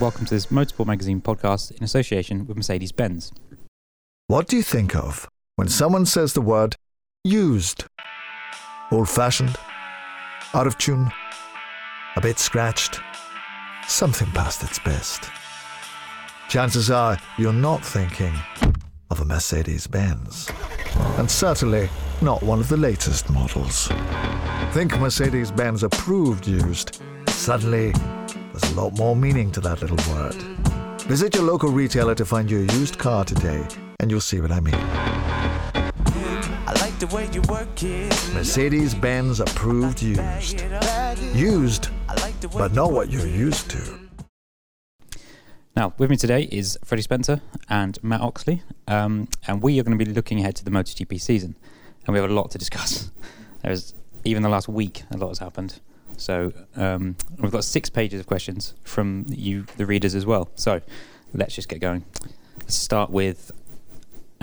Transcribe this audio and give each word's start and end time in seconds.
welcome 0.00 0.24
to 0.24 0.32
this 0.32 0.46
Motorsport 0.46 0.86
Magazine 0.86 1.20
podcast 1.20 1.76
in 1.76 1.84
association 1.84 2.46
with 2.46 2.56
Mercedes 2.56 2.90
Benz. 2.90 3.30
What 4.28 4.48
do 4.48 4.56
you 4.56 4.62
think 4.62 4.96
of 4.96 5.28
when 5.56 5.68
someone 5.68 6.06
says 6.06 6.32
the 6.32 6.40
word 6.40 6.74
used? 7.22 7.84
Old 8.90 9.10
fashioned? 9.10 9.58
Out 10.54 10.66
of 10.66 10.78
tune? 10.78 11.12
A 12.16 12.20
bit 12.22 12.38
scratched? 12.38 12.98
Something 13.88 14.28
past 14.28 14.62
its 14.62 14.78
best. 14.78 15.28
Chances 16.48 16.90
are 16.90 17.18
you're 17.36 17.52
not 17.52 17.84
thinking 17.84 18.32
of 19.10 19.20
a 19.20 19.24
Mercedes 19.26 19.86
Benz. 19.86 20.50
And 21.18 21.30
certainly 21.30 21.90
not 22.22 22.42
one 22.42 22.58
of 22.58 22.70
the 22.70 22.76
latest 22.78 23.28
models. 23.28 23.88
Think 24.72 24.98
Mercedes 24.98 25.50
Benz 25.50 25.82
approved 25.82 26.46
used. 26.46 27.02
Suddenly, 27.28 27.92
there's 28.52 28.72
a 28.72 28.80
lot 28.80 28.96
more 28.96 29.14
meaning 29.14 29.50
to 29.52 29.60
that 29.60 29.80
little 29.80 29.96
word. 30.12 30.34
Visit 31.02 31.34
your 31.34 31.44
local 31.44 31.70
retailer 31.70 32.14
to 32.14 32.24
find 32.24 32.50
your 32.50 32.62
used 32.62 32.98
car 32.98 33.24
today, 33.24 33.66
and 34.00 34.10
you'll 34.10 34.20
see 34.20 34.40
what 34.40 34.50
I 34.50 34.60
mean. 34.60 34.74
I 34.74 36.72
like 36.80 36.98
the 36.98 37.06
way 37.08 37.28
you 37.32 37.42
work 37.42 37.82
it. 37.82 38.30
Mercedes 38.34 38.94
Benz 38.94 39.40
approved 39.40 40.02
used. 40.02 40.64
Used, 41.34 41.88
but 42.52 42.72
not 42.72 42.92
what 42.92 43.10
you're 43.10 43.26
used 43.26 43.70
to. 43.70 43.98
Now, 45.76 45.94
with 45.98 46.10
me 46.10 46.16
today 46.16 46.48
is 46.50 46.78
Freddie 46.84 47.02
Spencer 47.02 47.40
and 47.68 48.02
Mat 48.02 48.20
Oxley, 48.20 48.62
um, 48.88 49.28
and 49.46 49.62
we 49.62 49.78
are 49.78 49.84
going 49.84 49.96
to 49.96 50.04
be 50.04 50.10
looking 50.10 50.40
ahead 50.40 50.56
to 50.56 50.64
the 50.64 50.70
MotoGP 50.70 51.20
season, 51.20 51.56
and 52.06 52.12
we 52.12 52.20
have 52.20 52.28
a 52.28 52.34
lot 52.34 52.50
to 52.50 52.58
discuss. 52.58 53.10
There's 53.62 53.94
even 54.24 54.42
the 54.42 54.48
last 54.48 54.68
week, 54.68 55.04
a 55.10 55.16
lot 55.16 55.28
has 55.28 55.38
happened. 55.38 55.80
So 56.20 56.52
um, 56.76 57.16
we've 57.38 57.52
got 57.52 57.64
six 57.64 57.88
pages 57.90 58.20
of 58.20 58.26
questions 58.26 58.74
from 58.84 59.26
you, 59.28 59.66
the 59.76 59.86
readers, 59.86 60.14
as 60.14 60.26
well. 60.26 60.50
So 60.54 60.80
let's 61.32 61.54
just 61.54 61.68
get 61.68 61.80
going. 61.80 62.04
Let's 62.60 62.74
start 62.74 63.10
with 63.10 63.50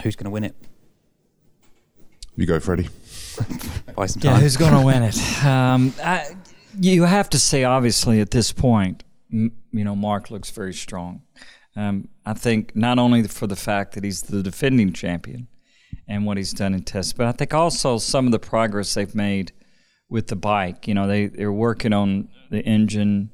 who's 0.03 0.15
going 0.15 0.25
to 0.25 0.31
win 0.31 0.43
it. 0.43 0.55
You 2.35 2.45
go, 2.45 2.59
Freddie. 2.59 2.89
Buy 3.95 4.05
some 4.05 4.21
Yeah, 4.21 4.39
who's 4.39 4.57
going 4.57 4.73
to 4.73 4.85
win 4.85 5.03
it? 5.03 5.17
Um, 5.43 5.93
I, 6.03 6.35
you 6.79 7.03
have 7.03 7.29
to 7.29 7.39
say, 7.39 7.63
obviously, 7.63 8.19
at 8.21 8.31
this 8.31 8.51
point, 8.51 9.03
m- 9.31 9.53
you 9.71 9.83
know, 9.83 9.95
Marc 9.95 10.29
looks 10.29 10.51
very 10.51 10.73
strong. 10.73 11.21
Um, 11.75 12.09
I 12.25 12.33
think 12.33 12.75
not 12.75 12.99
only 12.99 13.23
for 13.23 13.47
the 13.47 13.55
fact 13.55 13.93
that 13.93 14.03
he's 14.03 14.23
the 14.23 14.41
defending 14.43 14.93
champion 14.93 15.47
and 16.07 16.25
what 16.25 16.37
he's 16.37 16.53
done 16.53 16.73
in 16.73 16.83
tests, 16.83 17.13
but 17.13 17.27
I 17.27 17.31
think 17.31 17.53
also 17.53 17.97
some 17.97 18.25
of 18.25 18.31
the 18.31 18.39
progress 18.39 18.93
they've 18.93 19.13
made 19.13 19.51
with 20.09 20.27
the 20.27 20.35
bike. 20.35 20.87
You 20.87 20.93
know, 20.93 21.07
they 21.07 21.27
they're 21.27 21.51
working 21.51 21.93
on 21.93 22.29
the 22.49 22.59
engine 22.59 23.31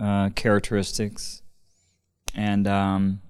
uh, 0.00 0.30
characteristics, 0.30 1.42
and 2.34 2.66
um, 2.66 3.20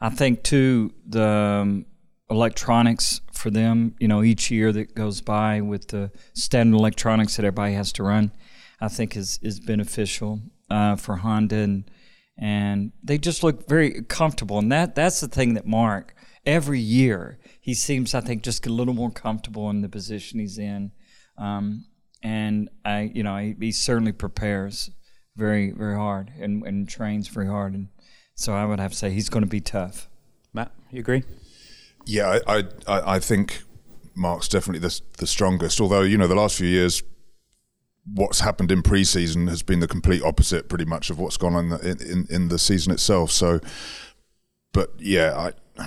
I 0.00 0.10
think 0.10 0.42
too 0.42 0.92
the 1.06 1.26
um, 1.26 1.86
electronics 2.30 3.20
for 3.32 3.50
them. 3.50 3.94
You 3.98 4.08
know, 4.08 4.22
each 4.22 4.50
year 4.50 4.72
that 4.72 4.94
goes 4.94 5.20
by 5.20 5.60
with 5.60 5.88
the 5.88 6.10
standard 6.32 6.76
electronics 6.76 7.36
that 7.36 7.44
everybody 7.44 7.74
has 7.74 7.92
to 7.92 8.02
run, 8.02 8.32
I 8.80 8.88
think 8.88 9.16
is 9.16 9.38
is 9.42 9.60
beneficial 9.60 10.40
uh, 10.70 10.96
for 10.96 11.16
Honda 11.16 11.56
and 11.56 11.90
and 12.36 12.92
they 13.02 13.16
just 13.16 13.42
look 13.42 13.68
very 13.68 14.02
comfortable. 14.02 14.58
And 14.58 14.70
that 14.72 14.94
that's 14.94 15.20
the 15.20 15.28
thing 15.28 15.54
that 15.54 15.66
Marc 15.66 16.14
every 16.44 16.80
year 16.80 17.38
he 17.60 17.72
seems 17.72 18.14
I 18.14 18.20
think 18.20 18.42
just 18.42 18.66
a 18.66 18.72
little 18.72 18.94
more 18.94 19.10
comfortable 19.10 19.70
in 19.70 19.80
the 19.80 19.88
position 19.88 20.40
he's 20.40 20.58
in. 20.58 20.92
Um, 21.38 21.86
and 22.22 22.70
I, 22.84 23.10
you 23.14 23.22
know, 23.22 23.36
he, 23.36 23.54
he 23.60 23.72
certainly 23.72 24.12
prepares 24.12 24.90
very, 25.36 25.70
very 25.72 25.96
hard 25.96 26.32
and, 26.40 26.64
and 26.66 26.88
trains 26.88 27.28
very 27.28 27.46
hard. 27.46 27.74
And 27.74 27.88
so 28.34 28.54
I 28.54 28.64
would 28.64 28.80
have 28.80 28.92
to 28.92 28.96
say 28.96 29.10
he's 29.10 29.28
going 29.28 29.42
to 29.44 29.48
be 29.50 29.60
tough. 29.60 30.08
Mat, 30.52 30.72
you 30.90 31.00
agree? 31.00 31.24
Yeah, 32.06 32.38
I, 32.46 32.58
I, 32.58 32.64
I 32.86 33.14
I 33.16 33.18
think 33.18 33.62
Marc's 34.14 34.48
definitely 34.48 34.80
the, 34.86 35.00
the 35.18 35.26
strongest. 35.26 35.80
Although 35.80 36.02
you 36.02 36.16
know 36.18 36.26
the 36.26 36.34
last 36.34 36.56
few 36.56 36.68
years, 36.68 37.02
what's 38.12 38.40
happened 38.40 38.70
in 38.70 38.82
pre-season 38.82 39.48
has 39.48 39.62
been 39.62 39.80
the 39.80 39.88
complete 39.88 40.22
opposite, 40.22 40.68
pretty 40.68 40.84
much, 40.84 41.10
of 41.10 41.18
what's 41.18 41.36
gone 41.36 41.54
on 41.54 41.64
in 41.64 41.70
the, 41.96 42.12
in, 42.12 42.26
in 42.30 42.48
the 42.48 42.58
season 42.58 42.92
itself. 42.92 43.30
So, 43.32 43.60
but 44.72 44.90
yeah, 44.98 45.32
I, 45.34 45.52
y- 45.78 45.84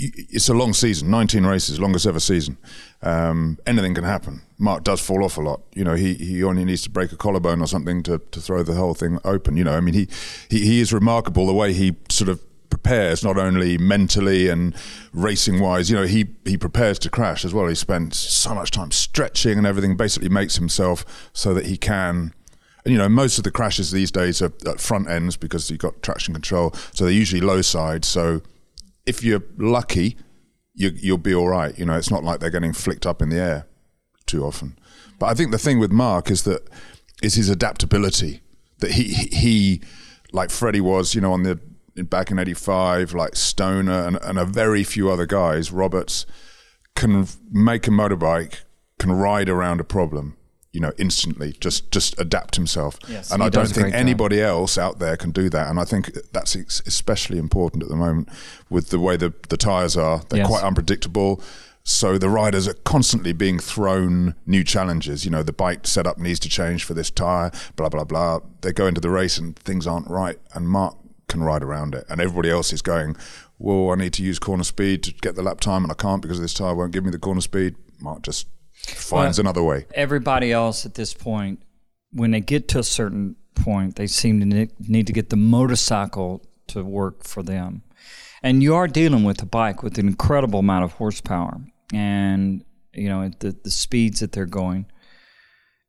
y- 0.00 0.10
it's 0.30 0.48
a 0.48 0.54
long 0.54 0.72
season, 0.72 1.10
19 1.10 1.44
races, 1.44 1.80
longest 1.80 2.06
ever 2.06 2.20
season. 2.20 2.56
Um, 3.02 3.58
anything 3.66 3.94
can 3.94 4.04
happen. 4.04 4.42
Marc 4.58 4.84
does 4.84 5.00
fall 5.00 5.24
off 5.24 5.36
a 5.36 5.40
lot. 5.40 5.62
You 5.74 5.84
know, 5.84 5.94
he, 5.94 6.14
he 6.14 6.42
only 6.44 6.64
needs 6.64 6.82
to 6.82 6.90
break 6.90 7.12
a 7.12 7.16
collarbone 7.16 7.60
or 7.60 7.66
something 7.66 8.02
to, 8.04 8.18
to 8.18 8.40
throw 8.40 8.62
the 8.62 8.74
whole 8.74 8.94
thing 8.94 9.18
open. 9.24 9.56
You 9.56 9.64
know, 9.64 9.74
I 9.74 9.80
mean, 9.80 9.94
he, 9.94 10.08
he, 10.48 10.60
he 10.60 10.80
is 10.80 10.92
remarkable 10.92 11.46
the 11.46 11.54
way 11.54 11.72
he 11.72 11.96
sort 12.08 12.28
of 12.28 12.40
prepares, 12.70 13.24
not 13.24 13.36
only 13.36 13.78
mentally 13.78 14.48
and 14.48 14.74
racing 15.12 15.60
wise, 15.60 15.90
you 15.90 15.96
know, 15.96 16.04
he, 16.06 16.26
he 16.44 16.56
prepares 16.56 16.98
to 17.00 17.10
crash 17.10 17.44
as 17.44 17.52
well. 17.52 17.66
He 17.66 17.74
spends 17.74 18.18
so 18.18 18.54
much 18.54 18.70
time 18.70 18.90
stretching 18.90 19.58
and 19.58 19.66
everything, 19.66 19.96
basically 19.96 20.28
makes 20.28 20.56
himself 20.56 21.30
so 21.32 21.54
that 21.54 21.66
he 21.66 21.76
can 21.76 22.32
and 22.84 22.92
you 22.92 22.98
know, 22.98 23.08
most 23.08 23.38
of 23.38 23.44
the 23.44 23.50
crashes 23.50 23.90
these 23.92 24.10
days 24.10 24.42
are 24.42 24.52
at 24.66 24.78
front 24.78 25.08
ends 25.08 25.38
because 25.38 25.70
you've 25.70 25.80
got 25.80 26.02
traction 26.02 26.34
control, 26.34 26.74
so 26.92 27.04
they're 27.04 27.14
usually 27.14 27.40
low 27.40 27.62
side. 27.62 28.04
So 28.04 28.42
if 29.06 29.24
you're 29.24 29.42
lucky, 29.56 30.18
you, 30.74 30.90
you'll 30.94 31.16
be 31.16 31.34
all 31.34 31.48
right. 31.48 31.76
You 31.78 31.86
know, 31.86 31.96
it's 31.96 32.10
not 32.10 32.24
like 32.24 32.40
they're 32.40 32.50
getting 32.50 32.74
flicked 32.74 33.06
up 33.06 33.22
in 33.22 33.30
the 33.30 33.38
air 33.38 33.66
too 34.26 34.44
often. 34.44 34.78
But 35.18 35.26
I 35.26 35.34
think 35.34 35.50
the 35.50 35.58
thing 35.58 35.78
with 35.78 35.92
Marc 35.92 36.30
is 36.30 36.42
that 36.44 36.68
is 37.22 37.34
his 37.34 37.48
adaptability. 37.48 38.40
That 38.78 38.92
he 38.92 39.04
he, 39.32 39.82
like 40.32 40.50
Freddie 40.50 40.80
was, 40.80 41.14
you 41.14 41.20
know, 41.20 41.32
on 41.32 41.42
the 41.44 41.60
back 42.04 42.30
in 42.30 42.38
'85, 42.38 43.14
like 43.14 43.36
Stoner 43.36 44.06
and, 44.06 44.16
and 44.22 44.38
a 44.38 44.44
very 44.44 44.82
few 44.84 45.10
other 45.10 45.26
guys, 45.26 45.70
Roberts, 45.70 46.26
can 46.96 47.26
make 47.50 47.86
a 47.86 47.90
motorbike, 47.90 48.62
can 48.98 49.12
ride 49.12 49.48
around 49.48 49.80
a 49.80 49.84
problem, 49.84 50.36
you 50.72 50.80
know, 50.80 50.92
instantly. 50.98 51.52
Just 51.60 51.92
just 51.92 52.18
adapt 52.20 52.56
himself. 52.56 52.98
Yes, 53.08 53.30
and 53.30 53.42
I 53.42 53.48
don't 53.48 53.66
think 53.66 53.74
great 53.84 53.92
job. 53.92 54.00
anybody 54.00 54.40
else 54.42 54.76
out 54.76 54.98
there 54.98 55.16
can 55.16 55.30
do 55.30 55.48
that. 55.50 55.68
And 55.70 55.78
I 55.78 55.84
think 55.84 56.10
that's 56.32 56.56
especially 56.56 57.38
important 57.38 57.84
at 57.84 57.88
the 57.88 57.96
moment 57.96 58.28
with 58.68 58.90
the 58.90 58.98
way 58.98 59.16
the 59.16 59.32
the 59.48 59.56
tires 59.56 59.96
are. 59.96 60.22
They're 60.28 60.40
Yes. 60.40 60.48
quite 60.48 60.64
unpredictable. 60.64 61.40
So 61.86 62.16
the 62.16 62.30
riders 62.30 62.66
are 62.66 62.74
constantly 62.74 63.34
being 63.34 63.58
thrown 63.58 64.34
new 64.46 64.64
challenges. 64.64 65.26
You 65.26 65.30
know, 65.30 65.42
the 65.42 65.52
bike 65.52 65.86
setup 65.86 66.16
needs 66.16 66.40
to 66.40 66.48
change 66.48 66.82
for 66.84 66.94
this 66.94 67.10
tire. 67.10 67.50
Blah 67.76 67.90
blah 67.90 68.04
blah. 68.04 68.40
They 68.62 68.72
go 68.72 68.86
into 68.86 69.02
the 69.02 69.10
race 69.10 69.36
and 69.36 69.54
things 69.56 69.86
aren't 69.86 70.08
right, 70.08 70.38
and 70.54 70.66
Marc 70.66 70.96
can 71.28 71.42
ride 71.42 71.62
around 71.62 71.94
it, 71.94 72.04
and 72.08 72.20
everybody 72.22 72.48
else 72.48 72.72
is 72.72 72.80
going. 72.80 73.16
Well, 73.58 73.90
I 73.90 73.96
need 73.96 74.14
to 74.14 74.22
use 74.22 74.38
corner 74.38 74.64
speed 74.64 75.02
to 75.04 75.12
get 75.12 75.36
the 75.36 75.42
lap 75.42 75.60
time, 75.60 75.82
and 75.82 75.92
I 75.92 75.94
can't 75.94 76.22
because 76.22 76.40
this 76.40 76.54
tire 76.54 76.74
won't 76.74 76.92
give 76.92 77.04
me 77.04 77.10
the 77.10 77.18
corner 77.18 77.42
speed. 77.42 77.76
Marc 78.00 78.22
just 78.22 78.46
finds 78.86 79.38
Well, 79.38 79.44
another 79.44 79.62
way. 79.62 79.86
Everybody 79.94 80.52
else 80.52 80.86
at 80.86 80.94
this 80.94 81.12
point, 81.12 81.62
when 82.12 82.30
they 82.30 82.40
get 82.40 82.66
to 82.68 82.78
a 82.78 82.82
certain 82.82 83.36
point, 83.54 83.96
they 83.96 84.06
seem 84.06 84.40
to 84.40 84.68
need 84.80 85.06
to 85.06 85.12
get 85.12 85.28
the 85.28 85.36
motorcycle 85.36 86.42
to 86.68 86.82
work 86.82 87.24
for 87.24 87.42
them. 87.42 87.82
And 88.42 88.62
you 88.62 88.74
are 88.74 88.88
dealing 88.88 89.24
with 89.24 89.42
a 89.42 89.46
bike 89.46 89.82
with 89.82 89.98
an 89.98 90.08
incredible 90.08 90.60
amount 90.60 90.84
of 90.84 90.92
horsepower 90.94 91.60
and 91.92 92.64
you 92.92 93.08
know 93.08 93.28
the 93.38 93.56
the 93.62 93.70
speeds 93.70 94.20
that 94.20 94.32
they're 94.32 94.46
going. 94.46 94.86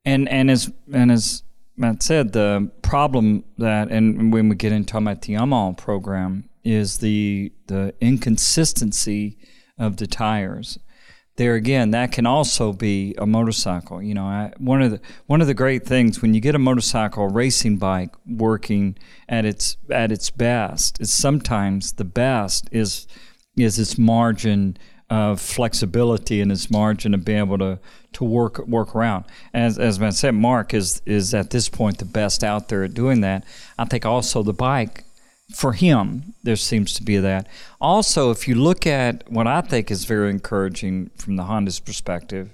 And 0.04 0.28
and 0.28 0.50
as 0.50 0.70
and 0.92 1.10
as 1.10 1.42
Mat 1.76 2.02
said, 2.02 2.32
the 2.32 2.70
problem 2.82 3.44
that 3.58 3.90
and 3.90 4.32
when 4.32 4.48
we 4.48 4.56
get 4.56 4.72
into 4.72 4.96
about 4.96 5.22
the 5.22 5.34
Yamaha 5.34 5.76
program 5.76 6.48
is 6.64 6.98
the 6.98 7.52
the 7.66 7.94
inconsistency 8.00 9.38
of 9.78 9.98
the 9.98 10.06
tires 10.06 10.78
there 11.36 11.54
again, 11.54 11.90
that 11.90 12.12
can 12.12 12.26
also 12.26 12.72
be 12.72 13.14
a 13.18 13.26
motorcycle. 13.26 14.02
You 14.02 14.14
know, 14.14 14.24
I, 14.24 14.52
one 14.58 14.82
of 14.82 14.90
the 14.90 15.00
one 15.26 15.40
of 15.40 15.46
the 15.46 15.54
great 15.54 15.86
things 15.86 16.20
when 16.20 16.34
you 16.34 16.40
get 16.40 16.54
a 16.54 16.58
motorcycle, 16.58 17.28
racing 17.28 17.76
bike 17.76 18.14
working 18.26 18.96
at 19.28 19.44
its 19.44 19.76
at 19.90 20.10
its 20.10 20.30
best, 20.30 21.00
is 21.00 21.12
sometimes 21.12 21.92
the 21.92 22.04
best 22.04 22.68
is 22.72 23.06
is 23.56 23.78
its 23.78 23.98
margin 23.98 24.76
of 25.08 25.40
flexibility 25.40 26.40
in 26.40 26.50
its 26.50 26.70
margin 26.70 27.14
and 27.14 27.24
being 27.24 27.38
able 27.38 27.58
to 27.58 27.78
to 28.12 28.24
work 28.24 28.66
work 28.66 28.94
around. 28.94 29.24
As 29.54 29.78
as 29.78 30.00
I 30.00 30.10
said, 30.10 30.34
Marc 30.34 30.74
is 30.74 31.02
is 31.06 31.34
at 31.34 31.50
this 31.50 31.68
point 31.68 31.98
the 31.98 32.04
best 32.04 32.42
out 32.42 32.68
there 32.68 32.84
at 32.84 32.94
doing 32.94 33.20
that. 33.20 33.44
I 33.78 33.84
think 33.84 34.04
also 34.04 34.42
the 34.42 34.52
bike 34.52 35.04
for 35.54 35.72
him, 35.72 36.34
there 36.42 36.56
seems 36.56 36.92
to 36.94 37.02
be 37.02 37.18
that. 37.18 37.46
Also, 37.80 38.30
if 38.30 38.48
you 38.48 38.56
look 38.56 38.86
at 38.86 39.30
what 39.30 39.46
I 39.46 39.60
think 39.60 39.90
is 39.90 40.04
very 40.04 40.30
encouraging 40.30 41.10
from 41.16 41.36
the 41.36 41.44
Honda's 41.44 41.78
perspective, 41.78 42.52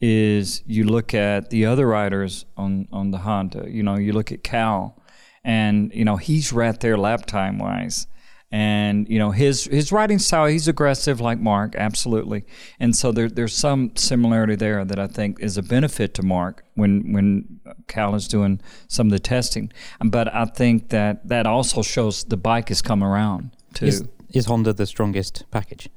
is 0.00 0.62
you 0.66 0.84
look 0.84 1.12
at 1.12 1.50
the 1.50 1.66
other 1.66 1.86
riders 1.86 2.46
on, 2.56 2.88
on 2.90 3.10
the 3.10 3.18
Honda. 3.18 3.66
You 3.68 3.82
know, 3.82 3.96
you 3.96 4.12
look 4.12 4.32
at 4.32 4.42
Cal, 4.42 4.96
and 5.44 5.92
you 5.92 6.04
know 6.04 6.16
he's 6.16 6.52
right 6.52 6.78
there 6.78 6.96
lap 6.96 7.26
time 7.26 7.58
wise, 7.58 8.06
And 8.52 9.08
you 9.08 9.18
know 9.18 9.30
his 9.30 9.64
his 9.66 9.92
riding 9.92 10.18
style, 10.18 10.46
he's 10.46 10.66
aggressive 10.66 11.20
like 11.20 11.38
Marc, 11.38 11.76
absolutely. 11.76 12.44
And 12.80 12.96
so 12.96 13.12
there, 13.12 13.28
there's 13.28 13.54
some 13.54 13.92
similarity 13.94 14.56
there 14.56 14.84
that 14.84 14.98
I 14.98 15.06
think 15.06 15.38
is 15.40 15.56
a 15.56 15.62
benefit 15.62 16.14
to 16.14 16.22
Marc 16.24 16.64
when 16.74 17.12
when 17.12 17.60
Cal 17.86 18.16
is 18.16 18.26
doing 18.26 18.60
some 18.88 19.06
of 19.06 19.12
the 19.12 19.20
testing. 19.20 19.72
But 20.04 20.34
I 20.34 20.46
think 20.46 20.88
that 20.88 21.28
that 21.28 21.46
also 21.46 21.82
shows 21.82 22.24
the 22.24 22.36
bike 22.36 22.70
has 22.70 22.82
come 22.82 23.04
around 23.04 23.56
too. 23.72 23.86
Is, 23.86 24.04
is 24.30 24.46
Honda 24.46 24.72
the 24.72 24.86
strongest 24.86 25.44
package, 25.52 25.88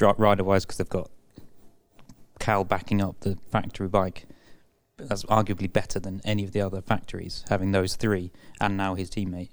rider 0.00 0.42
wise? 0.42 0.64
Because 0.64 0.78
they've 0.78 0.88
got 0.88 1.10
Cal 2.40 2.64
backing 2.64 3.00
up 3.00 3.20
the 3.20 3.38
factory 3.52 3.88
bike. 3.88 4.26
That's 4.96 5.24
arguably 5.24 5.72
better 5.72 6.00
than 6.00 6.20
any 6.24 6.42
of 6.42 6.50
the 6.50 6.60
other 6.60 6.82
factories 6.82 7.44
having 7.48 7.70
those 7.70 7.94
three, 7.94 8.32
and 8.60 8.76
now 8.76 8.96
his 8.96 9.10
teammate 9.10 9.50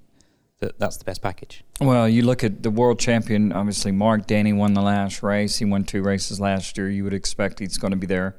that 0.60 0.80
that's 0.80 0.98
the 0.98 1.06
best 1.06 1.22
package. 1.22 1.64
Well, 1.80 2.10
you 2.10 2.24
look 2.24 2.44
at 2.44 2.64
the 2.64 2.72
world 2.72 3.00
champion. 3.00 3.52
Obviously, 3.52 3.92
Marc 3.92 4.28
Dani 4.28 4.56
won 4.56 4.74
the 4.74 4.82
last 4.82 5.22
race. 5.22 5.58
He 5.58 5.66
won 5.66 5.84
two 5.84 6.02
races 6.02 6.40
last 6.40 6.78
year. 6.78 6.90
You 6.90 7.04
would 7.04 7.14
expect 7.14 7.60
he's 7.60 7.78
going 7.78 7.92
to 7.92 7.98
be 7.98 8.08
there, 8.08 8.38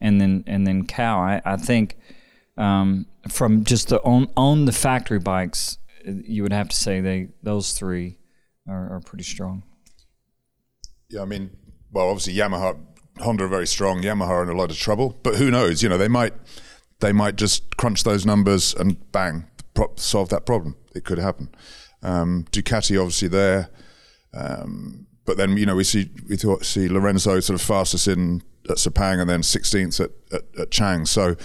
and 0.00 0.20
then 0.20 0.44
and 0.46 0.66
then 0.66 0.84
Cal. 0.84 1.18
I, 1.18 1.40
I 1.44 1.56
think 1.56 1.96
um, 2.56 3.06
from 3.28 3.64
just 3.64 3.88
the 3.88 4.00
on 4.02 4.28
on 4.36 4.64
the 4.64 4.72
factory 4.72 5.20
bikes, 5.20 5.78
you 6.04 6.42
would 6.42 6.52
have 6.52 6.68
to 6.68 6.76
say 6.76 7.00
they 7.00 7.28
those 7.42 7.72
three 7.72 8.18
are, 8.68 8.96
are 8.96 9.00
pretty 9.00 9.24
strong. 9.24 9.62
Yeah, 11.08 11.22
I 11.22 11.24
mean, 11.24 11.50
well, 11.92 12.08
obviously 12.08 12.34
Yamaha, 12.34 12.78
Honda 13.18 13.44
are 13.44 13.48
very 13.48 13.66
strong. 13.66 14.02
Yamaha 14.02 14.28
are 14.28 14.42
in 14.44 14.48
a 14.48 14.56
lot 14.56 14.70
of 14.70 14.76
trouble, 14.76 15.18
but 15.22 15.36
who 15.36 15.50
knows? 15.50 15.82
You 15.82 15.88
know, 15.88 15.98
they 15.98 16.08
might 16.08 16.34
they 16.98 17.12
might 17.12 17.36
just 17.36 17.76
crunch 17.76 18.02
those 18.02 18.26
numbers 18.26 18.74
and 18.74 19.12
bang, 19.12 19.48
solve 19.96 20.30
that 20.30 20.44
problem 20.44 20.74
it 20.94 21.04
could 21.04 21.18
happen. 21.18 21.54
Um, 22.02 22.46
Ducati 22.50 22.98
obviously 22.98 23.28
there, 23.28 23.70
um, 24.32 25.06
but 25.24 25.36
then 25.36 25.56
you 25.56 25.66
know 25.66 25.76
we 25.76 25.84
see 25.84 26.10
we 26.28 26.36
thought, 26.36 26.64
see 26.64 26.88
Lorenzo 26.88 27.40
sort 27.40 27.60
of 27.60 27.66
fastest 27.66 28.08
in 28.08 28.42
at 28.68 28.76
Sepang 28.76 29.20
and 29.20 29.28
then 29.28 29.40
16th 29.40 30.00
at, 30.00 30.10
at, 30.32 30.42
at 30.58 30.70
Chang. 30.70 31.06
So 31.06 31.36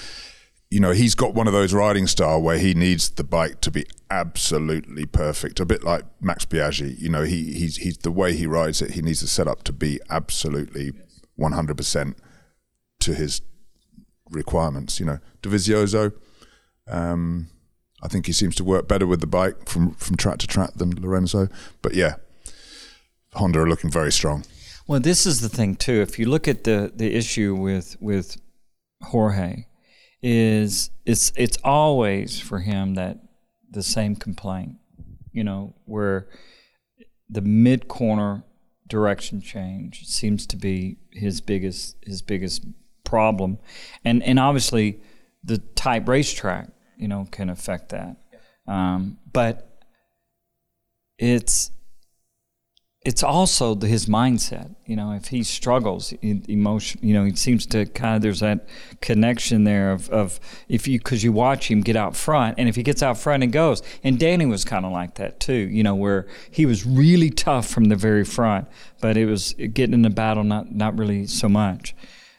you 0.69 0.79
know 0.79 0.91
he's 0.91 1.15
got 1.15 1.33
one 1.33 1.47
of 1.47 1.53
those 1.53 1.73
riding 1.73 2.07
style 2.07 2.41
where 2.41 2.57
he 2.57 2.73
needs 2.73 3.09
the 3.09 3.23
bike 3.23 3.61
to 3.61 3.71
be 3.71 3.85
absolutely 4.09 5.05
perfect, 5.05 5.59
a 5.59 5.65
bit 5.65 5.83
like 5.83 6.05
Max 6.21 6.45
Biaggi. 6.45 6.97
You 6.99 7.09
know 7.09 7.23
he 7.23 7.53
he's 7.53 7.77
he's 7.77 7.97
the 7.97 8.11
way 8.11 8.33
he 8.33 8.47
rides 8.47 8.81
it. 8.81 8.91
He 8.91 9.01
needs 9.01 9.21
the 9.21 9.27
setup 9.27 9.63
to 9.63 9.73
be 9.73 9.99
absolutely 10.09 10.93
100 11.35 11.77
percent 11.77 12.17
to 13.01 13.13
his 13.13 13.41
requirements. 14.29 14.99
You 14.99 15.05
know, 15.05 15.19
Dovizioso. 15.41 16.13
Um, 16.87 17.49
I 18.05 18.07
think 18.07 18.27
he 18.27 18.33
seems 18.33 18.55
to 18.55 18.63
work 18.63 18.87
better 18.87 19.07
with 19.07 19.19
the 19.19 19.27
bike 19.27 19.67
from, 19.67 19.95
from 19.95 20.15
track 20.15 20.37
to 20.37 20.47
track 20.47 20.75
than 20.75 20.91
Lorenzo. 21.01 21.49
But 21.81 21.95
yeah, 21.95 22.17
Honda 23.33 23.61
are 23.61 23.67
looking 23.67 23.89
very 23.89 24.11
strong. 24.11 24.45
Well, 24.87 24.99
this 24.99 25.25
is 25.25 25.41
the 25.41 25.49
thing 25.49 25.75
too. 25.75 26.01
If 26.01 26.19
you 26.19 26.29
look 26.29 26.47
at 26.47 26.65
the 26.65 26.91
the 26.95 27.15
issue 27.15 27.55
with 27.55 27.97
with 27.99 28.37
Jorge, 29.01 29.65
is 30.21 30.91
it's 31.03 31.33
it's 31.35 31.57
always 31.63 32.39
for 32.39 32.59
him 32.59 32.93
that 32.93 33.17
the 33.71 33.81
same 33.81 34.15
complaint, 34.15 34.75
you 35.31 35.43
know, 35.43 35.73
where 35.85 36.27
the 37.27 37.41
mid 37.41 37.87
corner 37.87 38.43
direction 38.87 39.41
change 39.41 40.05
seems 40.05 40.45
to 40.45 40.55
be 40.55 40.97
his 41.11 41.41
biggest 41.41 41.95
his 42.03 42.21
biggest 42.21 42.65
problem, 43.03 43.57
and 44.03 44.21
and 44.21 44.37
obviously 44.39 44.99
the 45.43 45.57
type 45.57 46.07
racetrack 46.07 46.69
you 46.97 47.07
know, 47.07 47.27
can 47.31 47.49
affect 47.49 47.89
that. 47.89 48.17
Um, 48.67 49.17
but 49.31 49.69
it's 51.17 51.71
it's 53.05 53.21
also 53.21 53.75
the, 53.75 53.87
his 53.87 54.07
mindset. 54.07 54.75
You 54.87 54.95
know, 54.95 55.11
if 55.11 55.27
he 55.27 55.43
struggles, 55.43 56.11
emotion, 56.21 56.99
you 57.03 57.13
know, 57.13 57.23
he 57.23 57.35
seems 57.35 57.67
to 57.67 57.85
kind 57.85 58.15
of 58.15 58.23
there's 58.23 58.39
that 58.39 58.67
connection 58.99 59.63
there 59.63 59.91
of, 59.91 60.09
of 60.09 60.39
if 60.67 60.87
you 60.87 60.97
because 60.97 61.23
you 61.23 61.31
watch 61.31 61.69
him 61.69 61.81
get 61.81 61.95
out 61.95 62.15
front, 62.15 62.55
and 62.57 62.67
if 62.67 62.75
he 62.75 62.81
gets 62.81 63.03
out 63.03 63.17
front 63.17 63.43
and 63.43 63.53
goes, 63.53 63.83
and 64.03 64.17
Dani 64.17 64.49
was 64.49 64.65
kind 64.65 64.85
of 64.85 64.91
like 64.91 65.15
that 65.15 65.39
too. 65.39 65.53
You 65.53 65.83
know, 65.83 65.95
where 65.95 66.27
he 66.49 66.65
was 66.65 66.85
really 66.85 67.29
tough 67.29 67.67
from 67.67 67.85
the 67.85 67.95
very 67.95 68.25
front, 68.25 68.67
but 68.99 69.17
it 69.17 69.27
was 69.27 69.53
getting 69.53 69.93
in 69.93 70.01
the 70.01 70.09
battle 70.09 70.43
not 70.43 70.73
not 70.73 70.97
really 70.97 71.27
so 71.27 71.47
much. 71.47 71.95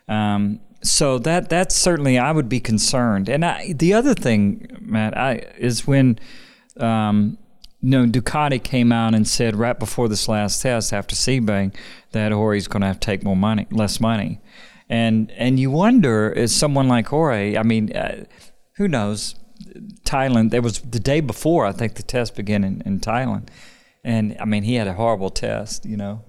Um, 0.08 0.60
so 0.82 1.18
that 1.20 1.48
that's 1.48 1.74
certainly 1.74 2.18
I 2.18 2.32
would 2.32 2.48
be 2.48 2.60
concerned. 2.60 3.28
And 3.28 3.44
I, 3.44 3.72
the 3.72 3.94
other 3.94 4.14
thing, 4.14 4.76
Mat, 4.80 5.16
I, 5.16 5.42
is 5.58 5.86
when 5.86 6.18
um, 6.78 7.38
you 7.82 7.90
know 7.90 8.06
Ducati 8.06 8.62
came 8.62 8.92
out 8.92 9.14
and 9.14 9.26
said 9.26 9.56
right 9.56 9.78
before 9.78 10.08
this 10.08 10.28
last 10.28 10.62
test 10.62 10.92
after 10.92 11.14
Sepang 11.14 11.74
that 12.12 12.32
Jorge's 12.32 12.68
going 12.68 12.82
to 12.82 12.86
have 12.86 13.00
to 13.00 13.06
take 13.06 13.24
more 13.24 13.36
money, 13.36 13.66
less 13.70 14.00
money, 14.00 14.40
and 14.88 15.30
and 15.32 15.58
you 15.58 15.70
wonder 15.70 16.30
is 16.30 16.54
someone 16.54 16.88
like 16.88 17.08
Jorge. 17.08 17.56
I 17.56 17.62
mean, 17.62 17.94
uh, 17.96 18.24
who 18.76 18.88
knows? 18.88 19.34
Thailand. 20.04 20.50
There 20.50 20.62
was 20.62 20.80
the 20.80 21.00
day 21.00 21.20
before 21.20 21.66
I 21.66 21.72
think 21.72 21.94
the 21.94 22.02
test 22.02 22.36
began 22.36 22.62
in, 22.64 22.82
in 22.86 23.00
Thailand, 23.00 23.48
and 24.04 24.36
I 24.40 24.44
mean 24.44 24.62
he 24.62 24.74
had 24.74 24.86
a 24.86 24.94
horrible 24.94 25.30
test, 25.30 25.84
you 25.84 25.96
know. 25.96 26.24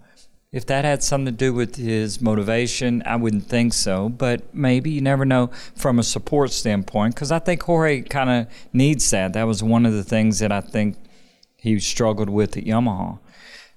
If 0.51 0.65
that 0.67 0.85
had 0.85 1.03
something 1.03 1.25
to 1.25 1.31
do 1.37 1.53
with 1.53 1.75
his 1.75 2.21
motivation, 2.21 3.03
I 3.05 3.17
wouldn't 3.17 3.47
think 3.47 3.73
so. 3.73 4.07
But 4.07 4.53
maybe 4.55 4.89
you 4.91 5.01
never 5.01 5.25
know 5.25 5.51
from 5.75 5.99
a 5.99 6.03
support 6.03 6.51
standpoint, 6.51 7.15
because 7.15 7.31
I 7.31 7.39
think 7.39 7.63
Jorge 7.63 8.01
kind 8.01 8.29
of 8.29 8.47
needs 8.71 9.09
that. 9.11 9.33
That 9.33 9.43
was 9.43 9.61
one 9.61 9.85
of 9.85 9.93
the 9.93 10.03
things 10.05 10.39
that 10.39 10.51
I 10.51 10.61
think 10.61 10.95
he 11.57 11.79
struggled 11.79 12.29
with 12.29 12.55
at 12.55 12.63
Yamaha. 12.63 13.19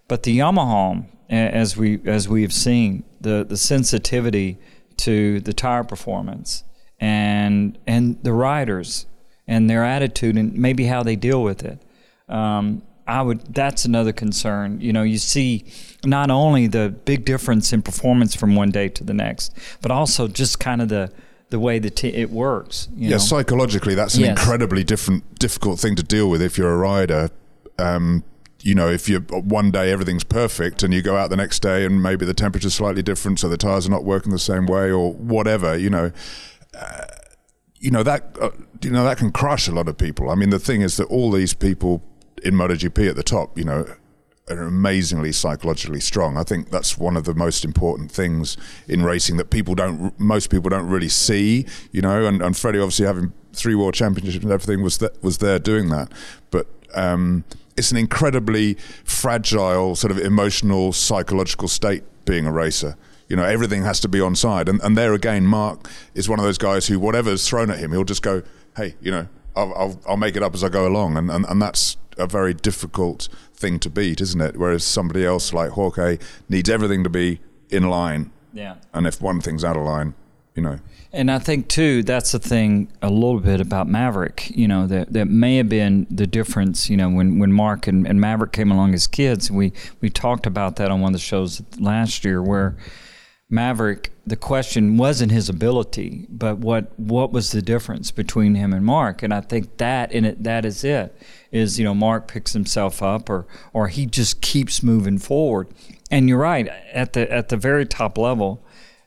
But 0.07 0.23
the 0.23 0.39
Yamaha, 0.39 1.07
as 1.29 1.77
we 1.77 2.01
as 2.05 2.29
we 2.29 2.43
have 2.43 2.53
seen, 2.53 3.03
the 3.21 3.45
the 3.45 3.57
sensitivity 3.57 4.59
to 4.99 5.41
the 5.41 5.53
tire 5.53 5.85
performance 5.85 6.63
and 7.01 7.79
and 7.87 8.23
the 8.23 8.33
riders 8.33 9.07
and 9.49 9.69
their 9.69 9.85
attitude 9.85 10.37
and 10.37 10.55
maybe 10.55 10.85
how 10.85 11.03
they 11.03 11.17
deal 11.17 11.43
with 11.43 11.65
it. 11.65 11.83
Um, 12.29 12.83
I 13.11 13.23
would. 13.23 13.53
That's 13.53 13.85
another 13.85 14.13
concern. 14.13 14.81
You 14.81 14.93
know, 14.93 15.03
you 15.03 15.19
see 15.19 15.65
not 16.05 16.31
only 16.31 16.69
the 16.69 16.91
big 17.05 17.25
difference 17.25 17.73
in 17.73 17.83
performance 17.83 18.37
from 18.37 18.55
one 18.55 18.71
day 18.71 18.89
to 18.89 19.05
the 19.05 19.15
next, 19.15 19.53
but 19.83 19.91
also 19.91 20.29
just 20.29 20.61
kind 20.61 20.81
of 20.81 20.89
the 20.89 21.13
the 21.51 21.59
way 21.59 21.81
that 21.81 21.97
t- 21.97 22.09
it 22.09 22.31
works. 22.31 22.89
yeah, 22.95 23.11
know? 23.11 23.19
psychologically, 23.19 23.97
that's 23.97 24.15
an 24.15 24.21
yes. 24.21 24.31
incredibly 24.31 24.85
different, 24.85 25.39
difficult 25.41 25.81
thing 25.81 25.97
to 25.97 26.03
deal 26.05 26.31
with 26.31 26.41
if 26.41 26.57
you're 26.57 26.73
a 26.73 26.77
rider. 26.77 27.31
Um, 27.77 28.23
you 28.61 28.77
know, 28.77 28.89
if 28.89 29.09
you 29.09 29.19
one 29.21 29.73
day 29.73 29.91
everything's 29.91 30.23
perfect 30.23 30.85
and 30.85 30.95
you 30.95 31.03
go 31.03 31.17
out 31.17 31.31
the 31.31 31.37
next 31.37 31.61
day 31.61 31.85
and 31.85 32.01
maybe 32.01 32.25
the 32.25 32.35
temperature's 32.35 32.75
slightly 32.75 33.03
different, 33.03 33.41
so 33.41 33.49
the 33.49 33.57
tires 33.57 33.89
are 33.89 33.91
not 33.91 34.05
working 34.05 34.31
the 34.31 34.39
same 34.39 34.67
way 34.67 34.91
or 34.91 35.13
whatever, 35.13 35.77
you 35.77 35.91
know. 35.91 36.13
Uh, 36.79 37.07
you 37.81 37.91
know 37.91 38.03
that 38.03 38.37
uh, 38.41 38.51
you 38.83 38.91
know 38.91 39.03
that 39.05 39.17
can 39.17 39.33
crush 39.33 39.67
a 39.67 39.73
lot 39.73 39.89
of 39.89 39.97
people. 39.97 40.29
I 40.31 40.35
mean, 40.35 40.51
the 40.51 40.59
thing 40.59 40.83
is 40.83 40.99
that 40.99 41.07
all 41.07 41.31
these 41.31 41.55
people 41.55 42.03
in 42.43 42.55
MotoGP 42.55 43.09
at 43.09 43.17
the 43.17 43.23
top, 43.23 43.57
you 43.57 43.65
know, 43.65 43.87
are 44.51 44.63
amazingly 44.63 45.33
psychologically 45.33 46.01
strong. 46.01 46.37
I 46.37 46.43
think 46.43 46.71
that's 46.71 46.99
one 46.99 47.17
of 47.17 47.25
the 47.25 47.35
most 47.35 47.65
important 47.65 48.11
things 48.11 48.57
in 48.89 49.03
racing 49.03 49.37
that 49.37 49.51
people 49.51 49.75
don't, 49.75 50.19
most 50.19 50.51
people 50.51 50.71
don't 50.71 50.89
really 50.89 51.09
see, 51.09 51.67
you 51.93 52.03
know. 52.03 52.27
And, 52.27 52.43
and 52.43 52.57
Freddie 52.57 52.81
obviously 52.81 53.07
having 53.07 53.33
three 53.53 53.75
world 53.75 53.95
championships 53.95 54.43
and 54.43 54.53
everything 54.53 54.83
was 54.83 54.99
that 54.99 55.23
was 55.23 55.39
there 55.39 55.59
doing 55.59 55.89
that, 55.91 56.13
but 56.51 56.67
um, 56.95 57.45
it's 57.77 57.91
an 57.91 57.97
incredibly 57.97 58.75
fragile, 59.05 59.95
sort 59.95 60.11
of 60.11 60.19
emotional, 60.19 60.93
psychological 60.93 61.69
state 61.69 62.03
being 62.25 62.47
a 62.47 62.53
racer. 62.53 62.97
You 63.29 63.37
know, 63.37 63.45
everything 63.45 63.85
has 63.85 64.01
to 64.01 64.09
be 64.09 64.21
on 64.21 64.35
side, 64.35 64.69
and 64.69 64.81
and 64.83 64.99
there 64.99 65.15
again, 65.15 65.47
Marc 65.47 65.89
is 66.15 66.29
one 66.29 66.41
of 66.41 66.45
those 66.45 66.59
guys 66.59 66.89
who 66.89 66.99
whatever's 66.99 67.47
thrown 67.47 67.71
at 67.71 67.79
him, 67.79 67.93
he'll 67.93 68.05
just 68.05 68.23
go, 68.23 68.43
hey, 68.77 68.97
you 69.01 69.13
know, 69.13 69.29
I'll, 69.57 69.75
I'll, 69.75 70.01
I'll, 70.07 70.17
make 70.17 70.37
it 70.37 70.43
up 70.43 70.55
as 70.55 70.63
I 70.63 70.69
go 70.69 70.87
along, 70.87 71.17
and, 71.17 71.31
and, 71.31 71.45
and 71.47 71.61
that's 71.61 71.97
a 72.17 72.27
very 72.27 72.55
difficult 72.55 73.29
thing 73.55 73.79
to 73.81 73.91
beat, 73.91 74.21
isn't 74.21 74.41
it? 74.41 74.57
Whereas 74.57 74.85
somebody 74.85 75.25
else 75.25 75.53
like 75.53 75.71
Jorge 75.71 76.19
needs 76.49 76.69
everything 76.69 77.05
to 77.05 77.11
be 77.11 77.41
in 77.71 77.89
line. 77.89 78.31
Yeah. 78.53 78.77
And 78.93 79.07
if 79.07 79.21
one 79.21 79.41
thing's 79.41 79.65
out 79.65 79.77
of 79.77 79.83
line, 79.83 80.15
you 80.55 80.63
know. 80.63 80.79
And 81.13 81.31
I 81.31 81.39
think 81.41 81.69
too, 81.69 82.03
that's 82.03 82.33
the 82.33 82.39
thing 82.39 82.89
a 83.03 83.11
little 83.11 83.41
bit 83.41 83.61
about 83.61 83.89
Maverick. 83.89 84.51
You 84.55 84.69
know 84.69 84.87
that 84.87 85.13
that 85.13 85.27
may 85.27 85.57
have 85.57 85.69
been 85.69 86.07
the 86.11 86.27
difference. 86.27 86.89
You 86.89 86.97
know 86.97 87.11
when 87.11 87.39
when 87.39 87.53
Marc 87.53 87.87
and, 87.87 88.07
and 88.07 88.21
Maverick 88.21 88.53
came 88.53 88.71
along 88.71 88.95
as 88.95 89.07
kids, 89.07 89.51
we 89.51 89.73
we 90.01 90.09
talked 90.09 90.47
about 90.47 90.77
that 90.77 90.91
on 90.91 91.01
one 91.01 91.11
of 91.11 91.21
the 91.21 91.25
shows 91.25 91.63
last 91.79 92.25
year 92.25 92.43
where. 92.43 92.77
Maverick, 93.53 94.13
the 94.25 94.37
question 94.37 94.97
wasn't 94.97 95.33
his 95.33 95.49
ability, 95.49 96.27
but 96.31 96.59
what 96.59 96.97
what 96.99 97.33
was 97.33 97.51
the 97.51 97.61
difference 97.61 98.13
between 98.13 98.55
him 98.55 98.73
and 98.73 98.85
Marc? 98.85 99.25
And 99.25 99.35
I 99.35 99.41
think 99.41 99.77
that 99.79 100.13
in 100.13 100.25
it 100.25 100.45
that 100.45 100.65
is 100.65 100.85
it 100.85 101.17
is 101.51 101.77
you 101.77 101.85
know 101.85 101.95
Marc 101.95 102.29
picks 102.29 102.53
himself 102.53 103.03
up 103.03 103.29
or 103.29 103.47
or 103.73 103.89
he 103.89 104.07
just 104.07 104.41
keeps 104.41 104.85
moving 104.85 105.19
forward. 105.19 105.67
And 106.13 106.29
you're 106.29 106.39
right 106.39 106.69
at 106.93 107.13
the 107.13 107.31
at 107.31 107.49
the 107.49 107.57
very 107.57 107.85
top 107.85 108.17
level 108.17 108.65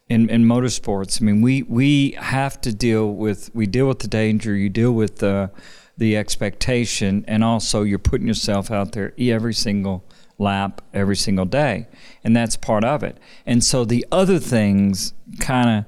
in, 0.10 0.30
in 0.30 0.44
motorsports. 0.44 1.22
I 1.22 1.26
mean, 1.26 1.42
we 1.42 1.64
we 1.64 2.12
have 2.20 2.60
to 2.62 2.74
deal 2.74 3.14
with 3.14 3.50
we 3.56 3.66
deal 3.66 3.88
with 3.88 4.00
the 4.00 4.08
danger. 4.08 4.56
You 4.56 4.70
deal 4.70 4.92
with 4.92 5.18
the 5.18 5.52
the 5.98 6.18
expectation, 6.18 7.24
and 7.28 7.44
also 7.44 7.84
you're 7.84 8.00
putting 8.00 8.28
yourself 8.28 8.72
out 8.72 8.92
there 8.92 9.14
every 9.18 9.54
single 9.54 10.04
lap 10.38 10.82
every 10.94 11.16
single 11.16 11.46
day, 11.46 11.88
and 12.24 12.36
that's 12.36 12.58
part 12.58 12.84
of 12.84 13.04
it. 13.04 13.18
And 13.46 13.64
so 13.64 13.86
the 13.86 14.06
other 14.12 14.40
things 14.40 15.14
kind 15.40 15.70
of 15.70 15.86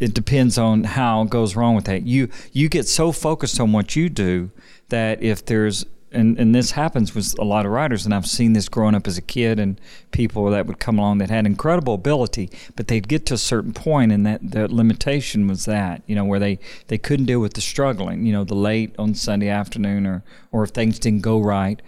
it 0.00 0.14
depends 0.14 0.58
on 0.58 0.82
how 0.82 1.22
it 1.22 1.30
goes 1.30 1.54
wrong 1.54 1.74
with 1.74 1.84
that. 1.84 2.02
You 2.02 2.28
you 2.52 2.68
get 2.68 2.88
so 2.88 3.12
focused 3.12 3.60
on 3.60 3.72
what 3.72 3.94
you 3.94 4.08
do 4.08 4.50
that 4.88 5.22
if 5.22 5.44
there's 5.44 5.86
and, 6.12 6.38
and 6.38 6.52
this 6.52 6.72
happens 6.72 7.14
with 7.14 7.38
a 7.38 7.44
lot 7.44 7.66
of 7.66 7.72
riders, 7.72 8.04
and 8.04 8.12
I've 8.12 8.26
seen 8.26 8.52
this 8.52 8.68
growing 8.68 8.96
up 8.96 9.06
as 9.06 9.16
a 9.16 9.22
kid, 9.22 9.60
and 9.60 9.80
people 10.10 10.50
that 10.50 10.66
would 10.66 10.80
come 10.80 10.98
along 10.98 11.18
that 11.18 11.30
had 11.30 11.46
incredible 11.46 11.94
ability, 11.94 12.50
but 12.74 12.88
they'd 12.88 13.06
get 13.06 13.26
to 13.26 13.34
a 13.34 13.38
certain 13.38 13.72
point, 13.72 14.10
and 14.10 14.26
that 14.26 14.40
the 14.50 14.66
limitation 14.66 15.46
was 15.46 15.66
that 15.66 16.02
you 16.06 16.16
know 16.16 16.24
where 16.24 16.40
they 16.40 16.58
they 16.88 16.98
couldn't 16.98 17.26
deal 17.26 17.40
with 17.40 17.54
the 17.54 17.60
struggling, 17.60 18.26
you 18.26 18.32
know, 18.32 18.44
the 18.44 18.54
late 18.54 18.94
on 18.98 19.14
Sunday 19.14 19.48
afternoon, 19.48 20.06
or 20.06 20.24
or 20.50 20.64
if 20.64 20.70
things 20.70 20.98
didn't 20.98 21.22
go 21.22 21.38
right, 21.38 21.80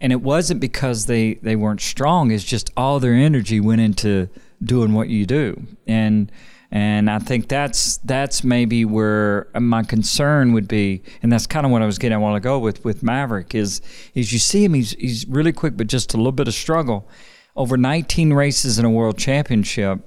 and 0.00 0.12
it 0.12 0.20
wasn't 0.22 0.60
because 0.60 1.06
they 1.06 1.34
they 1.34 1.56
weren't 1.56 1.80
strong; 1.80 2.30
it's 2.30 2.44
just 2.44 2.70
all 2.76 3.00
their 3.00 3.14
energy 3.14 3.60
went 3.60 3.80
into 3.80 4.28
doing 4.62 4.92
what 4.92 5.08
you 5.08 5.26
do, 5.26 5.66
and 5.86 6.30
and 6.70 7.08
I 7.10 7.18
think 7.18 7.48
that's 7.48 7.98
that's 7.98 8.42
maybe 8.42 8.84
where 8.84 9.48
my 9.58 9.82
concern 9.82 10.52
would 10.52 10.68
be, 10.68 11.02
and 11.22 11.32
that's 11.32 11.46
kind 11.46 11.64
of 11.64 11.72
what 11.72 11.82
I 11.82 11.86
was 11.86 11.98
getting 11.98 12.16
a 12.16 12.20
while 12.20 12.34
ago 12.34 12.58
with 12.58 12.84
with 12.84 13.02
Maverick 13.02 13.54
is 13.54 13.80
is 14.14 14.32
you 14.32 14.38
see 14.38 14.64
him 14.64 14.74
he's 14.74 14.92
he's 14.92 15.26
really 15.28 15.52
quick, 15.52 15.76
but 15.76 15.86
just 15.86 16.12
a 16.14 16.16
little 16.16 16.32
bit 16.32 16.48
of 16.48 16.54
struggle. 16.54 17.08
Over 17.54 17.78
19 17.78 18.34
races 18.34 18.78
in 18.78 18.84
a 18.84 18.90
world 18.90 19.16
championship, 19.16 20.00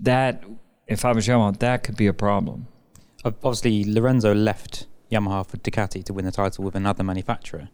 that 0.00 0.44
if 0.86 1.04
I 1.04 1.12
was 1.12 1.26
Yamaha, 1.26 1.58
that 1.58 1.82
could 1.82 1.96
be 1.96 2.06
a 2.06 2.12
problem. 2.12 2.68
Obviously, 3.24 3.82
Lorenzo 3.82 4.32
left 4.32 4.86
Yamaha 5.10 5.44
for 5.44 5.56
Ducati 5.56 6.04
to 6.04 6.12
win 6.12 6.24
the 6.24 6.30
title 6.30 6.64
with 6.64 6.76
another 6.76 7.02
manufacturer. 7.02 7.70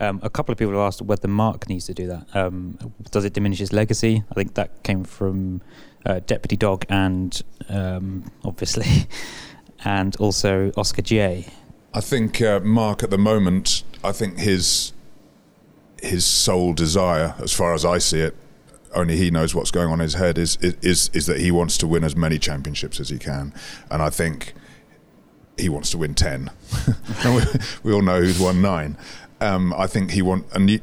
Um, 0.00 0.20
a 0.22 0.30
couple 0.30 0.52
of 0.52 0.58
people 0.58 0.74
have 0.74 0.82
asked 0.82 1.02
whether 1.02 1.26
Marc 1.26 1.68
needs 1.68 1.86
to 1.86 1.94
do 1.94 2.06
that. 2.06 2.26
Um, 2.34 2.78
does 3.10 3.24
it 3.24 3.32
diminish 3.32 3.58
his 3.58 3.72
legacy? 3.72 4.22
I 4.30 4.34
think 4.34 4.54
that 4.54 4.82
came 4.84 5.02
from 5.04 5.60
uh, 6.06 6.20
Deputy 6.20 6.56
Dog 6.56 6.84
and 6.88 7.40
um, 7.68 8.30
obviously, 8.44 9.08
and 9.84 10.14
also 10.16 10.72
Oscar 10.76 11.02
J. 11.02 11.46
I 11.94 12.00
think 12.00 12.40
uh, 12.40 12.60
Marc 12.60 13.02
at 13.02 13.10
the 13.10 13.18
moment, 13.18 13.82
I 14.04 14.12
think 14.12 14.38
his 14.38 14.92
his 16.00 16.24
sole 16.24 16.74
desire, 16.74 17.34
as 17.40 17.52
far 17.52 17.74
as 17.74 17.84
I 17.84 17.98
see 17.98 18.20
it, 18.20 18.36
only 18.94 19.16
he 19.16 19.30
knows 19.30 19.54
what's 19.54 19.72
going 19.72 19.88
on 19.88 19.94
in 19.94 20.04
his 20.04 20.14
head, 20.14 20.38
is 20.38 20.56
is 20.60 21.10
is 21.12 21.26
that 21.26 21.40
he 21.40 21.50
wants 21.50 21.76
to 21.78 21.86
win 21.86 22.04
as 22.04 22.14
many 22.14 22.38
championships 22.38 23.00
as 23.00 23.08
he 23.08 23.18
can, 23.18 23.52
and 23.90 24.02
I 24.02 24.10
think 24.10 24.54
he 25.56 25.68
wants 25.68 25.90
to 25.90 25.98
win 25.98 26.14
ten. 26.14 26.50
we, 27.24 27.42
we, 27.82 27.92
all 27.92 28.02
know 28.02 28.20
who's 28.20 28.38
won 28.38 28.62
nine. 28.62 28.96
Um, 29.40 29.72
I 29.76 29.86
think 29.86 30.12
he 30.12 30.22
want 30.22 30.46
and 30.52 30.68
he, 30.68 30.80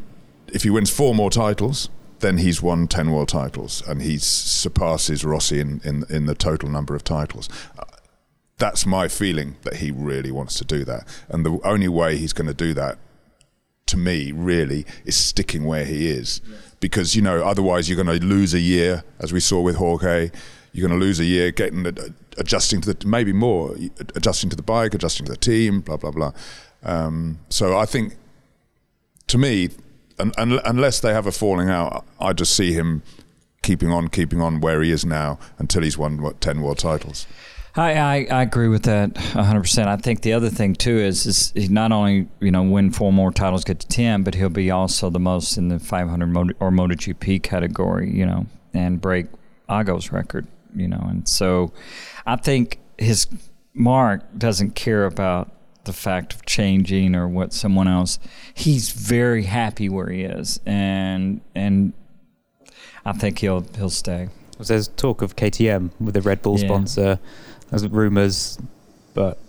if 0.47 0.63
he 0.63 0.69
wins 0.69 0.89
four 0.89 1.13
more 1.13 1.29
titles, 1.29 1.89
then 2.19 2.37
he's 2.37 2.61
won 2.61 2.87
10 2.87 3.11
world 3.11 3.29
titles 3.29 3.83
and 3.87 4.01
he 4.01 4.17
surpasses 4.17 5.25
Rossi 5.25 5.59
in, 5.59 5.81
in, 5.83 6.05
in 6.09 6.25
the 6.25 6.35
total 6.35 6.69
number 6.69 6.95
of 6.95 7.03
titles. 7.03 7.49
That's 8.57 8.85
my 8.85 9.07
feeling 9.07 9.57
that 9.63 9.77
he 9.77 9.91
really 9.91 10.31
wants 10.31 10.57
to 10.59 10.65
do 10.65 10.85
that. 10.85 11.07
And 11.27 11.45
the 11.45 11.59
only 11.63 11.89
way 11.89 12.17
he's 12.17 12.31
going 12.31 12.47
to 12.47 12.53
do 12.53 12.73
that, 12.73 12.97
to 13.87 13.97
me, 13.97 14.31
really, 14.31 14.85
is 15.03 15.15
sticking 15.15 15.65
where 15.65 15.85
he 15.85 16.07
is. 16.07 16.41
Because, 16.79 17.15
you 17.15 17.21
know, 17.21 17.43
otherwise 17.43 17.89
you're 17.89 18.01
going 18.01 18.19
to 18.19 18.25
lose 18.25 18.53
a 18.53 18.59
year, 18.59 19.03
as 19.19 19.33
we 19.33 19.39
saw 19.41 19.61
with 19.61 19.75
Jorge. 19.75 20.31
You're 20.71 20.87
going 20.87 20.99
to 20.99 21.05
lose 21.05 21.19
a 21.19 21.25
year 21.25 21.51
getting 21.51 21.85
adjusting 22.37 22.81
to 22.81 22.93
the, 22.93 23.07
maybe 23.07 23.33
more, 23.33 23.75
adjusting 24.15 24.49
to 24.49 24.55
the 24.55 24.63
bike, 24.63 24.93
adjusting 24.93 25.25
to 25.25 25.33
the 25.33 25.37
team, 25.37 25.81
blah, 25.81 25.97
blah, 25.97 26.11
blah. 26.11 26.31
Um, 26.83 27.39
so 27.49 27.77
I 27.77 27.85
think, 27.85 28.15
to 29.27 29.37
me, 29.37 29.69
un, 30.19 30.31
un, 30.37 30.59
unless 30.65 30.99
they 30.99 31.13
have 31.13 31.25
a 31.25 31.31
falling 31.31 31.69
out, 31.69 32.05
I 32.19 32.33
just 32.33 32.55
see 32.55 32.73
him 32.73 33.03
keeping 33.61 33.91
on, 33.91 34.07
keeping 34.09 34.41
on 34.41 34.61
where 34.61 34.81
he 34.81 34.91
is 34.91 35.05
now 35.05 35.39
until 35.57 35.81
he's 35.81 35.97
won 35.97 36.21
what 36.21 36.41
ten 36.41 36.61
world 36.61 36.79
titles. 36.79 37.27
I, 37.77 37.93
I, 37.93 38.27
I, 38.31 38.41
agree 38.41 38.69
with 38.69 38.83
that 38.83 39.15
100%. 39.15 39.87
I 39.87 39.97
think 39.97 40.21
the 40.21 40.31
other 40.31 40.49
thing 40.49 40.75
too 40.75 40.97
is, 40.97 41.25
is 41.25 41.51
he 41.53 41.67
not 41.67 41.91
only 41.91 42.27
you 42.39 42.49
know 42.49 42.63
win 42.63 42.89
four 42.91 43.11
more 43.11 43.31
titles, 43.31 43.65
get 43.65 43.81
to 43.81 43.87
10, 43.87 44.23
but 44.23 44.33
he'll 44.33 44.47
be 44.47 44.71
also 44.71 45.09
the 45.09 45.19
most 45.19 45.57
in 45.57 45.67
the 45.67 45.79
500 45.79 46.27
Moto, 46.27 46.53
or 46.61 46.71
MotoGP 46.71 47.43
category, 47.43 48.09
you 48.09 48.25
know, 48.25 48.45
and 48.73 49.01
break 49.01 49.25
Ago's 49.67 50.11
record, 50.13 50.47
you 50.73 50.87
know. 50.87 51.05
And 51.09 51.27
so 51.27 51.73
I 52.25 52.37
think 52.37 52.79
his 52.97 53.27
mark 53.73 54.23
doesn't 54.37 54.75
care 54.75 55.05
about 55.05 55.51
the 55.85 55.93
fact 55.93 56.33
of 56.33 56.45
changing 56.45 57.15
or 57.15 57.27
what 57.27 57.53
someone 57.53 57.87
else. 57.87 58.19
He's 58.53 58.91
very 58.91 59.43
happy 59.43 59.89
where 59.89 60.09
he 60.09 60.23
is, 60.23 60.59
and 60.65 61.41
and 61.53 61.93
I 63.05 63.13
think 63.13 63.39
he'll 63.39 63.65
he'll 63.75 63.89
stay. 63.89 64.29
Well, 64.57 64.65
there's 64.65 64.87
talk 64.89 65.21
of 65.21 65.35
KTM 65.35 65.91
with 65.99 66.15
a 66.17 66.21
Red 66.21 66.41
Bull 66.41 66.59
yeah. 66.59 66.67
sponsor. 66.67 67.19
There's 67.69 67.87
rumours, 67.87 68.59
but 69.13 69.39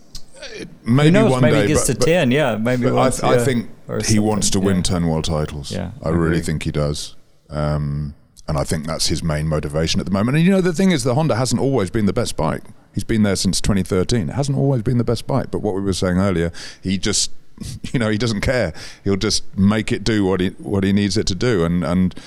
maybe 0.84 1.10
knows, 1.10 1.30
one 1.30 1.42
maybe 1.42 1.56
day. 1.56 1.62
he 1.62 1.68
gets 1.68 1.86
but, 1.86 2.00
to 2.00 2.06
ten. 2.06 2.30
Yeah, 2.30 2.56
maybe. 2.56 2.90
Once, 2.90 3.22
I, 3.22 3.34
yeah, 3.34 3.40
I, 3.40 3.44
think 3.44 3.70
he 4.06 4.18
wants 4.18 4.50
to 4.50 4.60
win 4.60 4.76
yeah. 4.76 4.82
ten 4.82 5.06
world 5.06 5.24
titles. 5.24 5.70
Yeah, 5.70 5.92
I, 6.02 6.08
I 6.08 6.12
really 6.12 6.40
think 6.40 6.64
he 6.64 6.70
does. 6.70 7.16
Um, 7.48 8.14
and 8.48 8.56
I 8.56 8.64
think 8.64 8.86
that's 8.86 9.08
his 9.08 9.22
main 9.22 9.48
motivation 9.48 10.00
at 10.00 10.06
the 10.06 10.12
moment. 10.12 10.36
And 10.36 10.46
you 10.46 10.52
know, 10.52 10.60
the 10.60 10.72
thing 10.72 10.92
is, 10.92 11.04
the 11.04 11.14
Honda 11.14 11.36
hasn't 11.36 11.60
always 11.60 11.90
been 11.90 12.06
the 12.06 12.12
best 12.12 12.36
bike. 12.36 12.62
He's 12.96 13.04
been 13.04 13.24
there 13.24 13.36
since 13.36 13.60
2013. 13.60 14.30
It 14.30 14.32
hasn't 14.32 14.56
always 14.56 14.80
been 14.80 14.96
the 14.96 15.04
best 15.04 15.26
bike, 15.26 15.50
but 15.50 15.58
what 15.58 15.74
we 15.74 15.82
were 15.82 15.92
saying 15.92 16.16
earlier, 16.16 16.50
he 16.82 16.96
just, 16.96 17.30
you 17.92 17.98
know, 17.98 18.08
he 18.08 18.16
doesn't 18.16 18.40
care. 18.40 18.72
He'll 19.04 19.16
just 19.16 19.44
make 19.54 19.92
it 19.92 20.02
do 20.02 20.24
what 20.24 20.40
he 20.40 20.48
what 20.56 20.82
he 20.82 20.94
needs 20.94 21.18
it 21.18 21.26
to 21.26 21.34
do. 21.34 21.62
And 21.62 21.84
and 21.84 22.18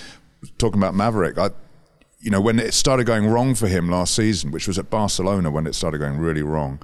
talking 0.60 0.80
about 0.80 0.94
Maverick, 0.94 1.40
I, 1.40 1.50
you 2.20 2.30
know, 2.30 2.40
when 2.40 2.60
it 2.60 2.76
started 2.76 3.08
going 3.08 3.26
wrong 3.26 3.56
for 3.56 3.68
him 3.68 3.90
last 3.90 4.14
season, 4.14 4.52
which 4.52 4.68
was 4.68 4.78
at 4.78 4.92
Barcelona 4.92 5.50
when 5.50 5.66
it 5.66 5.74
started 5.74 5.98
going 5.98 6.20
really 6.20 6.44
wrong, 6.44 6.80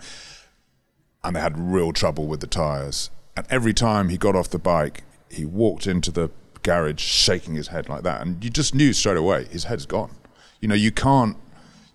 and 1.24 1.36
they 1.36 1.40
had 1.40 1.56
real 1.56 1.94
trouble 1.94 2.26
with 2.26 2.40
the 2.40 2.48
tires. 2.48 3.12
And 3.38 3.46
every 3.52 3.74
time 3.76 4.10
he 4.10 4.18
got 4.18 4.36
off 4.36 4.50
the 4.50 4.58
bike, 4.58 5.04
he 5.30 5.46
walked 5.46 5.86
into 5.86 6.10
the 6.10 6.32
garage 6.64 7.02
shaking 7.02 7.54
his 7.54 7.68
head 7.68 7.88
like 7.88 8.02
that, 8.02 8.22
and 8.22 8.44
you 8.44 8.50
just 8.50 8.74
knew 8.74 8.94
straight 8.94 9.18
away 9.18 9.46
his 9.46 9.66
head's 9.66 9.86
gone. 9.86 10.16
You 10.60 10.70
know, 10.70 10.74
you 10.76 10.92
can't 10.92 11.38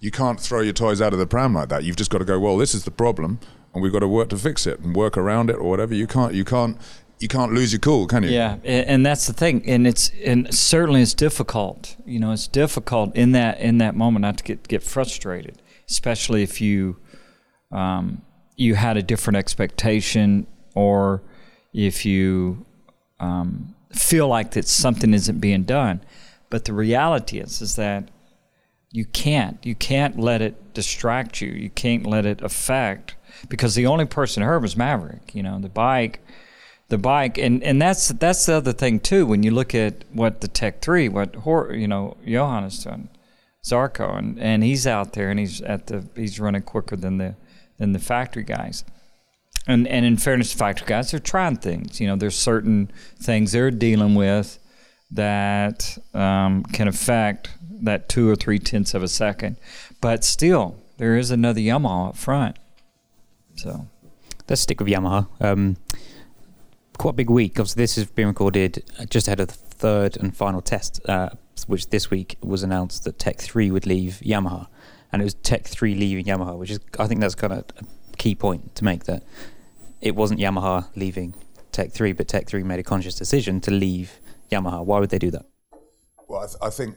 you 0.01 0.11
can't 0.11 0.41
throw 0.41 0.61
your 0.61 0.73
toys 0.73 1.01
out 1.01 1.13
of 1.13 1.19
the 1.19 1.27
pram 1.27 1.55
like 1.55 1.69
that. 1.69 1.85
You've 1.85 1.97
just 1.97 2.11
got 2.11 2.19
to 2.19 2.25
go. 2.25 2.41
Well, 2.41 2.57
this 2.57 2.75
is 2.75 2.85
the 2.85 2.91
problem, 2.91 3.39
and 3.75 3.83
we've 3.83 3.93
got 3.93 4.01
to 4.01 4.09
work 4.09 4.31
to 4.31 4.39
fix 4.39 4.67
it 4.67 4.81
and 4.81 4.97
work 4.97 5.17
around 5.17 5.51
it 5.51 5.57
or 5.57 5.69
whatever. 5.69 5.95
You 5.95 6.07
can't 6.07 6.35
you 6.35 6.45
can't 6.45 6.79
you 7.21 7.29
can't 7.29 7.53
lose 7.53 7.73
your 7.73 7.81
cool, 7.81 8.07
can 8.07 8.23
you? 8.23 8.31
Yeah, 8.31 8.57
and 8.65 9.05
that's 9.05 9.27
the 9.27 9.35
thing, 9.35 9.63
and 9.69 9.87
it's 9.87 10.11
and 10.25 10.53
certainly 10.53 11.03
it's 11.03 11.13
difficult. 11.15 11.97
You 12.07 12.19
know, 12.19 12.33
it's 12.33 12.49
difficult 12.49 13.15
in 13.15 13.33
that 13.33 13.61
in 13.61 13.79
that 13.79 13.95
moment 13.95 14.23
not 14.23 14.39
to 14.39 14.45
get 14.45 14.67
get 14.67 14.83
frustrated, 14.83 15.61
especially 15.89 16.43
if 16.43 16.63
you 16.63 16.97
um, 17.71 18.23
you 18.57 18.75
had 18.75 18.97
a 18.97 19.03
different 19.03 19.37
expectation 19.37 20.47
or 20.75 21.23
if 21.75 22.07
you 22.07 22.65
um, 23.21 23.75
feel 23.93 24.29
like 24.29 24.53
that 24.53 24.67
something 24.67 25.13
isn't 25.13 25.41
being 25.41 25.65
done. 25.65 26.03
But 26.49 26.65
the 26.65 26.73
reality 26.73 27.39
is 27.39 27.61
is 27.61 27.77
that 27.77 28.11
you 28.91 29.05
can't. 29.05 29.65
You 29.65 29.75
can't 29.75 30.19
let 30.19 30.43
it 30.43 30.75
distract 30.75 31.41
you. 31.41 31.51
You 31.51 31.71
can't 31.71 32.07
let 32.07 32.27
it 32.27 32.43
affect 32.43 33.15
because 33.49 33.75
the 33.75 33.87
only 33.87 34.05
person 34.05 34.43
heard 34.43 34.63
was 34.63 34.77
Maverick. 34.77 35.35
You 35.35 35.43
know, 35.43 35.61
the 35.61 35.69
bike, 35.69 36.21
the 36.89 36.99
bike, 36.99 37.39
and, 37.39 37.63
and 37.63 37.81
that's 37.81 38.09
that's 38.09 38.47
the 38.47 38.55
other 38.55 38.73
thing 38.73 39.01
too. 39.01 39.27
When 39.27 39.43
you 39.43 39.53
look 39.53 39.75
at 39.75 40.05
what 40.13 40.41
the 40.41 40.49
Tech 40.49 40.83
Three, 40.83 41.09
what 41.09 41.35
you 41.77 41.89
know, 41.89 42.17
Johann 42.25 42.65
is 42.65 42.83
doing, 42.83 43.09
Zarco, 43.65 44.17
and, 44.17 44.39
and 44.41 44.65
he's 44.65 44.87
out 44.87 45.13
there 45.13 45.31
and 45.31 45.39
he's 45.39 45.61
at 45.63 45.87
the 45.87 46.09
he's 46.17 46.41
running 46.41 46.63
quicker 46.63 46.97
than 46.97 47.19
the 47.19 47.37
than 47.79 47.93
the 47.93 47.99
factory 47.99 48.45
guys 48.45 48.85
and 49.67 49.87
and 49.89 50.05
in 50.05 50.17
fairness 50.17 50.53
to 50.53 50.59
factory 50.59 50.87
guys, 50.87 51.11
they're 51.11 51.21
trying 51.21 51.57
things. 51.57 52.01
You 52.01 52.09
know, 52.09 52.17
there's 52.17 52.37
certain 52.37 52.91
things 53.19 53.53
they're 53.53 53.71
dealing 53.71 54.15
with 54.15 54.59
that 55.13 55.99
um, 56.15 56.65
can 56.65 56.89
affect 56.89 57.51
that 57.85 58.09
two 58.09 58.29
or 58.29 58.37
three 58.37 58.59
tenths 58.59 58.95
of 58.95 59.03
a 59.03 59.09
second, 59.09 59.57
but 60.01 60.25
still, 60.25 60.77
there 60.99 61.17
is 61.17 61.31
another 61.31 61.61
Yamaha 61.61 62.11
up 62.11 62.17
front. 62.17 62.57
So 63.57 63.87
let's 64.49 64.63
stick 64.63 64.81
with 64.81 64.89
Yamaha. 64.89 65.29
Um, 65.41 65.77
quite 66.99 67.11
a 67.11 67.15
big 67.15 67.31
week. 67.31 67.53
Obviously, 67.53 67.83
this 67.83 67.97
has 67.97 68.07
been 68.07 68.27
recorded 68.29 68.85
just 69.09 69.27
ahead 69.29 69.41
of 69.41 69.49
the 69.49 69.55
third 69.55 70.17
and 70.17 70.37
final 70.37 70.61
test, 70.61 71.01
uh, 71.09 71.31
which 71.67 71.91
this 71.91 72.11
week 72.11 72.37
was 72.43 72.63
announced 72.63 73.05
that 73.05 73.19
Tech 73.19 73.39
Three 73.39 73.71
would 73.71 73.87
leave 73.87 74.21
Yamaha, 74.25 74.67
and 75.13 75.23
it 75.23 75.25
was 75.25 75.35
Tech 75.35 75.67
Three 75.67 75.95
leaving 75.95 76.27
Yamaha, 76.27 76.57
which 76.57 76.71
is 76.71 76.81
I 76.99 77.07
think 77.07 77.21
that's 77.21 77.35
kind 77.35 77.53
of 77.53 77.65
a 77.79 78.17
key 78.17 78.35
point 78.35 78.75
to 78.77 78.85
make 78.85 79.05
that 79.05 79.23
it 80.01 80.15
wasn't 80.15 80.41
Yamaha 80.41 80.87
leaving 80.97 81.35
Tech 81.73 81.93
3, 81.93 82.13
but 82.13 82.29
Tech 82.29 82.47
3 82.47 82.63
made 82.63 82.81
a 82.81 82.83
conscious 82.83 83.15
decision 83.15 83.61
to 83.63 83.71
leave 83.71 84.21
Yamaha. 84.51 84.85
Why 84.85 84.99
would 84.99 85.11
they 85.11 85.19
do 85.19 85.31
that? 85.31 85.47
Well, 86.29 86.43
I, 86.43 86.47
th- 86.47 86.57
I 86.63 86.71
think 86.71 86.97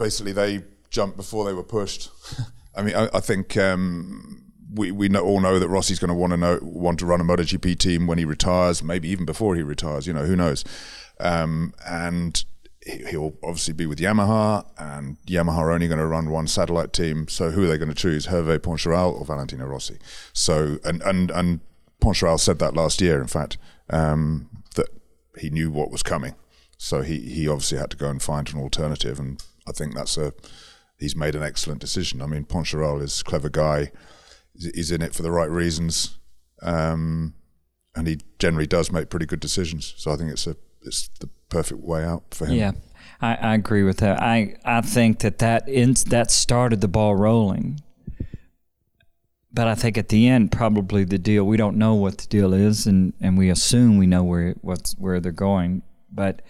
basically 0.00 0.32
they 0.32 0.64
jumped 0.90 1.16
before 1.16 1.44
they 1.44 1.52
were 1.52 1.62
pushed. 1.62 2.10
I 2.74 2.82
mean, 2.82 2.96
I, 2.96 3.08
I 3.14 3.20
think 3.20 3.56
um, 3.56 4.52
we 4.74 4.90
we 4.90 5.08
know, 5.08 5.22
all 5.22 5.40
know 5.40 5.58
that 5.60 5.68
Rossi's 5.68 5.98
going 6.00 6.08
to 6.08 6.14
want 6.14 6.32
to 6.32 6.36
know 6.36 6.58
want 6.62 6.98
to 7.00 7.06
run 7.06 7.20
a 7.20 7.24
MotoGP 7.24 7.78
team 7.78 8.06
when 8.08 8.18
he 8.18 8.24
retires, 8.24 8.82
maybe 8.82 9.08
even 9.08 9.24
before 9.24 9.54
he 9.54 9.62
retires. 9.62 10.06
You 10.06 10.12
know, 10.12 10.24
who 10.24 10.34
knows? 10.34 10.64
Um, 11.20 11.74
and 11.86 12.42
he- 12.84 13.04
he'll 13.10 13.36
obviously 13.42 13.74
be 13.74 13.86
with 13.86 13.98
Yamaha, 13.98 14.64
and 14.78 15.18
Yamaha 15.26 15.58
are 15.58 15.72
only 15.72 15.86
going 15.86 15.98
to 15.98 16.06
run 16.06 16.30
one 16.30 16.46
satellite 16.46 16.92
team. 16.92 17.28
So 17.28 17.50
who 17.50 17.64
are 17.64 17.66
they 17.66 17.78
going 17.78 17.90
to 17.90 17.94
choose, 17.94 18.26
Hervé 18.28 18.58
Poncharal 18.58 19.12
or 19.12 19.24
Valentino 19.24 19.66
Rossi? 19.66 19.98
So 20.32 20.78
and 20.84 21.02
and 21.02 21.30
and 21.30 21.60
Poncharal 22.00 22.40
said 22.40 22.58
that 22.60 22.74
last 22.74 23.00
year, 23.00 23.20
in 23.20 23.26
fact, 23.28 23.58
um, 23.90 24.48
that 24.76 24.88
he 25.38 25.50
knew 25.50 25.70
what 25.70 25.90
was 25.90 26.02
coming. 26.02 26.34
So 26.78 27.02
he 27.02 27.18
he 27.18 27.46
obviously 27.48 27.78
had 27.78 27.90
to 27.90 27.96
go 27.96 28.08
and 28.08 28.22
find 28.22 28.48
an 28.52 28.58
alternative, 28.58 29.18
and 29.18 29.42
I 29.70 29.72
think 29.72 29.94
that's 29.94 30.18
a 30.18 30.32
he's 30.98 31.16
made 31.16 31.34
an 31.34 31.42
excellent 31.42 31.80
decision. 31.80 32.20
I 32.20 32.26
mean, 32.26 32.44
Poncharal 32.44 33.00
is 33.02 33.20
a 33.20 33.24
clever 33.24 33.48
guy. 33.48 33.92
He's- 34.58 34.90
in 34.90 35.00
it 35.00 35.14
for 35.14 35.22
the 35.22 35.30
right 35.30 35.48
reasons, 35.50 36.18
um, 36.62 37.32
and 37.94 38.06
he 38.06 38.18
generally 38.38 38.66
does 38.66 38.92
make 38.92 39.08
pretty 39.08 39.24
good 39.26 39.40
decisions. 39.40 39.94
So 39.96 40.10
I 40.10 40.16
think 40.16 40.30
it's 40.32 40.46
a 40.46 40.56
it's 40.82 41.08
the 41.20 41.28
perfect 41.48 41.80
way 41.80 42.04
out 42.04 42.34
for 42.34 42.46
him. 42.46 42.56
Yeah, 42.56 42.72
I, 43.20 43.34
I 43.36 43.54
agree 43.54 43.82
with 43.84 43.98
that. 43.98 44.20
I, 44.20 44.56
I 44.64 44.80
think 44.80 45.20
that 45.20 45.38
that 45.38 45.68
ins, 45.68 46.04
that 46.04 46.30
started 46.30 46.80
the 46.80 46.88
ball 46.88 47.14
rolling. 47.16 47.80
But 49.52 49.66
I 49.66 49.74
think 49.74 49.98
at 49.98 50.08
the 50.10 50.28
end, 50.28 50.52
probably 50.52 51.04
the 51.04 51.18
deal. 51.18 51.44
We 51.44 51.56
don't 51.56 51.76
know 51.76 51.94
what 51.94 52.18
the 52.18 52.26
deal 52.28 52.54
is, 52.54 52.86
and, 52.86 53.12
and 53.20 53.36
we 53.36 53.50
assume 53.50 53.98
we 53.98 54.06
know 54.06 54.22
where 54.22 54.54
what's 54.60 54.92
where 54.96 55.20
they're 55.20 55.32
going. 55.32 55.82
But 56.12 56.42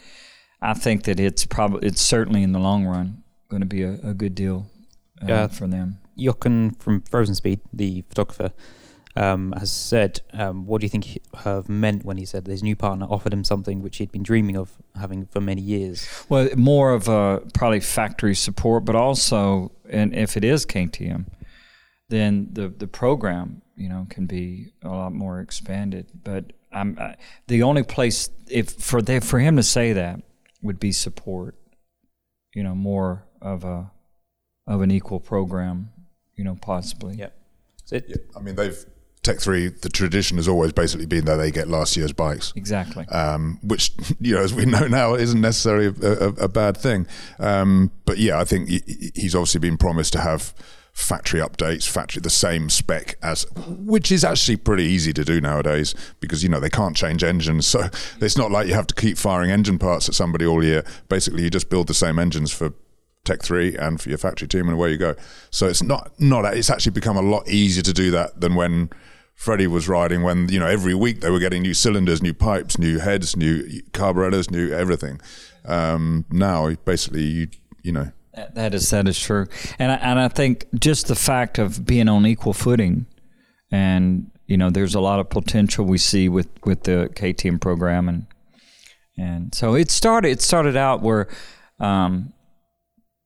I 0.63 0.75
think 0.75 1.05
that 1.05 1.19
it's 1.19 1.47
probably 1.47 1.87
it's 1.89 2.03
certainly 2.03 2.43
in 2.43 2.53
the 2.53 2.59
long 2.59 2.85
run 2.87 3.23
going 3.49 3.61
to 3.63 3.67
be 3.67 3.83
a, 3.83 3.95
a 4.03 4.15
good 4.15 4.35
deal 4.35 4.67
uh, 5.23 5.27
Yeah. 5.29 5.47
for 5.49 5.67
them. 5.67 5.99
Jochen 6.17 6.73
from 6.73 7.01
Frozen 7.03 7.35
Speed, 7.35 7.61
the 7.73 8.03
photographer, 8.09 8.53
um, 9.17 9.53
has 9.59 9.73
said, 9.73 10.21
um, 10.35 10.67
"What 10.67 10.81
do 10.81 10.85
you 10.85 10.89
think 10.91 11.05
he- 11.05 11.23
Herve 11.35 11.69
meant 11.69 12.05
when 12.05 12.19
he 12.19 12.25
said 12.27 12.47
his 12.47 12.63
new 12.63 12.77
partner 12.77 13.07
offered 13.09 13.33
him 13.33 13.43
something 13.43 13.81
which 13.83 13.97
he'd 13.97 14.13
been 14.13 14.23
dreaming 14.23 14.57
of 14.57 14.73
having 14.95 15.27
for 15.27 15.41
many 15.41 15.63
years?" 15.63 16.07
Well, 16.29 16.49
more 16.57 16.93
of 16.93 17.09
a 17.09 17.41
probably 17.55 17.81
factory 17.81 18.35
support, 18.35 18.85
but 18.85 18.95
also, 18.95 19.73
and 19.89 20.15
if 20.15 20.37
it 20.37 20.45
is 20.45 20.67
KTM, 20.67 21.27
then 22.11 22.49
the 22.53 22.69
the 22.69 22.87
program 22.87 23.63
you 23.77 23.89
know 23.89 24.07
can 24.11 24.27
be 24.27 24.73
a 24.83 24.89
lot 24.89 25.13
more 25.13 25.41
expanded. 25.41 26.07
But 26.23 26.53
I'm 26.71 26.97
I, 27.01 27.17
the 27.49 27.63
only 27.63 27.83
place 27.83 28.29
if 28.49 28.71
for 28.71 29.01
they, 29.03 29.21
for 29.21 29.39
him 29.41 29.57
to 29.57 29.63
say 29.63 29.93
that 29.95 30.21
would 30.63 30.81
be 30.81 30.93
support. 30.93 31.57
You 32.55 32.63
know, 32.63 32.75
more 32.75 33.27
of 33.41 33.65
a 33.65 33.91
of 34.67 34.83
an 34.83 34.91
equal 34.91 35.21
program. 35.21 35.91
You 36.37 36.45
know, 36.45 36.57
possibly. 36.61 37.17
Yeah. 37.17 37.29
So 37.85 37.97
it, 37.97 38.05
Yeah, 38.09 38.17
I 38.37 38.41
mean 38.41 38.57
they've 38.57 38.85
Tech 39.23 39.39
Three. 39.39 39.69
The 39.69 39.91
tradition 39.91 40.39
has 40.39 40.49
always 40.49 40.73
basically 40.73 41.07
been 41.07 41.27
that 41.27 41.37
they 41.37 41.51
get 41.51 41.69
last 41.69 41.97
year's 41.97 42.13
bikes. 42.13 42.53
Exactly. 42.57 43.07
um, 43.09 43.59
which 43.63 43.93
you 44.21 44.35
know, 44.35 44.43
as 44.43 44.55
we 44.55 44.65
know 44.65 44.87
now, 44.87 45.15
isn't 45.15 45.41
necessarily 45.41 45.87
a, 46.03 46.13
a, 46.13 46.29
a 46.45 46.49
bad 46.49 46.77
thing. 46.77 47.07
Um, 47.39 47.91
but 48.07 48.19
yeah, 48.19 48.39
I 48.39 48.45
think 48.45 48.69
he, 48.69 49.13
he's 49.15 49.35
obviously 49.35 49.61
been 49.61 49.77
promised 49.77 50.13
to 50.15 50.21
have 50.21 50.55
factory 51.01 51.41
updates, 51.41 51.89
factory 51.89 52.21
the 52.21 52.31
same 52.31 52.69
spec 52.69 53.17
as, 53.23 53.47
which 53.57 54.13
is 54.13 54.25
actually 54.25 54.57
pretty 54.57 54.85
easy 54.85 55.13
to 55.13 55.25
do 55.25 55.41
nowadays 55.41 55.95
because 56.21 56.43
you 56.43 56.49
know 56.49 56.61
they 56.61 56.71
can't 56.71 56.97
change 56.97 57.25
engines, 57.25 57.67
so 57.75 57.89
it's 58.21 58.37
not 58.37 58.51
like 58.51 58.69
you 58.69 58.75
have 58.75 58.87
to 58.87 58.95
keep 58.95 59.19
firing 59.19 59.51
engine 59.51 59.79
parts 59.79 60.09
at 60.09 60.15
somebody 60.15 60.47
all 60.47 60.65
year. 60.65 60.85
Basically, 61.09 61.43
you 61.43 61.51
just 61.51 61.71
build 61.71 61.87
the 61.87 61.95
same 61.95 62.19
engines 62.19 62.53
for. 62.53 62.73
Tech 63.23 63.43
three 63.43 63.77
and 63.77 64.01
for 64.01 64.09
your 64.09 64.17
factory 64.17 64.49
team, 64.49 64.63
and 64.63 64.73
away 64.73 64.93
you 64.93 64.97
go. 64.97 65.15
So 65.51 65.67
it's 65.67 65.83
not 65.83 66.11
not. 66.19 66.47
It's 66.57 66.71
actually 66.71 66.93
become 66.93 67.19
a 67.19 67.23
lot 67.23 67.47
easier 67.47 67.83
to 67.83 67.93
do 67.93 68.11
that 68.13 68.41
than 68.41 68.55
when 68.55 68.89
Freddie 69.41 69.67
was 69.67 69.89
riding 69.89 70.23
when 70.23 70.51
you 70.51 70.61
know 70.61 70.67
every 70.67 70.95
week 70.95 71.23
they 71.23 71.31
were 71.31 71.39
getting 71.39 71.63
new 71.63 71.73
cylinders, 71.73 72.23
new 72.23 72.35
pipes, 72.35 72.77
new 72.77 72.99
heads, 72.99 73.39
new 73.39 73.83
carburetors, 73.95 74.51
new 74.51 74.71
everything. 74.71 75.19
Um, 75.65 76.27
now 76.31 76.75
basically 76.85 77.23
you 77.23 77.49
you 77.83 77.91
know 77.91 78.13
That- 78.35 78.55
That 78.55 78.75
is 78.75 78.91
that 78.91 79.09
is 79.09 79.19
true, 79.19 79.47
and 79.79 79.91
I, 79.93 79.97
and 79.97 80.19
I 80.21 80.29
think 80.29 80.67
just 80.79 81.09
the 81.09 81.17
fact 81.17 81.59
of 81.59 81.85
being 81.85 82.09
on 82.09 82.27
equal 82.27 82.53
footing, 82.53 83.07
and 83.71 84.31
you 84.47 84.57
know, 84.57 84.71
there's 84.71 84.95
a 84.95 85.01
lot 85.01 85.21
of 85.21 85.29
potential 85.31 85.85
we 85.85 85.99
see 85.99 86.29
with 86.29 86.49
with 86.65 86.85
the 86.85 87.11
KTM 87.15 87.61
program, 87.61 88.09
and 88.09 88.27
and 89.19 89.55
so 89.55 89.75
it 89.75 89.91
started 89.91 90.29
it 90.31 90.41
started 90.43 90.77
out 90.77 91.03
where, 91.03 91.29
um, 91.81 92.33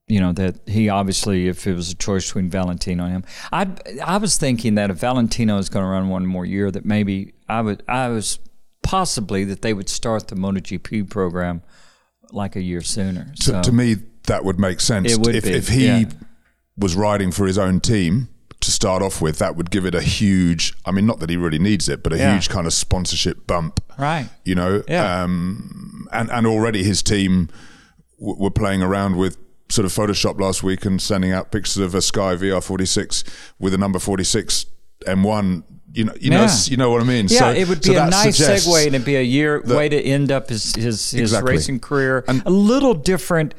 you 0.08 0.20
know, 0.20 0.32
that 0.32 0.56
he 0.68 0.88
obviously, 0.88 1.48
if 1.48 1.66
it 1.66 1.74
was 1.74 1.90
a 1.90 1.94
choice 1.94 2.26
between 2.26 2.48
Valentino 2.50 3.04
and 3.04 3.12
him, 3.12 3.24
I 3.52 3.68
I 4.04 4.16
was 4.18 4.36
thinking 4.36 4.74
that 4.76 4.90
if 4.90 4.98
Valentino 4.98 5.58
is 5.58 5.68
going 5.68 5.84
to 5.84 5.88
run 5.88 6.08
one 6.08 6.26
more 6.26 6.44
year, 6.46 6.70
that 6.70 6.84
maybe 6.84 7.34
I 7.48 7.60
would 7.60 7.82
I 7.88 8.08
was 8.08 8.38
possibly 8.82 9.44
that 9.44 9.62
they 9.62 9.72
would 9.74 9.88
start 9.88 10.28
the 10.28 10.34
MotoGP 10.36 11.08
program 11.10 11.62
like 12.32 12.56
a 12.56 12.62
year 12.62 12.80
sooner. 12.82 13.32
to, 13.40 13.62
to 13.62 13.72
me 13.72 13.96
that 14.26 14.44
would 14.44 14.58
make 14.58 14.80
sense. 14.80 15.12
It 15.12 15.18
would 15.20 15.34
if 15.34 15.44
be, 15.44 15.50
if 15.52 15.68
he 15.68 15.86
yeah. 15.86 16.04
was 16.76 16.94
riding 16.96 17.30
for 17.30 17.46
his 17.46 17.58
own 17.58 17.80
team 17.80 18.28
to 18.60 18.70
start 18.70 19.02
off 19.02 19.20
with, 19.20 19.38
that 19.38 19.56
would 19.56 19.70
give 19.70 19.84
it 19.84 19.94
a 19.94 20.00
huge. 20.02 20.72
I 20.86 20.90
mean, 20.90 21.06
not 21.06 21.20
that 21.20 21.28
he 21.30 21.36
really 21.36 21.58
needs 21.58 21.88
it, 21.88 22.02
but 22.02 22.12
a 22.12 22.16
Yeah. 22.18 22.32
huge 22.34 22.48
kind 22.48 22.66
of 22.66 22.72
sponsorship 22.72 23.46
bump. 23.46 23.80
Right. 23.98 24.28
You 24.44 24.54
know, 24.54 24.82
Yeah. 24.88 25.22
um, 25.22 26.08
and 26.12 26.30
and 26.30 26.46
already 26.46 26.82
his 26.82 27.02
team 27.02 27.48
w- 28.18 28.36
were 28.38 28.50
playing 28.50 28.82
around 28.82 29.16
with 29.16 29.36
sort 29.68 29.84
of 29.86 29.92
Photoshop 29.92 30.40
last 30.40 30.62
week 30.62 30.84
and 30.84 31.00
sending 31.00 31.32
out 31.32 31.50
pictures 31.50 31.78
of 31.78 31.94
a 31.94 32.00
Sky 32.02 32.34
VR46 32.36 33.24
with 33.58 33.74
a 33.74 33.78
number 33.78 33.98
46 33.98 34.66
M1. 35.06 35.62
You 35.92 36.04
know, 36.04 36.12
you 36.20 36.30
know, 36.30 36.38
Yeah. 36.38 36.44
s- 36.44 36.68
you 36.68 36.76
know 36.76 36.90
what 36.90 37.00
I 37.02 37.04
mean. 37.04 37.26
Yeah, 37.28 37.38
So- 37.40 37.50
it 37.52 37.68
would 37.68 37.84
so 37.84 37.92
be 37.92 37.96
a 37.96 38.06
nice 38.06 38.38
segue 38.40 38.86
and 38.86 38.94
it'd 38.96 39.04
be 39.04 39.14
a 39.16 39.22
year 39.22 39.62
way 39.64 39.88
to 39.88 40.00
end 40.00 40.32
up 40.32 40.48
his 40.48 40.74
his, 40.74 41.10
his 41.12 41.20
Exactly. 41.20 41.52
racing 41.52 41.78
career. 41.80 42.24
And- 42.26 42.42
a 42.46 42.50
little 42.50 42.94
different, 42.94 43.54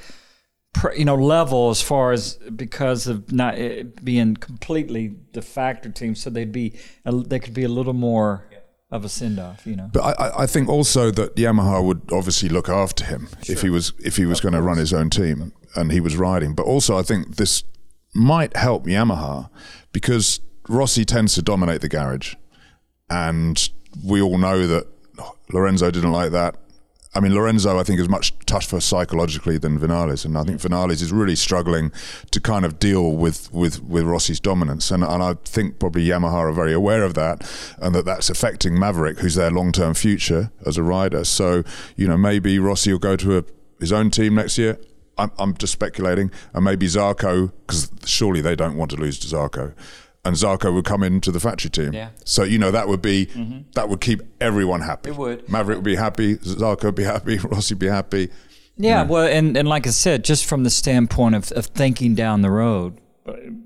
you 0.98 1.06
know, 1.06 1.16
level 1.16 1.70
as 1.70 1.82
far 1.82 2.12
as 2.12 2.36
because 2.56 3.08
of 3.08 3.32
not 3.32 3.56
it 3.58 4.04
being 4.04 4.36
completely 4.36 5.16
the 5.34 5.42
factor 5.42 5.90
team, 5.90 6.16
so 6.16 6.30
they'd 6.30 6.52
be 6.52 6.74
they 7.06 7.40
could 7.40 7.54
be 7.54 7.64
a 7.64 7.70
little 7.70 7.94
more 7.94 8.48
of 8.92 9.04
a 9.04 9.10
send 9.10 9.40
off. 9.40 9.66
You 9.66 9.76
know, 9.78 9.90
But 9.94 10.02
I- 10.04 10.28
I, 10.28 10.44
I 10.44 10.48
think 10.48 10.70
also 10.70 11.12
that 11.12 11.36
Yamaha 11.36 11.84
would 11.84 12.02
obviously 12.12 12.50
look 12.50 12.70
after 12.70 13.06
him 13.06 13.28
if 13.48 13.62
he 13.62 13.70
was 13.70 13.94
if 14.04 14.18
he 14.18 14.26
was 14.26 14.40
going 14.42 14.54
to 14.54 14.62
run 14.62 14.78
his 14.78 14.94
own 14.94 15.10
team 15.10 15.52
and 15.76 15.92
he 15.92 16.00
was 16.00 16.16
riding. 16.16 16.54
But 16.56 16.66
also, 16.66 16.98
I 16.98 17.02
think 17.04 17.36
this 17.38 17.64
might 18.14 18.56
help 18.56 18.86
Yamaha 18.86 19.50
because 19.92 20.40
Rossi 20.70 21.04
tends 21.06 21.36
to 21.36 21.42
dominate 21.42 21.82
the 21.82 21.90
garage, 21.90 22.36
and 23.10 23.70
we 24.04 24.22
all 24.22 24.38
know 24.38 24.66
that 24.68 24.88
Lorenzo 25.52 25.92
didn't 25.92 26.12
like 26.12 26.32
that. 26.32 26.56
I 27.16 27.22
mean, 27.22 27.34
Lorenzo, 27.34 27.80
I 27.80 27.84
think, 27.84 28.00
is 28.02 28.10
much 28.10 28.38
tougher 28.46 28.82
psychologically 28.82 29.58
than 29.58 29.80
Vinales, 29.80 30.26
and 30.26 30.38
I 30.38 30.44
think 30.44 30.60
Vinales 30.60 31.02
is 31.02 31.14
really 31.14 31.38
struggling 31.38 31.94
to 32.32 32.42
kind 32.42 32.66
of 32.66 32.78
deal 32.78 33.14
with 33.14 33.52
with, 33.54 33.82
with 33.82 34.04
Rossi's 34.04 34.42
dominance, 34.42 34.92
and 34.92 35.02
and 35.02 35.24
I 35.24 35.36
think 35.46 35.80
probably 35.80 36.06
Yamaha 36.06 36.34
are 36.34 36.52
very 36.52 36.74
aware 36.74 37.04
of 37.04 37.14
that, 37.14 37.50
and 37.80 37.96
that 37.96 38.04
that's 38.04 38.30
affecting 38.30 38.78
Maverick, 38.78 39.20
who's 39.20 39.36
their 39.36 39.50
long 39.50 39.72
term 39.72 39.94
future 39.94 40.52
as 40.66 40.78
a 40.78 40.84
rider. 40.84 41.24
So 41.24 41.64
you 41.96 42.06
know, 42.06 42.18
maybe 42.18 42.60
Rossi 42.60 42.92
will 42.92 43.00
go 43.00 43.16
to 43.16 43.38
a, 43.38 43.44
his 43.80 43.94
own 43.94 44.10
team 44.10 44.36
next 44.36 44.58
year. 44.58 44.78
I'm, 45.18 45.32
I'm 45.40 45.56
just 45.56 45.72
speculating, 45.72 46.32
and 46.54 46.66
maybe 46.66 46.88
Zarco, 46.88 47.54
because 47.66 47.90
surely 48.04 48.42
they 48.42 48.58
don't 48.58 48.76
want 48.76 48.92
to 48.92 48.98
lose 48.98 49.18
to 49.20 49.28
Zarco. 49.28 49.74
And 50.26 50.36
Zarco 50.36 50.74
would 50.74 50.86
come 50.86 51.04
into 51.04 51.32
the 51.32 51.40
factory 51.40 51.70
team. 51.70 51.94
Yeah. 51.94 52.10
So 52.26 52.44
you 52.44 52.58
know 52.58 52.72
that 52.72 52.88
would 52.88 53.02
be 53.02 53.26
that 53.76 53.88
would 53.90 54.02
keep 54.02 54.22
everyone 54.42 54.82
happy. 54.82 55.12
It 55.12 55.18
would. 55.18 55.48
Maverick 55.48 55.78
would 55.78 55.86
be 55.86 55.96
happy. 55.96 56.38
Zarco 56.38 56.86
would 56.86 56.96
be 56.96 57.04
happy. 57.04 57.38
Rossi 57.44 57.76
would 57.76 57.80
be 57.80 57.88
happy. 57.88 58.32
yeah. 58.76 59.04
Well, 59.04 59.28
and 59.28 59.56
and 59.56 59.68
like 59.68 59.86
I 59.86 59.92
said, 59.92 60.24
just 60.26 60.46
from 60.46 60.64
the 60.64 60.70
standpoint 60.72 61.36
of, 61.36 61.52
of 61.52 61.68
thinking 61.68 62.16
down 62.16 62.42
the 62.42 62.50
road, 62.50 63.00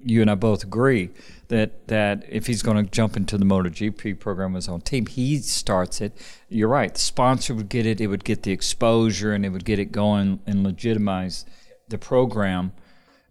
you 0.03 0.21
and 0.21 0.29
I 0.29 0.35
both 0.35 0.63
agree 0.63 1.11
that 1.47 1.87
that 1.87 2.25
if 2.29 2.45
he's 2.47 2.61
going 2.61 2.83
to 2.83 2.91
jump 2.91 3.15
into 3.17 3.37
the 3.37 3.45
MotoGP 3.45 4.19
program 4.19 4.53
with 4.53 4.63
his 4.63 4.69
own 4.69 4.81
team, 4.81 5.05
he 5.05 5.37
starts 5.37 6.01
it. 6.01 6.11
You're 6.49 6.67
right. 6.67 6.93
The 6.93 6.99
sponsor 6.99 7.55
would 7.55 7.69
get 7.69 7.85
it. 7.85 8.01
It 8.01 8.07
would 8.07 8.23
get 8.25 8.43
the 8.43 8.51
exposure, 8.51 9.31
and 9.33 9.45
it 9.45 9.49
would 9.49 9.65
get 9.65 9.79
it 9.79 9.91
going 9.91 10.41
and 10.45 10.63
legitimize 10.63 11.45
the 11.87 11.97
program, 11.97 12.71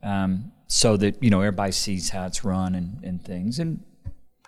um, 0.02 0.50
so 0.68 0.96
that 0.98 1.20
you 1.22 1.30
know 1.30 1.40
everybody 1.40 1.72
sees 1.72 2.10
how 2.10 2.26
it's 2.26 2.44
run 2.44 2.74
and, 2.76 3.02
and 3.02 3.24
things. 3.24 3.58
And 3.58 3.82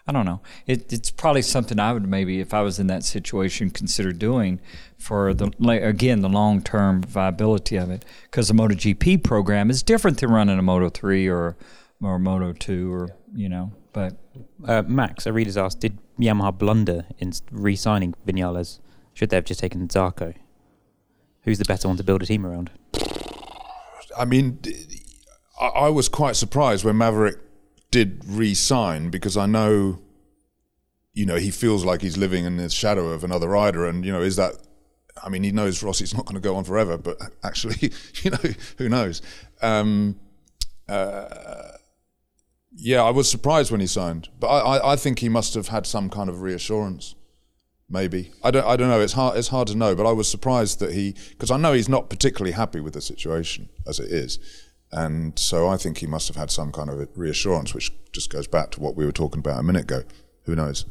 I 0.06 0.12
don't 0.12 0.24
know. 0.26 0.40
It, 0.66 0.92
it's 0.92 1.10
probably 1.10 1.42
something 1.42 1.78
I 1.78 1.92
would 1.92 2.06
maybe, 2.08 2.40
if 2.40 2.52
I 2.54 2.62
was 2.62 2.78
in 2.78 2.86
that 2.88 3.04
situation, 3.04 3.70
consider 3.70 4.12
doing 4.12 4.60
for 4.98 5.34
the 5.34 5.50
again 5.82 6.20
the 6.20 6.28
long 6.28 6.62
term 6.62 7.02
viability 7.02 7.76
of 7.76 7.90
it. 7.90 8.04
Because 8.24 8.48
the 8.48 8.54
MotoGP 8.54 9.24
program 9.24 9.70
is 9.70 9.82
different 9.82 10.18
than 10.20 10.30
running 10.30 10.58
a 10.58 10.62
Moto 10.62 10.88
three 10.88 11.26
or 11.28 11.56
or 12.02 12.18
Moto 12.18 12.52
two 12.52 12.92
or 12.92 13.08
you 13.34 13.48
know. 13.48 13.72
But 13.92 14.16
Uh, 14.64 14.82
Max, 14.86 15.26
a 15.26 15.32
reader's 15.32 15.56
asked, 15.56 15.80
did 15.80 15.98
Yamaha 16.18 16.56
blunder 16.56 17.06
in 17.18 17.32
re-signing 17.50 18.14
Vinales? 18.26 18.78
Should 19.14 19.30
they 19.30 19.36
have 19.36 19.44
just 19.44 19.60
taken 19.60 19.88
Zarco? 19.88 20.34
Who's 21.42 21.58
the 21.58 21.64
better 21.64 21.88
one 21.88 21.96
to 21.96 22.04
build 22.04 22.22
a 22.22 22.26
team 22.26 22.46
around? 22.46 22.70
I 24.16 24.24
mean, 24.26 24.58
d- 24.60 24.86
I, 25.60 25.66
I 25.66 25.88
was 25.90 26.08
quite 26.08 26.36
surprised 26.36 26.84
when 26.84 26.96
Maverick 26.96 27.38
did 27.90 28.22
re-sign 28.26 29.10
because 29.10 29.36
I 29.36 29.46
know, 29.46 30.00
you 31.12 31.26
know, 31.26 31.36
he 31.36 31.50
feels 31.50 31.84
like 31.84 32.02
he's 32.02 32.16
living 32.16 32.44
in 32.44 32.56
the 32.56 32.70
shadow 32.70 33.08
of 33.10 33.24
another 33.24 33.48
rider, 33.48 33.86
and 33.86 34.04
you 34.04 34.12
know, 34.12 34.22
is 34.22 34.36
that? 34.36 34.54
I 35.22 35.28
mean, 35.28 35.42
he 35.42 35.52
knows 35.52 35.82
Rossi's 35.82 36.14
not 36.14 36.24
going 36.24 36.36
to 36.36 36.40
go 36.40 36.56
on 36.56 36.64
forever, 36.64 36.96
but 36.96 37.18
actually, 37.44 37.92
you 38.22 38.30
know, 38.30 38.38
who 38.78 38.88
knows? 38.88 39.22
Um, 39.60 40.18
uh, 40.88 41.72
yeah, 42.72 43.02
I 43.02 43.10
was 43.10 43.28
surprised 43.28 43.70
when 43.70 43.80
he 43.80 43.86
signed, 43.86 44.28
but 44.38 44.46
I, 44.48 44.76
I, 44.76 44.92
I 44.92 44.96
think 44.96 45.18
he 45.18 45.28
must 45.28 45.54
have 45.54 45.68
had 45.68 45.86
some 45.86 46.08
kind 46.08 46.30
of 46.30 46.40
reassurance. 46.40 47.14
Maybe 47.92 48.30
I 48.44 48.52
don't. 48.52 48.64
I 48.64 48.76
don't 48.76 48.88
know. 48.88 49.00
It's 49.00 49.14
hard. 49.14 49.36
It's 49.36 49.48
hard 49.48 49.66
to 49.68 49.74
know. 49.74 49.96
But 49.96 50.06
I 50.06 50.12
was 50.12 50.28
surprised 50.28 50.78
that 50.78 50.92
he, 50.92 51.16
because 51.30 51.50
I 51.50 51.56
know 51.56 51.72
he's 51.72 51.88
not 51.88 52.08
particularly 52.08 52.52
happy 52.52 52.78
with 52.78 52.94
the 52.94 53.00
situation 53.00 53.68
as 53.84 53.98
it 53.98 54.12
is, 54.12 54.38
and 54.92 55.38
so 55.38 55.68
I 55.68 55.76
think 55.76 55.98
he 55.98 56.06
must 56.06 56.28
have 56.28 56.36
had 56.36 56.50
some 56.50 56.72
kind 56.72 56.90
of 56.90 57.08
reassurance, 57.16 57.74
which 57.74 57.92
just 58.12 58.30
goes 58.30 58.46
back 58.46 58.70
to 58.72 58.80
what 58.80 58.96
we 58.96 59.06
were 59.06 59.12
talking 59.12 59.38
about 59.40 59.60
a 59.60 59.62
minute 59.62 59.82
ago. 59.82 60.02
Who 60.44 60.56
knows? 60.56 60.84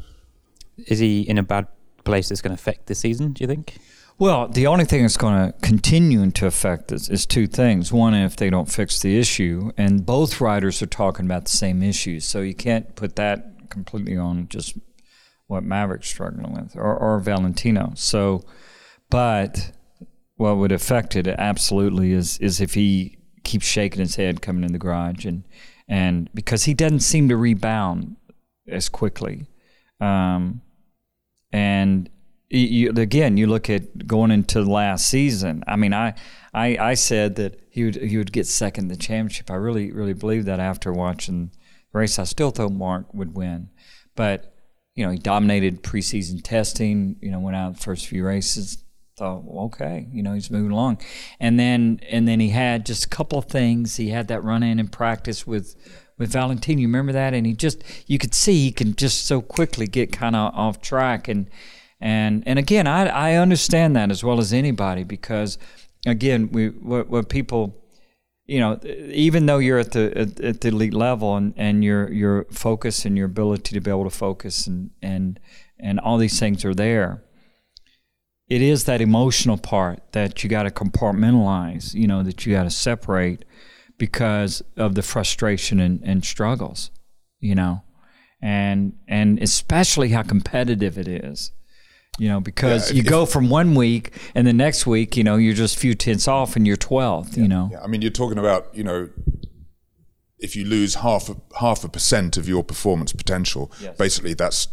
Is 0.87 0.99
he 0.99 1.21
in 1.21 1.37
a 1.37 1.43
bad 1.43 1.67
place 2.05 2.29
that's 2.29 2.41
going 2.41 2.55
to 2.55 2.61
affect 2.61 2.87
the 2.87 2.95
season? 2.95 3.33
Do 3.33 3.43
you 3.43 3.47
think? 3.47 3.77
Well, 4.17 4.47
the 4.49 4.67
only 4.67 4.85
thing 4.85 5.01
that's 5.01 5.17
going 5.17 5.51
to 5.51 5.57
continue 5.59 6.29
to 6.29 6.45
affect 6.45 6.89
this 6.89 7.09
is 7.09 7.25
two 7.25 7.47
things. 7.47 7.91
One, 7.91 8.13
if 8.13 8.35
they 8.35 8.49
don't 8.49 8.69
fix 8.69 8.99
the 9.01 9.17
issue, 9.17 9.71
and 9.77 10.05
both 10.05 10.41
riders 10.41 10.81
are 10.81 10.87
talking 10.87 11.25
about 11.25 11.45
the 11.45 11.51
same 11.51 11.81
issues, 11.81 12.25
so 12.25 12.41
you 12.41 12.53
can't 12.53 12.95
put 12.95 13.15
that 13.15 13.69
completely 13.69 14.17
on 14.17 14.47
just 14.49 14.77
what 15.47 15.63
Maverick's 15.63 16.09
struggling 16.09 16.53
with 16.53 16.75
or, 16.75 16.95
or 16.95 17.19
Valentino. 17.19 17.93
So, 17.95 18.43
but 19.09 19.71
what 20.35 20.57
would 20.57 20.71
affect 20.71 21.15
it 21.15 21.27
absolutely 21.27 22.11
is 22.11 22.37
is 22.39 22.61
if 22.61 22.73
he 22.73 23.18
keeps 23.49 23.65
shaking 23.65 23.99
his 23.99 24.15
head 24.15 24.41
coming 24.41 24.63
in 24.63 24.71
the 24.71 24.79
garage 24.79 25.25
and 25.25 25.43
and 25.87 26.29
because 26.35 26.65
he 26.65 26.73
doesn't 26.75 26.99
seem 26.99 27.27
to 27.29 27.35
rebound 27.35 28.15
as 28.67 28.89
quickly. 28.89 29.47
Um, 29.99 30.61
and 31.51 32.09
you, 32.51 32.91
again, 32.91 33.37
you 33.37 33.47
look 33.47 33.69
at 33.69 34.07
going 34.07 34.29
into 34.29 34.61
last 34.61 35.07
season. 35.07 35.63
I 35.67 35.75
mean, 35.75 35.93
I, 35.93 36.13
I, 36.53 36.77
I 36.77 36.93
said 36.93 37.35
that 37.35 37.59
he 37.71 37.85
would 37.85 37.95
he 37.95 38.17
would 38.17 38.31
get 38.31 38.45
second 38.45 38.85
in 38.85 38.89
the 38.89 38.97
championship. 38.97 39.49
I 39.49 39.55
really 39.55 39.91
really 39.91 40.13
believe 40.13 40.45
that 40.45 40.59
after 40.59 40.93
watching 40.93 41.51
the 41.91 41.99
race. 41.99 42.19
I 42.19 42.25
still 42.25 42.51
thought 42.51 42.71
Marc 42.71 43.11
would 43.13 43.35
win, 43.35 43.69
but 44.15 44.53
you 44.95 45.05
know, 45.05 45.11
he 45.11 45.17
dominated 45.17 45.81
preseason 45.81 46.41
testing, 46.43 47.15
you 47.21 47.31
know, 47.31 47.39
went 47.39 47.55
out 47.55 47.75
the 47.75 47.83
first 47.83 48.05
few 48.07 48.25
races. 48.25 48.83
Thought, 49.19 49.43
well, 49.43 49.65
okay, 49.65 50.07
you 50.13 50.23
know, 50.23 50.33
he's 50.33 50.49
moving 50.49 50.71
along. 50.71 51.01
And 51.41 51.59
then 51.59 51.99
and 52.09 52.25
then 52.25 52.39
he 52.39 52.49
had 52.49 52.85
just 52.85 53.05
a 53.05 53.09
couple 53.09 53.37
of 53.37 53.45
things. 53.45 53.97
He 53.97 54.09
had 54.09 54.29
that 54.29 54.43
run 54.45 54.63
in 54.63 54.79
in 54.79 54.87
practice 54.87 55.45
with 55.45 55.75
with 56.17 56.31
Valentino. 56.31 56.79
You 56.79 56.87
remember 56.87 57.11
that? 57.11 57.33
And 57.33 57.45
he 57.45 57.53
just 57.53 57.83
you 58.07 58.17
could 58.17 58.33
see 58.33 58.63
he 58.63 58.71
can 58.71 58.95
just 58.95 59.25
so 59.25 59.41
quickly 59.41 59.87
get 59.87 60.13
kind 60.13 60.37
of 60.37 60.53
off 60.55 60.81
track 60.81 61.27
and 61.27 61.49
and 61.99 62.43
and 62.45 62.57
again, 62.57 62.87
I 62.87 63.07
I 63.07 63.33
understand 63.35 63.93
that 63.97 64.09
as 64.09 64.23
well 64.23 64.39
as 64.39 64.53
anybody 64.53 65.03
because 65.03 65.57
again, 66.07 66.49
we 66.53 66.69
what, 66.69 67.09
what 67.09 67.27
people 67.27 67.75
you 68.45 68.59
know, 68.59 68.79
even 68.85 69.45
though 69.45 69.59
you're 69.59 69.79
at 69.79 69.91
the 69.91 70.17
at, 70.17 70.39
at, 70.39 70.61
the 70.61 70.69
elite 70.69 70.93
level 70.93 71.35
and, 71.35 71.53
and 71.57 71.83
your 71.83 72.11
your 72.11 72.45
focus 72.51 73.05
and 73.05 73.17
your 73.17 73.27
ability 73.27 73.75
to 73.75 73.81
be 73.81 73.91
able 73.91 74.05
to 74.05 74.09
focus 74.09 74.65
and 74.65 74.91
and 75.01 75.39
and 75.77 75.99
all 75.99 76.17
these 76.17 76.39
things 76.39 76.65
are 76.65 76.73
there. 76.73 77.23
It 78.49 78.61
is 78.61 78.85
that 78.85 79.01
emotional 79.01 79.57
part 79.57 80.01
that 80.13 80.43
you 80.43 80.49
got 80.49 80.63
to 80.63 80.71
compartmentalize, 80.71 81.93
you 81.93 82.07
know, 82.07 82.23
that 82.23 82.45
you 82.45 82.53
got 82.53 82.63
to 82.63 82.71
separate 82.71 83.45
because 83.97 84.63
of 84.75 84.95
the 84.95 85.01
frustration 85.01 85.79
and, 85.79 86.01
and 86.03 86.25
struggles, 86.25 86.89
you 87.39 87.53
know, 87.53 87.83
and 88.41 88.93
and 89.07 89.39
especially 89.41 90.09
how 90.09 90.23
competitive 90.23 90.97
it 90.97 91.07
is 91.07 91.51
you 92.19 92.27
know, 92.27 92.41
because 92.41 92.91
yeah, 92.91 92.97
you 92.97 93.01
if, 93.01 93.07
go 93.07 93.25
from 93.25 93.49
one 93.49 93.75
week 93.75 94.11
and 94.35 94.45
the 94.45 94.53
next 94.53 94.85
week, 94.85 95.15
you 95.15 95.23
know, 95.23 95.37
you're 95.37 95.53
just 95.53 95.77
a 95.77 95.79
few 95.79 95.95
tenths 95.95 96.27
off 96.27 96.55
and 96.55 96.67
you're 96.67 96.77
12th, 96.77 97.37
yeah, 97.37 97.43
you 97.43 97.47
know. 97.47 97.69
Yeah. 97.71 97.81
I 97.81 97.87
mean, 97.87 98.01
you're 98.01 98.11
talking 98.11 98.37
about, 98.37 98.67
you 98.75 98.83
know, 98.83 99.09
if 100.37 100.55
you 100.55 100.65
lose 100.65 100.95
half 100.95 101.29
a, 101.29 101.37
half 101.59 101.83
a 101.83 101.89
percent 101.89 102.35
of 102.35 102.47
your 102.47 102.63
performance 102.63 103.13
potential, 103.13 103.71
yes. 103.81 103.97
basically 103.97 104.33
that's 104.33 104.67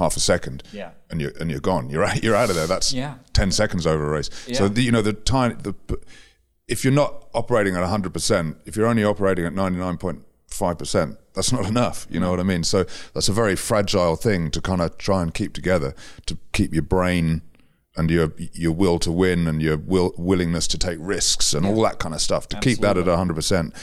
half 0.00 0.16
a 0.16 0.20
second, 0.20 0.62
yeah, 0.72 0.90
and 1.10 1.20
you're 1.20 1.32
and 1.40 1.50
you're 1.50 1.60
gone. 1.60 1.90
You're 1.90 2.04
out, 2.04 2.22
you're 2.22 2.34
out 2.34 2.50
of 2.50 2.56
there. 2.56 2.66
That's 2.66 2.92
yeah. 2.92 3.14
ten 3.32 3.52
seconds 3.52 3.86
over 3.86 4.06
a 4.06 4.10
race. 4.10 4.30
Yeah. 4.48 4.58
So 4.58 4.68
the, 4.68 4.82
you 4.82 4.90
know 4.90 5.02
the 5.02 5.12
time 5.12 5.58
the 5.62 5.74
if 6.66 6.84
you're 6.84 6.92
not 6.92 7.28
operating 7.34 7.76
at 7.76 7.84
hundred 7.84 8.12
percent, 8.12 8.56
if 8.64 8.76
you're 8.76 8.86
only 8.86 9.04
operating 9.04 9.46
at 9.46 9.52
ninety 9.52 9.78
nine 9.78 9.96
point 9.96 10.22
five 10.48 10.78
percent, 10.78 11.18
that's 11.34 11.52
not 11.52 11.66
enough. 11.74 12.06
You 12.10 12.20
know 12.20 12.30
what 12.30 12.40
I 12.40 12.44
mean? 12.44 12.64
So 12.64 12.84
that's 13.14 13.28
a 13.28 13.32
very 13.32 13.56
fragile 13.56 14.16
thing 14.16 14.50
to 14.50 14.60
kind 14.60 14.80
of 14.80 14.98
try 14.98 15.22
and 15.22 15.32
keep 15.32 15.52
together 15.52 15.94
to 16.26 16.38
keep 16.52 16.72
your 16.72 16.82
brain 16.82 17.42
and 17.96 18.10
your 18.10 18.32
your 18.52 18.72
will 18.72 18.98
to 19.00 19.12
win 19.12 19.46
and 19.46 19.60
your 19.60 19.76
will 19.76 20.14
willingness 20.16 20.66
to 20.68 20.78
take 20.78 20.98
risks 21.00 21.52
and 21.52 21.64
yeah. 21.64 21.72
all 21.72 21.82
that 21.82 21.98
kind 21.98 22.14
of 22.14 22.20
stuff 22.20 22.48
to 22.48 22.56
Absolutely. 22.56 22.76
keep 22.76 22.82
that 22.82 22.96
at 22.96 23.16
hundred 23.16 23.34
percent 23.34 23.74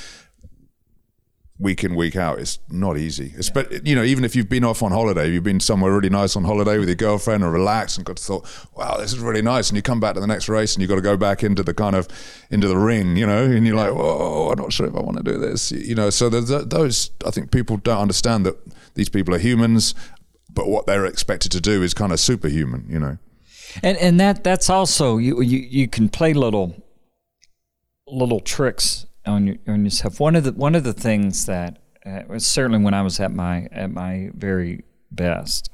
week 1.59 1.83
in 1.83 1.95
week 1.95 2.15
out 2.15 2.39
it's 2.39 2.59
not 2.69 2.97
easy. 2.97 3.33
It's, 3.35 3.49
but 3.49 3.85
you 3.85 3.95
know, 3.95 4.03
even 4.03 4.23
if 4.23 4.35
you've 4.35 4.49
been 4.49 4.63
off 4.63 4.83
on 4.83 4.91
holiday, 4.91 5.31
you've 5.31 5.43
been 5.43 5.59
somewhere 5.59 5.91
really 5.91 6.09
nice 6.09 6.35
on 6.35 6.43
holiday 6.43 6.77
with 6.77 6.87
your 6.87 6.95
girlfriend 6.95 7.43
or 7.43 7.51
relaxed 7.51 7.97
and 7.97 8.05
got 8.05 8.17
to 8.17 8.23
thought, 8.23 8.67
wow, 8.75 8.97
this 8.97 9.11
is 9.11 9.19
really 9.19 9.41
nice. 9.41 9.69
And 9.69 9.75
you 9.75 9.81
come 9.81 9.99
back 9.99 10.13
to 10.13 10.19
the 10.19 10.27
next 10.27 10.49
race 10.49 10.75
and 10.75 10.81
you've 10.81 10.89
got 10.89 10.95
to 10.95 11.01
go 11.01 11.17
back 11.17 11.43
into 11.43 11.63
the 11.63 11.73
kind 11.73 11.95
of 11.95 12.07
into 12.51 12.67
the 12.67 12.77
ring, 12.77 13.17
you 13.17 13.25
know, 13.25 13.43
and 13.43 13.65
you're 13.65 13.75
like, 13.75 13.93
whoa, 13.93 14.51
I'm 14.51 14.59
not 14.59 14.71
sure 14.71 14.87
if 14.87 14.95
I 14.95 15.01
want 15.01 15.17
to 15.17 15.23
do 15.23 15.37
this, 15.39 15.71
you 15.71 15.95
know. 15.95 16.09
So 16.09 16.29
those. 16.29 17.11
I 17.25 17.31
think 17.31 17.51
people 17.51 17.77
don't 17.77 17.99
understand 17.99 18.45
that 18.45 18.55
these 18.93 19.09
people 19.09 19.33
are 19.33 19.39
humans, 19.39 19.95
but 20.53 20.67
what 20.67 20.85
they're 20.85 21.05
expected 21.05 21.51
to 21.53 21.61
do 21.61 21.81
is 21.81 21.93
kind 21.93 22.11
of 22.11 22.19
superhuman, 22.19 22.85
you 22.89 22.99
know. 22.99 23.17
And 23.81 23.97
and 23.97 24.19
that 24.19 24.43
that's 24.43 24.69
also 24.69 25.17
you 25.17 25.41
you 25.41 25.59
you 25.59 25.87
can 25.87 26.09
play 26.09 26.33
little 26.33 26.75
little 28.07 28.39
tricks 28.39 29.06
on, 29.27 29.59
on 29.67 29.83
yourself. 29.83 30.19
One 30.19 30.35
of 30.35 30.43
the 30.43 30.53
one 30.53 30.75
of 30.75 30.83
the 30.83 30.93
things 30.93 31.45
that 31.45 31.79
uh, 32.05 32.39
certainly 32.39 32.83
when 32.83 32.93
I 32.93 33.01
was 33.01 33.19
at 33.19 33.33
my 33.33 33.67
at 33.71 33.91
my 33.91 34.29
very 34.33 34.83
best, 35.11 35.69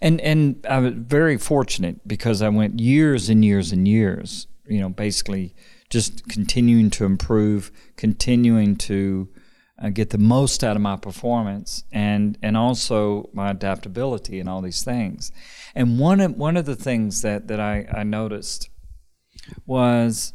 and 0.00 0.20
and 0.20 0.64
I 0.68 0.78
was 0.78 0.92
very 0.94 1.38
fortunate 1.38 2.06
because 2.06 2.42
I 2.42 2.48
went 2.48 2.80
years 2.80 3.28
and 3.28 3.44
years 3.44 3.72
and 3.72 3.86
years. 3.86 4.46
You 4.66 4.80
know, 4.80 4.88
basically 4.88 5.54
just 5.88 6.28
continuing 6.28 6.90
to 6.90 7.04
improve, 7.04 7.72
continuing 7.96 8.76
to 8.76 9.28
uh, 9.82 9.88
get 9.88 10.10
the 10.10 10.18
most 10.18 10.62
out 10.62 10.76
of 10.76 10.82
my 10.82 10.96
performance, 10.96 11.84
and 11.90 12.38
and 12.42 12.56
also 12.56 13.28
my 13.32 13.50
adaptability 13.50 14.38
and 14.38 14.48
all 14.48 14.60
these 14.60 14.84
things. 14.84 15.32
And 15.74 15.98
one 15.98 16.20
of 16.20 16.36
one 16.36 16.56
of 16.56 16.66
the 16.66 16.76
things 16.76 17.22
that 17.22 17.48
that 17.48 17.60
I, 17.60 17.86
I 17.92 18.02
noticed 18.02 18.68
was 19.66 20.34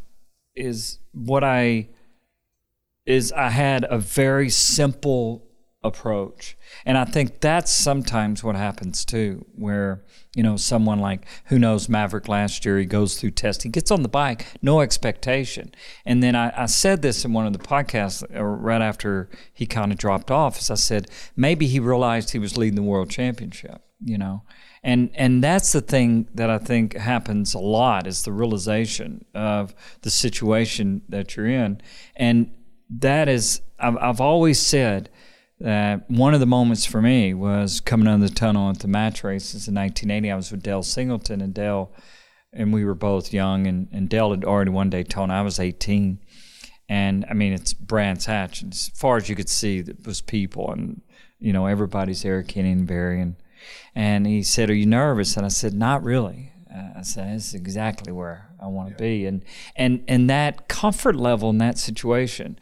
is 0.55 0.99
what 1.13 1.43
I 1.43 1.89
is 3.05 3.31
I 3.31 3.49
had 3.49 3.85
a 3.89 3.97
very 3.97 4.49
simple 4.49 5.45
approach. 5.85 6.57
And 6.85 6.97
I 6.97 7.05
think 7.05 7.39
that's 7.39 7.71
sometimes 7.71 8.43
what 8.43 8.55
happens 8.55 9.05
too, 9.05 9.45
where, 9.55 10.03
you 10.35 10.43
know, 10.43 10.57
someone 10.57 10.99
like, 10.99 11.25
who 11.45 11.59
knows, 11.59 11.87
Maverick 11.87 12.27
last 12.27 12.65
year, 12.65 12.79
he 12.79 12.85
goes 12.85 13.19
through 13.19 13.31
testing, 13.31 13.71
gets 13.71 13.91
on 13.91 14.01
the 14.01 14.09
bike, 14.09 14.47
no 14.61 14.81
expectation. 14.81 15.71
And 16.05 16.21
then 16.21 16.35
I, 16.35 16.63
I 16.63 16.65
said 16.65 17.01
this 17.01 17.23
in 17.23 17.33
one 17.33 17.45
of 17.45 17.53
the 17.53 17.59
podcasts 17.59 18.25
right 18.31 18.81
after 18.81 19.29
he 19.53 19.65
kind 19.65 19.91
of 19.91 19.97
dropped 19.97 20.31
off, 20.31 20.57
as 20.57 20.71
I 20.71 20.75
said, 20.75 21.09
maybe 21.35 21.67
he 21.67 21.79
realized 21.79 22.31
he 22.31 22.39
was 22.39 22.57
leading 22.57 22.75
the 22.75 22.81
world 22.81 23.09
championship, 23.09 23.81
you 24.03 24.17
know. 24.17 24.43
And, 24.83 25.09
and 25.15 25.43
that's 25.43 25.71
the 25.71 25.81
thing 25.81 26.27
that 26.35 26.49
I 26.49 26.59
think 26.59 26.95
happens 26.95 27.53
a 27.55 27.59
lot 27.59 28.05
is 28.05 28.23
the 28.23 28.31
realization 28.31 29.25
of 29.33 29.73
the 30.01 30.11
situation 30.11 31.01
that 31.09 31.35
you're 31.35 31.47
in. 31.47 31.81
And 32.15 32.51
that 32.89 33.27
is, 33.27 33.61
I've, 33.79 33.97
I've 33.97 34.21
always 34.21 34.59
said 34.59 35.09
that 35.59 36.09
one 36.09 36.33
of 36.33 36.39
the 36.39 36.45
moments 36.45 36.85
for 36.85 37.01
me 37.01 37.33
was 37.33 37.79
coming 37.79 38.07
out 38.07 38.15
of 38.15 38.21
the 38.21 38.29
tunnel 38.29 38.69
at 38.69 38.79
the 38.79 38.87
match 38.87 39.23
races 39.23 39.67
in 39.67 39.75
1980. 39.75 40.31
I 40.31 40.35
was 40.35 40.51
with 40.51 40.63
Dale 40.63 40.83
Singleton, 40.83 41.41
and 41.41 41.53
Dale, 41.53 41.91
and 42.51 42.73
we 42.73 42.83
were 42.85 42.95
both 42.95 43.33
young, 43.33 43.67
and, 43.67 43.87
and 43.91 44.09
Dale 44.09 44.31
had 44.31 44.43
already 44.43 44.71
won 44.71 44.89
Daytona. 44.89 45.33
I 45.33 45.41
was 45.41 45.59
18. 45.59 46.19
And 46.87 47.25
I 47.29 47.33
mean, 47.33 47.53
it's 47.53 47.73
Brands 47.73 48.25
Hatch, 48.25 48.61
and 48.61 48.71
as 48.71 48.89
far 48.89 49.17
as 49.17 49.27
you 49.27 49.35
could 49.35 49.49
see, 49.49 49.79
it 49.79 50.05
was 50.05 50.21
people, 50.21 50.71
and 50.71 51.01
you 51.39 51.53
know, 51.53 51.65
everybody's 51.65 52.21
there, 52.21 52.43
Kenny 52.43 52.71
and 52.71 52.87
Barry. 52.87 53.21
And, 53.21 53.35
and 53.93 54.27
he 54.27 54.43
said, 54.43 54.69
Are 54.69 54.75
you 54.75 54.85
nervous? 54.85 55.35
And 55.37 55.45
I 55.45 55.49
said, 55.49 55.73
Not 55.73 56.03
really. 56.03 56.51
Uh, 56.73 56.99
I 56.99 57.01
said, 57.01 57.35
This 57.35 57.49
is 57.49 57.53
exactly 57.55 58.11
where 58.11 58.49
I 58.65 58.67
want 58.67 58.97
to 58.97 59.03
yeah. 59.03 59.09
be. 59.09 59.25
And, 59.25 59.43
and, 59.75 60.03
and 60.07 60.29
that 60.29 60.67
comfort 60.67 61.15
level 61.15 61.49
in 61.51 61.59
that 61.59 61.77
situation 61.77 62.59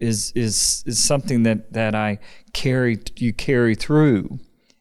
is, 0.00 0.32
is, 0.34 0.82
is 0.86 0.98
something 0.98 1.42
that, 1.44 1.72
that 1.72 1.94
I 1.94 2.18
carry, 2.52 2.98
you 3.16 3.32
carry 3.32 3.74
through 3.74 4.40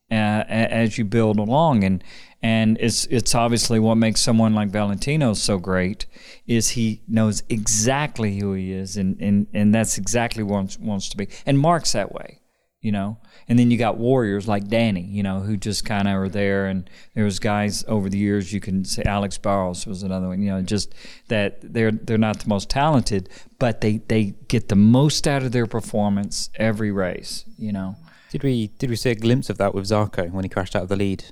uh, 0.09 0.43
as 0.47 0.97
you 0.97 1.05
build 1.05 1.37
along. 1.37 1.83
And, 1.83 2.03
and 2.41 2.77
it's, 2.79 3.05
it's 3.07 3.35
obviously 3.35 3.79
what 3.79 3.95
makes 3.95 4.21
someone 4.21 4.53
like 4.53 4.69
Valentino 4.69 5.33
so 5.33 5.57
great 5.57 6.05
is 6.47 6.69
he 6.69 7.01
knows 7.07 7.43
exactly 7.49 8.39
who 8.39 8.53
he 8.53 8.71
is. 8.71 8.97
And, 8.97 9.19
and, 9.19 9.47
and 9.53 9.75
that's 9.75 9.97
exactly 9.97 10.43
what 10.43 10.71
he 10.73 10.83
wants 10.83 11.09
to 11.09 11.17
be. 11.17 11.27
And 11.45 11.59
Marc's 11.59 11.91
that 11.91 12.13
way 12.13 12.39
you 12.85 12.91
know. 12.91 13.17
And 13.49 13.57
then 13.57 13.71
you 13.71 13.77
got 13.77 13.97
warriors 13.97 14.47
like 14.47 14.65
Dani, 14.65 15.11
you 15.11 15.23
know, 15.23 15.39
who 15.39 15.57
just 15.57 15.85
kind 15.85 16.07
of 16.07 16.15
are 16.15 16.29
there. 16.29 16.67
And 16.67 16.87
there 17.15 17.25
was 17.25 17.39
guys 17.39 17.83
over 17.87 18.09
the 18.09 18.17
years. 18.17 18.53
You 18.53 18.59
can 18.59 18.85
say 18.85 19.01
Alex 19.03 19.39
Barros 19.39 19.87
was 19.87 20.03
another 20.03 20.27
one, 20.27 20.39
you 20.41 20.51
know, 20.51 20.61
just 20.61 20.93
that 21.27 21.57
they're 21.61 21.91
they're 21.91 22.19
not 22.19 22.39
the 22.39 22.47
most 22.47 22.69
talented, 22.69 23.27
but 23.57 23.81
they 23.81 23.97
they 24.07 24.35
get 24.47 24.69
the 24.69 24.75
most 24.75 25.27
out 25.27 25.41
of 25.41 25.51
their 25.51 25.65
performance 25.65 26.51
every 26.55 26.91
race, 26.91 27.43
you 27.57 27.71
know. 27.71 27.95
Did 28.29 28.43
we 28.43 28.67
did 28.77 28.91
we 28.91 28.95
see 28.95 29.09
a 29.09 29.15
glimpse 29.15 29.49
of 29.49 29.57
that 29.57 29.73
with 29.73 29.85
Zarco 29.85 30.31
when 30.31 30.43
he 30.43 30.49
crashed 30.49 30.75
out 30.75 30.83
of 30.83 30.89
the 30.89 30.95
lead 30.95 31.25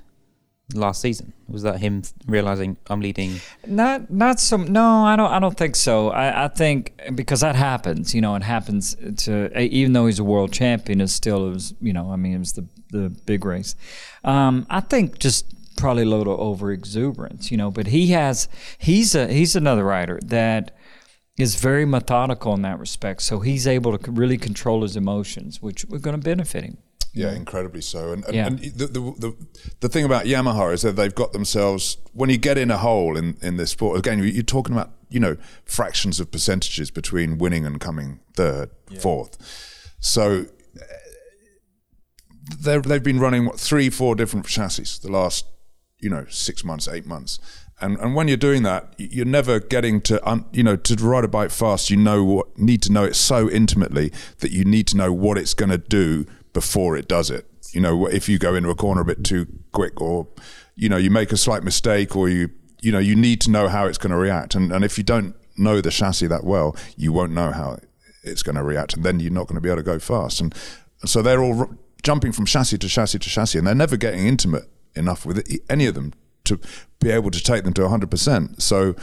last 0.72 1.02
season? 1.02 1.32
Was 1.48 1.62
that 1.62 1.80
him 1.80 2.02
realizing 2.26 2.76
I'm 2.88 3.00
leading? 3.00 3.40
Not 3.66 4.10
not 4.10 4.40
some. 4.40 4.72
No, 4.72 5.04
I 5.04 5.16
don't. 5.16 5.30
I 5.30 5.38
don't 5.38 5.56
think 5.56 5.76
so. 5.76 6.10
I, 6.10 6.44
I 6.44 6.48
think 6.48 6.94
because 7.14 7.40
that 7.40 7.54
happens. 7.54 8.14
You 8.14 8.20
know, 8.20 8.34
it 8.34 8.42
happens 8.42 8.96
to 9.24 9.58
even 9.60 9.92
though 9.92 10.06
he's 10.06 10.18
a 10.18 10.24
world 10.24 10.52
champion, 10.52 11.00
it 11.00 11.08
still 11.08 11.52
is. 11.52 11.74
You 11.80 11.92
know, 11.92 12.10
I 12.10 12.16
mean, 12.16 12.34
it 12.34 12.38
was 12.38 12.52
the 12.52 12.66
the 12.90 13.10
big 13.26 13.44
race. 13.44 13.76
Um, 14.24 14.66
I 14.70 14.80
think 14.80 15.18
just 15.18 15.52
probably 15.76 16.04
a 16.04 16.06
little 16.06 16.40
over 16.40 16.72
exuberance. 16.72 17.50
You 17.50 17.56
know, 17.56 17.70
but 17.70 17.88
he 17.88 18.08
has 18.08 18.48
he's 18.78 19.14
a 19.14 19.28
he's 19.28 19.54
another 19.54 19.84
rider 19.84 20.18
that 20.24 20.74
is 21.36 21.56
very 21.56 21.84
methodical 21.84 22.54
in 22.54 22.62
that 22.62 22.78
respect. 22.78 23.22
So 23.22 23.40
he's 23.40 23.66
able 23.66 23.96
to 23.98 24.10
really 24.10 24.38
control 24.38 24.82
his 24.82 24.96
emotions, 24.96 25.60
which 25.60 25.84
we're 25.84 25.98
going 25.98 26.16
to 26.16 26.22
benefit 26.22 26.64
him. 26.64 26.78
Yeah, 27.14 27.32
incredibly 27.32 27.80
so. 27.80 28.12
And, 28.12 28.24
and, 28.24 28.34
Yeah. 28.34 28.46
and 28.48 28.58
the, 28.58 28.86
the, 28.88 29.00
the, 29.18 29.36
the 29.80 29.88
thing 29.88 30.04
about 30.04 30.24
Yamaha 30.26 30.72
is 30.72 30.82
that 30.82 30.96
they've 30.96 31.14
got 31.14 31.32
themselves, 31.32 31.96
when 32.12 32.28
you 32.28 32.36
get 32.38 32.58
in 32.58 32.70
a 32.70 32.76
hole 32.78 33.16
in, 33.16 33.36
in 33.40 33.56
this 33.56 33.70
sport, 33.70 33.98
again, 33.98 34.18
you- 34.18 34.24
you're 34.24 34.42
talking 34.42 34.74
about, 34.74 34.90
you 35.08 35.20
know, 35.20 35.36
fractions 35.64 36.18
of 36.18 36.30
percentages 36.32 36.90
between 36.90 37.38
winning 37.38 37.64
and 37.64 37.80
coming 37.80 38.18
third, 38.36 38.70
fourth. 39.00 39.38
So 40.00 40.46
uh, 42.64 42.80
they've 42.82 43.02
been 43.02 43.20
running, 43.20 43.46
what, 43.46 43.58
three, 43.58 43.90
four 43.90 44.14
different 44.14 44.46
chassis 44.46 44.98
the 45.02 45.10
last, 45.12 45.46
you 45.98 46.10
know, 46.10 46.26
six 46.28 46.64
months, 46.64 46.88
eight 46.88 47.06
months. 47.06 47.38
And, 47.80 47.98
and 47.98 48.14
when 48.14 48.28
you're 48.28 48.36
doing 48.36 48.62
that, 48.64 48.94
you're 48.98 49.24
never 49.24 49.58
getting 49.60 50.00
to, 50.02 50.28
un, 50.28 50.44
you 50.52 50.62
know, 50.62 50.76
to 50.76 50.94
ride 50.96 51.24
a 51.24 51.28
bike 51.28 51.50
fast. 51.50 51.90
You 51.90 51.96
know 51.96 52.22
what, 52.24 52.58
need 52.58 52.82
to 52.82 52.92
know 52.92 53.04
it 53.04 53.16
so 53.16 53.50
intimately 53.50 54.12
that 54.38 54.52
you 54.52 54.64
need 54.64 54.86
to 54.88 54.96
know 54.96 55.12
what 55.12 55.38
it's 55.38 55.54
going 55.54 55.70
to 55.70 55.78
do 55.78 56.26
before 56.54 56.96
it 56.96 57.06
does 57.06 57.28
it. 57.30 57.46
You 57.72 57.82
know, 57.82 58.06
if 58.06 58.28
you 58.28 58.38
go 58.38 58.54
into 58.54 58.70
a 58.70 58.74
corner 58.74 59.02
a 59.02 59.04
bit 59.04 59.22
too 59.22 59.46
quick, 59.72 60.00
or 60.00 60.26
you 60.74 60.88
know, 60.88 60.96
you 60.96 61.10
make 61.10 61.30
a 61.32 61.36
slight 61.36 61.62
mistake, 61.62 62.16
or 62.16 62.30
you, 62.30 62.48
you 62.80 62.90
know, 62.90 62.98
you 62.98 63.14
need 63.14 63.42
to 63.42 63.50
know 63.50 63.68
how 63.68 63.86
it's 63.86 63.98
going 63.98 64.12
to 64.12 64.16
react. 64.16 64.54
And 64.54 64.72
and 64.72 64.82
if 64.82 64.96
you 64.96 65.04
don't 65.04 65.36
know 65.58 65.82
the 65.82 65.90
chassis 65.90 66.28
that 66.28 66.44
well, 66.44 66.74
you 66.96 67.12
won't 67.12 67.32
know 67.32 67.50
how 67.50 67.78
it's 68.22 68.42
going 68.42 68.56
to 68.56 68.62
react, 68.62 68.94
and 68.94 69.04
then 69.04 69.20
you're 69.20 69.30
not 69.30 69.46
going 69.46 69.56
to 69.56 69.60
be 69.60 69.68
able 69.68 69.78
to 69.78 69.82
go 69.82 69.98
fast. 69.98 70.40
And, 70.40 70.54
so 71.04 71.20
they're 71.20 71.42
all 71.42 71.58
r- 71.58 71.68
jumping 72.02 72.32
from 72.32 72.46
chassis 72.46 72.78
to 72.78 72.88
chassis 72.88 73.18
to 73.18 73.28
chassis, 73.28 73.58
and 73.58 73.66
they're 73.66 73.74
never 73.74 73.98
getting 73.98 74.26
intimate 74.26 74.64
enough 74.96 75.26
with 75.26 75.38
it, 75.38 75.60
any 75.68 75.84
of 75.84 75.94
them 75.94 76.14
to 76.44 76.58
be 77.00 77.10
able 77.10 77.30
to 77.30 77.42
take 77.42 77.64
them 77.64 77.74
to 77.74 77.82
100%. 77.82 78.62
So 78.62 78.94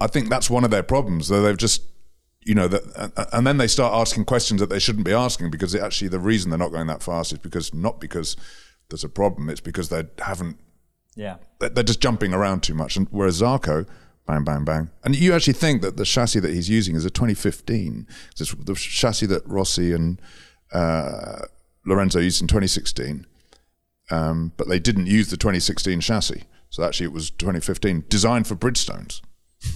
I 0.00 0.06
think 0.08 0.28
that's 0.28 0.50
one 0.50 0.64
of 0.64 0.70
their 0.70 0.82
problems. 0.82 1.28
Though 1.28 1.42
they've 1.42 1.56
just, 1.56 1.82
you 2.44 2.54
know, 2.54 2.68
that, 2.68 3.28
and 3.32 3.46
then 3.46 3.58
they 3.58 3.66
start 3.66 3.92
asking 3.94 4.24
questions 4.24 4.60
that 4.60 4.70
they 4.70 4.78
shouldn't 4.78 5.04
be 5.04 5.12
asking 5.12 5.50
because 5.50 5.74
it 5.74 5.82
actually 5.82 6.08
the 6.08 6.18
reason 6.18 6.50
they're 6.50 6.58
not 6.58 6.72
going 6.72 6.86
that 6.86 7.02
fast 7.02 7.32
is 7.32 7.38
because 7.38 7.74
not 7.74 8.00
because 8.00 8.36
there's 8.88 9.04
a 9.04 9.08
problem, 9.08 9.50
it's 9.50 9.60
because 9.60 9.88
they 9.88 10.04
haven't. 10.18 10.58
Yeah. 11.16 11.36
they're 11.58 11.82
just 11.82 12.00
jumping 12.00 12.32
around 12.32 12.62
too 12.62 12.72
much. 12.72 12.96
And 12.96 13.08
whereas 13.10 13.42
Zarco, 13.42 13.86
bang, 14.26 14.44
bang, 14.44 14.64
bang, 14.64 14.90
and 15.04 15.14
you 15.14 15.34
actually 15.34 15.52
think 15.54 15.82
that 15.82 15.96
the 15.96 16.04
chassis 16.04 16.40
that 16.40 16.54
he's 16.54 16.70
using 16.70 16.96
is 16.96 17.04
a 17.04 17.10
2015. 17.10 18.06
It's 18.30 18.54
the 18.54 18.74
chassis 18.74 19.26
that 19.26 19.46
Rossi 19.46 19.92
and 19.92 20.20
uh, 20.72 21.40
Lorenzo 21.84 22.20
used 22.20 22.40
in 22.40 22.48
2016, 22.48 23.26
um, 24.10 24.52
but 24.56 24.68
they 24.68 24.78
didn't 24.78 25.06
use 25.06 25.28
the 25.28 25.36
2016 25.36 26.00
chassis. 26.00 26.44
So 26.70 26.84
actually, 26.84 27.06
it 27.06 27.12
was 27.12 27.30
2015, 27.30 28.04
designed 28.08 28.46
for 28.46 28.54
Bridgestones. 28.54 29.20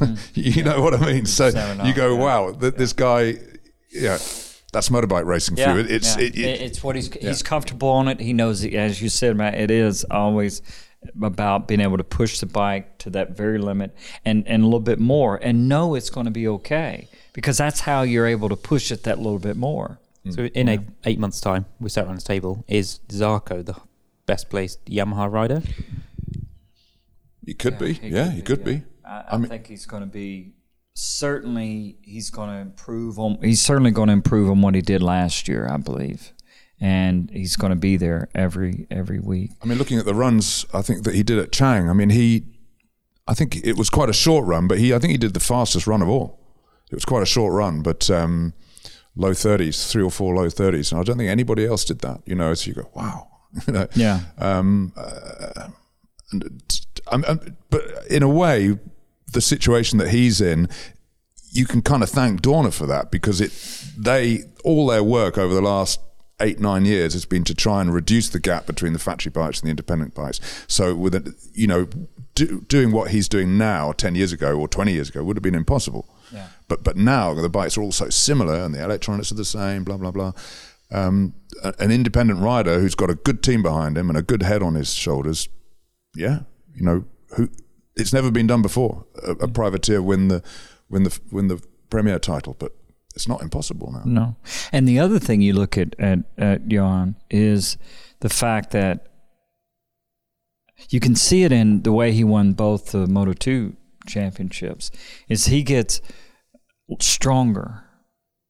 you 0.35 0.63
know 0.65 0.81
what 0.81 0.95
I 0.95 1.13
mean? 1.13 1.27
So 1.27 1.51
Seven 1.51 1.87
you 1.87 1.95
go, 1.95 2.15
yeah. 2.15 2.21
wow, 2.21 2.53
th- 2.53 2.75
this 2.75 2.93
guy, 2.93 3.35
yeah, 3.91 4.19
that's 4.73 4.89
motorbike 4.89 5.25
racing 5.27 5.57
for 5.57 5.63
you. 5.63 5.79
It- 5.79 5.91
It's 5.91 6.17
yeah. 6.17 6.23
it, 6.25 6.37
it, 6.39 6.61
it's 6.63 6.83
what 6.85 6.97
he's 6.97 7.13
he's 7.13 7.43
comfortable 7.43 7.89
on 7.89 8.09
it. 8.09 8.21
He 8.21 8.33
knows, 8.33 8.65
it, 8.65 8.75
as 8.75 9.01
you 9.03 9.09
said, 9.09 9.37
Mat. 9.37 9.55
It 9.55 9.71
is 9.71 10.05
always 10.11 10.63
about 11.23 11.69
being 11.69 11.81
able 11.81 11.99
to 11.99 12.05
push 12.05 12.41
the 12.41 12.47
bike 12.47 12.97
to 12.99 13.11
that 13.11 13.37
very 13.37 13.59
limit 13.59 13.95
and 14.25 14.47
and 14.49 14.63
a 14.63 14.67
little 14.67 14.81
bit 14.81 14.99
more, 14.99 15.37
and 15.43 15.69
know 15.69 15.95
it's 15.95 16.11
going 16.11 16.25
to 16.27 16.33
be 16.33 16.49
okay 16.49 17.09
because 17.35 17.59
that's 17.59 17.81
how 17.81 18.03
you're 18.03 18.27
able 18.27 18.49
to 18.49 18.57
push 18.57 18.91
it 18.91 19.03
that 19.05 19.19
little 19.19 19.39
bit 19.39 19.57
more. 19.57 19.99
Mm. 20.27 20.35
So 20.35 20.45
in 20.47 20.69
eight, 20.71 20.81
eight 21.05 21.19
months' 21.19 21.41
time, 21.41 21.67
we 21.79 21.91
sat 21.91 22.07
around 22.07 22.17
the 22.17 22.23
table. 22.23 22.65
Is 22.67 23.01
Zarco 23.09 23.63
the 23.65 23.77
best 24.25 24.49
placed 24.49 24.83
Yamaha 24.87 25.31
rider? 25.31 25.63
he 27.45 27.53
could 27.53 27.79
be, 27.79 28.01
yeah, 28.03 28.31
he 28.31 28.41
could 28.41 28.65
be. 28.65 28.83
I, 29.07 29.25
I, 29.33 29.39
think 29.39 29.67
he's 29.67 29.87
going 29.87 30.03
to 30.03 30.09
be 30.09 30.55
certainly 30.95 31.99
he's 32.03 32.31
going 32.31 32.49
to 32.51 32.57
improve 32.57 33.19
on 33.19 33.39
he's 33.43 33.61
certainly 33.61 33.91
going 33.91 34.07
to 34.09 34.13
improve 34.13 34.49
on 34.51 34.63
what 34.63 34.75
he 34.75 34.81
did 34.81 35.03
last 35.03 35.49
year, 35.49 35.69
I 35.71 35.77
believe, 35.77 36.33
and 36.81 37.31
he's 37.31 37.57
going 37.57 37.71
to 37.71 37.77
be 37.77 37.97
there 37.97 38.29
every 38.35 38.87
every 38.91 39.21
week. 39.21 39.51
I 39.63 39.67
mean, 39.67 39.79
looking 39.79 39.99
at 39.99 40.05
the 40.05 40.15
runs, 40.15 40.65
I 40.73 40.83
think 40.83 41.05
that 41.05 41.15
he 41.15 41.23
did 41.23 41.39
at 41.39 41.53
Chang. 41.53 41.89
I 41.91 41.93
mean, 41.93 42.11
he, 42.11 42.45
I 43.27 43.35
think 43.35 43.57
it 43.65 43.77
was 43.77 43.91
quite 43.91 44.09
a 44.09 44.13
short 44.15 44.47
run, 44.47 44.69
but 44.69 44.79
he, 44.79 44.95
I 44.95 44.99
think 44.99 45.11
he 45.11 45.19
did 45.19 45.35
the 45.35 45.41
fastest 45.41 45.87
run 45.87 46.03
of 46.03 46.09
all. 46.09 46.41
It 46.91 46.95
was 46.95 47.05
quite 47.05 47.23
a 47.23 47.27
short 47.27 47.53
run, 47.53 47.83
but 47.83 48.09
um, 48.11 48.55
low 49.17 49.35
thirties, 49.35 49.91
three 49.91 50.03
or 50.03 50.11
four 50.11 50.35
low 50.35 50.49
thirties, 50.49 50.93
and 50.93 51.01
I 51.01 51.05
don't 51.05 51.19
think 51.19 51.31
anybody 51.31 51.67
else 51.67 51.85
did 51.85 52.01
that. 52.01 52.21
You 52.27 52.35
know, 52.37 52.55
so 52.55 52.69
you 52.69 52.75
go, 52.75 52.91
wow, 52.95 53.29
you 53.67 53.73
know, 53.73 53.89
Yeah. 53.95 54.21
um, 54.39 54.93
uh, 54.97 55.69
and 56.33 56.63
I'm- 57.11 57.57
but 57.71 57.83
in 58.11 58.23
a 58.23 58.29
way, 58.29 58.79
the 59.35 59.41
situation 59.41 59.99
that 59.99 60.09
he's 60.09 60.41
in, 60.41 60.69
you 61.51 61.67
can 61.67 61.83
kind 61.83 62.03
of 62.03 62.11
thank 62.11 62.41
Dorna 62.41 62.73
for 62.73 62.87
that 62.87 63.11
because 63.11 63.41
it 63.41 63.53
they 63.97 64.45
all 64.65 64.87
their 64.87 65.05
work 65.05 65.37
over 65.39 65.55
the 65.55 65.61
last 65.63 66.01
eight 66.41 66.59
nine 66.59 66.85
years 66.85 67.13
has 67.13 67.25
been 67.25 67.45
to 67.45 67.55
try 67.55 67.81
and 67.81 67.95
reduce 67.95 68.29
the 68.29 68.41
gap 68.41 68.67
between 68.67 68.93
the 68.93 68.99
factory 68.99 69.31
bikes 69.31 69.61
and 69.61 69.67
the 69.69 69.71
independent 69.71 70.15
bikes. 70.15 70.41
So 70.67 70.95
with 70.97 71.15
it, 71.15 71.29
you 71.53 71.69
know, 71.69 71.87
do, 72.35 72.63
doing 72.63 72.91
what 72.91 73.11
he's 73.13 73.29
doing 73.29 73.57
now, 73.57 73.93
ten 73.93 74.15
years 74.17 74.33
ago 74.33 74.59
or 74.59 74.67
twenty 74.67 74.93
years 74.93 75.09
ago, 75.11 75.23
would 75.23 75.37
have 75.37 75.43
been 75.45 75.55
impossible. 75.55 76.09
Yeah. 76.33 76.49
But 76.67 76.83
but 76.83 76.97
now 76.97 77.35
the 77.35 77.49
bikes 77.49 77.77
are 77.79 77.83
all 77.83 77.93
so 77.93 78.09
similar 78.09 78.57
and 78.57 78.75
the 78.75 78.83
electronics 78.83 79.31
are 79.31 79.37
the 79.37 79.45
same. 79.45 79.85
Blah 79.85 79.99
blah 79.99 80.11
blah. 80.11 80.33
Um, 80.91 81.35
a- 81.63 81.75
an 81.79 81.91
independent 81.91 82.41
rider 82.41 82.81
who's 82.81 82.95
got 82.95 83.11
a 83.11 83.15
good 83.15 83.43
team 83.43 83.63
behind 83.63 83.97
him 83.97 84.09
and 84.11 84.19
a 84.19 84.23
good 84.23 84.43
head 84.43 84.63
on 84.63 84.75
his 84.75 84.93
shoulders, 84.93 85.49
yeah, 86.17 86.41
you 86.75 86.83
know, 86.85 87.05
who 87.37 87.49
it's 87.97 88.13
never 88.13 88.31
been 88.31 88.47
done 88.47 88.63
before. 88.63 89.07
A, 89.23 89.33
a 89.33 89.49
mm. 89.49 89.55
privateer 89.55 90.03
win 90.03 90.29
the 90.29 90.43
win 90.89 91.05
the 91.05 91.19
win 91.31 91.49
the 91.49 91.63
premier 91.91 92.19
title, 92.19 92.57
but 92.59 92.73
it's 93.15 93.29
not 93.29 93.43
impossible 93.43 93.93
now. 93.93 94.03
No. 94.05 94.37
And 94.73 94.89
the 94.89 94.99
other 94.99 95.19
thing 95.19 95.41
you 95.41 95.53
look 95.53 95.79
at 95.79 95.99
at, 95.99 96.21
at 96.37 96.71
Johann 96.71 97.17
is 97.31 97.77
the 98.21 98.29
fact 98.29 98.71
that 98.73 99.09
you 100.91 101.01
can 101.01 101.15
see 101.15 101.45
it 101.45 101.53
in 101.53 101.83
the 101.83 101.93
way 101.93 102.13
he 102.13 102.25
won 102.25 102.53
both 102.53 102.93
the 102.93 103.07
Moto 103.07 103.33
2 103.33 103.77
championships 104.07 104.91
is 105.29 105.47
he 105.47 105.63
gets 105.63 106.01
stronger 107.01 107.85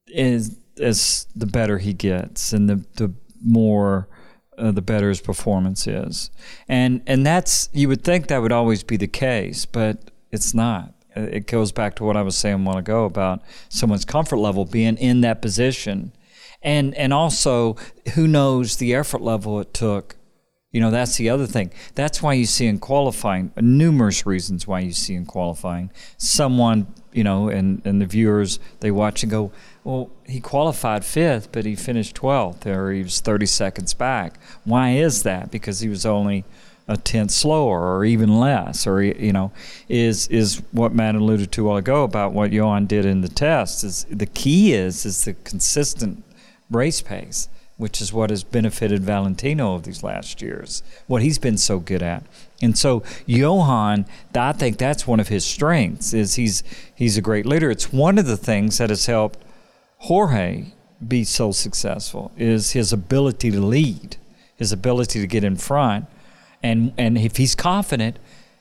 is 0.08 0.58
as 0.80 1.26
the 1.36 1.46
better 1.46 1.78
he 1.78 1.92
gets 1.92 2.52
and 2.52 2.68
the 2.68 2.84
the 2.96 3.14
more 3.40 4.08
uh, 4.58 4.70
the 4.70 4.82
better 4.82 5.08
his 5.08 5.20
performance 5.20 5.86
is. 5.86 6.30
And 6.68 7.02
and 7.06 7.26
that's 7.26 7.68
you 7.72 7.88
would 7.88 8.02
think 8.02 8.28
that 8.28 8.42
would 8.42 8.52
always 8.52 8.82
be 8.82 8.96
the 8.96 9.08
case, 9.08 9.66
but 9.66 10.10
it's 10.30 10.54
not. 10.54 10.94
It 11.16 11.46
goes 11.46 11.70
back 11.70 11.94
to 11.96 12.04
what 12.04 12.16
I 12.16 12.22
was 12.22 12.36
saying 12.36 12.54
a 12.54 12.58
while 12.58 12.78
ago 12.78 13.04
about 13.04 13.42
someone's 13.68 14.04
comfort 14.04 14.38
level 14.38 14.64
being 14.64 14.96
in 14.96 15.20
that 15.20 15.40
position. 15.40 16.12
And 16.62 16.94
and 16.94 17.12
also 17.12 17.76
who 18.14 18.26
knows 18.26 18.76
the 18.76 18.94
effort 18.94 19.20
level 19.20 19.60
it 19.60 19.72
took. 19.74 20.16
You 20.74 20.80
know, 20.80 20.90
that's 20.90 21.16
the 21.18 21.30
other 21.30 21.46
thing. 21.46 21.70
That's 21.94 22.20
why 22.20 22.32
you 22.32 22.46
see 22.46 22.66
in 22.66 22.80
qualifying, 22.80 23.52
numerous 23.56 24.26
reasons 24.26 24.66
why 24.66 24.80
you 24.80 24.90
see 24.90 25.14
in 25.14 25.24
qualifying, 25.24 25.92
someone, 26.16 26.88
you 27.12 27.22
know, 27.22 27.48
and, 27.48 27.80
and 27.84 28.02
the 28.02 28.06
viewers, 28.06 28.58
they 28.80 28.90
watch 28.90 29.22
and 29.22 29.30
go, 29.30 29.52
well, 29.84 30.10
he 30.26 30.40
qualified 30.40 31.04
fifth, 31.04 31.52
but 31.52 31.64
he 31.64 31.76
finished 31.76 32.16
12th, 32.16 32.66
or 32.66 32.90
he 32.90 33.04
was 33.04 33.20
30 33.20 33.46
seconds 33.46 33.94
back. 33.94 34.40
Why 34.64 34.90
is 34.90 35.22
that? 35.22 35.52
Because 35.52 35.78
he 35.78 35.88
was 35.88 36.04
only 36.04 36.44
a 36.88 36.96
tenth 36.96 37.30
slower, 37.30 37.96
or 37.96 38.04
even 38.04 38.40
less, 38.40 38.84
or 38.84 39.00
you 39.00 39.32
know, 39.32 39.52
is 39.88 40.26
is 40.26 40.60
what 40.72 40.92
Mat 40.92 41.14
alluded 41.14 41.52
to 41.52 41.62
a 41.62 41.68
while 41.68 41.76
ago 41.76 42.02
about 42.02 42.32
what 42.32 42.52
Johann 42.52 42.86
did 42.86 43.06
in 43.06 43.20
the 43.20 43.28
test. 43.28 43.84
Is 43.84 44.04
the 44.10 44.26
key 44.26 44.74
is 44.74 45.06
is 45.06 45.24
the 45.24 45.32
consistent 45.32 46.24
race 46.70 47.00
pace, 47.00 47.48
which 47.76 48.00
is 48.00 48.12
what 48.12 48.30
has 48.30 48.44
benefited 48.44 49.02
Valentino 49.02 49.74
of 49.74 49.82
these 49.82 50.02
last 50.02 50.40
years. 50.40 50.82
What 51.06 51.22
he's 51.22 51.38
been 51.38 51.58
so 51.58 51.78
good 51.78 52.02
at, 52.02 52.24
and 52.62 52.78
so 52.78 53.02
Johann, 53.26 54.06
I 54.34 54.52
think 54.52 54.78
that's 54.78 55.06
one 55.06 55.20
of 55.20 55.28
his 55.28 55.44
strengths. 55.44 56.14
Is 56.14 56.34
he's 56.34 56.62
he's 56.94 57.16
a 57.16 57.22
great 57.22 57.46
leader. 57.46 57.70
It's 57.70 57.92
one 57.92 58.18
of 58.18 58.26
the 58.26 58.36
things 58.36 58.78
that 58.78 58.90
has 58.90 59.06
helped 59.06 59.38
Jorge 59.98 60.66
be 61.06 61.24
so 61.24 61.52
successful 61.52 62.32
is 62.36 62.72
his 62.72 62.92
ability 62.92 63.50
to 63.50 63.60
lead, 63.60 64.16
his 64.56 64.72
ability 64.72 65.20
to 65.20 65.26
get 65.26 65.44
in 65.44 65.56
front, 65.56 66.06
and 66.62 66.92
and 66.96 67.18
if 67.18 67.36
he's 67.36 67.54
confident, 67.54 68.18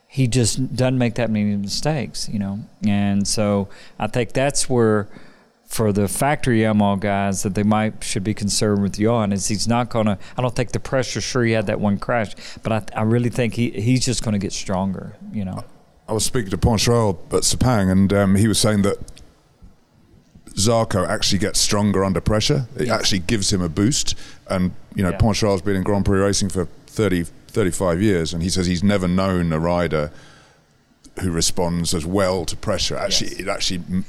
he 0.08 0.28
just 0.28 0.76
doesn't 0.76 0.98
make 0.98 1.16
that 1.16 1.30
many 1.30 1.56
mistakes, 1.56 2.30
you 2.30 2.40
know. 2.40 2.60
And 2.86 3.28
so 3.28 3.68
I 4.00 4.08
think 4.08 4.34
that's 4.34 4.70
where 4.70 5.08
for 5.74 5.92
the 5.92 6.08
factory 6.08 6.60
Yamaha 6.60 7.00
guys 7.00 7.42
that 7.42 7.56
they 7.56 7.64
might 7.64 8.04
should 8.04 8.24
be 8.24 8.34
concerned 8.36 8.84
with 8.84 9.00
Johann 9.00 9.34
is 9.34 9.48
he's 9.48 9.68
not 9.68 9.90
gonna. 9.90 10.20
I 10.38 10.42
don't 10.42 10.56
think 10.56 10.72
the 10.72 10.80
pressure. 10.80 11.20
Sure, 11.20 11.44
he 11.44 11.54
had 11.54 11.66
that 11.66 11.80
one 11.80 11.98
crash, 11.98 12.36
but 12.62 12.72
I, 12.72 13.00
I 13.00 13.04
really 13.04 13.30
think 13.30 13.56
he 13.56 13.72
he's 13.72 14.06
just 14.06 14.24
gonna 14.24 14.38
get 14.38 14.54
stronger. 14.54 15.16
You 15.32 15.46
know. 15.46 15.64
I 16.08 16.14
was 16.14 16.26
speaking 16.26 16.52
to 16.52 16.58
Poncharal 16.58 17.18
at 17.34 17.42
Sepang, 17.44 17.92
and 17.92 18.14
um, 18.14 18.36
he 18.36 18.48
was 18.48 18.60
saying 18.60 18.84
that 18.84 18.98
Zarco 20.50 21.08
actually 21.08 21.40
gets 21.40 21.60
stronger 21.60 22.04
under 22.04 22.22
pressure. 22.22 22.68
It 22.78 22.90
actually 22.90 23.20
gives 23.20 23.52
him 23.52 23.62
a 23.62 23.70
boost. 23.70 24.14
And, 24.50 24.74
you 24.96 25.02
know, 25.02 25.12
Yeah. 25.12 25.18
Poncharal's 25.18 25.62
been 25.62 25.78
in 25.78 25.84
Grand 25.84 26.06
Prix 26.06 26.20
racing 26.20 26.50
for 26.50 26.66
30, 26.88 27.24
35 27.48 28.02
years, 28.02 28.34
and 28.34 28.44
he 28.44 28.50
says 28.50 28.68
he's 28.68 28.84
never 28.84 29.08
known 29.08 29.52
a 29.54 29.60
rider 29.60 30.12
who 31.22 31.32
responds 31.32 31.94
as 31.94 32.06
well 32.06 32.44
to 32.46 32.56
pressure. 32.58 32.98
Actually, 32.98 33.32
Yes. 33.32 33.40
it 33.40 33.48
actually, 33.48 34.04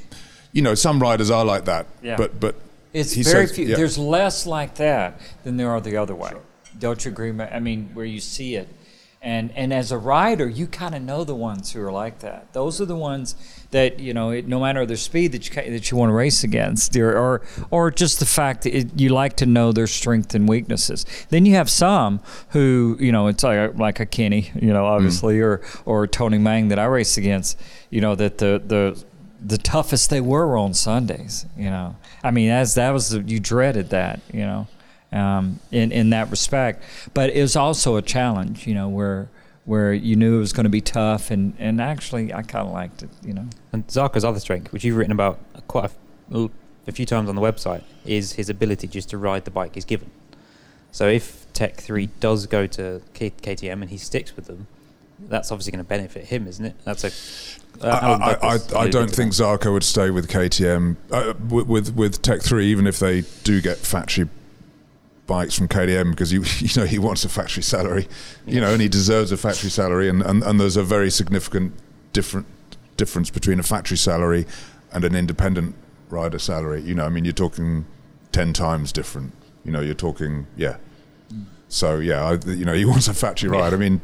you 0.55 0.61
know, 0.61 0.73
some 0.73 0.99
riders 1.01 1.29
are 1.29 1.45
like 1.45 1.65
that. 1.65 1.85
Yeah. 2.01 2.15
But, 2.15 2.39
but 2.39 2.55
It's 2.93 3.11
he 3.11 3.21
very 3.23 3.45
says- 3.45 3.55
few. 3.55 3.67
yeah. 3.67 3.75
There's 3.75 3.97
less 3.97 4.47
like 4.47 4.75
that 4.75 5.19
than 5.43 5.57
there 5.57 5.69
are 5.69 5.81
the 5.81 5.97
other 5.97 6.15
way. 6.15 6.31
Don't 6.79 7.03
you 7.03 7.11
agree? 7.11 7.31
I 7.39 7.59
mean, 7.59 7.89
where 7.93 8.05
you 8.05 8.19
see 8.19 8.55
it, 8.55 8.67
and 9.21 9.51
and 9.55 9.73
as 9.73 9.93
a 9.93 9.97
rider, 9.97 10.47
you 10.47 10.67
kind 10.67 10.93
of 10.93 11.01
know 11.01 11.23
the 11.23 11.33
ones 11.35 11.71
who 11.71 11.81
are 11.81 11.91
like 11.91 12.19
that. 12.19 12.51
Those 12.51 12.81
are 12.81 12.85
the 12.85 12.97
ones 12.97 13.35
that 13.71 13.99
you 13.99 14.13
know, 14.13 14.31
it, 14.31 14.45
no 14.45 14.59
matter 14.59 14.85
their 14.85 14.97
speed 14.97 15.31
that 15.31 15.47
you 15.47 15.71
that 15.71 15.89
you 15.89 15.97
want 15.97 16.09
to 16.09 16.13
race 16.13 16.43
against, 16.43 16.95
or 16.97 17.17
or, 17.17 17.41
or 17.71 17.91
just 17.91 18.19
the 18.19 18.25
fact 18.25 18.63
that 18.63 18.77
it, 18.77 18.99
you 18.99 19.09
like 19.09 19.37
to 19.37 19.45
know 19.45 19.71
their 19.71 19.87
strengths 19.87 20.35
and 20.35 20.49
weaknesses. 20.49 21.05
Then 21.29 21.45
you 21.45 21.55
have 21.55 21.69
some 21.69 22.19
who 22.49 22.97
you 22.99 23.13
know, 23.13 23.27
it's 23.27 23.43
like 23.43 23.77
like 23.77 24.01
a 24.01 24.05
Kenny, 24.05 24.51
you 24.61 24.73
know, 24.73 24.83
mm. 24.83 24.95
obviously, 24.95 25.39
or 25.39 25.61
or 25.85 26.07
Toni 26.07 26.37
Mang 26.37 26.67
that 26.67 26.79
I 26.79 26.85
race 26.85 27.17
against. 27.17 27.57
You 27.89 28.01
know 28.01 28.15
that 28.15 28.37
the 28.39 28.61
the 28.65 29.01
the 29.45 29.57
toughest 29.57 30.09
they 30.09 30.21
were 30.21 30.57
on 30.57 30.73
Sundays. 30.73 31.45
You 31.55 31.69
know, 31.69 31.95
I 32.23 32.31
mean, 32.31 32.49
as 32.49 32.75
that 32.75 32.91
was 32.91 33.09
the, 33.09 33.21
you 33.21 33.39
dreaded 33.39 33.89
that. 33.89 34.19
You 34.33 34.41
know, 34.41 34.67
um, 35.11 35.59
in 35.71 35.91
in 35.91 36.09
that 36.11 36.29
respect. 36.31 36.83
But 37.13 37.29
it 37.31 37.41
was 37.41 37.55
also 37.55 37.95
a 37.95 38.01
challenge. 38.01 38.67
You 38.67 38.73
know, 38.73 38.89
where 38.89 39.29
where 39.65 39.93
you 39.93 40.15
knew 40.15 40.37
it 40.37 40.39
was 40.39 40.53
going 40.53 40.65
to 40.65 40.69
be 40.69 40.81
tough, 40.81 41.31
and 41.31 41.53
and 41.59 41.79
actually 41.79 42.33
I 42.33 42.41
kind 42.41 42.67
of 42.67 42.73
liked 42.73 43.03
it. 43.03 43.09
You 43.23 43.33
know. 43.33 43.47
And 43.71 43.87
Zarco's 43.87 44.23
other 44.23 44.39
strength, 44.39 44.71
which 44.73 44.83
you've 44.83 44.97
written 44.97 45.13
about 45.13 45.39
quite 45.67 45.91
a 46.31 46.91
few 46.91 47.05
times 47.05 47.29
on 47.29 47.35
the 47.35 47.41
website, 47.41 47.83
is 48.05 48.33
his 48.33 48.49
ability 48.49 48.87
just 48.87 49.09
to 49.09 49.17
ride 49.17 49.45
the 49.45 49.51
bike 49.51 49.75
he's 49.75 49.85
given. 49.85 50.11
So 50.91 51.09
if 51.09 51.45
Tech 51.51 51.75
3 51.75 52.07
does 52.21 52.45
go 52.45 52.67
to 52.67 53.01
K- 53.13 53.31
KTM 53.31 53.81
and 53.81 53.89
he 53.89 53.97
sticks 53.97 54.33
with 54.37 54.45
them, 54.45 54.67
that's 55.19 55.51
obviously 55.51 55.71
going 55.71 55.83
to 55.83 55.87
benefit 55.87 56.25
him, 56.25 56.47
isn't 56.47 56.65
it? 56.65 56.75
That's 56.83 57.03
a. 57.03 57.85
Uh, 57.85 57.89
I, 57.89 58.31
I, 58.31 58.55
I, 58.55 58.83
I 58.83 58.89
don't 58.89 59.11
think. 59.11 59.33
Zarco 59.33 59.73
would 59.73 59.83
stay 59.83 60.09
with 60.09 60.29
KTM 60.29 60.95
uh, 61.11 61.33
with, 61.49 61.67
with 61.67 61.95
with 61.95 62.21
Tech 62.21 62.41
Three, 62.41 62.67
even 62.67 62.87
if 62.87 62.99
they 62.99 63.21
do 63.43 63.61
get 63.61 63.77
factory 63.77 64.29
bikes 65.27 65.57
from 65.57 65.67
KTM, 65.67 66.11
because 66.11 66.29
he 66.29 66.37
you 66.65 66.81
know 66.81 66.87
he 66.87 66.99
wants 66.99 67.25
a 67.25 67.29
factory 67.29 67.63
salary, 67.63 68.07
you 68.45 68.61
know, 68.61 68.71
and 68.71 68.81
he 68.81 68.87
deserves 68.87 69.31
a 69.31 69.37
factory 69.37 69.69
salary, 69.69 70.09
and, 70.09 70.21
and, 70.21 70.43
and 70.43 70.59
there's 70.59 70.77
a 70.77 70.83
very 70.83 71.09
significant 71.09 71.73
different 72.13 72.47
difference 72.97 73.29
between 73.29 73.59
a 73.59 73.63
factory 73.63 73.97
salary 73.97 74.45
and 74.93 75.03
an 75.03 75.15
independent 75.15 75.75
rider 76.09 76.39
salary. 76.39 76.81
You 76.81 76.95
know, 76.95 77.05
I 77.05 77.09
mean, 77.09 77.25
you're 77.25 77.33
talking 77.33 77.85
ten 78.31 78.53
times 78.53 78.91
different. 78.91 79.33
You 79.63 79.71
know, 79.71 79.81
you're 79.81 79.95
talking 79.95 80.47
yeah. 80.55 80.77
So 81.67 81.97
yeah, 81.97 82.23
I, 82.23 82.33
you 82.49 82.65
know, 82.65 82.73
he 82.73 82.85
wants 82.93 83.07
a 83.07 83.13
factory 83.13 83.49
ride. 83.49 83.73
I 83.73 83.77
mean, 83.77 84.01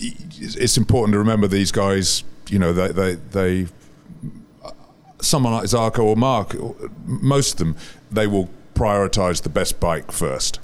it's 0.00 0.76
important 0.76 1.12
to 1.14 1.18
remember 1.18 1.46
these 1.46 1.72
guys. 1.72 2.24
You 2.48 2.58
know, 2.58 2.72
they 2.72 2.88
they 2.92 3.14
they 3.14 3.66
someone 5.20 5.52
like 5.52 5.64
Zarco 5.64 6.04
or 6.04 6.16
Marc, 6.16 6.54
most 7.04 7.52
of 7.52 7.58
them, 7.58 7.76
they 8.10 8.26
will 8.26 8.48
prioritize 8.74 9.42
the 9.42 9.48
best 9.48 9.80
bike 9.80 10.12
first 10.12 10.60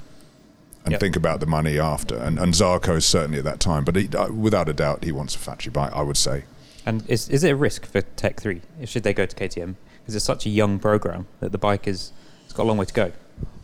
and 0.85 0.93
Yep. 0.93 0.99
think 1.01 1.15
about 1.15 1.39
the 1.41 1.45
money 1.45 1.77
after. 1.79 2.15
And, 2.15 2.39
and 2.39 2.53
Zarco 2.53 2.95
is 2.95 3.05
certainly 3.05 3.39
at 3.39 3.43
that 3.43 3.59
time, 3.59 3.83
but 3.83 3.95
he, 3.95 4.07
uh, 4.15 4.31
without 4.31 4.69
a 4.69 4.73
doubt, 4.73 5.03
he 5.03 5.11
wants 5.11 5.35
a 5.35 5.39
factory 5.39 5.71
bike. 5.71 5.91
I 5.93 6.01
would 6.01 6.17
say. 6.17 6.45
And 6.85 7.03
is, 7.09 7.27
is 7.29 7.43
it 7.43 7.49
a 7.51 7.55
risk 7.55 7.85
for 7.85 8.01
Tech 8.01 8.39
3 8.39 8.61
should 8.85 9.01
they 9.03 9.13
go 9.13 9.25
to 9.25 9.35
KTM? 9.35 9.75
Because 10.01 10.15
it's 10.15 10.23
such 10.25 10.45
a 10.45 10.49
young 10.49 10.77
program 10.77 11.25
that 11.39 11.51
the 11.51 11.57
bike 11.57 11.87
is 11.87 12.11
it's 12.43 12.53
got 12.53 12.63
a 12.63 12.67
long 12.67 12.77
way 12.77 12.85
to 12.85 12.93
go. 12.93 13.11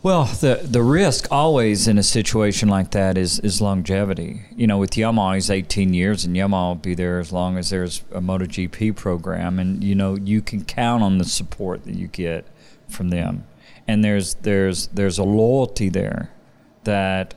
Well, 0.02 0.24
the 0.24 0.60
the 0.64 0.82
risk 0.82 1.28
always 1.30 1.86
in 1.86 1.96
a 1.96 2.02
situation 2.02 2.68
like 2.68 2.90
that 2.90 3.16
is 3.16 3.38
is 3.38 3.60
longevity. 3.60 4.42
You 4.56 4.66
know, 4.66 4.78
with 4.78 4.90
Yamaha, 4.92 5.36
he's 5.36 5.48
18 5.48 5.94
years, 5.94 6.24
and 6.24 6.34
Yamaha 6.34 6.70
will 6.70 6.74
be 6.74 6.94
there 6.96 7.20
as 7.20 7.32
long 7.32 7.56
as 7.56 7.70
there's 7.70 8.02
a 8.10 8.20
MotoGP 8.20 8.96
program, 8.96 9.60
and 9.60 9.84
you 9.84 9.94
know 9.94 10.16
you 10.16 10.42
can 10.42 10.64
count 10.64 11.04
on 11.04 11.18
the 11.18 11.24
support 11.24 11.84
that 11.84 11.94
you 11.94 12.08
get 12.08 12.46
from 12.88 13.10
them. 13.10 13.44
And 13.86 14.02
there's 14.04 14.34
there's 14.34 14.88
there's 14.88 15.18
a 15.18 15.24
loyalty 15.24 15.88
there 15.88 16.32
that 16.82 17.34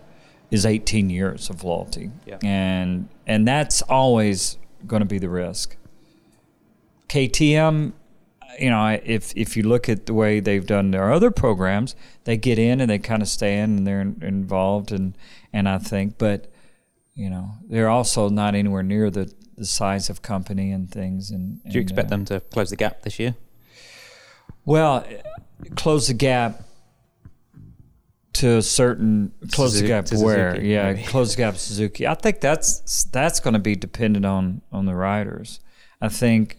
is 0.50 0.66
18 0.66 1.10
years 1.12 1.50
of 1.52 1.64
loyalty, 1.64 2.10
Yeah. 2.26 2.40
and 2.44 3.10
and 3.28 3.48
that's 3.48 3.84
always 3.84 4.58
going 4.88 5.02
to 5.02 5.06
be 5.08 5.20
the 5.20 5.30
risk. 5.30 5.76
KTM, 7.10 7.94
you 8.60 8.70
know, 8.70 9.00
if 9.04 9.34
if 9.36 9.58
you 9.58 9.64
look 9.64 9.90
at 9.90 10.06
the 10.06 10.14
way 10.14 10.40
they've 10.40 10.66
done 10.66 10.92
their 10.92 11.12
other 11.12 11.32
programs, 11.32 11.96
they 12.24 12.38
get 12.38 12.58
in 12.60 12.82
and 12.82 12.90
they 12.90 13.00
kind 13.00 13.22
of 13.22 13.28
stay 13.28 13.60
in 13.60 13.78
and 13.78 13.88
they're 13.88 14.02
in, 14.02 14.22
involved 14.22 14.92
and 14.92 15.18
and 15.54 15.68
I 15.70 15.78
think, 15.78 16.18
but 16.18 16.52
you 17.14 17.30
know, 17.30 17.52
they're 17.68 17.90
also 17.90 18.30
not 18.30 18.56
anywhere 18.56 18.84
near 18.84 19.10
the 19.10 19.34
the 19.58 19.66
size 19.66 20.10
of 20.10 20.22
company 20.22 20.72
and 20.72 20.92
things. 20.92 21.32
And, 21.32 21.64
Do 21.64 21.72
you 21.72 21.82
expect 21.82 22.08
uh, 22.08 22.10
them 22.10 22.26
to 22.26 22.40
close 22.42 22.70
the 22.70 22.76
gap 22.76 23.04
this 23.04 23.20
year? 23.20 23.36
Well, 24.66 25.06
close 25.76 26.08
the 26.08 26.14
gap 26.14 26.62
to 28.34 28.58
a 28.58 28.62
certain 28.62 29.32
close 29.52 29.72
Suzuki- 29.72 29.82
the 29.82 29.88
gap 29.88 30.12
where 30.22 30.52
Suzuki, 30.56 30.68
yeah 30.68 30.92
maybe. 30.92 31.04
close 31.04 31.36
the 31.36 31.38
gap 31.38 31.56
Suzuki. 31.56 32.06
I 32.06 32.16
think 32.16 32.42
that's 32.42 33.06
that's 33.06 33.40
going 33.40 33.54
to 33.54 33.60
be 33.60 33.76
dependent 33.76 34.26
on 34.26 34.62
on 34.72 34.86
the 34.86 34.96
riders. 34.96 35.62
I 36.02 36.10
think 36.10 36.58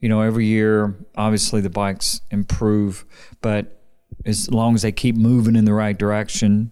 you 0.00 0.08
know 0.08 0.20
every 0.20 0.46
year 0.46 0.94
obviously 1.16 1.60
the 1.60 1.70
bikes 1.70 2.20
improve, 2.30 3.04
but 3.40 3.82
as 4.24 4.50
long 4.50 4.74
as 4.74 4.82
they 4.82 4.92
keep 4.92 5.16
moving 5.16 5.56
in 5.56 5.64
the 5.64 5.72
right 5.72 5.96
direction 5.96 6.70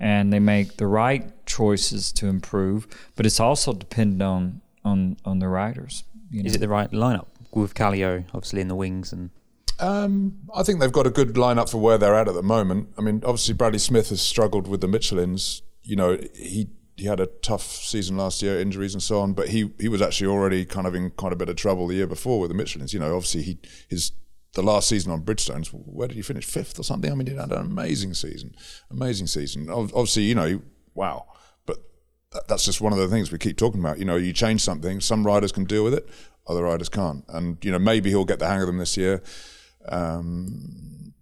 and 0.00 0.32
they 0.32 0.38
make 0.38 0.76
the 0.76 0.86
right 0.86 1.46
choices 1.46 2.12
to 2.12 2.26
improve, 2.26 2.86
but 3.16 3.26
it's 3.26 3.40
also 3.40 3.72
dependent 3.72 4.22
on 4.22 4.60
on 4.84 5.16
on 5.24 5.38
the 5.38 5.48
riders. 5.48 6.04
You 6.30 6.42
know? 6.42 6.46
Is 6.48 6.56
it 6.56 6.58
the 6.58 6.68
right 6.68 6.90
lineup 6.90 7.26
with 7.52 7.74
Kallio 7.74 8.24
obviously 8.34 8.60
in 8.60 8.68
the 8.68 8.74
wings 8.74 9.12
and 9.12 9.30
Um, 9.80 10.38
I 10.54 10.62
think 10.62 10.80
they've 10.80 10.92
got 10.92 11.06
a 11.06 11.10
good 11.10 11.34
lineup 11.34 11.68
for 11.70 11.78
where 11.78 11.98
they're 11.98 12.14
at 12.14 12.28
at 12.28 12.34
the 12.34 12.42
moment. 12.42 12.88
I 12.96 13.00
mean, 13.00 13.22
obviously 13.24 13.54
Bradley 13.54 13.78
Smith 13.78 14.08
has 14.10 14.20
struggled 14.20 14.68
with 14.68 14.80
the 14.80 14.86
Michelins. 14.86 15.62
You 15.82 15.96
know, 15.96 16.18
he 16.34 16.68
he 16.96 17.06
had 17.06 17.20
a 17.20 17.26
tough 17.26 17.62
season 17.62 18.16
last 18.16 18.42
year, 18.42 18.60
injuries 18.60 18.94
and 18.94 19.02
so 19.02 19.20
on. 19.20 19.32
But 19.32 19.48
he 19.48 19.70
he 19.78 19.88
was 19.88 20.02
actually 20.02 20.28
already 20.28 20.64
kind 20.64 20.86
of 20.86 20.94
in 20.94 21.10
quite 21.10 21.32
a 21.32 21.36
bit 21.36 21.48
of 21.48 21.56
trouble 21.56 21.86
the 21.86 21.96
year 21.96 22.06
before 22.06 22.40
with 22.40 22.50
the 22.50 22.56
Michelins. 22.56 22.92
You 22.92 23.00
know, 23.00 23.16
obviously 23.16 23.42
he 23.42 23.58
his 23.88 24.12
the 24.54 24.62
last 24.62 24.88
season 24.88 25.12
on 25.12 25.22
Bridgestones. 25.22 25.68
Where 25.68 26.08
did 26.08 26.16
he 26.16 26.22
finish? 26.22 26.44
Fifth 26.44 26.78
or 26.78 26.84
something? 26.84 27.10
I 27.10 27.14
mean, 27.14 27.26
he 27.26 27.34
had 27.34 27.52
an 27.52 27.60
amazing 27.60 28.14
season, 28.14 28.54
amazing 28.90 29.26
season. 29.26 29.68
Obviously, 29.68 30.22
you 30.24 30.34
know, 30.34 30.62
wow. 30.94 31.26
But 31.66 31.78
that, 32.32 32.48
that's 32.48 32.64
just 32.64 32.80
one 32.80 32.92
of 32.92 32.98
the 32.98 33.08
things 33.08 33.32
we 33.32 33.38
keep 33.38 33.56
talking 33.56 33.80
about. 33.80 33.98
You 33.98 34.04
know, 34.04 34.16
you 34.16 34.32
change 34.32 34.60
something, 34.62 35.00
some 35.00 35.26
riders 35.26 35.52
can 35.52 35.64
deal 35.64 35.84
with 35.84 35.94
it, 35.94 36.08
other 36.46 36.62
riders 36.62 36.88
can't. 36.88 37.24
And 37.28 37.62
you 37.64 37.72
know, 37.72 37.78
maybe 37.78 38.10
he'll 38.10 38.24
get 38.24 38.38
the 38.38 38.48
hang 38.48 38.60
of 38.60 38.66
them 38.68 38.78
this 38.78 38.96
year. 38.96 39.22
Um, 39.88 41.14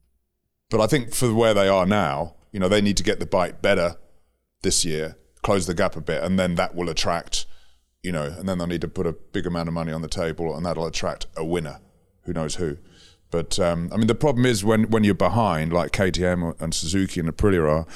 but 0.71 0.81
I 0.81 0.87
think 0.87 1.15
for 1.15 1.33
where 1.35 1.55
they 1.55 1.69
are 1.69 1.87
now, 1.87 2.37
you 2.53 2.61
know, 2.61 2.69
they 2.69 2.81
need 2.81 2.97
to 2.99 3.03
get 3.03 3.19
the 3.19 3.27
bike 3.27 3.63
better 3.63 3.97
this 4.63 4.85
year, 4.85 5.17
close 5.43 5.67
the 5.67 5.75
gap 5.75 5.97
a 5.97 6.01
bit, 6.01 6.23
and 6.23 6.39
then 6.39 6.55
that 6.57 6.75
will 6.75 6.89
attract, 6.89 7.47
you 8.03 8.13
know, 8.13 8.25
and 8.25 8.49
then 8.49 8.59
they'll 8.59 8.67
need 8.67 8.81
to 8.81 8.89
put 8.89 9.07
a 9.07 9.13
big 9.13 9.47
amount 9.47 9.69
of 9.69 9.75
money 9.75 9.93
on 9.93 10.03
the 10.03 10.09
table, 10.09 10.57
and 10.57 10.65
that'll 10.65 10.87
attract 10.87 11.27
a 11.37 11.45
winner. 11.45 11.81
Who 12.23 12.33
knows 12.33 12.57
who? 12.57 12.79
But 13.31 13.59
um, 13.59 13.91
I 13.93 13.97
mean, 13.97 14.07
the 14.07 14.15
problem 14.15 14.47
is 14.47 14.65
when 14.65 14.91
when 14.91 15.05
you're 15.05 15.15
behind, 15.15 15.73
like 15.73 15.91
KTM 15.93 16.61
and 16.61 16.75
Suzuki 16.75 17.19
and 17.19 17.29
Aprilia 17.29 17.69
are, 17.69 17.87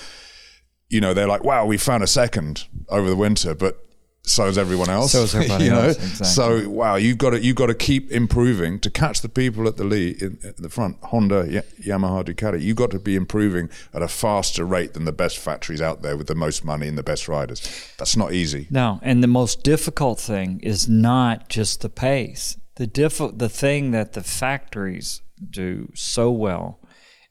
you 0.89 1.01
know, 1.01 1.15
they're 1.15 1.29
like, 1.29 1.45
wow, 1.45 1.67
we 1.67 1.77
found 1.77 2.03
a 2.03 2.07
second 2.07 2.67
over 2.89 3.09
the 3.09 3.17
winter, 3.17 3.55
but 3.55 3.86
so 4.27 4.47
is 4.47 4.59
everyone 4.59 4.91
else. 4.91 5.13
So 5.13 5.23
is 5.23 5.35
everybody 5.35 5.65
you 5.65 5.71
know? 5.71 5.83
else, 5.83 5.97
exactly. 5.97 6.27
So 6.27 6.69
wow, 6.69 6.97
you've 6.97 7.19
got 7.19 7.31
to 7.31 7.43
you've 7.43 7.57
got 7.57 7.67
to 7.67 7.75
keep 7.75 8.11
improving 8.11 8.79
to 8.81 8.91
catch 8.91 9.23
the 9.23 9.29
people 9.29 9.67
at 9.69 9.77
the 9.77 9.85
lead 9.85 10.21
in, 10.21 10.39
at 10.45 10.57
the 10.57 10.69
front. 10.69 10.99
Honda, 11.05 11.47
Ya- 11.49 11.97
Yamaha, 11.97 12.25
Ducati. 12.25 12.61
You've 12.61 12.77
got 12.77 12.91
to 12.91 12.99
be 12.99 13.17
improving 13.17 13.71
at 13.95 14.03
a 14.03 14.09
faster 14.09 14.65
rate 14.65 14.95
than 14.95 15.05
the 15.05 15.13
best 15.13 15.39
factories 15.39 15.81
out 15.81 16.03
there 16.03 16.17
with 16.17 16.27
the 16.27 16.35
most 16.35 16.65
money 16.65 16.89
and 16.89 16.99
the 16.99 17.03
best 17.03 17.29
riders. 17.29 17.63
That's 17.99 18.17
not 18.17 18.33
easy. 18.33 18.67
No, 18.71 19.01
and 19.03 19.23
the 19.23 19.29
most 19.29 19.63
difficult 19.63 20.19
thing 20.19 20.61
is 20.61 20.89
not 20.89 21.49
just 21.49 21.81
the 21.81 21.89
pace. 21.89 22.59
The 22.75 22.87
diff- 22.87 23.39
the 23.39 23.49
thing 23.49 23.93
that 23.93 24.13
the 24.13 24.23
factories 24.23 25.23
do 25.51 25.91
so 25.95 26.31
well 26.31 26.81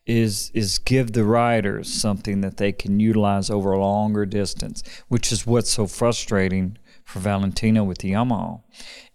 is 0.06 0.52
is 0.54 0.78
give 0.78 1.14
the 1.14 1.24
riders 1.24 1.92
something 1.92 2.42
that 2.42 2.58
they 2.58 2.72
can 2.72 3.00
utilize 3.00 3.50
over 3.50 3.72
a 3.72 3.80
longer 3.80 4.26
distance, 4.26 4.84
which 5.08 5.32
is 5.32 5.48
what's 5.48 5.72
so 5.72 5.88
frustrating 5.88 6.78
for 7.06 7.20
Valentino 7.20 7.84
with 7.84 8.00
the 8.00 8.12
Yamaha. 8.12 8.62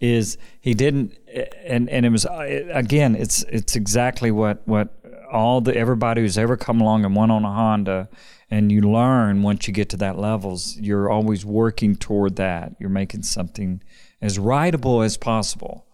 Is 0.01 0.38
he 0.61 0.74
didn't, 0.74 1.18
and 1.64 1.91
and 1.91 2.07
it 2.07 2.11
was 2.11 2.26
again, 2.30 3.14
it's 3.14 3.43
it's 3.45 3.76
exactly 3.76 4.30
what 4.30 4.66
what 4.66 4.95
all 5.30 5.61
the 5.61 5.76
everybody 5.76 6.22
who's 6.22 6.38
ever 6.38 6.57
come 6.57 6.80
along 6.80 7.05
and 7.05 7.14
won 7.14 7.30
on 7.30 7.45
a 7.45 7.53
Honda, 7.53 8.09
and 8.51 8.72
you 8.72 8.80
learn 8.80 9.43
once 9.43 9.66
you 9.66 9.74
get 9.74 9.88
to 9.91 9.97
that 9.99 10.18
levels, 10.18 10.76
you're 10.78 11.11
always 11.11 11.45
working 11.45 11.97
toward 11.97 12.36
that. 12.36 12.74
You're 12.78 12.88
making 12.88 13.24
something 13.24 13.82
as 14.22 14.38
rideable 14.38 15.03
as 15.03 15.16
possible 15.16 15.86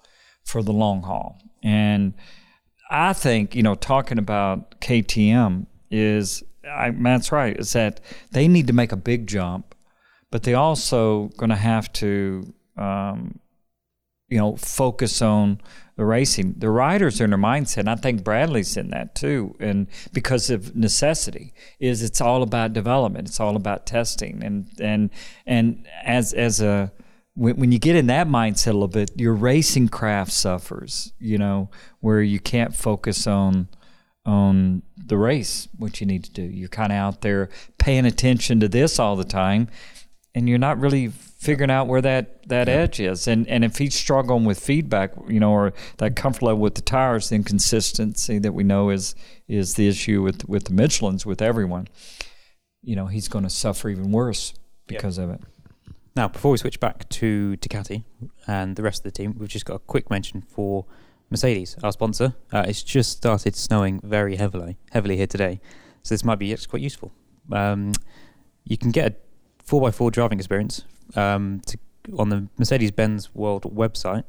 for 0.45 0.63
the 0.63 0.73
long 0.73 1.03
haul, 1.03 1.39
and 1.63 2.15
I 2.91 3.15
think 3.15 3.55
you 3.55 3.63
know 3.63 3.75
talking 3.75 4.19
about 4.19 4.81
KTM 4.81 5.67
is 5.91 6.43
I, 6.71 6.91
Mat's 6.91 7.33
right. 7.33 7.57
Is 7.57 7.73
that 7.73 8.01
they 8.33 8.49
need 8.49 8.67
to 8.67 8.73
make 8.73 8.93
a 8.93 8.97
big 8.97 9.27
jump, 9.27 9.75
but 10.37 10.43
they 10.43 10.53
also 10.53 11.29
going 11.39 11.49
to 11.49 11.57
have 11.57 11.91
to 11.95 12.53
um, 12.77 13.41
you 14.29 14.37
know 14.37 14.55
focus 14.57 15.23
on 15.23 15.63
the 15.97 16.05
racing. 16.05 16.57
The 16.59 16.69
riders 16.69 17.23
are 17.23 17.25
in 17.25 17.31
their 17.31 17.39
mindset. 17.39 17.79
And 17.79 17.89
I 17.89 17.97
think 17.97 18.23
Bradley's 18.23 18.77
in 18.77 18.91
that 18.91 19.15
too, 19.15 19.57
and 19.61 19.87
because 20.13 20.51
of 20.51 20.77
necessity, 20.77 21.55
is 21.81 22.03
it's 22.03 22.21
all 22.21 22.43
about 22.43 22.75
development. 22.75 23.29
It's 23.29 23.41
all 23.41 23.57
about 23.57 23.87
testing, 23.87 24.45
and 24.45 24.67
and 24.79 25.09
and 25.47 25.89
as 26.05 26.35
as 26.35 26.61
a 26.61 26.93
when, 27.33 27.57
when 27.57 27.73
you 27.73 27.79
get 27.79 27.97
in 27.97 28.09
that 28.09 28.29
mindset 28.29 28.73
a 28.73 28.73
little 28.75 28.89
bit, 28.89 29.13
your 29.17 29.33
racing 29.33 29.89
craft 29.89 30.33
suffers. 30.33 31.15
You 31.19 31.39
know, 31.39 31.71
where 32.01 32.21
you 32.21 32.41
can't 32.41 32.75
focus 32.75 33.27
on 33.27 33.69
on 34.27 34.83
the 34.97 35.17
race, 35.17 35.69
what 35.79 36.01
you 36.01 36.07
need 36.07 36.25
to 36.25 36.33
do. 36.33 36.43
You're 36.43 36.69
kind 36.69 36.93
of 36.93 36.99
out 36.99 37.21
there 37.23 37.49
paying 37.79 38.05
attention 38.05 38.61
to 38.61 38.69
this 38.69 38.99
all 38.99 39.17
the 39.17 39.25
time, 39.25 39.69
and 40.37 40.51
you're 40.51 40.59
not 40.59 40.79
really 40.79 41.09
figuring 41.09 41.71
out 41.71 41.87
where 41.87 42.03
that, 42.03 42.47
that 42.49 42.69
yeah. 42.69 42.75
edge 42.75 43.01
is. 43.01 43.27
And 43.27 43.49
and 43.49 43.65
if 43.65 43.79
he's 43.79 43.95
struggling 43.95 44.45
with 44.45 44.61
feedback, 44.61 45.13
you 45.29 45.41
know, 45.41 45.51
or 45.51 45.73
that 45.97 46.15
comfort 46.15 46.43
level 46.43 46.61
with 46.61 46.75
the 46.75 46.83
tires, 46.83 47.31
the 47.31 47.37
inconsistency 47.37 48.39
that 48.41 48.53
we 48.53 48.63
know 48.63 48.91
is 48.91 49.15
is 49.49 49.75
the 49.75 49.89
issue 49.89 50.21
with 50.21 50.47
with 50.47 50.65
the 50.65 50.75
Michelin's 50.75 51.25
with 51.25 51.41
everyone. 51.41 51.89
You 52.83 52.97
know, 52.97 53.07
he's 53.07 53.29
going 53.29 53.45
to 53.45 53.51
suffer 53.51 53.89
even 53.89 54.13
worse 54.13 54.53
because 54.87 55.17
of 55.17 55.31
it. 55.31 55.41
Now, 56.15 56.29
before 56.29 56.51
we 56.51 56.59
switch 56.59 56.81
back 56.81 57.09
to 57.09 57.57
Ducati 57.57 58.05
and 58.47 58.77
the 58.77 58.83
rest 58.83 59.01
of 59.01 59.05
the 59.05 59.11
team, 59.11 59.37
we've 59.39 59.49
just 59.49 59.65
got 59.65 59.75
a 59.77 59.79
quick 59.79 60.11
mention 60.11 60.43
for 60.43 60.85
Mercedes, 61.31 61.77
our 61.83 61.93
sponsor. 61.93 62.35
Uh, 62.53 62.65
it's 62.69 62.83
just 62.83 63.13
started 63.13 63.57
snowing 63.57 64.01
very 64.05 64.37
heavily, 64.37 64.77
heavily 64.93 65.17
here 65.17 65.27
today, 65.27 65.61
so 66.03 66.15
this 66.15 66.25
might 66.25 66.39
be 66.39 66.55
quite 66.69 66.83
useful. 66.83 67.13
Um, 67.51 67.93
you 68.65 68.77
can 68.77 68.91
get 68.91 69.13
a 69.13 69.17
4x4 69.67 70.13
driving 70.13 70.39
experience 70.39 70.85
um, 71.15 71.61
to, 71.67 71.79
on 72.19 72.29
the 72.29 72.49
Mercedes-Benz 72.59 73.35
World 73.35 73.63
website, 73.63 74.25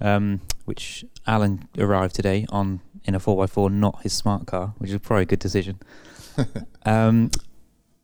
um, 0.00 0.40
which 0.64 1.04
Alan 1.26 1.68
arrived 1.78 2.14
today 2.14 2.46
on 2.50 2.80
in 3.04 3.14
a 3.14 3.20
4x4, 3.20 3.72
not 3.72 4.02
his 4.02 4.12
smart 4.12 4.46
car, 4.46 4.74
which 4.78 4.90
is 4.90 4.98
probably 4.98 5.22
a 5.22 5.26
good 5.26 5.40
decision. 5.40 5.78
Um, 6.84 7.30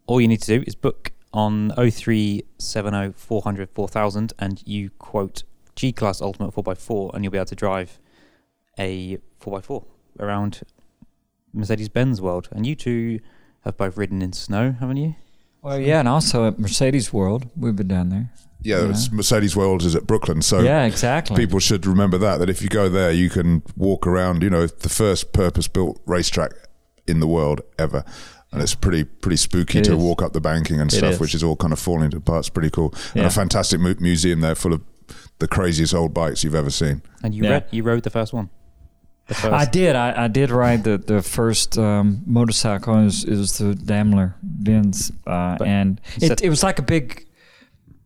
all 0.06 0.20
you 0.20 0.28
need 0.28 0.40
to 0.42 0.58
do 0.58 0.64
is 0.66 0.76
book 0.76 1.10
on 1.32 1.70
0370 1.76 3.12
400 3.16 3.70
4000 3.70 4.32
and 4.38 4.62
you 4.66 4.90
quote 4.98 5.42
G 5.76 5.92
Class 5.92 6.20
Ultimate 6.20 6.54
4x4 6.54 7.14
and 7.14 7.24
you'll 7.24 7.32
be 7.32 7.38
able 7.38 7.46
to 7.46 7.54
drive 7.54 7.98
a 8.78 9.18
4x4 9.40 9.84
around 10.18 10.60
Mercedes 11.52 11.88
Benz 11.88 12.20
World. 12.20 12.48
And 12.52 12.66
you 12.66 12.74
two 12.74 13.20
have 13.64 13.76
both 13.76 13.96
ridden 13.96 14.22
in 14.22 14.32
snow, 14.32 14.76
haven't 14.78 14.96
you? 14.96 15.16
Well, 15.68 15.80
yeah, 15.80 16.00
and 16.00 16.08
also 16.08 16.48
at 16.48 16.58
Mercedes 16.58 17.12
World, 17.12 17.48
we've 17.56 17.76
been 17.76 17.88
down 17.88 18.08
there. 18.08 18.30
Yeah, 18.62 18.86
yeah. 18.86 18.94
Mercedes 19.12 19.54
World 19.54 19.82
is 19.82 19.94
at 19.94 20.06
Brooklands, 20.06 20.46
so 20.46 20.60
yeah, 20.60 20.84
exactly. 20.84 21.36
People 21.36 21.60
should 21.60 21.86
remember 21.86 22.18
that 22.18 22.38
that 22.38 22.50
if 22.50 22.60
you 22.60 22.68
go 22.68 22.88
there, 22.88 23.12
you 23.12 23.30
can 23.30 23.62
walk 23.76 24.06
around. 24.06 24.42
You 24.42 24.50
know, 24.50 24.66
the 24.66 24.88
first 24.88 25.32
purpose-built 25.32 26.00
racetrack 26.06 26.52
in 27.06 27.20
the 27.20 27.26
world 27.26 27.60
ever 27.78 28.04
and 28.52 28.62
it's 28.62 28.74
pretty 28.74 29.04
pretty 29.04 29.36
spooky 29.36 29.78
it 29.78 29.84
to 29.84 29.92
is. 29.92 29.98
walk 29.98 30.22
up 30.22 30.32
the 30.32 30.40
banking 30.40 30.80
and 30.80 30.90
stuff, 30.90 31.14
is. 31.14 31.20
which 31.20 31.34
is 31.34 31.42
all 31.42 31.56
kind 31.56 31.72
of 31.72 31.78
falling 31.78 32.14
apart. 32.14 32.40
It's 32.40 32.48
pretty 32.48 32.70
cool, 32.70 32.94
yeah. 33.14 33.22
and 33.22 33.26
a 33.26 33.30
fantastic 33.30 33.80
mu- 33.80 33.94
museum 34.00 34.40
there 34.40 34.54
full 34.54 34.72
of 34.72 34.82
the 35.38 35.48
craziest 35.48 35.94
old 35.94 36.14
bikes 36.14 36.44
you've 36.44 36.54
ever 36.54 36.70
seen. 36.70 37.02
And 37.22 37.34
you 37.34 37.44
yeah. 37.44 37.60
you 37.70 37.82
rode 37.82 38.04
the 38.04 38.10
first 38.10 38.32
one. 38.32 38.50
The 39.28 39.34
first. 39.34 39.54
I 39.54 39.64
did. 39.64 39.94
I, 39.94 40.24
I 40.24 40.28
did 40.28 40.50
ride 40.50 40.84
the 40.84 40.98
the 40.98 41.22
first 41.22 41.78
um, 41.78 42.22
motorcycle. 42.26 42.96
It 42.96 43.04
was, 43.04 43.24
it 43.24 43.36
was 43.36 43.58
the 43.58 43.74
Daimler 43.74 44.34
Benz, 44.42 45.12
uh, 45.26 45.56
and 45.64 46.00
it, 46.16 46.42
it 46.42 46.48
was 46.50 46.62
like 46.62 46.78
a 46.78 46.82
big 46.82 47.26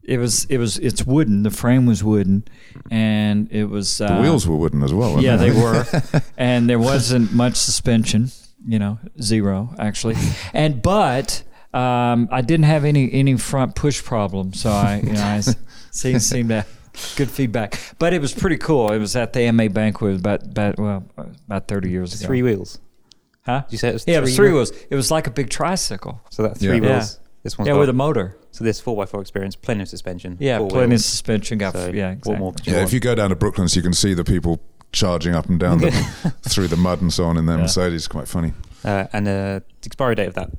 it 0.02 0.18
was 0.18 0.44
it 0.46 0.58
was 0.58 0.78
it's 0.78 1.06
wooden. 1.06 1.44
The 1.44 1.50
frame 1.50 1.86
was 1.86 2.02
wooden, 2.02 2.44
and 2.90 3.50
it 3.52 3.64
was 3.64 4.00
uh, 4.00 4.16
the 4.16 4.22
wheels 4.22 4.46
were 4.48 4.56
wooden 4.56 4.82
as 4.82 4.92
well. 4.92 5.22
Yeah, 5.22 5.36
they, 5.36 5.50
they 5.50 5.60
were, 5.60 5.86
and 6.36 6.68
there 6.68 6.80
wasn't 6.80 7.32
much 7.32 7.54
suspension 7.54 8.30
you 8.66 8.78
know, 8.78 8.98
zero 9.20 9.74
actually. 9.78 10.16
and 10.52 10.82
but 10.82 11.42
um, 11.74 12.28
I 12.30 12.42
didn't 12.42 12.66
have 12.66 12.84
any 12.84 13.12
any 13.12 13.36
front 13.36 13.74
push 13.74 14.02
problems, 14.02 14.60
so 14.60 14.70
I 14.70 15.00
you 15.04 15.12
know 15.12 15.22
I 15.22 15.40
seemed 15.90 16.22
seemed 16.22 16.50
to 16.50 16.66
good 17.16 17.30
feedback. 17.30 17.78
But 17.98 18.12
it 18.12 18.20
was 18.20 18.32
pretty 18.32 18.56
cool. 18.56 18.92
It 18.92 18.98
was 18.98 19.16
at 19.16 19.32
the 19.32 19.40
AMA 19.40 19.70
banquet 19.70 20.18
about 20.18 20.42
about 20.44 20.78
well 20.78 21.04
about 21.46 21.68
thirty 21.68 21.90
years 21.90 22.14
ago. 22.14 22.26
Three 22.26 22.42
wheels. 22.42 22.78
Huh? 23.44 23.62
Did 23.62 23.72
you 23.72 23.78
say 23.78 23.88
it 23.88 23.92
was 23.94 24.04
yeah, 24.06 24.14
three 24.14 24.18
it 24.18 24.20
was 24.20 24.36
three 24.36 24.52
wheels. 24.52 24.70
wheels. 24.70 24.86
It 24.90 24.94
was 24.94 25.10
like 25.10 25.26
a 25.26 25.30
big 25.30 25.50
tricycle. 25.50 26.20
So 26.30 26.42
that 26.44 26.58
three 26.58 26.76
yeah. 26.76 26.80
wheels. 26.80 27.14
Yeah. 27.14 27.18
This 27.42 27.58
one's 27.58 27.68
yeah, 27.68 27.74
with 27.74 27.88
a 27.88 27.92
motor. 27.92 28.36
So 28.52 28.62
this 28.62 28.78
four 28.80 29.02
x 29.02 29.10
four 29.10 29.20
experience, 29.20 29.56
plenty 29.56 29.82
of 29.82 29.88
suspension. 29.88 30.36
Yeah, 30.38 30.58
plenty 30.58 30.90
wheels. 30.90 31.00
of 31.00 31.06
suspension. 31.06 31.58
Got 31.58 31.74
so 31.74 31.90
yeah, 31.92 32.12
exactly. 32.12 32.32
What 32.32 32.38
more 32.38 32.54
yeah, 32.64 32.84
if 32.84 32.92
you 32.92 33.00
go 33.00 33.14
down 33.14 33.30
to 33.30 33.36
Brooklands, 33.36 33.72
so 33.72 33.78
you 33.78 33.82
can 33.82 33.94
see 33.94 34.14
the 34.14 34.24
people 34.24 34.60
charging 34.92 35.34
up 35.34 35.46
and 35.46 35.58
down 35.58 35.78
the, 35.78 35.90
through 36.42 36.68
the 36.68 36.76
mud 36.76 37.00
and 37.00 37.12
so 37.12 37.24
on 37.24 37.36
in 37.36 37.46
their 37.46 37.56
yeah. 37.56 37.62
Mercedes. 37.62 38.06
Quite 38.06 38.28
funny. 38.28 38.52
Uh, 38.84 39.06
and 39.12 39.26
uh, 39.26 39.32
the 39.32 39.86
expiry 39.86 40.14
date 40.14 40.28
of 40.28 40.34
that 40.34 40.50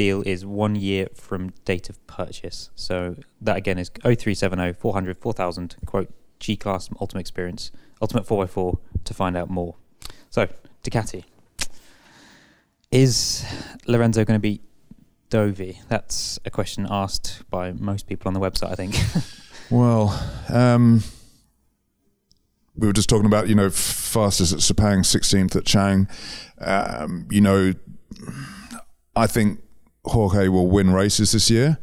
deal 0.00 0.22
is 0.22 0.46
one 0.46 0.76
year 0.76 1.08
from 1.14 1.50
date 1.66 1.90
of 1.90 2.06
purchase. 2.06 2.70
So 2.74 3.16
that 3.42 3.58
again 3.58 3.76
is 3.76 3.90
0370 3.90 4.72
400 4.72 5.18
4000, 5.18 5.76
quote 5.84 6.10
G 6.38 6.56
Class 6.56 6.88
Ultimate 6.98 7.20
Experience, 7.20 7.70
Ultimate 8.00 8.26
4x4 8.26 8.78
to 9.04 9.12
find 9.12 9.36
out 9.36 9.50
more. 9.50 9.74
So, 10.30 10.48
Ducati. 10.82 11.24
Is 12.90 13.44
Lorenzo 13.86 14.24
going 14.24 14.36
to 14.38 14.42
beat 14.42 14.62
Dovi? 15.28 15.76
That's 15.88 16.38
a 16.46 16.50
question 16.50 16.86
asked 16.88 17.42
by 17.50 17.72
most 17.72 18.06
people 18.06 18.26
on 18.26 18.32
the 18.32 18.40
website, 18.40 18.72
I 18.72 18.76
think. 18.76 18.96
well, 19.70 20.18
um, 20.48 21.02
we 22.74 22.86
were 22.86 22.94
just 22.94 23.10
talking 23.10 23.26
about, 23.26 23.48
you 23.48 23.54
know, 23.54 23.68
fastest 23.68 24.54
at 24.54 24.60
Sepang, 24.60 25.00
16th 25.00 25.54
at 25.56 25.66
Chang. 25.66 26.08
Um, 26.58 27.28
you 27.30 27.42
know, 27.42 27.74
I 29.14 29.26
think 29.26 29.60
Jorge 30.04 30.48
will 30.48 30.68
win 30.68 30.90
races 30.92 31.32
this 31.32 31.50
year. 31.50 31.78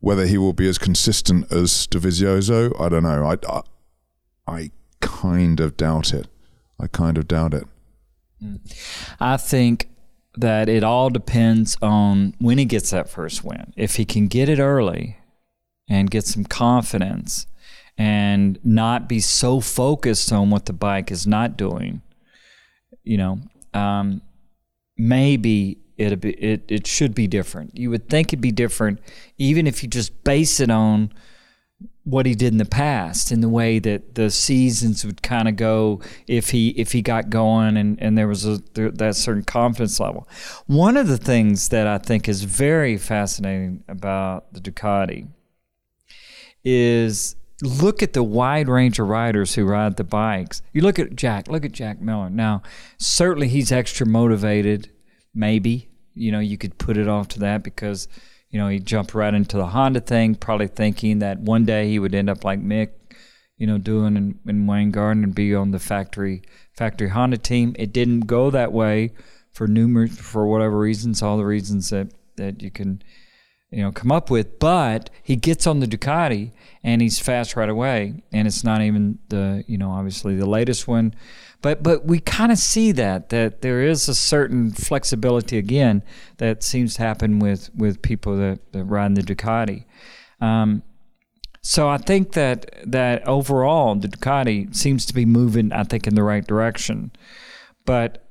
Whether 0.00 0.26
he 0.26 0.38
will 0.38 0.52
be 0.52 0.68
as 0.68 0.78
consistent 0.78 1.50
as 1.50 1.88
Dovizioso, 1.88 2.80
I 2.80 2.88
don't 2.88 3.02
know. 3.02 3.24
I, 3.24 3.36
I, 3.52 3.62
I 4.46 4.70
kind 5.00 5.58
of 5.58 5.76
doubt 5.76 6.12
it. 6.12 6.28
I 6.78 6.86
kind 6.86 7.18
of 7.18 7.26
doubt 7.26 7.54
it. 7.54 7.64
I 9.18 9.36
think 9.36 9.88
that 10.36 10.68
it 10.68 10.84
all 10.84 11.10
depends 11.10 11.76
on 11.82 12.34
when 12.38 12.58
he 12.58 12.64
gets 12.64 12.90
that 12.90 13.10
first 13.10 13.42
win. 13.42 13.72
If 13.76 13.96
he 13.96 14.04
can 14.04 14.28
get 14.28 14.48
it 14.48 14.60
early 14.60 15.18
and 15.88 16.10
get 16.10 16.24
some 16.24 16.44
confidence 16.44 17.46
and 17.96 18.60
not 18.62 19.08
be 19.08 19.18
so 19.18 19.58
focused 19.58 20.32
on 20.32 20.50
what 20.50 20.66
the 20.66 20.72
bike 20.72 21.10
is 21.10 21.26
not 21.26 21.56
doing, 21.56 22.02
you 23.02 23.16
know, 23.16 23.40
um, 23.74 24.22
maybe 24.96 25.78
it 25.98 26.24
it 26.24 26.64
it 26.68 26.86
should 26.86 27.14
be 27.14 27.26
different. 27.26 27.76
You 27.76 27.90
would 27.90 28.08
think 28.08 28.28
it'd 28.28 28.40
be 28.40 28.52
different, 28.52 29.00
even 29.36 29.66
if 29.66 29.82
you 29.82 29.88
just 29.88 30.24
base 30.24 30.60
it 30.60 30.70
on 30.70 31.12
what 32.04 32.24
he 32.24 32.34
did 32.34 32.52
in 32.52 32.58
the 32.58 32.64
past, 32.64 33.30
in 33.30 33.40
the 33.40 33.48
way 33.48 33.78
that 33.78 34.14
the 34.14 34.30
seasons 34.30 35.04
would 35.04 35.22
kind 35.22 35.48
of 35.48 35.56
go 35.56 36.00
if 36.26 36.50
he 36.50 36.70
if 36.70 36.92
he 36.92 37.02
got 37.02 37.30
going 37.30 37.76
and 37.76 38.00
and 38.00 38.16
there 38.16 38.28
was 38.28 38.46
a 38.46 38.62
there, 38.74 38.90
that 38.90 39.16
certain 39.16 39.44
confidence 39.44 40.00
level. 40.00 40.26
One 40.66 40.96
of 40.96 41.08
the 41.08 41.18
things 41.18 41.68
that 41.68 41.86
I 41.86 41.98
think 41.98 42.28
is 42.28 42.44
very 42.44 42.96
fascinating 42.96 43.84
about 43.88 44.52
the 44.52 44.60
Ducati 44.60 45.28
is 46.64 47.36
look 47.62 48.02
at 48.02 48.12
the 48.12 48.22
wide 48.22 48.68
range 48.68 48.98
of 48.98 49.08
riders 49.08 49.54
who 49.54 49.64
ride 49.64 49.96
the 49.96 50.04
bikes. 50.04 50.62
You 50.72 50.82
look 50.82 50.98
at 50.98 51.16
Jack, 51.16 51.48
look 51.48 51.64
at 51.64 51.72
Jack 51.72 52.00
Miller. 52.00 52.30
Now, 52.30 52.62
certainly 52.98 53.48
he's 53.48 53.72
extra 53.72 54.06
motivated, 54.06 54.90
maybe. 55.34 55.87
You 56.18 56.32
know, 56.32 56.40
you 56.40 56.58
could 56.58 56.78
put 56.78 56.96
it 56.96 57.08
off 57.08 57.28
to 57.28 57.40
that 57.40 57.62
because, 57.62 58.08
you 58.50 58.58
know, 58.58 58.68
he 58.68 58.78
jumped 58.78 59.14
right 59.14 59.32
into 59.32 59.56
the 59.56 59.66
Honda 59.66 60.00
thing, 60.00 60.34
probably 60.34 60.68
thinking 60.68 61.20
that 61.20 61.38
one 61.38 61.64
day 61.64 61.88
he 61.88 61.98
would 61.98 62.14
end 62.14 62.28
up 62.28 62.44
like 62.44 62.60
Mick, 62.60 62.90
you 63.56 63.66
know, 63.66 63.78
Doohan 63.78 64.16
in, 64.16 64.38
in 64.46 64.66
Wayne 64.66 64.90
Gardner 64.90 65.24
and 65.24 65.34
be 65.34 65.54
on 65.54 65.70
the 65.70 65.78
factory 65.78 66.42
factory 66.76 67.08
Honda 67.08 67.38
team. 67.38 67.74
It 67.78 67.92
didn't 67.92 68.20
go 68.20 68.50
that 68.50 68.72
way 68.72 69.12
for 69.50 69.66
numerous 69.66 70.16
for 70.18 70.46
whatever 70.46 70.78
reasons, 70.78 71.22
all 71.22 71.36
the 71.36 71.44
reasons 71.44 71.90
that 71.90 72.12
that 72.36 72.62
you 72.62 72.70
can 72.70 73.02
you 73.70 73.82
know 73.82 73.92
come 73.92 74.12
up 74.12 74.30
with. 74.30 74.58
But 74.58 75.10
he 75.22 75.36
gets 75.36 75.66
on 75.66 75.80
the 75.80 75.86
Ducati 75.86 76.52
and 76.82 77.02
he's 77.02 77.18
fast 77.18 77.56
right 77.56 77.68
away, 77.68 78.22
and 78.32 78.46
it's 78.46 78.64
not 78.64 78.82
even 78.82 79.18
the 79.28 79.64
you 79.66 79.78
know 79.78 79.90
obviously 79.90 80.36
the 80.36 80.48
latest 80.48 80.88
one. 80.88 81.14
But 81.60 81.82
but 81.82 82.04
we 82.04 82.20
kind 82.20 82.52
of 82.52 82.58
see 82.58 82.92
that 82.92 83.30
that 83.30 83.62
there 83.62 83.82
is 83.82 84.08
a 84.08 84.14
certain 84.14 84.70
flexibility 84.70 85.58
again 85.58 86.02
that 86.36 86.62
seems 86.62 86.94
to 86.94 87.02
happen 87.02 87.38
with 87.40 87.70
with 87.74 88.00
people 88.02 88.36
that, 88.36 88.72
that 88.72 88.84
ride 88.84 89.14
the 89.14 89.22
Ducati. 89.22 89.84
Um, 90.40 90.82
so 91.62 91.88
I 91.88 91.98
think 91.98 92.32
that 92.32 92.74
that 92.86 93.26
overall 93.26 93.94
the 93.96 94.08
Ducati 94.08 94.74
seems 94.74 95.04
to 95.06 95.14
be 95.14 95.26
moving, 95.26 95.72
I 95.72 95.82
think, 95.82 96.06
in 96.06 96.14
the 96.14 96.22
right 96.22 96.46
direction. 96.46 97.10
But 97.84 98.24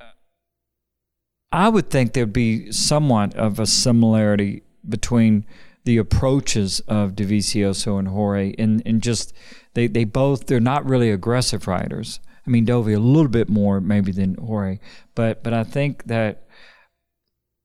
I 1.51 1.69
would 1.69 1.89
think 1.89 2.13
there'd 2.13 2.33
be 2.33 2.71
somewhat 2.71 3.35
of 3.35 3.59
a 3.59 3.65
similarity 3.65 4.63
between 4.89 5.45
the 5.87 5.97
approaches 5.97 6.81
of 6.81 7.13
Dovizioso 7.13 7.97
and 7.97 8.09
Jorge, 8.09 8.53
and 8.57 8.81
and 8.85 9.01
just 9.01 9.33
they 9.73 9.87
they 9.87 10.03
both 10.03 10.45
they're 10.45 10.59
not 10.59 10.85
really 10.85 11.11
aggressive 11.11 11.67
riders. 11.67 12.19
I 12.45 12.49
mean, 12.49 12.65
Dovi 12.65 12.95
a 12.95 12.99
little 12.99 13.29
bit 13.29 13.49
more 13.49 13.81
maybe 13.81 14.11
than 14.11 14.35
Jorge, 14.35 14.79
but 15.15 15.43
but 15.43 15.53
I 15.53 15.63
think 15.63 16.05
that 16.05 16.47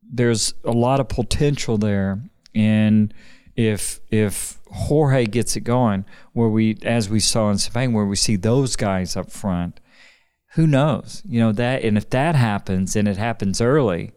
there's 0.03 0.55
a 0.65 0.73
lot 0.73 1.01
of 1.01 1.09
potential 1.09 1.79
there, 1.79 2.23
and 2.55 3.13
if 3.57 4.01
if 4.11 4.61
Jorge 4.67 5.27
gets 5.27 5.57
it 5.57 5.63
going, 5.63 6.05
where 6.33 6.49
we 6.49 6.79
as 6.83 7.09
we 7.09 7.21
saw 7.21 7.51
in 7.51 7.59
Spain, 7.59 7.93
where 7.93 8.07
we 8.07 8.17
see 8.17 8.37
those 8.37 8.77
guys 8.77 9.17
up 9.17 9.31
front, 9.31 9.81
who 10.55 10.67
knows? 10.67 11.23
You 11.25 11.41
know 11.41 11.53
that, 11.53 11.83
and 11.83 11.97
if 11.97 12.11
that 12.11 12.35
happens 12.35 12.95
and 12.95 13.09
it 13.09 13.17
happens 13.17 13.61
early, 13.61 14.13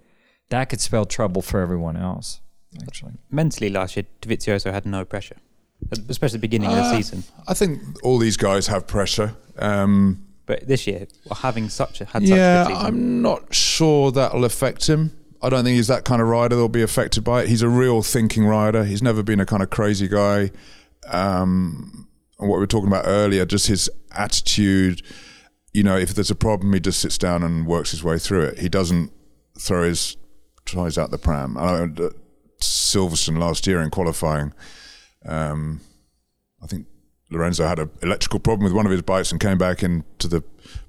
that 0.50 0.70
could 0.70 0.82
spell 0.82 1.06
trouble 1.06 1.42
for 1.42 1.60
everyone 1.60 1.98
else. 1.98 2.42
Actually, 2.84 3.14
Mentally, 3.32 3.70
last 3.70 3.96
year, 3.96 4.06
Dovizioso 4.22 4.72
had 4.72 4.86
no 4.86 5.06
pressure, 5.06 5.38
especially 6.10 6.38
at 6.38 6.42
the 6.42 6.48
beginning 6.48 6.70
of 6.70 6.76
the 6.76 6.96
season. 6.96 7.24
I 7.48 7.54
think 7.54 7.82
all 8.04 8.18
these 8.18 8.38
guys 8.38 8.68
have 8.68 8.88
pressure. 8.88 9.36
Um, 9.58 10.26
But 10.46 10.68
this 10.68 10.86
year, 10.88 11.08
having 11.38 11.70
such 11.70 12.02
a 12.02 12.06
had 12.06 12.22
such 12.24 12.32
a 12.32 12.36
yeah, 12.36 12.64
good 12.68 12.76
season, 12.76 12.86
I'm 12.88 13.22
not 13.22 13.54
sure 13.54 14.12
that'll 14.12 14.46
affect 14.46 14.88
him. 14.88 15.12
I 15.42 15.50
don't 15.50 15.64
think 15.64 15.76
he's 15.76 15.88
that 15.88 16.06
kind 16.06 16.22
of 16.22 16.28
rider 16.28 16.56
that'll 16.56 16.70
be 16.70 16.82
affected 16.82 17.24
by 17.24 17.44
it. 17.44 17.50
He's 17.50 17.62
a 17.62 17.70
real 17.70 18.02
thinking 18.02 18.46
rider. 18.46 18.84
He's 18.84 19.02
never 19.04 19.22
been 19.24 19.40
a 19.40 19.46
kind 19.46 19.62
of 19.62 19.70
crazy 19.70 20.08
guy. 20.08 20.52
Um, 21.08 22.08
and 22.40 22.50
what 22.50 22.56
we 22.56 22.62
were 22.62 22.68
talking 22.68 22.88
about 22.88 23.06
earlier, 23.06 23.46
just 23.46 23.68
his 23.68 23.90
attitude. 24.12 25.02
You 25.74 25.84
know, 25.84 25.98
if 25.98 26.14
there's 26.16 26.32
a 26.32 26.36
problem, 26.36 26.74
he 26.74 26.80
just 26.80 27.00
sits 27.00 27.18
down 27.18 27.44
and 27.44 27.68
works 27.68 27.92
his 27.92 28.04
way 28.04 28.18
through 28.18 28.44
it. 28.44 28.60
He 28.60 28.70
doesn't 28.70 29.12
throw 29.60 29.84
his 29.88 30.18
tries 30.66 30.98
out 30.98 31.12
the 31.12 31.18
pram. 31.18 31.58
I 31.58 31.84
uh, 31.84 32.10
Silverstone 32.66 33.40
last 33.40 33.68
year 33.68 33.82
in 33.82 33.90
qualifying, 33.90 34.54
um, 35.26 35.82
I 36.62 36.68
think 36.68 36.88
Lorenzo 37.32 37.68
had 37.68 37.80
an 37.80 37.90
electrical 38.02 38.40
problem 38.40 38.64
with 38.64 38.74
one 38.74 38.86
of 38.86 38.92
his 38.92 39.02
bikes 39.02 39.32
and 39.32 39.42
came 39.42 39.58
back 39.58 39.84
into 39.84 40.28
the 40.28 40.44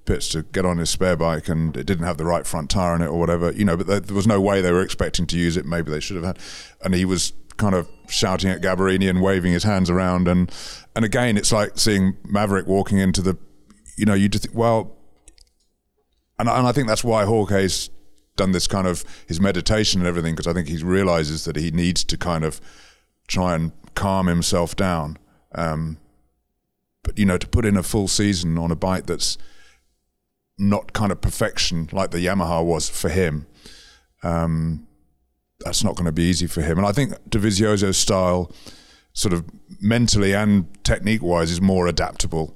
pits 0.05 0.29
to 0.29 0.43
get 0.43 0.65
on 0.65 0.79
his 0.79 0.91
spare 0.91 1.17
bike 1.17 1.49
and 1.49 1.77
it 1.77 1.85
didn't 1.85 2.05
have 2.05 2.19
the 2.19 2.25
right 2.25 2.47
front 2.47 2.71
tire 2.71 2.93
on 2.93 3.03
it 3.03 3.07
or 3.07 3.19
whatever, 3.19 3.53
you 3.53 3.65
know, 3.65 3.77
but 3.77 3.87
there, 3.87 4.01
there 4.01 4.15
was 4.15 4.27
no 4.27 4.41
way 4.41 4.61
they 4.61 4.73
were 4.73 4.83
expecting 4.83 5.27
to 5.27 5.39
use 5.39 5.57
it. 5.57 5.67
Maybe 5.67 5.91
they 5.91 6.01
should 6.01 6.17
have 6.17 6.25
had. 6.25 6.39
And 6.85 6.95
he 6.95 7.05
was 7.05 7.33
kind 7.57 7.75
of 7.75 7.89
shouting 8.09 8.51
at 8.51 8.61
Gabarrini 8.63 9.09
and 9.09 9.23
waving 9.23 9.53
his 9.53 9.65
hands 9.65 9.91
around. 9.91 10.29
And, 10.29 10.53
and 10.95 11.05
again, 11.05 11.37
it's 11.37 11.53
like 11.53 11.79
seeing 11.79 12.17
Maverick 12.25 12.67
walking 12.67 12.99
into 12.99 13.23
the, 13.23 13.37
you 13.97 14.05
know, 14.05 14.15
you 14.15 14.29
just 14.29 14.45
think, 14.45 14.57
well, 14.57 14.97
and, 16.39 16.49
and 16.49 16.67
I 16.67 16.73
think 16.73 16.87
that's 16.87 17.05
why 17.05 17.25
Jorge's 17.25 17.91
done 18.37 18.53
this 18.53 18.67
kind 18.67 18.87
of 18.87 19.05
his 19.27 19.41
meditation 19.41 20.01
and 20.01 20.09
everything 20.09 20.35
because 20.35 20.47
I 20.47 20.53
think 20.53 20.69
he 20.69 20.83
realizes 20.83 21.45
that 21.45 21.57
he 21.57 21.71
needs 21.71 22.05
to 22.05 22.17
kind 22.17 22.45
of 22.45 22.61
try 23.27 23.55
and 23.55 23.73
calm 23.95 24.27
himself 24.27 24.77
down. 24.77 25.19
Um, 25.55 25.99
but 27.03 27.19
you 27.19 27.25
know, 27.25 27.39
to 27.39 27.47
put 27.47 27.65
in 27.65 27.77
a 27.77 27.83
full 27.83 28.09
season 28.09 28.59
on 28.59 28.71
a 28.71 28.77
bike 28.77 29.07
that's 29.07 29.39
not 30.59 30.93
kind 30.93 31.13
of 31.13 31.21
perfection 31.21 31.89
like 31.93 32.11
the 32.11 32.19
Yamaha 32.19 32.65
was 32.65 32.89
for 32.89 33.09
him, 33.09 33.47
um, 34.23 34.87
that's 35.61 35.85
not 35.85 35.97
going 35.97 36.07
to 36.07 36.13
be 36.13 36.25
easy 36.25 36.47
for 36.47 36.63
him. 36.63 36.79
And 36.79 36.87
I 36.87 36.93
think 36.93 37.13
Dovizioso's 37.31 37.97
style, 37.97 38.53
sort 39.13 39.33
of 39.33 39.45
mentally 39.81 40.35
and 40.35 40.67
technique 40.85 41.23
wise, 41.23 41.51
is 41.51 41.61
more 41.61 41.87
adaptable. 41.87 42.55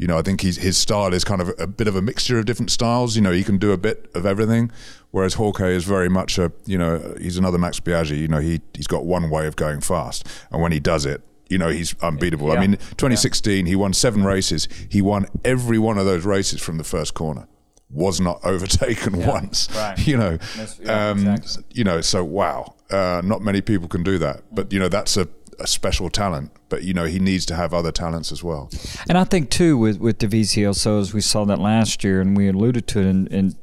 You 0.00 0.06
know, 0.06 0.16
I 0.16 0.22
think 0.22 0.40
he's, 0.40 0.56
his 0.56 0.78
style 0.78 1.12
is 1.12 1.24
kind 1.24 1.42
of 1.42 1.52
a 1.58 1.66
bit 1.66 1.86
of 1.86 1.94
a 1.94 2.00
mixture 2.00 2.38
of 2.38 2.46
different 2.46 2.70
styles. 2.70 3.16
You 3.16 3.20
know, 3.20 3.32
he 3.32 3.44
can 3.44 3.58
do 3.58 3.70
a 3.70 3.76
bit 3.76 4.10
of 4.14 4.24
everything, 4.24 4.72
whereas 5.10 5.34
Jorge 5.34 5.74
is 5.74 5.84
very 5.84 6.08
much 6.08 6.38
a, 6.38 6.50
you 6.64 6.78
know, 6.78 7.14
he's 7.20 7.36
another 7.36 7.58
Max 7.58 7.80
Biaggi. 7.80 8.18
You 8.18 8.28
know, 8.28 8.38
he 8.38 8.62
he's 8.72 8.86
got 8.86 9.04
one 9.04 9.28
way 9.28 9.46
of 9.46 9.56
going 9.56 9.82
fast, 9.82 10.26
and 10.50 10.62
when 10.62 10.72
he 10.72 10.80
does 10.80 11.04
it, 11.04 11.20
you 11.50 11.58
know, 11.58 11.68
he's 11.68 11.94
unbeatable. 12.00 12.48
Yeah. 12.48 12.54
I 12.54 12.60
mean, 12.60 12.76
2016, 12.78 13.66
he 13.66 13.76
won 13.76 13.92
seven 13.92 14.24
races. 14.24 14.68
He 14.88 15.02
won 15.02 15.26
every 15.44 15.78
one 15.78 15.98
of 15.98 16.06
those 16.06 16.24
races 16.24 16.62
from 16.62 16.78
the 16.78 16.84
first 16.84 17.12
corner. 17.12 17.46
Was 17.90 18.22
not 18.22 18.40
overtaken 18.44 19.26
once. 19.26 19.68
right. 19.74 19.98
You 20.06 20.16
know, 20.16 20.38
yeah, 20.80 21.10
um, 21.10 21.26
exactly. 21.26 21.64
you 21.74 21.84
know. 21.84 22.00
So 22.00 22.24
wow, 22.24 22.74
uh, 22.90 23.20
not 23.22 23.42
many 23.42 23.60
people 23.60 23.86
can 23.86 24.02
do 24.02 24.16
that. 24.18 24.44
But 24.50 24.72
you 24.72 24.78
know, 24.78 24.88
that's 24.88 25.18
a, 25.18 25.28
a 25.60 25.66
special 25.66 26.10
talent. 26.10 26.50
But 26.68 26.82
you 26.82 26.94
know, 26.94 27.04
he 27.04 27.18
needs 27.18 27.46
to 27.46 27.56
have 27.56 27.74
other 27.74 27.92
talents 27.92 28.32
as 28.32 28.42
well. 28.42 28.70
And 29.08 29.18
I 29.18 29.24
think 29.24 29.50
too 29.50 29.76
with 29.76 29.98
with 29.98 30.18
Dovizioso 30.18 31.00
as 31.00 31.12
we 31.12 31.20
saw 31.20 31.44
that 31.44 31.58
last 31.58 32.02
year, 32.02 32.20
and 32.20 32.36
we 32.36 32.48
alluded 32.48 32.86
to 32.88 33.00
it 33.00 33.06
in 33.06 33.26
in, 33.28 33.54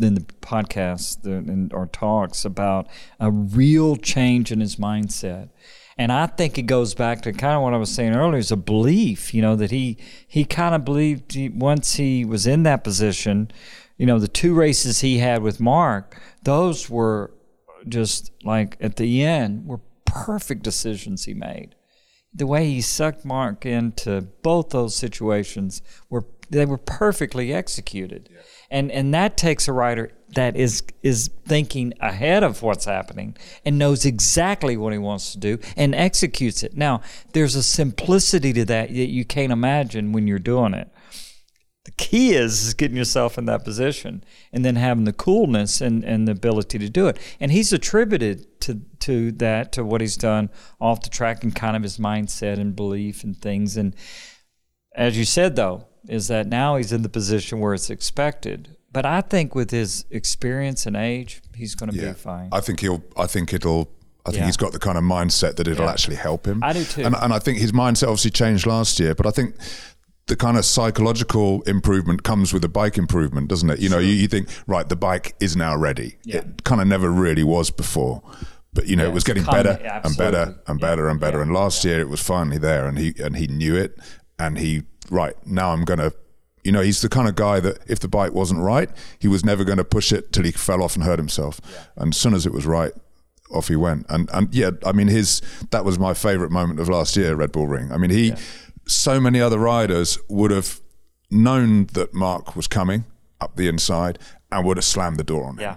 in 0.00 0.14
the 0.14 0.26
podcast 0.40 1.22
the, 1.22 1.32
in 1.32 1.70
our 1.72 1.86
talks 1.86 2.44
about 2.44 2.88
a 3.18 3.30
real 3.30 3.96
change 3.96 4.52
in 4.52 4.60
his 4.60 4.76
mindset. 4.76 5.48
And 5.98 6.12
I 6.12 6.26
think 6.26 6.58
it 6.58 6.62
goes 6.62 6.94
back 6.94 7.22
to 7.22 7.32
kind 7.32 7.54
of 7.54 7.62
what 7.62 7.72
I 7.72 7.78
was 7.78 7.90
saying 7.90 8.14
earlier 8.14 8.38
is 8.38 8.52
a 8.52 8.56
belief, 8.56 9.32
you 9.32 9.40
know, 9.40 9.56
that 9.56 9.70
he 9.70 9.96
he 10.26 10.44
kind 10.44 10.74
of 10.74 10.84
believed 10.84 11.32
he, 11.32 11.48
once 11.48 11.94
he 11.94 12.24
was 12.24 12.46
in 12.46 12.64
that 12.64 12.84
position, 12.84 13.50
you 13.96 14.04
know, 14.04 14.18
the 14.18 14.28
two 14.28 14.54
races 14.54 15.00
he 15.00 15.18
had 15.18 15.42
with 15.42 15.58
Marc, 15.58 16.20
those 16.42 16.90
were 16.90 17.32
just 17.88 18.30
like 18.42 18.76
at 18.80 18.96
the 18.96 19.22
end 19.22 19.66
were 19.66 19.80
perfect 20.24 20.62
decisions 20.62 21.24
he 21.24 21.34
made 21.34 21.74
the 22.36 22.46
way 22.46 22.66
he 22.68 22.82
sucked 22.82 23.24
Marc 23.24 23.64
into 23.64 24.20
both 24.42 24.68
those 24.70 24.94
situations 24.94 25.80
were 26.10 26.26
they 26.48 26.64
were 26.64 26.78
perfectly 26.78 27.52
executed. 27.52 28.28
And 28.70 28.92
and 28.92 29.12
that 29.14 29.36
takes 29.36 29.66
a 29.66 29.72
writer 29.72 30.12
that 30.34 30.54
is 30.54 30.82
is 31.02 31.30
thinking 31.44 31.94
ahead 32.00 32.44
of 32.44 32.62
what's 32.62 32.84
happening 32.84 33.36
and 33.64 33.78
knows 33.78 34.04
exactly 34.04 34.76
what 34.76 34.92
he 34.92 34.98
wants 34.98 35.32
to 35.32 35.38
do 35.38 35.58
and 35.76 35.94
executes 35.94 36.62
it. 36.62 36.76
Now, 36.76 37.00
there's 37.32 37.54
a 37.54 37.62
simplicity 37.62 38.52
to 38.52 38.64
that 38.66 38.88
that 38.88 39.10
you 39.10 39.24
can't 39.24 39.52
imagine 39.52 40.12
when 40.12 40.26
you're 40.26 40.38
doing 40.38 40.74
it. 40.74 40.88
The 41.86 41.92
key 41.92 42.34
is, 42.34 42.66
is 42.66 42.74
getting 42.74 42.96
yourself 42.96 43.38
in 43.38 43.44
that 43.46 43.64
position 43.64 44.24
and 44.52 44.64
then 44.64 44.74
having 44.74 45.04
the 45.04 45.12
coolness 45.12 45.80
and, 45.80 46.02
and 46.04 46.26
the 46.26 46.32
ability 46.32 46.80
to 46.80 46.88
do 46.90 47.06
it. 47.06 47.16
And 47.38 47.52
he's 47.52 47.72
attributed 47.72 48.60
to 48.62 48.80
to 49.00 49.30
that, 49.32 49.70
to 49.72 49.84
what 49.84 50.00
he's 50.00 50.16
done 50.16 50.50
off 50.80 51.00
the 51.02 51.08
track 51.10 51.44
and 51.44 51.54
kind 51.54 51.76
of 51.76 51.84
his 51.84 51.98
mindset 51.98 52.58
and 52.58 52.74
belief 52.74 53.22
and 53.22 53.40
things. 53.40 53.76
And 53.76 53.94
as 54.96 55.16
you 55.16 55.24
said 55.24 55.54
though, 55.54 55.86
is 56.08 56.26
that 56.28 56.48
now 56.48 56.76
he's 56.76 56.90
in 56.92 57.02
the 57.02 57.08
position 57.08 57.60
where 57.60 57.72
it's 57.72 57.88
expected. 57.88 58.76
But 58.92 59.06
I 59.06 59.20
think 59.20 59.54
with 59.54 59.70
his 59.70 60.06
experience 60.10 60.86
and 60.86 60.96
age, 60.96 61.40
he's 61.54 61.74
going 61.76 61.92
to 61.92 61.96
be 61.98 62.12
fine. 62.14 62.48
I 62.50 62.60
think 62.60 62.80
he'll. 62.80 63.02
I 63.16 63.26
think 63.26 63.52
it'll. 63.52 63.90
I 64.24 64.30
think 64.30 64.40
Yeah. 64.40 64.46
he's 64.46 64.56
got 64.56 64.72
the 64.72 64.80
kind 64.80 64.98
of 64.98 65.04
mindset 65.04 65.54
that 65.56 65.68
it'll 65.68 65.84
Yeah. 65.84 65.92
actually 65.92 66.16
help 66.16 66.46
him. 66.46 66.64
I 66.64 66.72
do 66.72 66.82
too. 66.82 67.02
And, 67.04 67.14
and 67.14 67.32
I 67.32 67.38
think 67.38 67.58
his 67.58 67.70
mindset 67.70 68.04
obviously 68.08 68.32
changed 68.32 68.66
last 68.66 68.98
year, 68.98 69.14
but 69.14 69.24
I 69.26 69.30
think 69.30 69.54
the 70.26 70.36
kind 70.36 70.56
of 70.56 70.64
psychological 70.64 71.62
improvement 71.62 72.22
comes 72.24 72.52
with 72.52 72.62
the 72.62 72.68
bike 72.68 72.98
improvement, 72.98 73.48
doesn't 73.48 73.70
it? 73.70 73.78
You 73.78 73.88
know, 73.88 73.98
you, 73.98 74.08
you 74.12 74.26
think 74.28 74.48
right, 74.66 74.88
the 74.88 74.96
bike 74.96 75.34
is 75.40 75.56
now 75.56 75.76
ready. 75.76 76.16
Yeah. 76.24 76.38
It 76.38 76.64
kind 76.64 76.80
of 76.80 76.88
never 76.88 77.10
really 77.10 77.44
was 77.44 77.70
before. 77.70 78.22
But 78.72 78.86
you 78.86 78.96
know, 78.96 79.04
Yeah, 79.04 79.10
it 79.10 79.14
was 79.14 79.24
getting 79.24 79.44
better 79.44 79.78
and 80.04 80.16
better 80.16 80.58
and 80.66 80.80
Yeah, 80.80 80.88
better 80.88 81.08
and 81.08 81.20
better. 81.20 81.38
yeah, 81.38 81.42
And 81.44 81.52
last 81.52 81.84
year 81.84 82.00
it 82.00 82.08
was 82.08 82.20
finally 82.20 82.58
there, 82.58 82.86
and 82.86 82.98
he 82.98 83.14
and 83.22 83.36
he 83.36 83.46
knew 83.46 83.76
it, 83.76 83.98
and 84.38 84.58
he 84.58 84.82
right 85.10 85.34
now 85.46 85.70
I'm 85.72 85.84
gonna. 85.84 86.12
You 86.64 86.72
know, 86.72 86.80
he's 86.80 87.00
the 87.00 87.08
kind 87.08 87.28
of 87.28 87.36
guy 87.36 87.60
that 87.60 87.78
if 87.88 88.00
the 88.00 88.08
bike 88.08 88.32
wasn't 88.32 88.58
right, 88.60 88.90
he 89.20 89.28
was 89.28 89.44
never 89.44 89.62
going 89.62 89.78
to 89.78 89.84
push 89.84 90.10
it 90.10 90.32
till 90.32 90.42
he 90.42 90.50
fell 90.50 90.82
off 90.82 90.96
and 90.96 91.04
hurt 91.04 91.20
himself. 91.20 91.60
And 91.94 92.12
as 92.12 92.18
soon 92.18 92.34
as 92.34 92.44
it 92.44 92.52
was 92.52 92.66
right, 92.66 92.90
off 93.52 93.68
he 93.68 93.76
went. 93.76 94.04
And 94.08 94.28
and 94.32 94.52
yeah, 94.52 94.72
I 94.84 94.90
mean 94.90 95.06
his 95.06 95.40
that 95.70 95.84
was 95.84 95.96
my 95.96 96.12
favorite 96.12 96.50
moment 96.50 96.80
of 96.80 96.88
last 96.88 97.16
year, 97.16 97.36
Red 97.36 97.52
Bull 97.52 97.68
Ring. 97.68 97.92
I 97.92 97.98
mean 97.98 98.10
he 98.10 98.34
so 98.86 99.20
many 99.20 99.40
other 99.40 99.58
riders 99.58 100.18
would 100.28 100.50
have 100.50 100.80
known 101.30 101.86
that 101.92 102.14
Marc 102.14 102.54
was 102.56 102.66
coming 102.66 103.04
up 103.40 103.56
the 103.56 103.68
inside 103.68 104.18
and 104.50 104.64
would 104.66 104.76
have 104.76 104.84
slammed 104.84 105.16
the 105.18 105.24
door 105.24 105.44
on 105.44 105.54
him. 105.54 105.60
Yeah. 105.60 105.76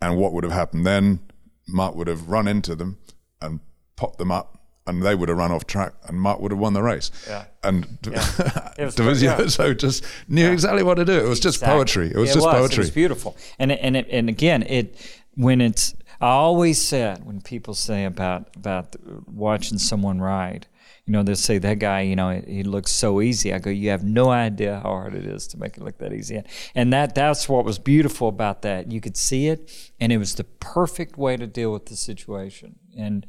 And 0.00 0.18
what 0.18 0.32
would 0.32 0.44
have 0.44 0.52
happened 0.52 0.84
then? 0.86 1.20
Marc 1.68 1.94
would 1.94 2.08
have 2.08 2.28
run 2.28 2.46
into 2.48 2.74
them 2.74 2.98
and 3.40 3.60
popped 3.96 4.18
them 4.18 4.30
up 4.32 4.58
and 4.86 5.02
they 5.02 5.14
would 5.14 5.28
have 5.28 5.38
run 5.38 5.52
off 5.52 5.64
track, 5.64 5.92
and 6.08 6.20
Marc 6.20 6.40
would 6.40 6.50
have 6.50 6.58
won 6.58 6.72
the 6.72 6.82
race. 6.82 7.12
Yeah. 7.28 7.44
And 7.62 7.84
was 8.04 8.96
Dovizioso 8.96 9.56
perfect. 9.56 9.80
just 9.80 10.04
knew 10.26 10.50
exactly 10.50 10.82
what 10.82 10.94
to 10.96 11.04
do. 11.04 11.12
It 11.12 11.28
was 11.28 11.38
just 11.38 11.62
poetry. 11.62 12.08
It 12.08 12.16
was 12.16 12.30
It 12.30 12.34
just 12.34 12.46
was. 12.46 12.54
poetry. 12.56 12.74
It 12.76 12.78
was 12.86 12.90
beautiful. 12.90 13.36
And 13.60 13.70
it, 13.70 13.78
and 13.80 13.96
it, 13.96 14.08
and 14.10 14.28
again, 14.28 14.64
it 14.64 14.96
when 15.36 15.60
it's 15.60 15.94
I 16.20 16.30
always 16.30 16.82
said 16.82 17.24
when 17.24 17.40
people 17.42 17.74
say 17.74 18.04
about 18.04 18.48
about 18.56 18.96
watching 19.32 19.78
someone 19.78 20.20
ride, 20.20 20.66
you 21.12 21.18
know, 21.18 21.22
they'll 21.22 21.36
say 21.36 21.58
that 21.58 21.78
guy, 21.78 22.00
you 22.00 22.16
know, 22.16 22.42
he 22.46 22.62
looks 22.62 22.90
so 22.90 23.20
easy. 23.20 23.52
I 23.52 23.58
go, 23.58 23.68
you 23.68 23.90
have 23.90 24.02
no 24.02 24.30
idea 24.30 24.76
how 24.76 24.88
hard 24.88 25.14
it 25.14 25.26
is 25.26 25.46
to 25.48 25.58
make 25.58 25.76
it 25.76 25.82
look 25.82 25.98
that 25.98 26.14
easy. 26.14 26.42
And 26.74 26.90
that 26.94 27.14
that's 27.14 27.50
what 27.50 27.66
was 27.66 27.78
beautiful 27.78 28.28
about 28.28 28.62
that. 28.62 28.90
You 28.90 29.02
could 29.02 29.18
see 29.18 29.48
it, 29.48 29.70
and 30.00 30.10
it 30.10 30.16
was 30.16 30.36
the 30.36 30.44
perfect 30.44 31.18
way 31.18 31.36
to 31.36 31.46
deal 31.46 31.70
with 31.70 31.84
the 31.84 31.96
situation. 31.96 32.76
And 32.96 33.26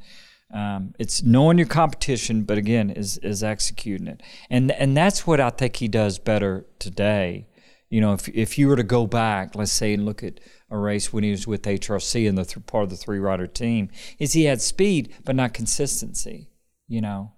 um, 0.54 0.94
it's 0.98 1.24
knowing 1.24 1.58
your 1.58 1.68
competition, 1.68 2.44
but 2.44 2.58
again, 2.58 2.90
is 2.90 3.18
is 3.18 3.44
executing 3.44 4.08
it, 4.08 4.24
and 4.50 4.72
and 4.72 4.96
that's 4.96 5.28
what 5.28 5.42
I 5.42 5.50
think 5.50 5.76
he 5.76 5.90
does 5.90 6.20
better 6.20 6.66
today. 6.80 7.48
You 7.90 8.00
know, 8.00 8.14
if 8.14 8.30
if 8.30 8.58
you 8.58 8.70
were 8.70 8.78
to 8.78 8.84
go 8.84 9.08
back, 9.08 9.56
let's 9.56 9.74
say, 9.74 9.94
and 9.94 10.06
look 10.06 10.24
at 10.24 10.40
a 10.70 10.78
race 10.78 11.12
when 11.12 11.26
he 11.26 11.32
was 11.32 11.46
with 11.46 11.64
HRC 11.64 12.30
and 12.30 12.38
the 12.38 12.46
th- 12.46 12.66
part 12.66 12.86
of 12.86 12.92
the 12.92 12.96
three 12.96 13.20
rider 13.20 13.46
team, 13.46 13.90
is 14.20 14.32
he 14.32 14.46
had 14.46 14.62
speed 14.62 15.14
but 15.26 15.36
not 15.36 15.54
consistency. 15.54 16.48
You 16.88 17.02
know, 17.02 17.33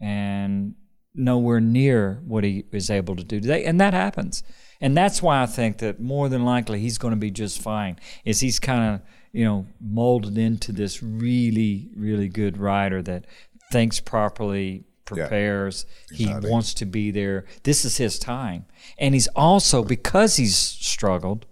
and 0.00 0.74
nowhere 1.14 1.60
near 1.60 2.22
what 2.24 2.44
he 2.44 2.64
is 2.72 2.90
able 2.90 3.16
to 3.16 3.24
do 3.24 3.40
today, 3.40 3.64
and 3.64 3.80
that 3.80 3.94
happens. 3.94 4.42
And 4.80 4.96
that's 4.96 5.20
why 5.22 5.42
I 5.42 5.46
think 5.46 5.78
that 5.78 6.00
more 6.00 6.28
than 6.28 6.44
likely 6.44 6.80
he's 6.80 6.98
going 6.98 7.12
to 7.12 7.20
be 7.20 7.30
just 7.30 7.60
fine. 7.60 7.98
Is 8.24 8.40
he's 8.40 8.58
kind 8.58 8.94
of 8.94 9.02
you 9.32 9.44
know 9.44 9.66
molded 9.80 10.38
into 10.38 10.72
this 10.72 11.02
really 11.02 11.90
really 11.94 12.28
good 12.28 12.56
rider 12.58 13.02
that 13.02 13.26
thinks 13.70 14.00
properly, 14.00 14.84
prepares. 15.04 15.86
He 16.12 16.26
wants 16.26 16.74
to 16.74 16.86
be 16.86 17.10
there. 17.10 17.44
This 17.62 17.84
is 17.84 17.96
his 17.98 18.18
time, 18.18 18.64
and 18.98 19.14
he's 19.14 19.28
also 19.28 19.82
because 19.84 20.36
he's 20.36 20.56
struggled. 20.56 21.46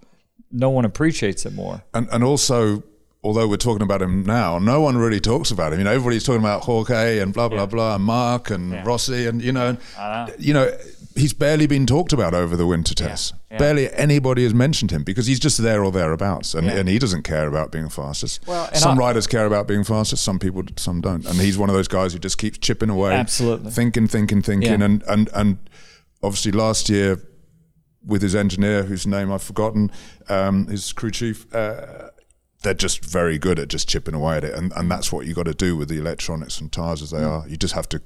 No 0.51 0.70
one 0.70 0.86
appreciates 0.86 1.44
it 1.44 1.53
more. 1.53 1.82
and 1.92 2.09
and 2.11 2.24
also 2.24 2.82
although 3.23 3.49
we're 3.49 3.57
talking 3.57 3.83
about 3.83 4.01
him 4.01 4.23
now 4.25 4.59
no 4.59 4.81
one 4.81 4.97
really 4.97 5.21
talks 5.21 5.51
about 5.51 5.73
him 5.73 5.79
you 5.81 5.85
know 5.85 5.91
everybody's 5.93 6.25
talking 6.25 6.41
about 6.41 6.62
Jorge 6.62 7.19
and 7.19 7.33
blah 7.35 7.49
blah 7.49 7.66
blah 7.66 7.97
and 7.97 8.05
Marc 8.05 8.51
and 8.51 8.85
Rossi 8.87 9.27
and 9.27 9.43
you 9.43 9.53
know 9.53 9.77
and, 9.99 10.35
you 10.39 10.55
know 10.55 10.71
he's 11.16 11.33
barely 11.33 11.66
been 11.66 11.85
talked 11.85 12.12
about 12.12 12.33
over 12.33 12.57
the 12.57 12.64
winter 12.66 12.95
tests 12.95 13.33
yeah. 13.51 13.59
barely 13.59 13.93
anybody 13.95 14.45
has 14.45 14.55
mentioned 14.55 14.93
him 14.93 15.03
because 15.03 15.27
he's 15.27 15.41
just 15.41 15.59
there 15.59 15.83
or 15.83 15.91
thereabouts 15.91 16.55
and, 16.55 16.66
Yeah. 16.69 16.75
and 16.77 16.89
he 16.89 16.99
doesn't 17.01 17.25
care 17.25 17.49
about 17.49 17.73
being 17.73 17.89
fastest 17.89 18.47
Well, 18.47 18.73
some 18.75 18.97
I- 18.99 19.01
riders 19.07 19.27
care 19.27 19.47
about 19.47 19.66
being 19.66 19.83
fastest 19.83 20.23
some 20.23 20.39
people 20.39 20.62
some 20.77 21.01
don't 21.01 21.27
and 21.27 21.41
he's 21.41 21.59
one 21.59 21.69
of 21.69 21.75
those 21.75 21.89
guys 21.89 22.12
who 22.12 22.21
just 22.21 22.39
keeps 22.39 22.59
chipping 22.59 22.89
away 22.91 23.14
Absolutely. 23.14 23.73
thinking 23.73 24.07
thinking 24.07 24.43
thinking 24.43 24.79
Yeah. 24.79 24.85
and 24.87 25.03
and 25.09 25.29
and 25.35 25.59
obviously 26.23 26.53
last 26.53 26.89
year 26.89 27.21
with 28.07 28.23
his 28.23 28.35
engineer, 28.35 28.85
whose 28.85 29.07
name 29.07 29.31
I've 29.31 29.43
forgotten, 29.43 29.91
um, 30.31 30.66
his 30.69 30.93
crew 30.95 31.11
chief, 31.11 31.53
uh, 31.55 32.09
they're 32.63 32.75
just 32.75 33.05
very 33.05 33.39
good 33.39 33.59
at 33.59 33.69
just 33.69 33.89
chipping 33.89 34.15
away 34.15 34.37
at 34.39 34.45
it, 34.45 34.55
and 34.55 34.73
and 34.77 34.91
that's 34.91 35.13
what 35.13 35.27
you 35.27 35.35
got 35.35 35.45
to 35.47 35.55
do 35.55 35.77
with 35.77 35.89
the 35.89 35.99
electronics 35.99 36.61
and 36.61 36.71
tires 36.73 37.03
as 37.03 37.11
they 37.11 37.19
Mm. 37.19 37.43
are. 37.45 37.49
You 37.49 37.57
just 37.57 37.75
have 37.75 37.89
to. 37.91 38.01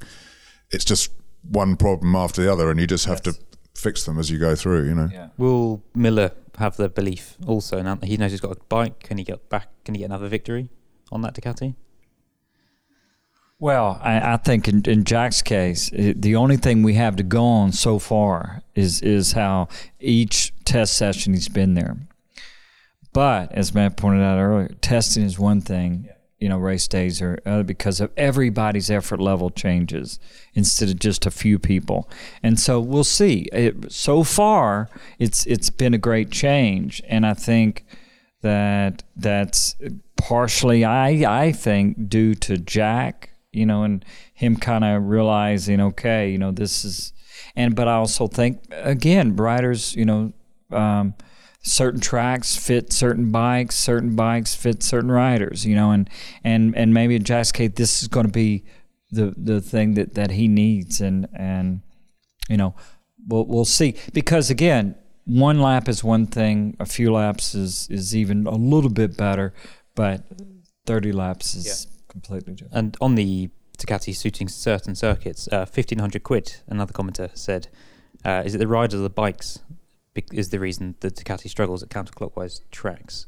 It's 0.71 0.85
just 0.85 1.11
one 1.43 1.77
problem 1.77 2.15
after 2.15 2.43
the 2.43 2.53
other, 2.53 2.71
and 2.71 2.79
you 2.81 2.87
just 2.87 3.07
have 3.07 3.21
to 3.23 3.35
fix 3.75 4.05
them 4.05 4.19
as 4.19 4.31
you 4.31 4.39
go 4.39 4.55
through. 4.55 4.87
You 4.89 4.95
know. 4.95 5.09
Yeah. 5.13 5.29
Will 5.39 5.83
Miller 5.95 6.33
have 6.59 6.77
the 6.77 6.89
belief 6.89 7.37
also 7.47 7.81
now 7.83 7.95
that 7.95 8.07
he 8.07 8.17
knows 8.17 8.31
he's 8.31 8.41
got 8.41 8.53
a 8.53 8.61
bike? 8.69 9.01
Can 9.01 9.19
he 9.19 9.25
get 9.25 9.49
back? 9.49 9.69
Can 9.85 9.95
he 9.95 10.01
get 10.01 10.07
another 10.07 10.29
victory 10.29 10.69
on 11.11 11.23
that 11.23 11.35
Ducati? 11.35 11.75
Well, 13.59 14.01
I, 14.03 14.35
I 14.35 14.37
think 14.39 14.67
in, 14.67 14.83
in 14.87 15.05
Jack's 15.05 15.41
case, 15.41 15.89
it, 15.93 16.21
the 16.21 16.35
only 16.35 16.57
thing 16.57 16.83
we 16.83 16.95
have 16.95 17.15
to 17.17 17.23
go 17.23 17.45
on 17.45 17.71
so 17.73 17.99
far 18.01 18.63
is 18.75 19.01
is 19.03 19.33
how 19.33 19.69
each 20.01 20.53
test 20.65 20.97
session 20.97 21.33
he's 21.33 21.49
been 21.49 21.75
there. 21.75 21.97
But 23.13 23.53
as 23.53 23.75
Mat 23.75 23.97
pointed 23.97 24.23
out 24.23 24.39
earlier, 24.39 24.69
testing 24.81 25.23
is 25.23 25.39
one 25.39 25.61
thing. 25.61 26.09
You 26.39 26.49
know, 26.49 26.59
race 26.59 26.89
days 26.89 27.23
are 27.23 27.39
other 27.47 27.63
because 27.63 28.01
of 28.01 28.11
everybody's 28.17 28.91
effort 28.91 29.21
level 29.21 29.51
changes 29.51 30.19
instead 30.55 30.89
of 30.89 30.99
just 30.99 31.25
a 31.25 31.31
few 31.31 31.57
people, 31.61 32.11
and 32.43 32.59
so 32.59 32.81
we'll 32.81 33.05
see. 33.05 33.49
It, 33.53 33.93
so 33.93 34.25
far, 34.25 34.89
it's 35.21 35.47
it's 35.47 35.71
been 35.71 35.95
a 35.95 35.99
great 35.99 36.33
change, 36.33 37.01
and 37.07 37.25
I 37.25 37.35
think 37.35 37.85
that 38.41 39.05
that's 39.15 39.77
partially 40.17 40.85
I 40.85 41.45
I 41.45 41.53
think 41.53 42.09
due 42.09 42.35
to 42.35 42.59
Jack, 42.59 43.31
you 43.53 43.65
know, 43.65 43.85
and 43.85 44.05
him 44.35 44.57
kind 44.57 44.83
of 44.83 45.05
realizing, 45.05 45.81
okay, 45.81 46.31
you 46.31 46.39
know, 46.39 46.51
this 46.51 46.85
is, 46.85 47.13
and 47.55 47.77
but 47.77 47.87
I 47.87 47.95
also 47.95 48.27
think 48.27 48.63
again, 48.71 49.37
riders, 49.37 49.95
you 49.95 50.05
know, 50.05 50.33
um, 50.73 51.15
certain 51.63 52.01
tracks 52.01 52.57
fit 52.57 52.93
certain 52.93 53.31
bikes, 53.31 53.77
certain 53.77 54.15
bikes 54.17 54.55
fit 54.55 54.83
certain 54.83 55.11
riders, 55.11 55.65
you 55.65 55.75
know, 55.75 55.91
and 55.93 56.11
and 56.45 56.77
and 56.77 56.93
maybe 56.93 57.17
in 57.17 57.25
Jack's 57.25 57.53
case, 57.53 57.73
this 57.77 58.03
is 58.03 58.09
going 58.09 58.27
to 58.27 58.33
be 58.33 58.65
the 59.11 59.35
the 59.37 59.61
thing 59.61 59.95
that 59.95 60.15
that 60.15 60.33
he 60.33 60.49
needs, 60.49 61.01
and 61.01 61.29
and 61.35 61.83
you 62.49 62.57
know, 62.57 62.75
we'll 63.27 63.47
we'll 63.47 63.65
see 63.65 63.95
because 64.13 64.51
again, 64.51 64.97
one 65.25 65.61
lap 65.61 65.89
is 65.89 66.03
one 66.03 66.27
thing, 66.27 66.77
a 66.81 66.87
few 66.87 67.13
laps 67.13 67.55
is 67.55 67.89
is 67.91 68.15
even 68.15 68.47
a 68.47 68.57
little 68.57 68.91
bit 68.91 69.17
better, 69.17 69.55
but 69.95 70.25
thirty 70.85 71.13
laps 71.13 71.55
is 71.55 71.87
completely 72.09 72.55
different. 72.55 72.75
And 72.75 72.97
on 73.01 73.15
the 73.15 73.51
Ducati 73.79 74.15
suiting 74.15 74.49
certain 74.49 74.95
circuits, 74.95 75.49
uh, 75.51 75.65
fifteen 75.65 75.99
hundred 75.99 76.23
quid. 76.25 76.57
Another 76.67 76.93
commenter 76.93 77.37
said, 77.37 77.69
uh, 78.25 78.43
"Is 78.45 78.55
it 78.55 78.59
the 78.59 78.67
riders 78.67 79.01
or 79.01 79.03
the 79.03 79.11
bikes 79.11 79.61
is 80.33 80.51
the 80.51 80.59
reason 80.61 80.95
the 81.01 81.11
Ducati 81.11 81.49
struggles 81.49 81.83
at 81.83 81.89
counterclockwise 81.89 82.61
tracks?" 82.71 83.27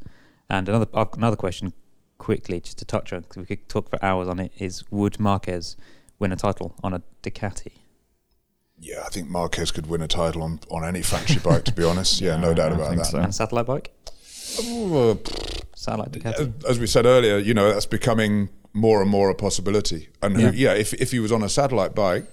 And 0.48 0.68
another 0.68 0.86
another 0.94 1.36
question, 1.36 1.72
quickly, 2.18 2.60
just 2.60 2.78
to 2.78 2.84
touch 2.84 3.12
on 3.12 3.20
because 3.22 3.36
we 3.36 3.44
could 3.46 3.68
talk 3.68 3.88
for 3.90 4.02
hours 4.04 4.28
on 4.28 4.38
it. 4.40 4.52
Is 4.58 4.84
would 4.90 5.18
Marquez 5.18 5.76
win 6.18 6.32
a 6.32 6.36
title 6.36 6.74
on 6.82 6.94
a 6.94 7.02
Ducati? 7.22 7.72
Yeah, 8.78 9.02
I 9.06 9.08
think 9.08 9.28
Marquez 9.28 9.70
could 9.70 9.86
win 9.86 10.02
a 10.02 10.08
title 10.08 10.42
on, 10.42 10.60
on 10.70 10.84
any 10.84 11.00
factory 11.00 11.38
bike. 11.42 11.64
To 11.64 11.72
be 11.72 11.84
honest, 11.84 12.20
yeah, 12.20 12.36
no 12.36 12.52
doubt 12.52 12.72
I 12.72 12.74
about 12.74 12.96
that. 12.96 13.06
so. 13.06 13.18
And 13.18 13.34
satellite 13.34 13.66
bike, 13.66 13.92
Well, 14.58 15.12
uh, 15.12 15.16
satellite 15.74 16.12
Ducati. 16.12 16.40
Uh, 16.64 16.68
as 16.68 16.78
we 16.78 16.86
said 16.86 17.06
earlier, 17.06 17.38
you 17.38 17.54
know, 17.54 17.72
that's 17.72 17.86
becoming 17.86 18.50
more 18.72 19.00
and 19.00 19.10
more 19.10 19.30
a 19.30 19.34
possibility. 19.34 20.08
And 20.20 20.36
who, 20.36 20.50
yeah, 20.50 20.74
if 20.74 20.92
if 20.94 21.12
he 21.12 21.20
was 21.20 21.32
on 21.32 21.42
a 21.42 21.48
satellite 21.48 21.94
bike 21.94 22.26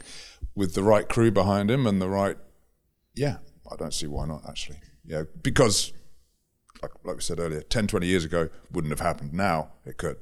with 0.56 0.74
the 0.74 0.84
right 0.84 1.08
crew 1.08 1.32
behind 1.32 1.70
him 1.70 1.86
and 1.88 2.02
the 2.02 2.10
right, 2.10 2.38
yeah, 3.16 3.38
I 3.72 3.76
don't 3.76 3.94
see 3.94 4.08
why 4.08 4.26
not. 4.26 4.44
Actually, 4.48 4.80
yeah, 5.06 5.24
because 5.42 5.94
like 6.82 6.92
like 7.04 7.16
we 7.18 7.22
said 7.22 7.40
earlier, 7.40 7.62
10, 7.62 7.88
20 7.88 8.06
years 8.08 8.26
ago 8.26 8.50
wouldn't 8.72 8.92
have 8.92 9.00
happened. 9.06 9.34
Now 9.34 9.72
it 9.86 9.98
could. 9.98 10.18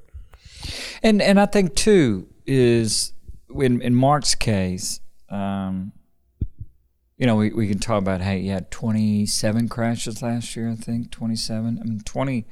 And 1.04 1.22
and 1.22 1.39
I 1.39 1.45
think 1.45 1.76
too 1.76 2.28
is 2.45 3.14
in 3.56 3.82
in 3.82 3.95
Marc's 3.95 4.36
case, 4.36 5.00
um, 5.30 5.93
you 7.18 7.26
know, 7.26 7.36
we, 7.36 7.52
we 7.52 7.68
can 7.68 7.80
talk 7.80 8.00
about 8.02 8.22
hey, 8.22 8.41
he 8.41 8.47
had 8.50 8.72
twenty 8.72 9.26
seven 9.26 9.68
crashes 9.70 10.22
last 10.22 10.56
year. 10.56 10.70
I 10.70 10.76
think 10.76 11.12
twenty 11.12 11.36
seven. 11.36 11.80
I 11.82 11.86
mean 11.86 12.00
20, 12.06 12.45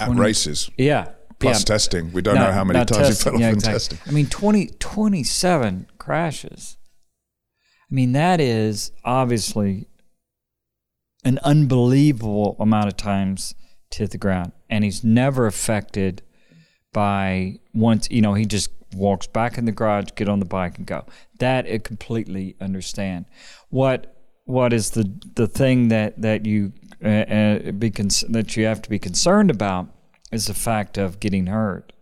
At 0.00 0.10
races 0.16 0.70
Yeah. 0.76 1.08
plus 1.38 1.60
yeah. 1.60 1.64
testing, 1.64 2.12
we 2.12 2.22
don't 2.22 2.34
No, 2.36 2.46
know 2.46 2.52
how 2.52 2.64
many 2.64 2.78
times 2.84 3.08
testing, 3.08 3.14
he 3.16 3.22
fell 3.24 3.34
off 3.34 3.40
yeah, 3.40 3.48
in 3.48 3.54
exactly. 3.54 3.72
testing. 3.96 3.98
I 4.06 4.10
mean, 4.14 4.26
20, 4.26 4.66
27 4.78 5.86
crashes. 5.98 6.76
I 7.90 7.94
mean, 7.94 8.12
that 8.12 8.40
is 8.40 8.90
obviously 9.04 9.86
an 11.24 11.38
unbelievable 11.42 12.56
amount 12.58 12.88
of 12.88 12.96
times 12.96 13.54
to 13.90 14.06
the 14.06 14.18
ground. 14.18 14.52
And 14.68 14.84
he's 14.84 15.04
never 15.04 15.46
affected 15.46 16.22
by 16.92 17.58
once, 17.72 18.08
you 18.10 18.20
know, 18.20 18.34
he 18.34 18.44
just 18.44 18.70
walks 18.94 19.26
back 19.26 19.56
in 19.56 19.64
the 19.64 19.72
garage, 19.72 20.08
get 20.14 20.28
on 20.28 20.38
the 20.38 20.44
bike 20.44 20.78
and 20.78 20.86
go. 20.86 21.04
That 21.38 21.66
I 21.66 21.78
completely 21.78 22.56
understand. 22.60 23.26
What 23.70 24.14
what 24.44 24.72
is 24.72 24.90
the 24.90 25.10
the 25.34 25.46
thing 25.46 25.88
that 25.88 26.20
that 26.20 26.44
you 26.44 26.72
uh, 27.04 27.08
uh, 27.08 27.72
be 27.72 27.90
that 27.90 28.56
you 28.56 28.64
have 28.66 28.82
to 28.82 28.90
be 28.90 28.98
concerned 28.98 29.50
about 29.50 29.88
is 30.30 30.46
the 30.46 30.54
fact 30.54 30.98
of 30.98 31.20
getting 31.20 31.46
hurt 31.46 31.92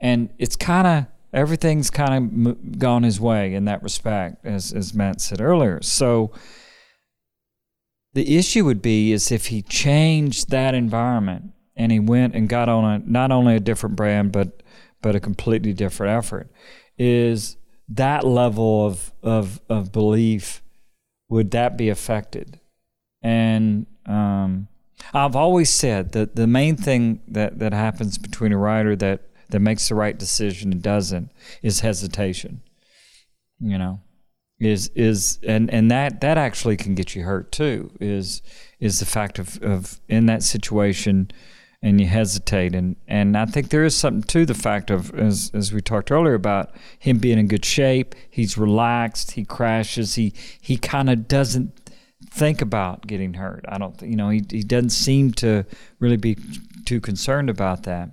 and 0.00 0.30
it's 0.38 0.56
kind 0.56 0.86
of 0.86 1.06
everything's 1.32 1.90
kind 1.90 2.46
of 2.46 2.78
gone 2.78 3.02
his 3.02 3.20
way 3.20 3.54
in 3.54 3.64
that 3.66 3.82
respect, 3.82 4.44
as 4.44 4.72
as 4.72 4.94
Mat 4.94 5.20
said 5.20 5.40
earlier. 5.40 5.80
So 5.82 6.32
the 8.16 8.38
issue 8.38 8.64
would 8.64 8.80
be 8.80 9.12
is 9.12 9.30
if 9.30 9.48
he 9.48 9.60
changed 9.60 10.48
that 10.48 10.74
environment 10.74 11.52
and 11.76 11.92
he 11.92 12.00
went 12.00 12.34
and 12.34 12.48
got 12.48 12.66
on 12.66 12.82
a 12.82 12.98
not 13.04 13.30
only 13.30 13.54
a 13.54 13.60
different 13.60 13.94
brand 13.94 14.32
but 14.32 14.62
but 15.02 15.14
a 15.14 15.20
completely 15.20 15.74
different 15.74 16.16
effort. 16.16 16.50
Is 16.96 17.58
that 17.90 18.26
level 18.26 18.86
of 18.86 19.12
of 19.22 19.60
of 19.68 19.92
belief 19.92 20.62
would 21.28 21.50
that 21.50 21.76
be 21.76 21.90
affected? 21.90 22.58
And 23.22 23.84
um, 24.06 24.68
I've 25.12 25.36
always 25.36 25.68
said 25.68 26.12
that 26.12 26.36
the 26.36 26.46
main 26.46 26.76
thing 26.76 27.20
that, 27.28 27.58
that 27.58 27.74
happens 27.74 28.16
between 28.16 28.52
a 28.52 28.56
writer 28.56 28.96
that, 28.96 29.28
that 29.50 29.60
makes 29.60 29.88
the 29.88 29.94
right 29.94 30.16
decision 30.16 30.72
and 30.72 30.80
doesn't 30.80 31.32
is 31.60 31.80
hesitation. 31.80 32.62
You 33.58 33.76
know, 33.76 34.00
is 34.58 34.88
is 34.94 35.38
and 35.46 35.70
and 35.70 35.90
that 35.90 36.20
that 36.22 36.38
actually 36.38 36.76
can 36.76 36.94
get 36.94 37.14
you 37.14 37.24
hurt 37.24 37.52
too. 37.52 37.90
Is 38.00 38.42
is 38.80 39.00
the 39.00 39.06
fact 39.06 39.38
of 39.38 39.62
of 39.62 40.00
in 40.08 40.26
that 40.26 40.42
situation 40.42 41.30
and 41.82 42.00
you 42.00 42.06
hesitate 42.06 42.74
and 42.74 42.96
and 43.06 43.36
I 43.36 43.44
think 43.46 43.68
there 43.68 43.84
is 43.84 43.94
something 43.94 44.22
to 44.22 44.46
the 44.46 44.54
fact 44.54 44.90
of 44.90 45.14
as 45.14 45.50
as 45.54 45.72
we 45.72 45.82
talked 45.82 46.10
earlier 46.10 46.34
about 46.34 46.74
him 46.98 47.18
being 47.18 47.38
in 47.38 47.48
good 47.48 47.64
shape. 47.64 48.14
He's 48.30 48.56
relaxed. 48.56 49.32
He 49.32 49.44
crashes. 49.44 50.14
He 50.14 50.32
he 50.60 50.76
kind 50.78 51.10
of 51.10 51.28
doesn't 51.28 51.86
think 52.30 52.60
about 52.62 53.06
getting 53.06 53.34
hurt. 53.34 53.64
I 53.68 53.78
don't, 53.78 54.00
you 54.02 54.16
know, 54.16 54.30
he 54.30 54.42
he 54.50 54.62
doesn't 54.62 54.90
seem 54.90 55.32
to 55.34 55.66
really 55.98 56.16
be 56.16 56.36
too 56.84 57.00
concerned 57.00 57.50
about 57.50 57.82
that. 57.84 58.10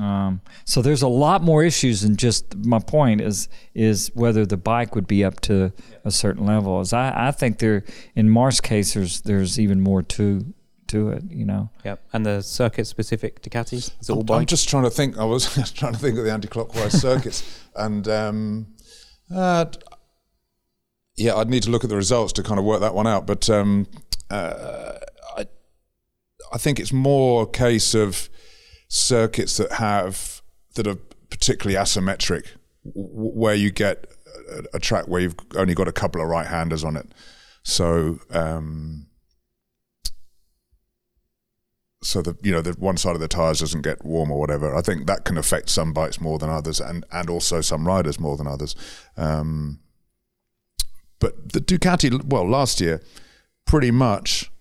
Um, 0.00 0.40
so 0.64 0.80
there's 0.80 1.02
a 1.02 1.08
lot 1.08 1.42
more 1.42 1.62
issues 1.62 2.00
than 2.00 2.16
just 2.16 2.56
my 2.56 2.78
point 2.78 3.20
is 3.20 3.48
is 3.74 4.10
whether 4.14 4.46
the 4.46 4.56
bike 4.56 4.94
would 4.94 5.06
be 5.06 5.22
up 5.22 5.40
to 5.40 5.72
a 6.04 6.10
certain 6.10 6.46
level. 6.46 6.80
As 6.80 6.92
I, 6.94 7.28
I 7.28 7.30
think 7.30 7.58
there 7.58 7.84
in 8.14 8.30
Marc's 8.30 8.60
case 8.60 8.94
there's 8.94 9.20
there's 9.20 9.60
even 9.60 9.82
more 9.82 10.02
to 10.02 10.46
to 10.88 11.10
it. 11.10 11.24
You 11.28 11.44
know. 11.44 11.70
Yep. 11.84 12.02
And 12.14 12.24
the 12.24 12.40
circuit 12.40 12.86
specific 12.86 13.42
Ducati 13.42 13.74
is 13.74 13.90
it 14.08 14.10
all 14.10 14.20
I'm 14.20 14.26
bike? 14.26 14.48
just 14.48 14.68
trying 14.68 14.84
to 14.84 14.90
think. 14.90 15.18
I 15.18 15.24
was 15.24 15.44
trying 15.74 15.92
to 15.92 15.98
think 15.98 16.16
of 16.16 16.24
the 16.24 16.32
anti-clockwise 16.32 16.98
circuits, 16.98 17.42
and 17.76 18.08
um, 18.08 18.66
uh, 19.34 19.66
yeah, 21.16 21.34
I'd 21.34 21.50
need 21.50 21.64
to 21.64 21.70
look 21.70 21.84
at 21.84 21.90
the 21.90 21.96
results 21.96 22.32
to 22.34 22.42
kind 22.42 22.58
of 22.58 22.64
work 22.64 22.80
that 22.80 22.94
one 22.94 23.06
out. 23.06 23.26
But 23.26 23.50
um, 23.50 23.86
uh, 24.30 24.94
I, 25.36 25.46
I 26.50 26.58
think 26.58 26.80
it's 26.80 26.92
more 26.92 27.42
a 27.42 27.46
case 27.46 27.94
of 27.94 28.30
circuits 28.92 29.56
that 29.56 29.72
have 29.72 30.42
that 30.74 30.86
are 30.86 30.98
particularly 31.30 31.82
asymmetric, 31.82 32.46
where 32.84 33.54
you 33.54 33.70
get 33.70 34.06
a, 34.50 34.76
a 34.76 34.78
track 34.78 35.08
where 35.08 35.22
you've 35.22 35.34
only 35.56 35.74
got 35.74 35.88
a 35.88 35.92
couple 35.92 36.20
of 36.20 36.28
right-handers 36.28 36.84
on 36.84 36.96
it. 36.96 37.12
So. 37.62 38.20
Um, 38.30 39.06
so 42.04 42.20
the 42.20 42.36
you 42.42 42.50
know 42.50 42.60
the 42.60 42.72
one 42.72 42.96
side 42.96 43.14
of 43.14 43.20
the 43.20 43.28
tires 43.28 43.60
doesn't 43.60 43.82
get 43.82 44.04
warm 44.04 44.32
or 44.32 44.40
whatever. 44.40 44.74
I 44.74 44.82
think 44.82 45.06
that 45.06 45.24
can 45.24 45.38
affect 45.38 45.70
some 45.70 45.92
bikes 45.92 46.20
more 46.20 46.36
than 46.36 46.50
others, 46.50 46.80
and 46.80 47.06
and 47.12 47.30
also 47.30 47.60
some 47.60 47.86
riders 47.86 48.18
more 48.18 48.36
than 48.36 48.48
others. 48.48 48.74
Um, 49.16 49.78
but 51.20 51.52
the 51.52 51.60
Ducati, 51.60 52.24
well, 52.24 52.48
last 52.48 52.80
year, 52.80 53.00
pretty 53.64 53.92
much. 53.92 54.51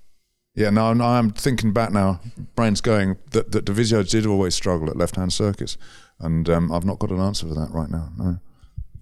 Yeah, 0.54 0.70
now, 0.70 0.93
now 0.93 1.12
I'm 1.12 1.32
thinking 1.32 1.72
back 1.72 1.91
now. 1.91 2.20
Brain's 2.56 2.82
going 2.82 3.18
that 3.32 3.52
that 3.54 3.66
Dovizioso 3.66 4.10
did 4.10 4.26
always 4.26 4.54
struggle 4.54 4.89
at 4.89 4.97
left-hand 4.97 5.32
circuits, 5.32 5.78
and 6.20 6.49
um, 6.49 6.72
I've 6.72 6.86
not 6.86 6.99
got 6.99 7.12
an 7.12 7.22
answer 7.22 7.47
for 7.47 7.54
that 7.54 7.70
right 7.72 7.89
now. 7.89 8.10
No. 8.18 8.39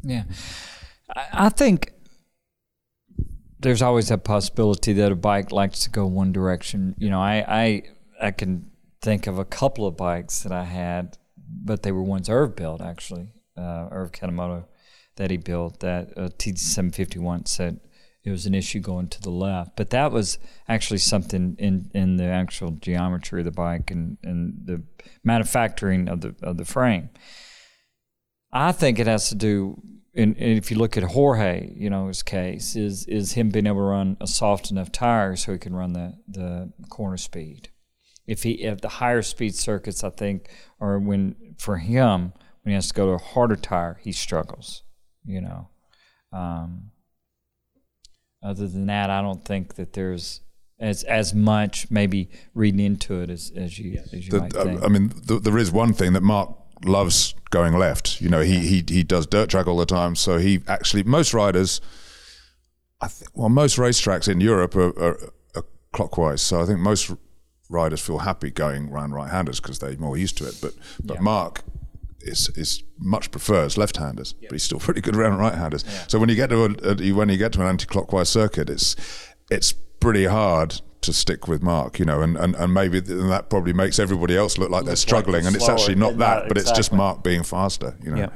Yeah, 0.04 0.24
I, 1.16 1.50
think 1.50 1.92
there's 3.60 3.82
always 3.82 4.10
that 4.10 4.24
possibility 4.24 4.94
that 4.94 5.12
a 5.12 5.16
bike 5.16 5.52
likes 5.52 5.80
to 5.82 5.90
go 5.90 6.06
one 6.06 6.32
direction. 6.32 6.96
You 6.98 7.10
know, 7.10 7.20
I 7.20 7.44
I 7.48 7.84
I 8.22 8.32
can 8.32 8.70
think 9.02 9.28
of 9.28 9.40
a 9.40 9.46
couple 9.46 9.88
of 9.88 9.98
bikes 9.98 10.44
that 10.44 10.52
I 10.52 10.66
had, 10.66 11.18
but 11.38 11.82
they 11.82 11.92
were 11.92 12.04
ones 12.04 12.30
Erv 12.30 12.56
built 12.56 12.82
actually. 12.82 13.34
Uh, 13.58 13.90
Erv 13.90 14.12
Kanemoto 14.12 14.66
that 15.16 15.32
he 15.32 15.38
built 15.38 15.82
that 15.82 16.14
uh, 16.16 16.30
T751 16.30 17.46
said 17.48 17.82
it 18.24 18.32
was 18.32 18.46
an 18.46 18.54
issue 18.54 18.80
going 18.80 19.08
to 19.08 19.22
the 19.22 19.30
left, 19.30 19.76
but 19.76 19.92
that 19.92 20.12
was 20.12 20.40
actually 20.68 20.98
something 20.98 21.56
in, 21.58 21.90
in 21.94 22.18
the 22.18 22.26
actual 22.26 22.72
geometry 22.72 23.42
of 23.42 23.46
the 23.46 23.52
bike 23.52 23.92
and, 23.92 24.18
and 24.24 24.54
the 24.66 24.84
manufacturing 25.24 26.10
of 26.10 26.22
the 26.22 26.36
of 26.44 26.58
the 26.58 26.66
frame. 26.66 27.10
I 28.52 28.72
think 28.72 29.00
it 29.00 29.08
has 29.08 29.30
to 29.30 29.36
do. 29.36 29.82
And 30.16 30.36
if 30.38 30.72
you 30.72 30.78
look 30.78 30.98
at 30.98 31.04
Jorge, 31.04 31.72
you 31.76 31.90
know 31.90 32.08
his 32.08 32.24
case 32.24 32.76
is 32.76 33.06
is 33.06 33.34
him 33.34 33.50
being 33.50 33.68
able 33.68 33.78
to 33.78 33.84
run 33.84 34.18
a 34.20 34.28
soft 34.28 34.70
enough 34.72 34.92
tire 34.92 35.36
so 35.36 35.54
he 35.54 35.58
can 35.58 35.76
run 35.76 35.94
the 35.94 36.14
the 36.28 36.74
corner 36.90 37.18
speed 37.18 37.70
if 38.30 38.44
he 38.44 38.52
if 38.64 38.80
the 38.82 38.90
higher 38.90 39.24
speed 39.24 39.56
circuits 39.56 40.04
I 40.04 40.12
think 40.12 40.50
or 40.80 41.00
when 41.00 41.36
for 41.58 41.78
him 41.78 42.34
when 42.62 42.72
he 42.72 42.74
has 42.74 42.90
to 42.90 42.94
go 42.94 43.08
to 43.08 43.12
a 43.14 43.18
harder 43.18 43.56
tire 43.56 44.00
he 44.04 44.12
struggles 44.12 44.84
you 45.26 45.42
know 45.42 45.70
um, 46.32 46.92
other 48.44 48.68
than 48.68 48.86
that 48.88 49.10
I 49.10 49.22
don't 49.22 49.44
think 49.44 49.76
that 49.76 49.94
there's 49.94 50.42
as 50.80 51.04
as 51.04 51.34
much 51.34 51.92
maybe 51.92 52.30
reading 52.54 52.80
into 52.80 53.22
it 53.22 53.30
as, 53.30 53.52
as 53.56 53.78
you 53.78 54.00
as 54.14 54.26
you 54.26 54.32
The- 54.32 54.40
might 54.40 54.56
uh, 54.56 54.64
think 54.64 54.84
I 54.84 54.88
mean, 54.88 55.10
th- 55.10 55.42
there 55.42 55.58
is 55.58 55.72
one 55.72 55.94
thing 55.94 56.14
that 56.14 56.24
Marc 56.24 56.56
loves 56.86 57.36
going 57.50 57.74
left. 57.78 58.22
You 58.22 58.30
know, 58.30 58.40
he 58.42 58.60
he 58.60 58.84
he 58.88 59.04
does 59.04 59.28
dirt 59.28 59.50
track 59.50 59.68
all 59.68 59.78
the 59.78 59.86
time, 59.86 60.16
so 60.16 60.38
he 60.38 60.62
actually 60.68 61.04
most 61.04 61.34
riders. 61.34 61.82
I 63.02 63.08
think, 63.08 63.32
well, 63.34 63.50
most 63.50 63.78
racetracks 63.78 64.28
in 64.28 64.42
Europe 64.42 64.76
are, 64.76 64.90
are, 65.02 65.18
are 65.56 65.64
clockwise, 65.94 66.42
so 66.42 66.62
I 66.62 66.66
think 66.66 66.80
most 66.80 67.12
riders 67.70 68.02
feel 68.02 68.18
happy 68.20 68.52
going 68.52 68.90
round 68.90 69.14
right-handers 69.14 69.62
because 69.62 69.80
they're 69.80 69.96
more 69.98 70.18
used 70.18 70.38
to 70.40 70.48
it. 70.48 70.58
But 70.62 70.74
but 71.04 71.22
Marc 71.22 71.64
is 72.22 72.50
is 72.56 72.84
much 72.98 73.32
prefers 73.32 73.78
left-handers, 73.78 74.34
but 74.42 74.52
he's 74.52 74.64
still 74.64 74.80
pretty 74.88 75.02
good 75.02 75.16
around 75.16 75.38
right-handers. 75.40 75.84
So 76.08 76.20
when 76.20 76.30
you 76.30 76.36
get 76.36 76.50
to 76.50 76.66
a, 76.66 76.92
a, 77.02 77.12
when 77.14 77.30
you 77.30 77.38
get 77.38 77.54
to 77.54 77.62
an 77.62 77.68
anti-clockwise 77.68 78.30
circuit, 78.30 78.70
it's 78.70 78.96
it's 79.50 79.72
pretty 80.00 80.26
hard 80.26 80.82
to 81.02 81.14
stick 81.14 81.48
with 81.48 81.64
Marc, 81.64 81.98
you 81.98 82.04
know, 82.06 82.22
and, 82.22 82.36
and, 82.36 82.56
and 82.56 82.74
maybe 82.74 83.02
th- 83.02 83.18
that 83.30 83.50
probably 83.50 83.72
makes 83.72 84.00
everybody 84.00 84.36
else 84.36 84.58
look 84.58 84.70
like 84.70 84.84
they're 84.86 84.98
struggling, 84.98 85.46
and 85.46 85.56
it's 85.56 85.70
actually 85.70 85.96
not 85.96 86.12
Yeah, 86.12 86.18
that, 86.18 86.48
but 86.50 86.58
it's 86.58 86.72
just. 86.72 86.92
Marc 86.92 87.24
being 87.24 87.44
faster, 87.44 87.96
you 88.04 88.12
know. 88.12 88.18
yeah. 88.18 88.30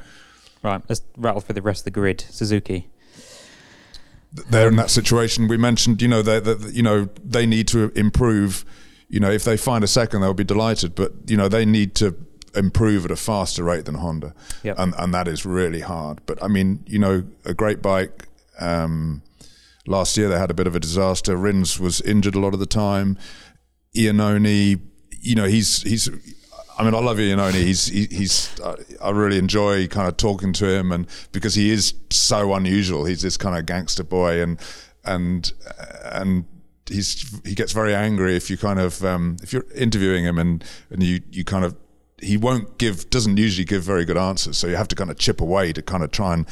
Right. 0.64 0.82
Let's 0.88 1.02
rattle 1.18 1.42
through 1.42 1.56
the 1.56 1.62
rest 1.62 1.82
of 1.82 1.86
the 1.86 1.92
grid. 1.92 2.22
Suzuki. 2.30 2.88
they're 4.50 4.68
in 4.70 4.76
that 4.78 4.90
situation 4.90 5.48
we 5.48 5.58
mentioned 5.58 6.02
you 6.02 6.08
know 6.08 6.22
they 6.24 6.40
they- 6.40 6.70
you 6.72 6.82
know 6.82 7.08
they 7.24 7.46
need 7.46 7.68
to 7.68 7.92
improve 7.96 8.66
you 9.08 9.20
know 9.20 9.30
if 9.30 9.44
they 9.44 9.56
find 9.56 9.84
a 9.84 9.88
second 9.88 10.22
they'll 10.22 10.34
be 10.34 10.44
delighted 10.44 10.96
but 10.96 11.12
you 11.28 11.38
know 11.38 11.48
they 11.48 11.66
need 11.66 11.94
to 11.94 12.16
improve 12.56 13.06
at 13.06 13.12
a 13.12 13.16
faster 13.16 13.64
rate 13.64 13.86
than 13.86 13.96
Honda 13.96 14.34
Yep. 14.64 14.76
and 14.80 14.94
and 14.98 15.14
that 15.14 15.28
is 15.28 15.46
really 15.46 15.82
hard 15.82 16.22
but 16.26 16.42
I 16.44 16.48
mean 16.48 16.84
you 16.88 17.00
know 17.00 17.24
a 17.46 17.54
great 17.54 17.82
bike 17.82 18.28
um, 18.60 19.22
last 19.88 20.16
year 20.18 20.30
they 20.30 20.38
had 20.38 20.52
a 20.52 20.54
bit 20.54 20.68
of 20.68 20.76
a 20.76 20.80
disaster 20.80 21.36
Rins 21.36 21.80
was 21.80 22.00
injured 22.02 22.36
a 22.36 22.40
lot 22.40 22.54
of 22.54 22.60
the 22.60 22.66
time 22.68 23.18
Iannone 23.96 24.80
you 25.22 25.36
know 25.36 25.46
he's 25.46 25.82
he's 25.84 26.10
I 26.76 26.84
mean, 26.84 26.96
I 26.96 27.00
love 27.00 27.18
Iannone. 27.18 27.54
He's 27.54 27.86
he, 27.86 28.08
he's. 28.10 28.50
I 29.00 29.12
really 29.12 29.38
enjoy 29.38 29.86
kind 29.86 30.08
of 30.08 30.18
talking 30.18 30.54
to 30.54 30.68
him, 30.68 30.92
and 30.92 31.06
because 31.32 31.54
he 31.54 31.70
is 31.70 31.94
so 32.10 32.52
unusual, 32.56 33.06
he's 33.06 33.22
this 33.22 33.38
kind 33.38 33.56
of 33.56 33.68
gangster 33.68 34.04
boy, 34.04 34.42
and 34.42 34.60
and 35.06 35.54
and 36.06 36.46
he's 36.90 37.40
he 37.46 37.54
gets 37.54 37.74
very 37.74 37.94
angry 37.94 38.36
if 38.36 38.50
you 38.50 38.58
kind 38.58 38.80
of 38.80 39.06
um, 39.06 39.38
if 39.44 39.54
you're 39.54 39.68
interviewing 39.76 40.26
him 40.26 40.40
and 40.40 40.64
and 40.90 41.04
you 41.04 41.22
you 41.30 41.44
kind 41.44 41.64
of 41.64 41.76
he 42.24 42.38
won't 42.38 42.78
give 42.78 43.10
doesn't 43.10 43.38
usually 43.38 43.66
give 43.66 43.84
very 43.84 44.06
good 44.06 44.18
answers, 44.18 44.58
so 44.58 44.68
you 44.68 44.76
have 44.76 44.88
to 44.90 44.96
kind 44.96 45.10
of 45.10 45.18
chip 45.18 45.42
away 45.42 45.74
to 45.74 45.82
kind 45.82 46.04
of 46.04 46.12
try 46.12 46.34
and 46.34 46.48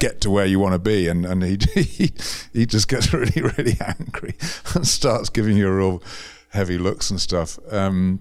get 0.00 0.20
to 0.20 0.30
where 0.30 0.46
you 0.46 0.58
want 0.58 0.74
to 0.74 0.78
be. 0.78 1.08
And 1.08 1.26
and 1.26 1.42
he 1.42 1.58
he, 1.82 2.12
he 2.52 2.66
just 2.66 2.88
gets 2.88 3.12
really 3.12 3.42
really 3.42 3.76
angry 3.80 4.34
and 4.74 4.86
starts 4.86 5.28
giving 5.28 5.56
you 5.56 5.70
real 5.70 6.02
heavy 6.50 6.78
looks 6.78 7.10
and 7.10 7.20
stuff. 7.20 7.58
Um 7.70 8.20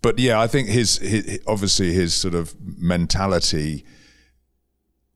but 0.00 0.16
yeah 0.20 0.40
i 0.40 0.46
think 0.46 0.68
his, 0.68 0.98
his 0.98 1.40
obviously 1.48 1.92
his 1.92 2.14
sort 2.14 2.32
of 2.32 2.54
mentality 2.78 3.84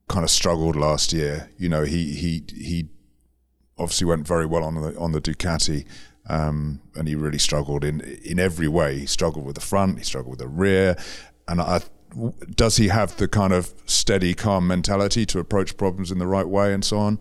kind 0.08 0.24
of 0.24 0.30
struggled 0.30 0.76
last 0.76 1.12
year. 1.12 1.50
You 1.56 1.68
know 1.68 1.84
he 1.84 2.12
he 2.12 2.44
he 2.48 2.88
obviously 3.78 4.06
went 4.06 4.26
very 4.26 4.46
well 4.46 4.62
on 4.62 4.74
the 4.74 4.96
on 4.98 5.12
the 5.12 5.20
ducati 5.20 5.86
um, 6.28 6.80
and 6.94 7.08
he 7.08 7.14
really 7.14 7.38
struggled 7.38 7.84
in 7.84 8.00
in 8.00 8.38
every 8.38 8.68
way. 8.68 9.00
He 9.00 9.06
struggled 9.06 9.44
with 9.44 9.54
the 9.54 9.60
front, 9.60 9.98
he 9.98 10.04
struggled 10.04 10.32
with 10.32 10.40
the 10.40 10.48
rear, 10.48 10.96
and 11.48 11.60
I, 11.60 11.82
does 12.54 12.76
he 12.76 12.88
have 12.88 13.16
the 13.16 13.28
kind 13.28 13.52
of 13.52 13.74
steady, 13.86 14.34
calm 14.34 14.66
mentality 14.66 15.26
to 15.26 15.38
approach 15.38 15.76
problems 15.76 16.10
in 16.10 16.18
the 16.18 16.26
right 16.26 16.46
way 16.46 16.72
and 16.72 16.84
so 16.84 16.98
on? 16.98 17.18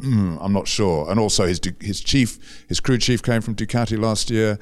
Mm, 0.00 0.38
I'm 0.40 0.52
not 0.52 0.66
sure. 0.66 1.10
And 1.10 1.20
also, 1.20 1.46
his 1.46 1.60
his 1.80 2.00
chief, 2.00 2.64
his 2.68 2.80
crew 2.80 2.98
chief, 2.98 3.22
came 3.22 3.40
from 3.40 3.54
Ducati 3.54 3.98
last 3.98 4.30
year. 4.30 4.58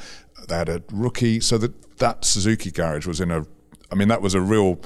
They 0.48 0.54
had 0.54 0.68
a 0.68 0.82
rookie, 0.92 1.40
so 1.40 1.58
that 1.58 1.98
that 1.98 2.24
Suzuki 2.24 2.70
garage 2.70 3.06
was 3.06 3.20
in 3.20 3.30
a. 3.30 3.46
I 3.90 3.94
mean, 3.94 4.08
that 4.08 4.22
was 4.22 4.34
a 4.34 4.40
real. 4.40 4.80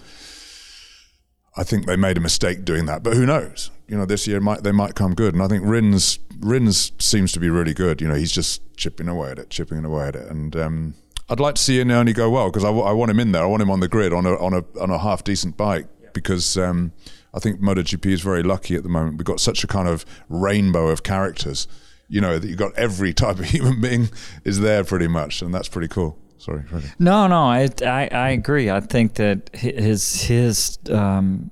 I 1.56 1.64
think 1.64 1.86
they 1.86 1.96
made 1.96 2.16
a 2.16 2.20
mistake 2.20 2.64
doing 2.64 2.86
that, 2.86 3.02
but 3.02 3.14
who 3.14 3.24
knows? 3.24 3.70
You 3.88 3.96
know, 3.96 4.04
this 4.04 4.26
year 4.26 4.40
might 4.40 4.62
they 4.62 4.72
might 4.72 4.94
come 4.94 5.14
good, 5.14 5.34
and 5.34 5.42
I 5.42 5.48
think 5.48 5.62
Rins 5.64 6.18
Rins 6.38 6.92
seems 6.98 7.32
to 7.32 7.40
be 7.40 7.48
really 7.48 7.72
good. 7.72 8.00
You 8.00 8.08
know, 8.08 8.14
he's 8.14 8.32
just 8.32 8.62
chipping 8.76 9.08
away 9.08 9.30
at 9.30 9.38
it, 9.38 9.50
chipping 9.50 9.84
away 9.84 10.08
at 10.08 10.16
it, 10.16 10.28
and 10.28 10.54
um, 10.56 10.94
I'd 11.28 11.40
like 11.40 11.54
to 11.54 11.62
see 11.62 11.78
Iannone 11.78 12.14
go 12.14 12.30
well 12.30 12.50
because 12.50 12.64
I, 12.64 12.68
w- 12.68 12.84
I 12.84 12.92
want 12.92 13.10
him 13.10 13.18
in 13.20 13.32
there. 13.32 13.42
I 13.42 13.46
want 13.46 13.62
him 13.62 13.70
on 13.70 13.80
the 13.80 13.88
grid 13.88 14.12
on 14.12 14.26
a 14.26 14.34
on 14.34 14.52
a 14.54 14.64
on 14.80 14.90
a 14.90 14.98
half 14.98 15.24
decent 15.24 15.56
bike 15.56 15.86
because 16.12 16.56
um, 16.58 16.92
I 17.32 17.38
think 17.38 17.60
MotoGP 17.60 18.06
is 18.06 18.20
very 18.20 18.42
lucky 18.42 18.76
at 18.76 18.82
the 18.82 18.88
moment. 18.88 19.18
We've 19.18 19.24
got 19.24 19.40
such 19.40 19.64
a 19.64 19.66
kind 19.66 19.88
of 19.88 20.04
rainbow 20.28 20.88
of 20.88 21.02
characters. 21.02 21.66
You 22.08 22.20
know 22.20 22.38
that 22.38 22.46
you've 22.46 22.58
got 22.58 22.74
every 22.76 23.12
type 23.14 23.38
of 23.38 23.44
human 23.50 23.80
being 23.80 24.10
is 24.44 24.60
there 24.60 24.84
pretty 24.84 25.08
much, 25.08 25.42
and 25.42 25.54
that's 25.54 25.68
pretty 25.68 25.88
cool. 25.88 26.18
Sorry, 26.38 26.62
No, 26.98 27.26
no, 27.26 27.44
I, 27.44 27.68
I, 27.84 28.08
I 28.12 28.30
agree. 28.30 28.70
I 28.70 28.80
think 28.80 29.14
that 29.14 29.50
his 29.54 30.22
his 30.22 30.78
um, 30.90 31.50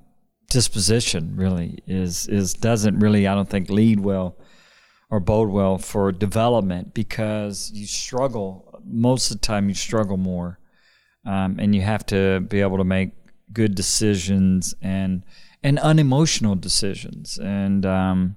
disposition 0.50 1.34
really 1.36 1.78
is 1.86 2.28
is 2.28 2.54
doesn't 2.54 2.98
really 2.98 3.26
I 3.26 3.34
don't 3.34 3.48
think 3.48 3.70
lead 3.70 4.00
well 4.00 4.36
or 5.10 5.20
bode 5.20 5.48
well 5.48 5.78
for 5.78 6.12
development 6.12 6.94
because 6.94 7.70
you 7.72 7.86
struggle 7.86 8.80
most 8.84 9.30
of 9.30 9.40
the 9.40 9.46
time. 9.46 9.68
You 9.68 9.74
struggle 9.74 10.16
more, 10.16 10.58
um, 11.24 11.56
and 11.58 11.74
you 11.74 11.82
have 11.82 12.04
to 12.06 12.40
be 12.40 12.60
able 12.60 12.78
to 12.78 12.84
make 12.84 13.12
good 13.52 13.74
decisions 13.74 14.74
and 14.82 15.24
and 15.62 15.78
unemotional 15.78 16.54
decisions 16.56 17.38
and. 17.38 17.86
Um, 17.86 18.36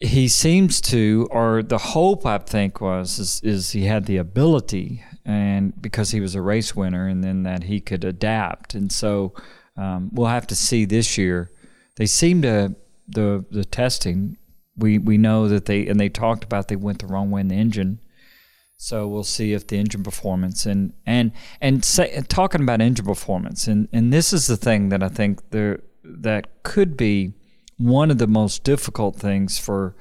he 0.00 0.28
seems 0.28 0.80
to, 0.82 1.26
or 1.30 1.62
the 1.62 1.78
hope 1.78 2.26
I 2.26 2.38
think 2.38 2.80
was, 2.80 3.18
is, 3.18 3.40
is 3.42 3.70
he 3.70 3.84
had 3.84 4.04
the 4.04 4.18
ability, 4.18 5.02
and 5.24 5.80
because 5.80 6.10
he 6.10 6.20
was 6.20 6.34
a 6.34 6.42
race 6.42 6.76
winner, 6.76 7.08
and 7.08 7.24
then 7.24 7.44
that 7.44 7.64
he 7.64 7.80
could 7.80 8.04
adapt. 8.04 8.74
And 8.74 8.92
so 8.92 9.32
um, 9.76 10.10
we'll 10.12 10.26
have 10.26 10.46
to 10.48 10.56
see 10.56 10.84
this 10.84 11.16
year. 11.16 11.50
They 11.96 12.06
seem 12.06 12.42
to 12.42 12.74
the 13.08 13.44
the 13.50 13.64
testing. 13.64 14.36
We 14.76 14.98
we 14.98 15.16
know 15.16 15.48
that 15.48 15.64
they 15.64 15.86
and 15.86 15.98
they 15.98 16.10
talked 16.10 16.44
about 16.44 16.68
they 16.68 16.76
went 16.76 16.98
the 17.00 17.06
wrong 17.06 17.30
way 17.30 17.40
in 17.40 17.48
the 17.48 17.54
engine. 17.54 18.00
So 18.76 19.08
we'll 19.08 19.24
see 19.24 19.54
if 19.54 19.66
the 19.66 19.78
engine 19.78 20.02
performance 20.02 20.66
and 20.66 20.92
and 21.06 21.32
and 21.62 21.82
say, 21.82 22.22
talking 22.28 22.60
about 22.60 22.82
engine 22.82 23.06
performance 23.06 23.66
and 23.66 23.88
and 23.90 24.12
this 24.12 24.34
is 24.34 24.46
the 24.46 24.56
thing 24.58 24.90
that 24.90 25.02
I 25.02 25.08
think 25.08 25.50
there 25.50 25.80
that 26.04 26.62
could 26.62 26.96
be 26.96 27.32
one 27.78 28.10
of 28.10 28.18
the 28.18 28.26
most 28.26 28.64
difficult 28.64 29.16
things 29.16 29.58
for 29.58 29.94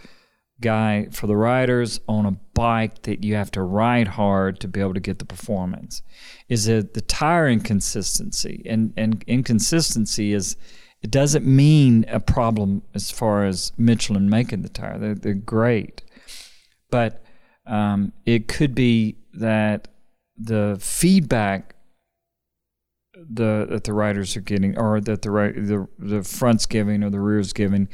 guy 0.61 1.07
for 1.11 1.27
the 1.27 1.35
riders 1.35 1.99
on 2.07 2.25
a 2.25 2.31
bike 2.53 3.01
that 3.01 3.23
you 3.23 3.35
have 3.35 3.51
to 3.51 3.61
ride 3.61 4.07
hard 4.07 4.59
to 4.61 4.67
be 4.67 4.79
able 4.79 4.93
to 4.93 5.01
get 5.01 5.19
the 5.19 5.25
performance 5.25 6.01
is 6.47 6.65
that 6.65 6.93
the 6.93 7.01
tire 7.01 7.47
inconsistency. 7.47 8.63
And 8.65 8.93
and 8.95 9.23
inconsistency 9.27 10.33
is 10.33 10.55
it 11.01 11.11
doesn't 11.11 11.45
mean 11.45 12.05
a 12.07 12.19
problem 12.19 12.81
as 12.93 13.11
far 13.11 13.45
as 13.45 13.73
Michelin 13.77 14.29
making 14.29 14.63
the 14.63 14.69
tire. 14.69 14.97
They're, 14.97 15.15
they're 15.15 15.33
great. 15.33 16.01
But 16.89 17.23
um, 17.67 18.13
it 18.25 18.47
could 18.47 18.73
be 18.73 19.17
that 19.33 19.87
the 20.37 20.77
feedback 20.79 21.74
the 23.29 23.67
that 23.69 23.83
the 23.83 23.93
riders 23.93 24.35
are 24.35 24.41
getting, 24.41 24.77
or 24.77 25.01
that 25.01 25.21
the 25.21 25.31
right 25.31 25.55
the 25.55 25.87
the 25.99 26.23
front's 26.23 26.65
giving, 26.65 27.03
or 27.03 27.09
the 27.09 27.19
rear's 27.19 27.53
giving, 27.53 27.87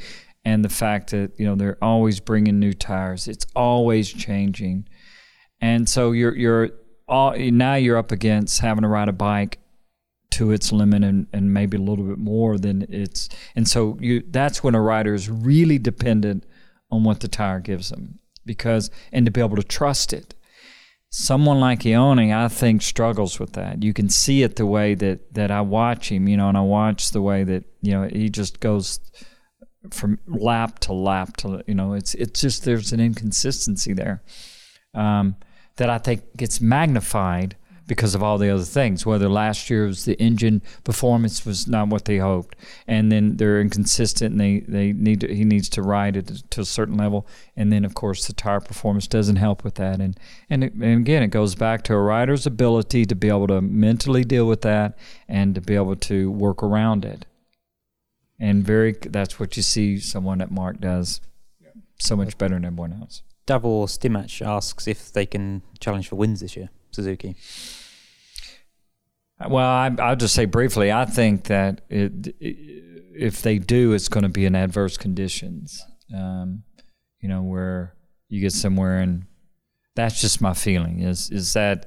and 0.44 0.64
the 0.64 0.68
fact 0.68 1.10
that 1.10 1.32
you 1.38 1.46
know 1.46 1.54
they're 1.54 1.82
always 1.82 2.20
bringing 2.20 2.58
new 2.58 2.72
tires. 2.72 3.28
It's 3.28 3.46
always 3.54 4.12
changing, 4.12 4.88
and 5.60 5.88
so 5.88 6.12
you're 6.12 6.36
you're 6.36 6.70
all 7.08 7.36
now 7.36 7.74
you're 7.74 7.98
up 7.98 8.12
against 8.12 8.60
having 8.60 8.82
to 8.82 8.88
ride 8.88 9.08
a 9.08 9.12
bike 9.12 9.58
to 10.32 10.50
its 10.50 10.72
limit 10.72 11.04
and, 11.04 11.26
and 11.32 11.52
maybe 11.52 11.76
a 11.76 11.80
little 11.80 12.06
bit 12.06 12.18
more 12.18 12.56
than 12.56 12.86
it's 12.88 13.28
and 13.54 13.68
so 13.68 13.98
you 14.00 14.22
that's 14.30 14.64
when 14.64 14.74
a 14.74 14.80
rider 14.80 15.12
is 15.12 15.28
really 15.28 15.78
dependent 15.78 16.46
on 16.90 17.04
what 17.04 17.20
the 17.20 17.28
tire 17.28 17.60
gives 17.60 17.90
them 17.90 18.18
because 18.46 18.90
and 19.12 19.26
to 19.26 19.30
be 19.30 19.42
able 19.42 19.56
to 19.56 19.62
trust 19.62 20.12
it 20.12 20.34
someone 21.12 21.60
like 21.60 21.80
Iannone, 21.80 22.34
I 22.34 22.48
think, 22.48 22.80
struggles 22.80 23.38
with 23.38 23.52
that. 23.52 23.82
You 23.82 23.92
can 23.92 24.08
see 24.08 24.42
it 24.42 24.56
the 24.56 24.64
way 24.64 24.94
that, 24.94 25.34
that 25.34 25.50
I 25.50 25.60
watch 25.60 26.10
him, 26.10 26.26
you 26.26 26.38
know, 26.38 26.48
and 26.48 26.56
I 26.56 26.62
watch 26.62 27.10
the 27.10 27.20
way 27.20 27.44
that, 27.44 27.64
you 27.82 27.92
know, 27.92 28.08
he 28.10 28.30
just 28.30 28.60
goes 28.60 28.98
from 29.90 30.18
lap 30.26 30.78
to 30.80 30.94
lap 30.94 31.36
to, 31.38 31.62
you 31.66 31.74
know, 31.74 31.92
it's, 31.92 32.14
it's 32.14 32.40
just, 32.40 32.64
there's 32.64 32.92
an 32.92 33.00
inconsistency 33.00 33.92
there 33.92 34.22
um, 34.94 35.36
that 35.76 35.90
I 35.90 35.98
think 35.98 36.22
gets 36.34 36.62
magnified 36.62 37.56
because 37.86 38.14
of 38.14 38.22
all 38.22 38.38
the 38.38 38.50
other 38.50 38.62
things. 38.62 39.04
Whether 39.04 39.28
last 39.28 39.68
year 39.70 39.86
was 39.86 40.04
the 40.04 40.20
engine 40.20 40.62
performance 40.84 41.44
was 41.44 41.66
not 41.66 41.88
what 41.88 42.04
they 42.04 42.18
hoped, 42.18 42.56
and 42.86 43.10
then 43.10 43.36
they're 43.36 43.60
inconsistent, 43.60 44.32
and 44.32 44.40
they 44.40 44.60
they 44.60 44.92
need 44.92 45.20
to, 45.20 45.34
he 45.34 45.44
needs 45.44 45.68
to 45.70 45.82
ride 45.82 46.16
it 46.16 46.26
to 46.50 46.60
a 46.60 46.64
certain 46.64 46.96
level, 46.96 47.26
and 47.56 47.72
then 47.72 47.84
of 47.84 47.94
course 47.94 48.26
the 48.26 48.32
tire 48.32 48.60
performance 48.60 49.06
doesn't 49.06 49.36
help 49.36 49.64
with 49.64 49.74
that, 49.76 50.00
and 50.00 50.18
and 50.48 50.64
it, 50.64 50.74
and 50.74 51.00
again 51.00 51.22
it 51.22 51.28
goes 51.28 51.54
back 51.54 51.82
to 51.84 51.94
a 51.94 52.00
rider's 52.00 52.46
ability 52.46 53.04
to 53.06 53.14
be 53.14 53.28
able 53.28 53.46
to 53.46 53.60
mentally 53.60 54.24
deal 54.24 54.46
with 54.46 54.62
that 54.62 54.96
and 55.28 55.54
to 55.54 55.60
be 55.60 55.74
able 55.74 55.96
to 55.96 56.30
work 56.30 56.62
around 56.62 57.04
it, 57.04 57.26
and 58.38 58.64
very 58.64 58.92
that's 58.92 59.40
what 59.40 59.56
you 59.56 59.62
see 59.62 59.98
someone 59.98 60.38
that 60.38 60.50
Marc 60.50 60.80
does 60.80 61.20
so 61.98 62.16
much 62.16 62.36
better 62.38 62.54
than 62.54 62.64
everyone 62.64 62.92
else. 62.92 63.22
Davor 63.46 63.86
Stimach 63.86 64.40
asks 64.40 64.86
if 64.86 65.12
they 65.12 65.26
can 65.26 65.62
challenge 65.80 66.08
for 66.08 66.16
wins 66.16 66.40
this 66.40 66.56
year, 66.56 66.70
Suzuki. 66.92 67.36
Well, 69.48 69.66
I, 69.66 69.90
I'll 69.98 70.16
just 70.16 70.34
say 70.34 70.44
briefly. 70.44 70.92
I 70.92 71.04
think 71.04 71.44
that 71.44 71.82
it, 71.88 72.34
if 72.38 73.42
they 73.42 73.58
do, 73.58 73.92
it's 73.92 74.08
going 74.08 74.22
to 74.22 74.28
be 74.28 74.46
in 74.46 74.54
adverse 74.54 74.96
conditions. 74.96 75.84
Um, 76.16 76.62
you 77.20 77.28
know, 77.28 77.42
where 77.42 77.94
you 78.28 78.40
get 78.40 78.52
somewhere, 78.52 79.00
and 79.00 79.24
that's 79.96 80.20
just 80.20 80.40
my 80.40 80.54
feeling. 80.54 81.00
Is 81.00 81.30
is 81.30 81.54
that 81.54 81.86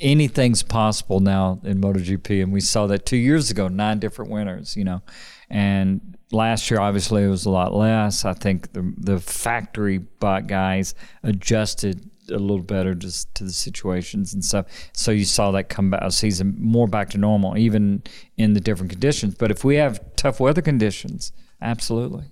anything's 0.00 0.62
possible 0.62 1.20
now 1.20 1.60
in 1.64 1.80
MotoGP, 1.80 2.42
and 2.42 2.52
we 2.52 2.60
saw 2.60 2.86
that 2.88 3.06
two 3.06 3.16
years 3.16 3.50
ago, 3.50 3.68
nine 3.68 3.98
different 3.98 4.30
winners. 4.30 4.76
You 4.76 4.84
know, 4.84 5.02
and 5.50 6.16
last 6.32 6.70
year 6.70 6.80
obviously 6.80 7.24
it 7.24 7.28
was 7.28 7.46
a 7.46 7.50
lot 7.50 7.74
less. 7.74 8.24
I 8.24 8.32
think 8.32 8.72
the 8.72 8.92
the 8.96 9.18
factory 9.18 9.98
bot 9.98 10.46
guys 10.46 10.94
adjusted 11.22 12.10
a 12.32 12.38
little 12.38 12.62
better 12.62 12.94
just 12.94 13.34
to 13.36 13.44
the 13.44 13.52
situations 13.52 14.34
and 14.34 14.44
stuff. 14.44 14.66
So 14.92 15.10
you 15.10 15.24
saw 15.24 15.50
that 15.52 15.68
come 15.68 15.90
back 15.90 16.02
a 16.02 16.10
season 16.10 16.56
more 16.58 16.88
back 16.88 17.10
to 17.10 17.18
normal, 17.18 17.56
even 17.56 18.02
in 18.36 18.54
the 18.54 18.60
different 18.60 18.90
conditions. 18.90 19.34
But 19.34 19.50
if 19.50 19.64
we 19.64 19.76
have 19.76 20.00
tough 20.16 20.40
weather 20.40 20.62
conditions, 20.62 21.32
absolutely. 21.60 22.24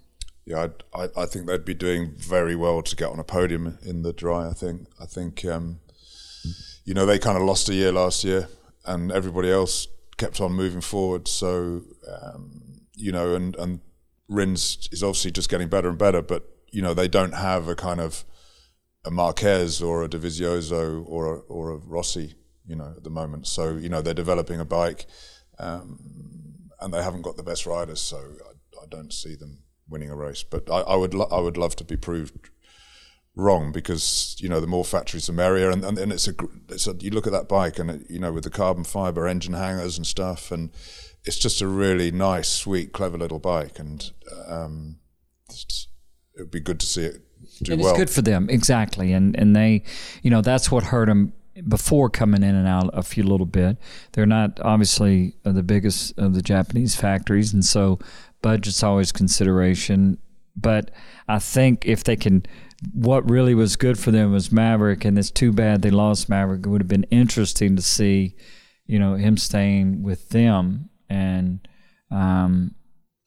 Yeah, 0.46 0.68
I, 0.94 1.08
I, 1.16 1.26
think 1.26 1.46
they'd 1.46 1.64
be 1.64 1.74
doing 1.74 2.14
very 2.16 2.56
well 2.56 2.82
to 2.82 2.96
get 2.96 3.10
on 3.10 3.20
a 3.20 3.24
podium 3.24 3.78
in 3.82 4.02
the 4.02 4.12
dry. 4.12 4.48
I 4.48 4.52
think. 4.52 4.88
I 5.00 5.06
think, 5.06 5.44
um, 5.44 5.78
you 6.84 6.94
know, 6.94 7.06
they 7.06 7.18
kind 7.18 7.36
of 7.36 7.44
lost 7.44 7.68
a 7.68 7.74
year 7.74 7.92
last 7.92 8.24
year, 8.24 8.48
and 8.84 9.12
everybody 9.12 9.50
else 9.50 9.86
kept 10.16 10.40
on 10.40 10.52
moving 10.52 10.80
forward. 10.80 11.28
So, 11.28 11.82
um, 12.10 12.80
you 12.96 13.12
know, 13.12 13.34
and 13.34 13.54
and 13.56 13.80
Rins 14.28 14.88
is 14.90 15.02
obviously 15.02 15.30
just 15.30 15.50
getting 15.50 15.68
better 15.68 15.88
and 15.88 15.98
better, 15.98 16.22
but 16.22 16.48
you 16.70 16.82
know, 16.82 16.94
they 16.94 17.08
don't 17.08 17.34
have 17.34 17.68
a 17.68 17.74
kind 17.74 18.00
of 18.00 18.24
a 19.04 19.10
Marquez 19.10 19.82
or 19.82 20.04
a 20.04 20.08
Dovizioso 20.08 21.04
or 21.06 21.34
a, 21.34 21.38
or 21.40 21.70
a 21.70 21.76
Rossi, 21.76 22.34
you 22.66 22.76
know, 22.76 22.94
at 22.96 23.04
the 23.04 23.10
moment. 23.10 23.46
So 23.46 23.76
you 23.76 23.88
know 23.88 24.02
they're 24.02 24.14
developing 24.14 24.60
a 24.60 24.64
bike, 24.64 25.06
um, 25.58 25.98
and 26.80 26.92
they 26.92 27.02
haven't 27.02 27.22
got 27.22 27.36
the 27.36 27.42
best 27.42 27.66
riders. 27.66 28.00
So 28.00 28.16
I, 28.18 28.82
I 28.82 28.86
don't 28.88 29.12
see 29.12 29.34
them 29.34 29.62
winning 29.88 30.10
a 30.10 30.16
race. 30.16 30.42
But 30.42 30.70
I, 30.70 30.80
I 30.80 30.96
would 30.96 31.14
lo- 31.14 31.28
I 31.30 31.40
would 31.40 31.56
love 31.56 31.76
to 31.76 31.84
be 31.84 31.96
proved 31.96 32.50
wrong 33.36 33.72
because 33.72 34.36
you 34.38 34.48
know 34.48 34.60
the 34.60 34.66
more 34.66 34.84
factories 34.84 35.26
the 35.26 35.32
merrier, 35.32 35.70
and, 35.70 35.84
and, 35.84 35.98
and 35.98 36.12
it's 36.12 36.28
a 36.28 36.34
it's 36.68 36.86
a 36.86 36.94
you 37.00 37.10
look 37.10 37.26
at 37.26 37.32
that 37.32 37.48
bike 37.48 37.78
and 37.78 37.90
it, 37.90 38.10
you 38.10 38.18
know 38.18 38.32
with 38.32 38.44
the 38.44 38.50
carbon 38.50 38.84
fiber 38.84 39.26
engine 39.26 39.54
hangers 39.54 39.96
and 39.96 40.06
stuff, 40.06 40.50
and 40.50 40.70
it's 41.24 41.38
just 41.38 41.60
a 41.60 41.66
really 41.66 42.10
nice, 42.10 42.48
sweet, 42.48 42.92
clever 42.92 43.18
little 43.18 43.38
bike, 43.38 43.78
and 43.78 44.10
um, 44.46 44.98
it 45.50 45.88
would 46.38 46.50
be 46.50 46.60
good 46.60 46.80
to 46.80 46.86
see 46.86 47.04
it 47.04 47.22
do 47.62 47.72
and 47.72 47.80
well. 47.80 47.90
it's 47.90 47.98
good 47.98 48.10
for 48.10 48.22
them 48.22 48.48
exactly. 48.50 49.12
And 49.12 49.36
and 49.38 49.54
they 49.54 49.84
you 50.22 50.30
know 50.30 50.40
that's 50.42 50.70
what 50.70 50.84
hurt 50.84 51.06
them 51.06 51.32
before 51.68 52.08
coming 52.08 52.42
in 52.42 52.54
and 52.54 52.66
out 52.66 52.90
a 52.92 53.02
few 53.02 53.22
little 53.22 53.46
bit. 53.46 53.76
They're 54.12 54.26
not 54.26 54.60
obviously 54.60 55.36
uh, 55.44 55.52
the 55.52 55.62
biggest 55.62 56.18
of 56.18 56.34
the 56.34 56.42
japanese 56.42 56.96
factories 56.96 57.52
and 57.52 57.64
so 57.64 57.98
budget's 58.42 58.82
always 58.82 59.12
consideration. 59.12 60.18
But 60.56 60.90
i 61.28 61.38
think 61.38 61.86
if 61.86 62.04
they 62.04 62.16
can 62.16 62.44
what 62.92 63.28
really 63.28 63.54
was 63.54 63.76
good 63.76 63.98
for 63.98 64.10
them 64.10 64.32
was 64.32 64.50
maverick 64.50 65.04
and 65.04 65.18
it's 65.18 65.30
too 65.30 65.52
bad 65.52 65.82
they 65.82 65.90
lost 65.90 66.28
maverick. 66.28 66.64
It 66.64 66.68
would 66.68 66.80
have 66.80 66.88
been 66.88 67.04
interesting 67.04 67.76
to 67.76 67.82
see 67.82 68.36
you 68.86 68.98
know 68.98 69.14
him 69.14 69.36
staying 69.36 70.02
with 70.02 70.30
them. 70.30 70.88
And 71.08 71.66
um 72.10 72.74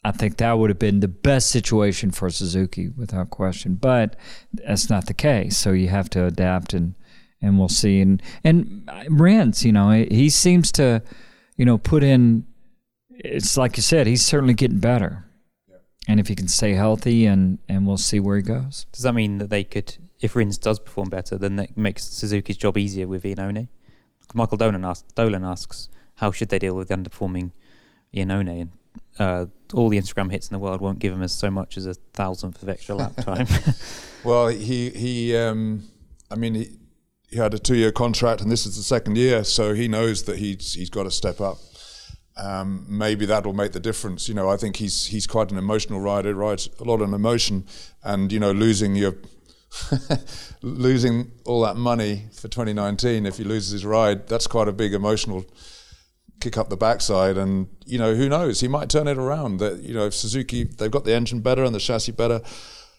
I 0.06 0.12
think 0.12 0.38
that 0.38 0.58
would 0.58 0.70
have 0.70 0.80
been 0.80 1.00
the 1.00 1.08
best 1.08 1.50
situation 1.50 2.12
for 2.12 2.30
Suzuki 2.30 2.90
without 2.90 3.30
question. 3.30 3.76
But 3.76 4.16
that's 4.54 4.90
not 4.90 5.08
the 5.08 5.14
case. 5.14 5.58
So 5.58 5.72
you 5.72 5.88
have 5.90 6.10
to 6.12 6.26
adapt 6.26 6.74
and 6.74 6.96
and 7.42 7.60
we'll 7.60 7.70
see. 7.70 8.02
And 8.02 8.22
and 8.44 8.90
Rins, 9.10 9.64
you 9.66 9.72
know, 9.72 9.92
he 9.92 10.30
seems 10.30 10.72
to, 10.74 11.04
you 11.58 11.66
know, 11.66 11.78
put 11.78 12.04
in. 12.04 12.46
It's 13.10 13.58
like 13.58 13.78
you 13.78 13.84
said, 13.84 14.08
he's 14.08 14.26
certainly 14.26 14.54
getting 14.54 14.80
better. 14.80 15.26
And 16.08 16.20
if 16.20 16.28
he 16.28 16.36
can 16.36 16.48
stay 16.48 16.74
healthy, 16.74 17.26
and 17.26 17.60
and 17.70 17.88
we'll 17.88 17.98
see 17.98 18.20
where 18.20 18.38
he 18.38 18.44
goes. 18.44 18.86
Does 18.92 19.04
that 19.04 19.14
mean 19.14 19.38
that 19.38 19.50
they 19.50 19.64
could, 19.64 19.96
if 20.20 20.36
Rins 20.36 20.58
does 20.58 20.80
perform 20.80 21.10
better, 21.10 21.38
then 21.38 21.56
that 21.58 21.78
makes 21.78 22.06
Suzuki's 22.06 22.58
job 22.58 22.78
easier 22.78 23.08
with 23.08 23.24
Iannone? 23.24 23.70
Michael 24.34 24.58
Dolan 24.58 24.84
asks, 24.84 25.12
Dolan 25.14 25.44
asks, 25.44 25.90
how 26.16 26.32
should 26.32 26.50
they 26.50 26.60
deal 26.60 26.76
with 26.76 26.88
the 26.88 26.96
underperforming 26.96 27.52
Iannone? 28.14 28.62
And 28.62 28.72
uh, 29.20 29.46
all 29.74 29.90
the 29.90 29.98
Instagram 29.98 30.32
hits 30.32 30.48
in 30.50 30.54
the 30.54 30.60
world 30.60 30.82
won't 30.82 31.00
give 31.00 31.14
him 31.14 31.22
as 31.22 31.34
so 31.34 31.50
much 31.52 31.78
as 31.78 31.86
a 31.86 31.94
thousandth 32.14 32.62
of 32.62 32.70
extra 32.70 32.96
lap 32.96 33.16
time. 33.18 33.48
Well, 34.24 34.48
he 34.48 34.90
he. 34.92 35.36
Um, 35.36 35.84
I 36.32 36.36
mean, 36.36 36.56
he, 36.56 36.78
he 37.30 37.36
had 37.36 37.54
a 37.54 37.60
two-year 37.60 37.92
contract, 37.92 38.42
and 38.42 38.50
this 38.50 38.66
is 38.66 38.78
the 38.78 38.84
second 38.84 39.18
year, 39.18 39.44
so 39.44 39.74
he 39.74 39.90
knows 39.90 40.24
that 40.24 40.38
he's 40.38 40.74
he's 40.74 40.90
got 40.90 41.04
to 41.04 41.12
step 41.12 41.42
up. 41.42 41.58
Um, 42.38 42.86
maybe 42.88 43.26
that'll 43.26 43.54
make 43.54 43.74
the 43.74 43.82
difference. 43.82 44.30
You 44.30 44.34
know, 44.34 44.50
I 44.50 44.56
think 44.56 44.78
he's 44.78 45.08
he's 45.08 45.28
quite 45.28 45.52
an 45.52 45.58
emotional 45.58 46.00
rider, 46.00 46.34
rides 46.34 46.70
a 46.80 46.86
lot 46.86 47.02
of 47.02 47.12
emotion, 47.12 47.66
and 48.02 48.32
you 48.32 48.40
know, 48.40 48.54
losing 48.54 48.96
your 48.96 49.18
losing 50.62 51.32
all 51.46 51.62
that 51.62 51.76
money 51.76 52.28
for 52.34 52.48
2019, 52.48 53.26
if 53.26 53.38
he 53.38 53.44
loses 53.44 53.72
his 53.72 53.86
ride, 53.86 54.28
that's 54.28 54.48
quite 54.48 54.68
a 54.68 54.74
big 54.74 54.94
emotional 54.94 55.44
kick 56.44 56.58
up 56.58 56.70
the 56.70 56.78
backside. 56.78 57.38
And 57.38 57.68
you 57.86 57.98
know, 57.98 58.14
who 58.16 58.28
knows? 58.28 58.60
He 58.60 58.68
might 58.68 58.90
turn 58.90 59.08
it 59.08 59.18
around. 59.18 59.58
That 59.58 59.82
you 59.82 59.94
know, 59.94 60.06
if 60.06 60.14
Suzuki 60.14 60.64
they've 60.64 60.92
got 60.92 61.06
the 61.06 61.14
engine 61.14 61.40
better 61.40 61.64
and 61.64 61.74
the 61.74 61.80
chassis 61.80 62.12
better. 62.12 62.42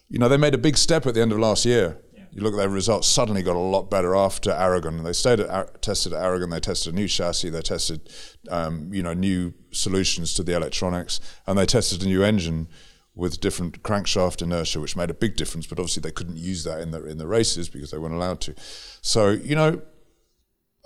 You 0.09 0.19
know, 0.19 0.27
they 0.27 0.37
made 0.37 0.53
a 0.53 0.59
big 0.59 0.77
step 0.77 1.05
at 1.07 1.15
the 1.15 1.21
end 1.21 1.31
of 1.31 1.39
last 1.39 1.65
year. 1.65 1.99
You 2.31 2.41
look 2.41 2.53
at 2.53 2.57
their 2.57 2.69
results; 2.69 3.07
suddenly 3.07 3.41
got 3.43 3.55
a 3.55 3.59
lot 3.59 3.89
better 3.89 4.15
after 4.15 4.51
Aragon. 4.51 5.03
They 5.03 5.13
stayed 5.13 5.39
at 5.39 5.81
tested 5.81 6.13
at 6.13 6.21
Aragon. 6.21 6.49
They 6.49 6.59
tested 6.59 6.93
a 6.93 6.95
new 6.95 7.07
chassis. 7.07 7.49
They 7.49 7.61
tested, 7.61 8.09
um, 8.49 8.93
you 8.93 9.01
know, 9.01 9.13
new 9.13 9.53
solutions 9.71 10.33
to 10.33 10.43
the 10.43 10.55
electronics, 10.55 11.21
and 11.47 11.57
they 11.57 11.65
tested 11.65 12.03
a 12.03 12.05
new 12.05 12.23
engine 12.23 12.67
with 13.15 13.39
different 13.39 13.81
crankshaft 13.83 14.41
inertia, 14.41 14.81
which 14.81 14.97
made 14.97 15.09
a 15.09 15.13
big 15.13 15.37
difference. 15.37 15.65
But 15.65 15.79
obviously, 15.79 16.01
they 16.01 16.11
couldn't 16.11 16.37
use 16.37 16.65
that 16.65 16.81
in 16.81 16.91
the 16.91 17.05
in 17.05 17.17
the 17.17 17.27
races 17.27 17.69
because 17.69 17.91
they 17.91 17.97
weren't 17.97 18.15
allowed 18.15 18.41
to. 18.41 18.55
So 19.01 19.29
you 19.29 19.55
know, 19.55 19.81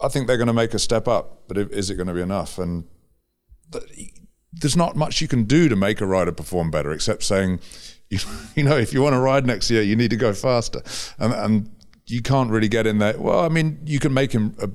I 0.01 0.07
think 0.07 0.27
they're 0.27 0.37
going 0.37 0.47
to 0.47 0.53
make 0.53 0.73
a 0.73 0.79
step 0.79 1.07
up, 1.07 1.43
but 1.47 1.57
is 1.57 1.89
it 1.89 1.95
going 1.95 2.07
to 2.07 2.13
be 2.13 2.21
enough? 2.21 2.57
And 2.57 2.85
there's 4.53 4.77
not 4.77 4.95
much 4.95 5.21
you 5.21 5.27
can 5.27 5.43
do 5.43 5.69
to 5.69 5.75
make 5.75 6.01
a 6.01 6.05
rider 6.05 6.31
perform 6.31 6.71
better, 6.71 6.91
except 6.91 7.23
saying, 7.23 7.59
you, 8.09 8.19
you 8.55 8.63
know, 8.63 8.77
if 8.77 8.93
you 8.93 9.01
want 9.01 9.13
to 9.13 9.19
ride 9.19 9.45
next 9.45 9.69
year, 9.69 9.81
you 9.81 9.95
need 9.95 10.09
to 10.09 10.17
go 10.17 10.33
faster, 10.33 10.81
and 11.19 11.33
and 11.33 11.69
you 12.07 12.21
can't 12.21 12.49
really 12.49 12.67
get 12.67 12.87
in 12.87 12.97
there. 12.97 13.17
Well, 13.19 13.39
I 13.39 13.49
mean, 13.49 13.79
you 13.85 13.99
can 13.99 14.13
make 14.13 14.31
him 14.31 14.55
a 14.59 14.69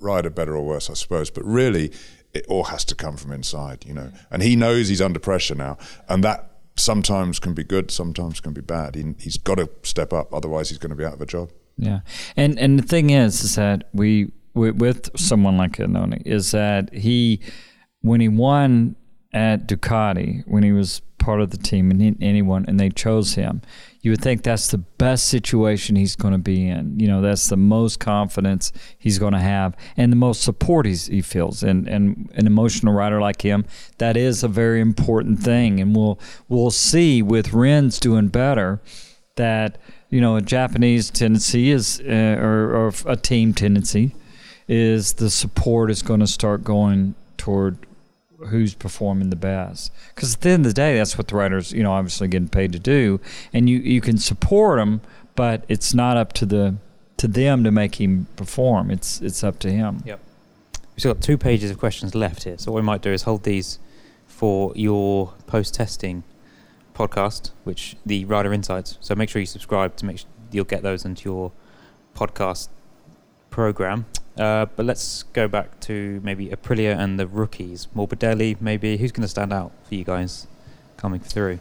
rider 0.00 0.30
better 0.30 0.56
or 0.56 0.64
worse, 0.64 0.88
I 0.88 0.94
suppose, 0.94 1.30
but 1.30 1.44
really, 1.44 1.92
it 2.32 2.46
all 2.48 2.64
has 2.64 2.84
to 2.86 2.94
come 2.94 3.16
from 3.16 3.32
inside, 3.32 3.84
you 3.86 3.92
know. 3.92 4.10
And 4.30 4.42
he 4.42 4.56
knows 4.56 4.88
he's 4.88 5.02
under 5.02 5.18
pressure 5.18 5.54
now, 5.54 5.76
and 6.08 6.24
that 6.24 6.50
sometimes 6.76 7.38
can 7.38 7.54
be 7.54 7.64
good, 7.64 7.90
sometimes 7.90 8.40
can 8.40 8.52
be 8.52 8.62
bad. 8.62 8.94
He, 8.94 9.14
he's 9.18 9.36
got 9.36 9.56
to 9.56 9.68
step 9.82 10.12
up, 10.12 10.32
otherwise 10.32 10.70
he's 10.70 10.78
going 10.78 10.90
to 10.90 10.96
be 10.96 11.04
out 11.04 11.14
of 11.14 11.20
a 11.20 11.26
job. 11.26 11.50
Yeah, 11.76 12.00
and 12.36 12.58
and 12.58 12.78
the 12.78 12.82
thing 12.82 13.10
is, 13.10 13.42
is 13.44 13.56
that 13.56 13.88
we, 13.92 14.32
we 14.54 14.70
with 14.70 15.10
someone 15.18 15.56
like 15.56 15.72
Iannone 15.72 16.22
is 16.26 16.50
that 16.50 16.92
he, 16.92 17.40
when 18.00 18.20
he 18.20 18.28
won 18.28 18.96
at 19.32 19.66
Ducati, 19.66 20.42
when 20.46 20.62
he 20.62 20.72
was 20.72 21.00
part 21.18 21.40
of 21.40 21.50
the 21.50 21.56
team 21.56 21.90
and 21.90 22.20
anyone, 22.20 22.64
and 22.66 22.78
they 22.78 22.90
chose 22.90 23.34
him, 23.34 23.62
you 24.00 24.10
would 24.10 24.20
think 24.20 24.42
that's 24.42 24.70
the 24.70 24.78
best 24.78 25.28
situation 25.28 25.94
he's 25.94 26.16
going 26.16 26.32
to 26.32 26.38
be 26.38 26.68
in. 26.68 26.98
You 26.98 27.06
know, 27.06 27.22
that's 27.22 27.48
the 27.48 27.56
most 27.56 28.00
confidence 28.00 28.72
he's 28.98 29.18
going 29.18 29.32
to 29.32 29.38
have 29.38 29.76
and 29.96 30.10
the 30.10 30.16
most 30.16 30.42
support 30.42 30.84
he's, 30.84 31.06
he 31.06 31.22
feels. 31.22 31.62
And, 31.62 31.88
and 31.88 32.30
an 32.34 32.46
emotional 32.46 32.92
rider 32.92 33.20
like 33.20 33.42
him, 33.42 33.64
that 33.98 34.16
is 34.16 34.42
a 34.42 34.48
very 34.48 34.80
important 34.80 35.38
thing. 35.38 35.80
And 35.80 35.94
we'll, 35.94 36.18
we'll 36.48 36.72
see 36.72 37.22
with 37.22 37.52
Rins 37.52 38.00
doing 38.00 38.28
better 38.28 38.82
that, 39.36 39.78
you 40.10 40.20
know, 40.20 40.36
a 40.36 40.42
Japanese 40.42 41.08
tendency 41.08 41.70
is, 41.70 42.00
uh, 42.00 42.36
or, 42.38 42.74
or 42.74 42.92
a 43.06 43.16
team 43.16 43.54
tendency, 43.54 44.14
is 44.68 45.14
the 45.14 45.30
support 45.30 45.90
is 45.90 46.02
going 46.02 46.20
to 46.20 46.26
start 46.26 46.64
going 46.64 47.14
toward 47.36 47.76
who's 48.48 48.74
performing 48.74 49.30
the 49.30 49.36
best. 49.36 49.92
Because 50.14 50.34
at 50.34 50.40
the 50.40 50.50
end 50.50 50.66
of 50.66 50.70
the 50.70 50.74
day, 50.74 50.96
that's 50.96 51.16
what 51.16 51.28
the 51.28 51.36
writers, 51.36 51.72
you 51.72 51.82
know, 51.82 51.92
obviously 51.92 52.28
getting 52.28 52.48
paid 52.48 52.72
to 52.72 52.78
do, 52.78 53.20
and 53.52 53.68
you 53.68 53.78
you 53.78 54.00
can 54.00 54.18
support 54.18 54.78
them, 54.78 55.00
but 55.34 55.64
it's 55.68 55.94
not 55.94 56.16
up 56.16 56.32
to 56.34 56.46
the 56.46 56.76
to 57.16 57.28
them 57.28 57.64
to 57.64 57.70
make 57.70 58.00
him 58.00 58.26
perform. 58.36 58.90
It's 58.90 59.20
it's 59.20 59.44
up 59.44 59.58
to 59.60 59.70
him. 59.70 60.02
Yep. 60.04 60.20
We've 60.74 60.98
still 60.98 61.14
got 61.14 61.22
two 61.22 61.38
pages 61.38 61.70
of 61.70 61.78
questions 61.78 62.14
left 62.14 62.44
here, 62.44 62.58
so 62.58 62.72
what 62.72 62.82
we 62.82 62.86
might 62.86 63.02
do 63.02 63.12
is 63.12 63.22
hold 63.22 63.44
these 63.44 63.78
for 64.26 64.72
your 64.74 65.34
post 65.46 65.74
testing 65.74 66.24
podcast, 66.94 67.50
which 67.64 67.96
the 68.04 68.24
Rider 68.24 68.52
Insights. 68.52 68.98
So 69.00 69.14
make 69.14 69.28
sure 69.30 69.40
you 69.40 69.46
subscribe 69.46 69.96
to 69.96 70.06
make 70.06 70.18
sure 70.18 70.28
you'll 70.50 70.64
get 70.64 70.82
those 70.82 71.04
into 71.04 71.28
your 71.28 71.52
podcast 72.14 72.68
program. 73.50 74.06
Uh, 74.36 74.66
but 74.76 74.86
let's 74.86 75.24
go 75.34 75.46
back 75.46 75.78
to 75.80 76.20
maybe 76.24 76.48
Aprilia 76.48 76.96
and 76.96 77.18
the 77.18 77.26
rookies. 77.26 77.88
Morbidelli, 77.94 78.60
maybe. 78.60 78.96
Who's 78.96 79.12
going 79.12 79.22
to 79.22 79.28
stand 79.28 79.52
out 79.52 79.72
for 79.86 79.94
you 79.94 80.04
guys 80.04 80.46
coming 80.96 81.20
through? 81.20 81.60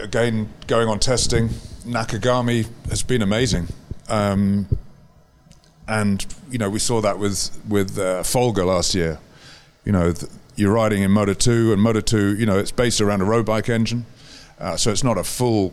Again, 0.00 0.48
going 0.66 0.88
on 0.88 0.98
testing, 0.98 1.48
Nakagami 1.86 2.68
has 2.88 3.04
been 3.04 3.22
amazing. 3.22 3.68
Um, 4.08 4.66
and, 5.86 6.26
you 6.50 6.58
know, 6.58 6.68
we 6.68 6.80
saw 6.80 7.00
that 7.00 7.18
with, 7.18 7.56
with 7.68 7.96
uh, 7.96 8.24
Folger 8.24 8.64
last 8.64 8.94
year. 8.94 9.20
You 9.84 9.92
know, 9.92 10.12
th- 10.12 10.30
you're 10.56 10.72
riding 10.72 11.02
in 11.02 11.12
Moto 11.12 11.32
2, 11.32 11.72
and 11.72 11.80
Moto 11.80 12.00
2, 12.00 12.36
you 12.36 12.44
know, 12.44 12.58
it's 12.58 12.72
based 12.72 13.00
around 13.00 13.20
a 13.20 13.24
road 13.24 13.46
bike 13.46 13.68
engine. 13.68 14.04
Uh, 14.58 14.76
so 14.76 14.90
it's 14.90 15.04
not 15.04 15.16
a 15.16 15.22
full 15.22 15.72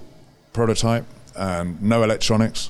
prototype 0.53 1.05
and 1.35 1.81
no 1.81 2.03
electronics 2.03 2.69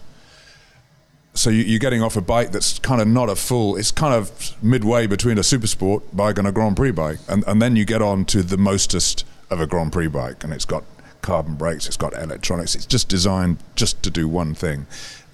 so 1.36 1.50
you, 1.50 1.76
are 1.76 1.80
getting 1.80 2.02
off 2.02 2.16
a 2.16 2.22
bike 2.22 2.52
that's 2.52 2.80
kind 2.80 3.02
of 3.02 3.08
not 3.08 3.30
a 3.30 3.36
full 3.36 3.76
it's 3.76 3.92
kind 3.92 4.14
of 4.14 4.56
midway 4.64 5.06
between 5.06 5.38
a 5.38 5.44
super 5.44 5.68
sport 5.68 6.04
bike 6.16 6.38
and 6.38 6.48
a 6.48 6.52
grand 6.52 6.76
prix 6.78 6.92
bike. 6.92 7.20
And, 7.28 7.44
and 7.46 7.62
then 7.62 7.76
you 7.76 7.86
get 7.86 8.02
on 8.02 8.26
to 8.26 8.42
the 8.42 8.58
mostest 8.58 9.26
of 9.50 9.60
a 9.60 9.68
grand 9.68 9.92
prix 9.94 10.08
bike 10.08 10.44
and 10.44 10.54
it's 10.54 10.66
got 10.66 10.84
carbon 11.22 11.56
brakes 11.56 11.88
it's 11.88 11.98
got 11.98 12.14
electronics 12.14 12.76
it's 12.76 12.86
just 12.86 13.10
designed 13.10 13.58
just 13.76 14.02
to 14.04 14.10
do 14.10 14.28
one 14.28 14.56
thing. 14.56 14.88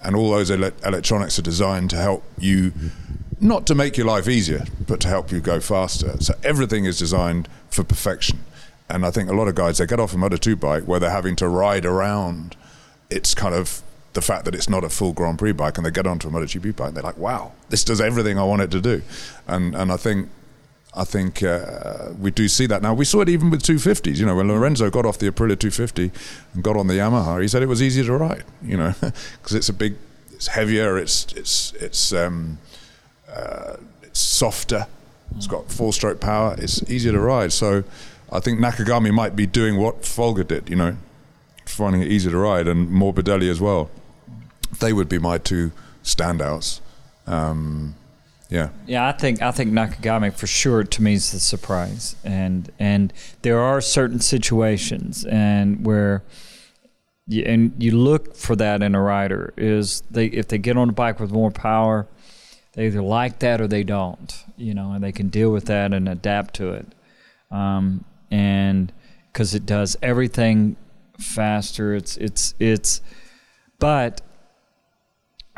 And 0.04 0.16
all 0.16 0.32
those 0.32 0.50
ele- 0.50 0.72
electronics 0.84 1.38
are 1.38 1.44
designed 1.44 1.92
to 1.92 1.98
help 1.98 2.24
you 2.40 2.74
not 3.40 3.68
to 3.68 3.76
make 3.76 3.96
your 3.96 4.08
life 4.08 4.28
easier 4.28 4.66
but 4.88 5.00
to 5.02 5.08
help 5.08 5.32
you 5.32 5.40
go 5.40 5.60
faster. 5.60 6.16
So 6.20 6.34
everything 6.44 6.86
is 6.86 6.98
designed 6.98 7.48
for 7.70 7.84
perfection. 7.84 8.40
And 8.90 9.06
i 9.06 9.12
think 9.12 9.30
a 9.30 9.34
lot 9.34 9.48
of 9.48 9.56
guys 9.56 9.78
they 9.78 9.86
get 9.86 10.00
off 10.00 10.14
a 10.14 10.18
moto 10.18 10.38
2 10.38 10.56
bike 10.56 10.84
where 10.86 11.00
they're 11.00 11.12
having 11.12 11.36
to 11.38 11.48
ride 11.48 11.86
around. 11.86 12.56
It's 13.10 13.36
kind 13.36 13.54
of 13.54 13.84
the 14.14 14.22
fact 14.22 14.46
that 14.46 14.54
it's 14.56 14.70
not 14.70 14.84
a 14.84 14.90
full 14.90 15.14
Grand 15.14 15.40
Prix 15.40 15.54
bike 15.54 15.78
and 15.78 15.86
they 15.86 15.92
get 15.92 16.06
onto 16.06 16.28
a 16.28 16.32
MotoGP 16.32 16.76
bike, 16.76 16.90
and 16.90 16.98
they're 16.98 17.04
like, 17.04 17.18
wow, 17.18 17.54
this 17.70 17.84
does 17.84 18.02
everything 18.02 18.38
I 18.38 18.44
want 18.44 18.62
it 18.62 18.72
to 18.72 18.82
do. 18.82 19.02
And 19.48 19.76
and 19.76 19.92
I 19.92 19.98
think 19.98 20.30
I 20.94 21.06
think 21.06 21.42
uh, 21.42 22.10
we 22.20 22.32
do 22.32 22.48
see 22.48 22.66
that 22.66 22.82
now. 22.82 22.94
We 22.94 23.06
saw 23.06 23.22
it 23.22 23.30
even 23.30 23.50
with 23.50 23.64
250s. 23.64 24.18
You 24.18 24.26
know, 24.26 24.36
when 24.36 24.50
Lorenzo 24.50 24.90
got 24.90 25.06
off 25.06 25.18
the 25.18 25.32
Aprilia 25.32 25.58
250 25.58 26.12
and 26.54 26.64
got 26.64 26.76
on 26.76 26.88
the 26.88 26.96
Yamaha, 26.96 27.42
he 27.42 27.48
said 27.48 27.64
it 27.64 27.68
was 27.68 27.82
easier 27.82 28.04
to 28.06 28.18
ride. 28.18 28.44
You 28.62 28.78
know, 28.78 28.94
because 29.02 29.54
it's 29.54 29.70
a 29.70 29.74
big, 29.74 29.96
it's 30.34 30.48
heavier, 30.48 30.98
it's 30.98 31.32
it's 31.34 31.72
it's 31.74 32.12
um, 32.12 32.58
uh, 33.30 33.78
it's 34.04 34.20
softer, 34.20 34.88
it's 35.38 35.48
got 35.48 35.72
four-stroke 35.72 36.20
power, 36.20 36.56
it's 36.58 36.84
easier 36.90 37.14
to 37.14 37.20
ride. 37.20 37.54
So 37.54 37.86
I 38.30 38.42
think 38.42 38.60
Nakagami 38.60 39.14
might 39.14 39.36
be 39.36 39.46
doing 39.46 39.78
what 39.78 40.04
Folger 40.04 40.44
did. 40.44 40.70
You 40.70 40.76
know, 40.76 40.98
finding 41.66 42.02
it 42.02 42.10
easier 42.10 42.32
to 42.32 42.38
ride, 42.38 42.68
and 42.68 42.90
Morbidelli 42.90 43.50
as 43.50 43.62
well 43.62 43.90
they 44.80 44.94
would 44.94 45.10
be 45.10 45.20
my 45.20 45.38
two 45.38 45.72
standouts. 46.04 46.82
Um, 47.28 47.96
yeah. 48.50 48.70
Yeah, 48.86 49.08
I 49.08 49.14
think 49.14 49.42
I 49.42 49.52
think 49.52 49.72
Nakagami 49.72 50.34
for 50.34 50.48
sure 50.48 50.84
to 50.84 51.02
me 51.02 51.14
is 51.14 51.32
the 51.32 51.40
surprise, 51.40 52.16
and 52.24 52.72
and 52.80 53.14
there 53.44 53.60
are 53.60 53.82
certain 53.82 54.20
situations 54.20 55.26
and 55.26 55.86
where. 55.86 56.24
You, 57.28 57.44
and 57.44 57.72
you 57.78 57.96
look 57.96 58.36
for 58.36 58.56
that 58.58 58.82
in 58.82 58.96
a 58.96 59.02
rider 59.02 59.54
is 59.56 60.02
they 60.10 60.26
if 60.26 60.48
they 60.48 60.58
get 60.58 60.76
on 60.76 60.90
a 60.90 60.92
bike 60.92 61.20
with 61.20 61.32
more 61.32 61.52
power, 61.52 62.08
they 62.74 62.88
either 62.88 63.04
like 63.04 63.40
that 63.40 63.62
or 63.62 63.68
they 63.68 63.84
don't, 63.84 64.44
you 64.58 64.74
know, 64.74 64.92
and 64.94 65.04
they 65.04 65.12
can 65.12 65.30
deal 65.30 65.52
with 65.52 65.66
that 65.66 65.94
and 65.94 66.10
adapt 66.10 66.56
to 66.56 66.72
it, 66.72 66.88
um, 67.52 68.04
and 68.32 68.92
because 69.32 69.54
it 69.54 69.68
does 69.68 69.96
everything 70.02 70.76
faster. 71.20 71.94
It's 71.94 72.18
it's 72.18 72.56
it's, 72.60 73.02
but 73.78 74.22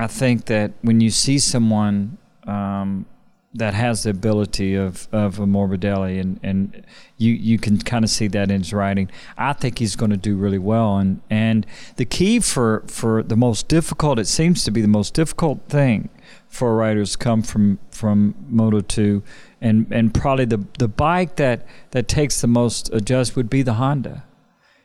I 0.03 0.07
think 0.07 0.45
that 0.45 0.73
when 0.81 0.99
you 0.99 1.09
see 1.09 1.39
someone 1.39 2.17
um, 2.45 3.05
that 3.53 3.73
has 3.73 4.03
the 4.03 4.09
ability 4.09 4.75
of, 4.75 5.07
of 5.13 5.39
a 5.39 5.45
Morbidelli 5.45 6.19
and, 6.19 6.41
and 6.43 6.85
you, 7.15 7.31
you 7.31 7.57
can 7.57 7.77
kind 7.77 8.03
of 8.03 8.11
see 8.11 8.27
that 8.27 8.51
in 8.51 8.59
his 8.59 8.73
writing. 8.73 9.09
I 9.37 9.53
think 9.53 9.79
he's 9.79 9.95
going 9.95 10.11
to 10.11 10.17
do 10.17 10.35
really 10.35 10.57
well. 10.57 10.97
And, 10.97 11.21
and 11.29 11.65
the 11.95 12.03
key 12.03 12.41
for, 12.41 12.83
for 12.87 13.23
the 13.23 13.37
most 13.37 13.69
difficult, 13.69 14.19
it 14.19 14.27
seems 14.27 14.65
to 14.65 14.71
be 14.71 14.81
the 14.81 14.89
most 14.89 15.13
difficult 15.13 15.69
thing 15.69 16.09
for 16.49 16.75
riders 16.75 17.15
come 17.15 17.41
from, 17.41 17.79
from 17.89 18.35
Moto 18.49 18.81
2 18.81 19.23
and, 19.61 19.87
and 19.89 20.13
probably 20.13 20.43
the, 20.43 20.65
the 20.79 20.89
bike 20.89 21.37
that, 21.37 21.65
that 21.91 22.09
takes 22.09 22.41
the 22.41 22.47
most 22.47 22.93
adjust 22.93 23.37
would 23.37 23.49
be 23.49 23.61
the 23.61 23.75
Honda. 23.75 24.25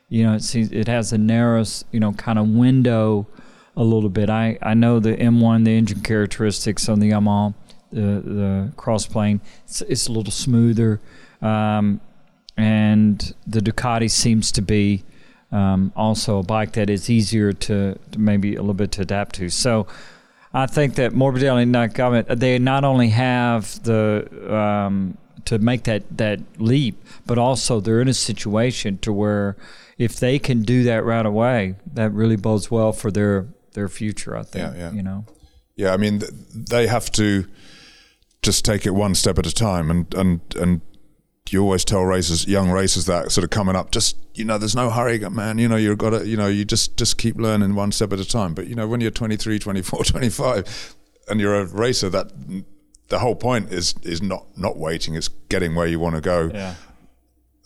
You 0.07 0.23
know, 0.23 0.35
it 0.35 0.43
seems 0.43 0.71
it 0.71 0.87
has 0.87 1.09
the 1.09 1.17
narrowest, 1.17 1.85
you 1.91 1.99
know, 1.99 2.13
kind 2.13 2.39
of 2.39 2.47
window– 2.47 3.27
a 3.79 3.83
little 3.83 4.09
bit. 4.09 4.29
I, 4.29 4.59
I 4.61 4.73
know 4.73 4.99
the 4.99 5.15
M1, 5.15 5.63
the 5.63 5.71
engine 5.71 6.01
characteristics 6.01 6.89
on 6.89 6.99
the 6.99 7.11
Yamaha, 7.11 7.55
the 7.91 8.21
the 8.23 8.71
crossplane, 8.75 9.39
it's, 9.63 9.81
it's 9.81 10.07
a 10.07 10.11
little 10.11 10.33
smoother, 10.33 10.99
um, 11.41 12.01
and 12.57 13.33
the 13.47 13.61
Ducati 13.61 14.11
seems 14.11 14.51
to 14.51 14.61
be 14.61 15.03
um, 15.51 15.93
also 15.95 16.39
a 16.39 16.43
bike 16.43 16.73
that 16.73 16.89
is 16.89 17.09
easier 17.09 17.53
to, 17.53 17.97
to, 18.11 18.19
maybe 18.19 18.55
a 18.55 18.61
little 18.61 18.73
bit 18.75 18.91
to 18.91 19.01
adapt 19.01 19.35
to. 19.35 19.49
So 19.49 19.87
I 20.53 20.67
think 20.67 20.95
that 20.95 21.13
Morbidelli 21.13 21.63
and 21.63 21.73
Nakagami, 21.73 22.37
they 22.37 22.59
not 22.59 22.83
only 22.83 23.09
have 23.09 23.81
the 23.83 24.27
um, 24.53 25.17
to 25.45 25.57
make 25.57 25.85
that 25.85 26.03
that 26.17 26.41
leap, 26.57 27.01
but 27.25 27.37
also 27.37 27.79
they're 27.79 28.01
in 28.01 28.09
a 28.09 28.13
situation 28.13 28.97
to 28.99 29.13
where 29.13 29.55
if 29.97 30.19
they 30.19 30.37
can 30.37 30.63
do 30.63 30.83
that 30.83 31.05
right 31.05 31.25
away, 31.25 31.75
that 31.93 32.11
really 32.11 32.35
bodes 32.35 32.69
well 32.69 32.91
for 32.91 33.09
their 33.09 33.47
their 33.73 33.89
future. 33.89 34.35
I 34.35 34.43
think. 34.43 34.75
Yeah, 34.75 34.79
yeah. 34.79 34.91
You 34.91 35.03
know. 35.03 35.25
Yeah, 35.75 35.93
I 35.93 35.97
mean, 35.97 36.19
th- 36.19 36.31
they 36.53 36.87
have 36.87 37.09
to 37.13 37.45
just 38.41 38.65
take 38.65 38.85
it 38.85 38.91
one 38.91 39.15
step 39.15 39.39
at 39.39 39.45
a 39.45 39.53
time, 39.53 39.89
and 39.89 40.13
and 40.13 40.41
and 40.55 40.81
you 41.51 41.61
always 41.61 41.83
tell 41.83 42.03
racers, 42.03 42.47
young 42.47 42.69
racers, 42.69 43.05
that 43.05 43.31
sort 43.31 43.43
of 43.43 43.49
coming 43.49 43.75
up, 43.75 43.91
just 43.91 44.17
you 44.35 44.45
know, 44.45 44.57
there's 44.57 44.75
no 44.75 44.89
hurry, 44.89 45.19
man. 45.29 45.57
You 45.57 45.67
know, 45.67 45.75
you've 45.75 45.97
got 45.97 46.11
to, 46.11 46.27
you 46.27 46.37
know, 46.37 46.47
you 46.47 46.65
just 46.65 46.97
just 46.97 47.17
keep 47.17 47.37
learning 47.37 47.75
one 47.75 47.91
step 47.91 48.13
at 48.13 48.19
a 48.19 48.25
time. 48.25 48.53
But 48.53 48.67
you 48.67 48.75
know, 48.75 48.87
when 48.87 49.01
you're 49.01 49.11
23, 49.11 49.59
24, 49.59 50.03
25, 50.05 50.95
and 51.27 51.39
you're 51.39 51.55
a 51.55 51.65
racer, 51.65 52.09
that 52.09 52.31
the 53.09 53.19
whole 53.19 53.35
point 53.35 53.71
is 53.71 53.95
is 54.03 54.21
not 54.21 54.45
not 54.57 54.77
waiting; 54.77 55.15
it's 55.15 55.27
getting 55.27 55.75
where 55.75 55.87
you 55.87 55.99
want 55.99 56.15
to 56.15 56.21
go. 56.21 56.51
Yeah. 56.53 56.75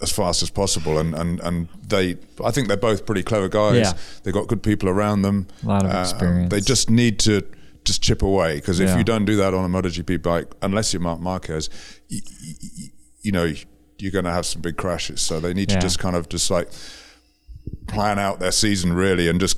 As 0.01 0.11
fast 0.11 0.43
as 0.43 0.49
possible, 0.49 0.97
and, 0.99 1.13
and, 1.15 1.39
and 1.39 1.69
they, 1.87 2.17
I 2.43 2.51
think 2.51 2.67
they're 2.67 2.75
both 2.75 3.05
pretty 3.05 3.23
clever 3.23 3.47
guys. 3.47 3.77
Yeah. 3.77 3.93
They've 4.23 4.33
got 4.33 4.47
good 4.47 4.61
people 4.61 4.89
around 4.89 5.21
them. 5.21 5.47
A 5.63 5.67
lot 5.67 5.85
of 5.85 5.91
Uh, 5.91 5.99
experience. 5.99 6.49
They 6.51 6.59
just 6.59 6.89
need 6.89 7.19
to 7.19 7.41
just 7.85 8.01
chip 8.01 8.21
away 8.21 8.55
because 8.55 8.79
if 8.81 8.89
Yeah. 8.89 8.97
you 8.97 9.03
don't 9.05 9.23
do 9.23 9.37
that 9.37 9.53
on 9.53 9.63
a 9.63 9.69
MotoGP 9.69 10.21
bike, 10.21 10.51
unless 10.61 10.91
you're 10.93 11.01
Marc 11.01 11.21
Marquez, 11.21 11.69
you, 12.09 12.21
you 13.21 13.31
know 13.31 13.53
you're 13.99 14.11
going 14.11 14.25
to 14.25 14.31
have 14.31 14.45
some 14.45 14.61
big 14.61 14.75
crashes. 14.75 15.21
So 15.21 15.39
they 15.39 15.53
need 15.53 15.69
Yeah. 15.71 15.77
to 15.79 15.81
just 15.81 15.99
kind 15.99 16.15
of 16.17 16.27
just 16.27 16.49
like 16.51 16.69
plan 17.87 18.19
out 18.19 18.39
their 18.39 18.51
season 18.51 18.93
really 18.93 19.29
and 19.29 19.39
just 19.39 19.57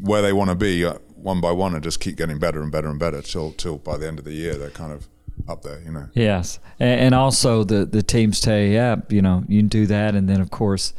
where 0.00 0.22
they 0.22 0.32
want 0.32 0.48
to 0.50 0.56
be 0.56 0.84
uh, 0.86 0.94
one 1.16 1.40
by 1.40 1.50
one 1.50 1.74
and 1.74 1.82
just 1.84 2.00
keep 2.00 2.16
getting 2.16 2.38
better 2.38 2.62
and 2.62 2.70
better 2.72 2.88
and 2.88 2.98
better 2.98 3.20
till 3.20 3.52
till 3.52 3.76
by 3.78 3.96
the 3.98 4.06
end 4.06 4.18
of 4.18 4.24
the 4.24 4.32
year 4.32 4.54
they're 4.54 4.70
kind 4.70 4.92
of 4.92 5.08
up 5.48 5.62
there. 5.62 5.80
You 5.84 5.92
know. 5.92 6.08
Yes, 6.14 6.58
and, 6.80 7.00
and 7.00 7.14
also 7.14 7.64
the 7.64 7.84
the 7.86 8.02
teams 8.02 8.40
tell 8.40 8.58
you, 8.58 8.68
yeah, 8.72 8.96
you 9.08 9.22
know, 9.22 9.44
you 9.48 9.60
can 9.60 9.68
do 9.68 9.86
that, 9.86 10.14
and 10.14 10.28
then 10.28 10.40
of 10.40 10.50
course 10.50 10.92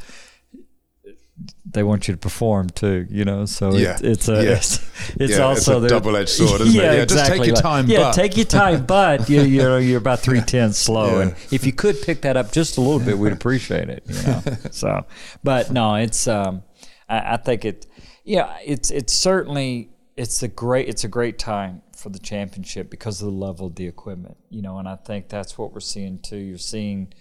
they 1.70 1.84
want 1.84 2.08
you 2.08 2.14
to 2.14 2.18
perform 2.18 2.70
too. 2.70 3.06
You 3.10 3.24
know, 3.26 3.46
so 3.46 3.74
Yeah. 3.76 3.92
it's 3.92 4.02
it's 4.02 4.30
a 4.30 4.44
Yeah. 4.44 4.52
it's, 4.52 5.16
it's 5.20 5.34
Yeah, 5.34 5.40
also 5.44 5.84
it's 5.84 5.92
a 5.92 5.96
double-edged 5.96 6.30
sword, 6.30 6.62
isn't 6.62 6.76
it? 6.80 6.84
yeah, 6.84 6.94
Yeah, 6.94 7.06
just 7.06 7.26
take 7.28 7.42
exactly. 7.42 7.48
your 7.48 7.56
Like, 7.56 7.64
time, 7.64 7.88
Yeah, 7.88 8.00
but- 8.00 8.14
take 8.14 8.38
your 8.38 8.46
time, 8.46 8.86
but 8.88 9.30
you 9.30 9.42
you 9.42 9.62
know 9.62 9.78
you're 9.78 9.98
about 10.00 10.20
three 10.20 10.42
tenths 10.42 10.80
slow, 10.80 11.18
Yeah. 11.18 11.22
and 11.24 11.36
if 11.52 11.66
you 11.66 11.74
could 11.74 12.02
pick 12.02 12.22
that 12.22 12.38
up 12.38 12.52
just 12.52 12.78
a 12.78 12.82
little 12.82 13.00
bit, 13.00 13.18
we'd 13.20 13.34
appreciate 13.42 13.90
it. 13.90 14.04
You 14.08 14.22
know, 14.24 14.42
so 14.72 15.06
but 15.44 15.72
no, 15.72 15.96
it's 15.96 16.28
um, 16.28 16.64
I, 17.08 17.34
I 17.34 17.38
think 17.38 17.66
it, 17.66 17.86
yeah, 18.24 18.58
it's 18.66 18.90
it's 18.90 19.14
certainly 19.14 19.90
it's 20.16 20.42
a 20.42 20.48
great 20.48 20.88
it's 20.90 21.04
a 21.04 21.08
great 21.08 21.38
time 21.38 21.84
for 22.08 22.14
the 22.14 22.20
championship 22.20 22.90
because 22.90 23.22
of 23.22 23.26
the 23.26 23.38
level 23.38 23.68
of 23.68 23.76
the 23.76 23.86
equipment, 23.86 24.38
you 24.50 24.62
know, 24.62 24.78
and 24.78 24.88
I 24.88 24.96
think 24.96 25.28
that's 25.28 25.58
what 25.58 25.74
we're 25.74 25.82
seeing 25.82 26.20
too. 26.20 26.38
You're 26.38 26.58
seeing 26.58 27.14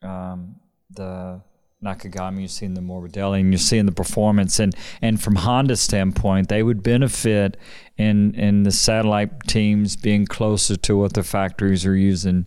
um, 0.00 0.60
the 0.90 1.42
Nakagami, 1.84 2.40
you're 2.40 2.48
seeing 2.48 2.74
the 2.74 2.80
Morbidelli, 2.80 3.40
and 3.40 3.50
you're 3.50 3.58
seeing 3.58 3.86
the 3.86 3.92
performance. 3.92 4.60
And, 4.60 4.76
and 5.02 5.20
from 5.20 5.34
Honda's 5.34 5.80
standpoint, 5.80 6.48
they 6.48 6.62
would 6.62 6.84
benefit 6.84 7.56
in 7.96 8.34
in 8.36 8.62
the 8.62 8.70
satellite 8.70 9.48
teams 9.48 9.96
being 9.96 10.24
closer 10.24 10.76
to 10.76 10.96
what 10.96 11.14
the 11.14 11.24
factories 11.24 11.84
are 11.84 11.96
using 11.96 12.46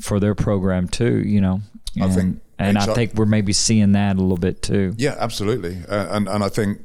for 0.00 0.18
their 0.18 0.34
program 0.34 0.88
too. 0.88 1.18
You 1.18 1.40
know, 1.40 1.60
I 2.00 2.06
and, 2.06 2.14
think 2.14 2.40
and 2.58 2.78
I 2.78 2.92
think 2.94 3.14
we're 3.14 3.26
maybe 3.26 3.52
seeing 3.52 3.92
that 3.92 4.16
a 4.16 4.20
little 4.20 4.36
bit 4.36 4.60
too. 4.60 4.94
Yeah, 4.96 5.14
absolutely, 5.20 5.78
uh, 5.88 6.08
and 6.10 6.28
and 6.28 6.42
I 6.42 6.48
think 6.48 6.80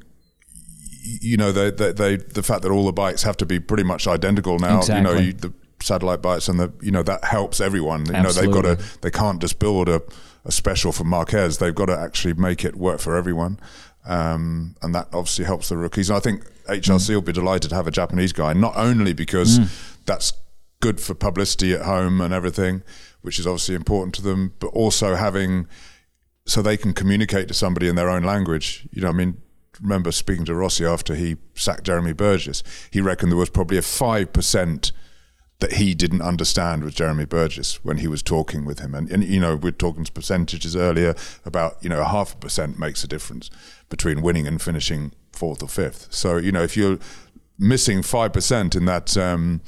you 1.06 1.38
know 1.38 1.52
they, 1.52 1.70
they 1.72 1.92
they 1.92 2.16
the 2.18 2.44
fact 2.44 2.64
that 2.64 2.72
all 2.72 2.86
the 2.86 2.94
bikes 2.94 3.24
have 3.24 3.38
to 3.38 3.46
be 3.46 3.60
pretty 3.60 3.84
much 3.84 4.08
identical 4.08 4.60
now. 4.60 4.82
You 4.98 5.04
know, 5.04 5.14
you, 5.14 5.34
the 5.34 5.54
satellite 5.82 6.22
bikes 6.22 6.48
and 6.48 6.60
the 6.60 6.74
you 6.82 6.92
know 6.92 7.04
that 7.04 7.24
helps 7.24 7.62
everyone. 7.62 8.06
You 8.06 8.14
know, 8.14 8.32
they've 8.32 8.52
got 8.52 8.62
to 8.64 8.84
they 9.02 9.12
can't 9.12 9.40
just 9.40 9.60
build 9.60 9.90
a, 9.90 10.02
a 10.44 10.52
special 10.52 10.92
for 10.92 11.04
Marquez. 11.04 11.58
They've 11.60 11.76
got 11.76 11.86
to 11.88 11.98
actually 11.98 12.34
make 12.34 12.66
it 12.66 12.76
work 12.76 13.00
for 13.00 13.16
everyone. 13.16 13.60
Um, 14.08 14.76
and 14.84 14.94
that 14.94 15.08
obviously 15.14 15.46
helps 15.46 15.70
the 15.70 15.78
rookies. 15.78 16.10
And 16.10 16.18
I 16.18 16.20
think 16.20 16.46
HRC 16.70 17.10
will 17.10 17.22
be 17.22 17.32
delighted 17.32 17.70
to 17.70 17.76
have 17.76 17.88
a 17.88 17.92
Japanese 17.92 18.34
guy, 18.34 18.54
not 18.54 18.74
only 18.76 19.14
because 19.14 19.58
that's 20.06 20.34
good 20.80 21.02
for 21.02 21.16
publicity 21.16 21.74
at 21.74 21.82
home 21.82 22.22
and 22.22 22.32
everything, 22.32 22.84
which 23.22 23.40
is 23.40 23.48
obviously 23.48 23.74
important 23.74 24.14
to 24.16 24.22
them, 24.22 24.54
but 24.60 24.68
also 24.68 25.16
having 25.16 25.68
so 26.48 26.62
they 26.62 26.78
can 26.78 26.94
communicate 26.94 27.48
to 27.48 27.54
somebody 27.56 27.88
in 27.88 27.96
their 27.96 28.10
own 28.10 28.24
language. 28.24 28.88
You 28.92 29.02
know, 29.02 29.10
I 29.10 29.14
mean, 29.14 29.42
remember 29.82 30.12
speaking 30.12 30.46
to 30.46 30.56
Rossi 30.56 30.86
after 30.86 31.16
he 31.16 31.38
sacked 31.54 31.84
Jeremy 31.84 32.14
Burgess, 32.14 32.64
he 32.92 33.02
reckoned 33.02 33.32
there 33.32 33.38
was 33.38 33.50
probably 33.50 33.78
a 33.78 33.82
five 33.82 34.34
percent 34.34 34.92
that 35.60 35.74
he 35.74 35.94
didn't 35.94 36.22
understand 36.22 36.84
with 36.84 36.96
Jeremy 36.96 37.26
Burgess 37.26 37.84
when 37.84 37.98
he 37.98 38.08
was 38.08 38.22
talking 38.22 38.66
with 38.66 38.80
him. 38.80 38.94
And, 38.94 39.10
and 39.10 39.24
you 39.24 39.40
know, 39.40 39.56
we're 39.56 39.72
talking 39.72 40.06
percentages 40.06 40.76
earlier 40.76 41.16
about, 41.46 41.78
you 41.82 41.90
know, 41.90 42.02
a 42.02 42.06
half 42.06 42.34
a 42.34 42.38
percent 42.38 42.78
makes 42.78 43.04
a 43.04 43.08
difference 43.08 43.50
between 43.90 44.22
winning 44.22 44.48
and 44.48 44.62
finishing 44.62 45.14
fourth 45.32 45.64
or 45.64 45.70
fifth. 45.70 46.08
So, 46.14 46.38
you 46.38 46.52
know, 46.52 46.64
if 46.64 46.76
you're 46.76 47.00
missing 47.58 48.00
5% 48.02 48.76
in 48.76 48.86
that, 48.86 49.16
um, 49.16 49.62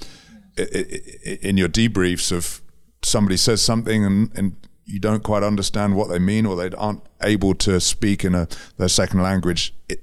in 1.42 1.56
your 1.56 1.70
debriefs 1.70 2.32
of 2.32 2.62
somebody 3.02 3.38
says 3.38 3.62
something 3.62 4.04
and, 4.04 4.32
and 4.38 4.67
you 4.88 5.00
don't 5.00 5.22
quite 5.22 5.44
understand 5.44 5.96
what 5.96 6.08
they 6.10 6.18
mean 6.18 6.46
or 6.46 6.56
they 6.56 6.76
aren't 6.76 7.04
able 7.22 7.54
to 7.54 7.80
speak 7.80 8.24
in 8.24 8.34
a, 8.34 8.48
their 8.78 8.88
second 8.88 9.22
language 9.22 9.74
it, 9.90 10.02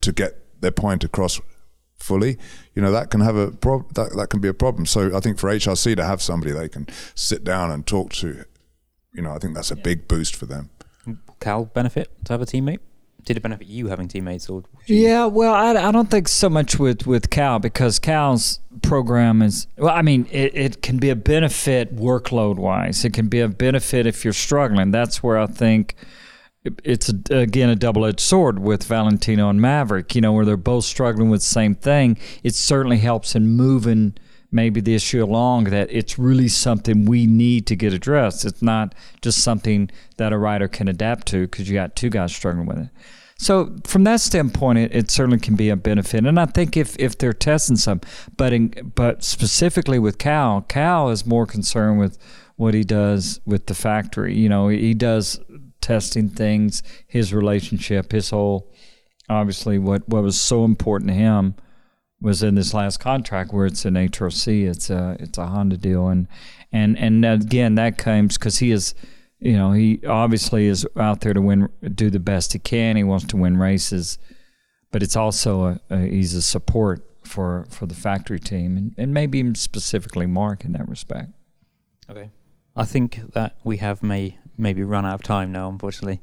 to 0.00 0.12
get 0.12 0.60
their 0.60 0.72
point 0.72 1.04
across 1.04 1.40
fully, 1.96 2.36
you 2.74 2.82
know 2.82 2.90
that 2.90 3.10
can 3.10 3.20
have 3.20 3.36
a 3.36 3.52
prob- 3.52 3.94
that 3.94 4.14
that 4.16 4.28
can 4.28 4.40
be 4.40 4.48
a 4.48 4.54
problem. 4.54 4.84
So 4.86 5.16
I 5.16 5.20
think 5.20 5.38
for 5.38 5.48
HRC 5.48 5.96
to 5.96 6.04
have 6.04 6.20
somebody 6.20 6.52
they 6.52 6.68
can 6.68 6.86
sit 7.14 7.44
down 7.44 7.70
and 7.70 7.86
talk 7.86 8.12
to, 8.14 8.44
you 9.14 9.22
know, 9.22 9.32
I 9.32 9.38
think 9.38 9.54
that's 9.54 9.70
a 9.70 9.76
big 9.76 10.08
boost 10.08 10.34
for 10.34 10.46
them. 10.46 10.70
Cal 11.40 11.64
benefit 11.66 12.10
to 12.24 12.32
have 12.32 12.42
a 12.42 12.46
teammate? 12.46 12.80
Did 13.24 13.36
it 13.36 13.40
benefit 13.40 13.68
you 13.68 13.86
having 13.86 14.08
teammates, 14.08 14.48
or 14.48 14.64
Yeah, 14.86 15.26
well, 15.26 15.54
I, 15.54 15.70
I 15.70 15.92
don't 15.92 16.10
think 16.10 16.26
so 16.26 16.48
much 16.48 16.78
with, 16.78 17.06
with 17.06 17.30
Cal 17.30 17.60
because 17.60 18.00
Cal's 18.00 18.58
program 18.82 19.42
is, 19.42 19.68
well, 19.76 19.94
I 19.94 20.02
mean, 20.02 20.26
it, 20.30 20.56
it 20.56 20.82
can 20.82 20.98
be 20.98 21.08
a 21.08 21.14
benefit 21.14 21.94
workload 21.94 22.56
wise. 22.56 23.04
It 23.04 23.12
can 23.12 23.28
be 23.28 23.38
a 23.38 23.48
benefit 23.48 24.06
if 24.06 24.24
you're 24.24 24.32
struggling. 24.32 24.90
That's 24.90 25.22
where 25.22 25.38
I 25.38 25.46
think 25.46 25.94
it's, 26.82 27.12
a, 27.30 27.38
again, 27.38 27.68
a 27.68 27.76
double 27.76 28.04
edged 28.04 28.20
sword 28.20 28.58
with 28.58 28.84
Valentino 28.84 29.48
and 29.48 29.60
Maverick, 29.60 30.14
you 30.16 30.20
know, 30.20 30.32
where 30.32 30.44
they're 30.44 30.56
both 30.56 30.84
struggling 30.84 31.30
with 31.30 31.42
the 31.42 31.46
same 31.46 31.76
thing. 31.76 32.18
It 32.42 32.56
certainly 32.56 32.98
helps 32.98 33.36
in 33.36 33.46
moving 33.48 34.14
maybe 34.52 34.80
the 34.80 34.94
issue 34.94 35.24
along 35.24 35.64
that 35.64 35.88
it's 35.90 36.18
really 36.18 36.48
something 36.48 37.06
we 37.06 37.26
need 37.26 37.66
to 37.66 37.74
get 37.74 37.92
addressed. 37.92 38.44
It's 38.44 38.62
not 38.62 38.94
just 39.22 39.38
something 39.38 39.90
that 40.18 40.32
a 40.32 40.38
rider 40.38 40.68
can 40.68 40.88
adapt 40.88 41.26
to 41.28 41.42
because 41.42 41.68
you 41.68 41.74
got 41.74 41.96
two 41.96 42.10
guys 42.10 42.34
struggling 42.34 42.66
with 42.66 42.78
it. 42.78 42.88
So 43.38 43.74
from 43.84 44.04
that 44.04 44.20
standpoint, 44.20 44.78
it, 44.78 44.94
it 44.94 45.10
certainly 45.10 45.40
can 45.40 45.56
be 45.56 45.68
a 45.68 45.74
benefit, 45.74 46.24
and 46.24 46.38
I 46.38 46.46
think 46.46 46.76
if, 46.76 46.94
if 47.00 47.18
they're 47.18 47.32
testing 47.32 47.76
some, 47.76 48.00
but 48.36 48.52
in, 48.52 48.92
but 48.94 49.24
specifically 49.24 49.98
with 49.98 50.18
Cal, 50.18 50.60
Cal 50.62 51.08
is 51.08 51.26
more 51.26 51.44
concerned 51.44 51.98
with 51.98 52.18
what 52.54 52.72
he 52.72 52.84
does 52.84 53.40
with 53.44 53.66
the 53.66 53.74
factory. 53.74 54.36
You 54.36 54.48
know, 54.48 54.68
he 54.68 54.94
does 54.94 55.40
testing 55.80 56.28
things, 56.28 56.84
his 57.08 57.34
relationship, 57.34 58.12
his 58.12 58.30
whole 58.30 58.72
obviously 59.28 59.78
what 59.78 60.06
what 60.08 60.22
was 60.22 60.40
so 60.40 60.64
important 60.64 61.08
to 61.08 61.14
him 61.14 61.54
was 62.22 62.42
in 62.42 62.54
this 62.54 62.72
last 62.72 63.00
contract 63.00 63.52
where 63.52 63.66
it's 63.66 63.84
an 63.84 63.94
HRC, 63.94 64.68
it's 64.68 64.88
a 64.88 65.16
it's 65.20 65.36
a 65.36 65.46
Honda 65.46 65.76
deal, 65.76 66.08
and 66.08 66.28
and 66.72 66.96
and 66.98 67.24
again 67.24 67.74
that 67.74 67.98
comes 67.98 68.38
because 68.38 68.58
he 68.58 68.70
is, 68.70 68.94
you 69.40 69.54
know, 69.54 69.72
he 69.72 70.00
obviously 70.06 70.66
is 70.66 70.86
out 70.96 71.20
there 71.20 71.34
to 71.34 71.42
win, 71.42 71.68
do 71.94 72.08
the 72.08 72.20
best 72.20 72.52
he 72.52 72.58
can. 72.58 72.96
He 72.96 73.04
wants 73.04 73.26
to 73.26 73.36
win 73.36 73.56
races, 73.56 74.18
but 74.92 75.02
it's 75.02 75.16
also 75.16 75.64
a, 75.64 75.80
a 75.90 75.98
he's 75.98 76.34
a 76.34 76.42
support 76.42 77.04
for 77.24 77.66
for 77.68 77.86
the 77.86 77.94
factory 77.94 78.40
team 78.40 78.76
and, 78.76 78.94
and 78.96 79.12
maybe 79.12 79.54
specifically 79.54 80.26
Marc 80.26 80.64
in 80.64 80.72
that 80.72 80.88
respect. 80.88 81.32
Okay. 82.08 82.30
I 82.74 82.84
think 82.84 83.32
that 83.34 83.56
we 83.64 83.78
have 83.78 84.02
may 84.02 84.38
maybe 84.56 84.82
run 84.82 85.04
out 85.04 85.14
of 85.14 85.22
time 85.22 85.52
now, 85.52 85.68
unfortunately. 85.68 86.20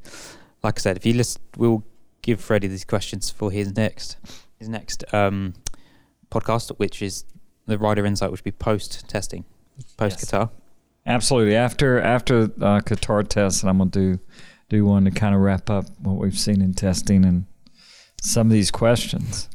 Like 0.63 0.79
I 0.79 0.81
said, 0.81 0.97
if 0.97 1.05
you 1.05 1.13
list, 1.13 1.39
we'll 1.57 1.83
give 2.21 2.41
Freddie 2.41 2.67
these 2.67 2.85
questions 2.85 3.29
for 3.29 3.51
his 3.51 3.75
next 3.75 4.17
his 4.57 4.67
next 4.67 5.03
um, 5.13 5.53
podcast, 6.31 6.69
which 6.77 7.01
is 7.01 7.25
the 7.65 7.77
Rider 7.77 8.05
Insight, 8.05 8.31
which 8.31 8.39
would 8.41 8.45
be 8.45 8.57
post 8.57 9.07
testing, 9.09 9.45
post 9.97 10.19
Qatar. 10.19 10.49
Absolutely. 11.05 11.55
After 11.55 11.99
after 11.99 12.43
uh, 12.43 12.79
Qatar 12.81 13.27
test, 13.27 13.63
and 13.63 13.69
I'm 13.69 13.77
gonna 13.79 13.89
do 13.91 14.19
do 14.69 14.85
one 14.85 15.05
to 15.05 15.11
kind 15.11 15.33
of 15.33 15.41
wrap 15.41 15.69
up 15.69 15.85
what 15.99 16.17
we've 16.17 16.37
seen 16.37 16.61
in 16.61 16.73
testing 16.73 17.25
and 17.25 17.45
some 18.21 18.47
of 18.47 18.51
these 18.53 18.69
questions. 18.71 19.49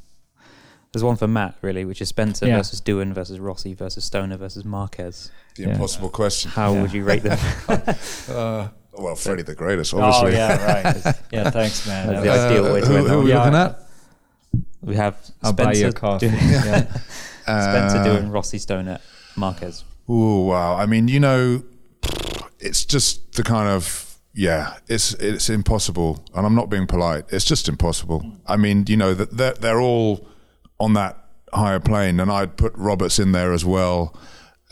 There's 0.92 1.02
one 1.05 1.16
for 1.16 1.26
Mat, 1.26 1.56
really, 1.60 1.84
which 1.84 2.01
is 2.01 2.09
Spencer 2.09 2.46
Yeah. 2.46 2.59
versus 2.59 2.80
Doohan 2.80 3.12
versus 3.14 3.40
Rossi 3.40 3.74
versus 3.74 4.05
Stoner 4.05 4.36
versus 4.36 4.64
Marquez. 4.64 5.30
The 5.56 5.62
Yeah. 5.64 5.68
impossible 5.70 6.09
question. 6.09 6.52
How 6.52 6.72
Yeah. 6.72 6.82
would 6.82 6.92
you 6.92 7.05
rate 7.05 7.22
them? 7.24 7.38
Uh, 8.28 8.68
well, 8.96 9.16
Freddie 9.16 9.42
the 9.42 9.56
greatest, 9.56 9.92
obviously. 9.92 10.28
Oh 10.28 10.46
yeah, 10.46 10.82
right. 10.82 11.16
Yeah, 11.32 11.51
thanks, 11.51 11.84
man. 11.86 12.06
That's 12.06 12.22
the 12.22 12.28
was- 12.30 12.38
ideal 12.40 12.72
way 12.72 12.80
to 12.80 12.86
who, 12.86 12.96
end 12.96 13.09
who 13.09 13.14
are 13.18 13.22
we 13.22 13.30
Yeah. 13.30 13.38
looking 13.44 13.55
at? 13.59 13.80
We 14.85 14.97
have 14.97 15.16
I'll 15.43 15.52
buy 15.52 15.73
you 15.73 15.89
a 15.89 15.90
Spencer 15.90 15.93
coffee. 15.93 16.28
doing, 16.28 16.39
Yeah. 16.40 16.85
Spencer 17.43 17.98
Uh, 17.98 18.05
Doohan 18.06 18.32
Rossi 18.32 18.59
Stoner 18.59 18.93
at 18.93 19.02
Marquez. 19.36 19.85
Oh 20.09 20.43
wow! 20.44 20.77
I 20.77 20.86
mean, 20.86 21.09
you 21.09 21.20
know, 21.20 21.62
it's 22.61 22.85
just 22.85 23.32
the 23.32 23.43
kind 23.43 23.69
of 23.69 24.19
yeah, 24.35 24.74
it's 24.89 25.15
it's 25.15 25.48
impossible, 25.48 26.24
and 26.35 26.44
I'm 26.47 26.55
not 26.55 26.69
being 26.69 26.86
polite. 26.86 27.24
It's 27.31 27.44
just 27.44 27.69
impossible. 27.69 28.24
I 28.47 28.56
mean, 28.56 28.85
you 28.89 28.97
know 28.97 29.15
that 29.15 29.36
they're, 29.36 29.55
they're 29.55 29.81
all 29.81 30.27
on 30.81 30.94
that 30.94 31.19
higher 31.52 31.81
plane, 31.81 32.20
and 32.20 32.31
I'd 32.31 32.56
put 32.56 32.73
Roberts 32.74 33.19
in 33.19 33.32
there 33.32 33.52
as 33.52 33.65
well. 33.65 34.16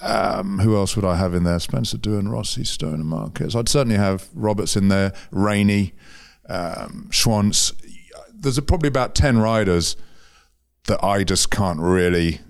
Um, 0.00 0.58
who 0.58 0.76
else 0.76 0.96
would 0.96 1.04
I 1.04 1.16
have 1.16 1.32
in 1.32 1.44
there? 1.44 1.60
Spencer 1.60 1.96
Doohan, 1.96 2.28
Rossi, 2.30 2.64
Stoner, 2.64 2.94
and 2.96 3.06
Marquez. 3.06 3.54
I'd 3.54 3.68
certainly 3.68 3.96
have 3.98 4.28
Roberts 4.34 4.74
in 4.76 4.88
there. 4.88 5.12
Rainey, 5.30 5.94
um, 6.48 7.08
Schwantz. 7.12 7.72
There's 8.42 8.60
probably 8.60 8.88
about 8.88 9.14
ten 9.14 9.38
riders 9.38 9.96
that 10.86 11.02
I 11.02 11.24
just 11.24 11.50
can't 11.50 11.80
really. 11.80 12.40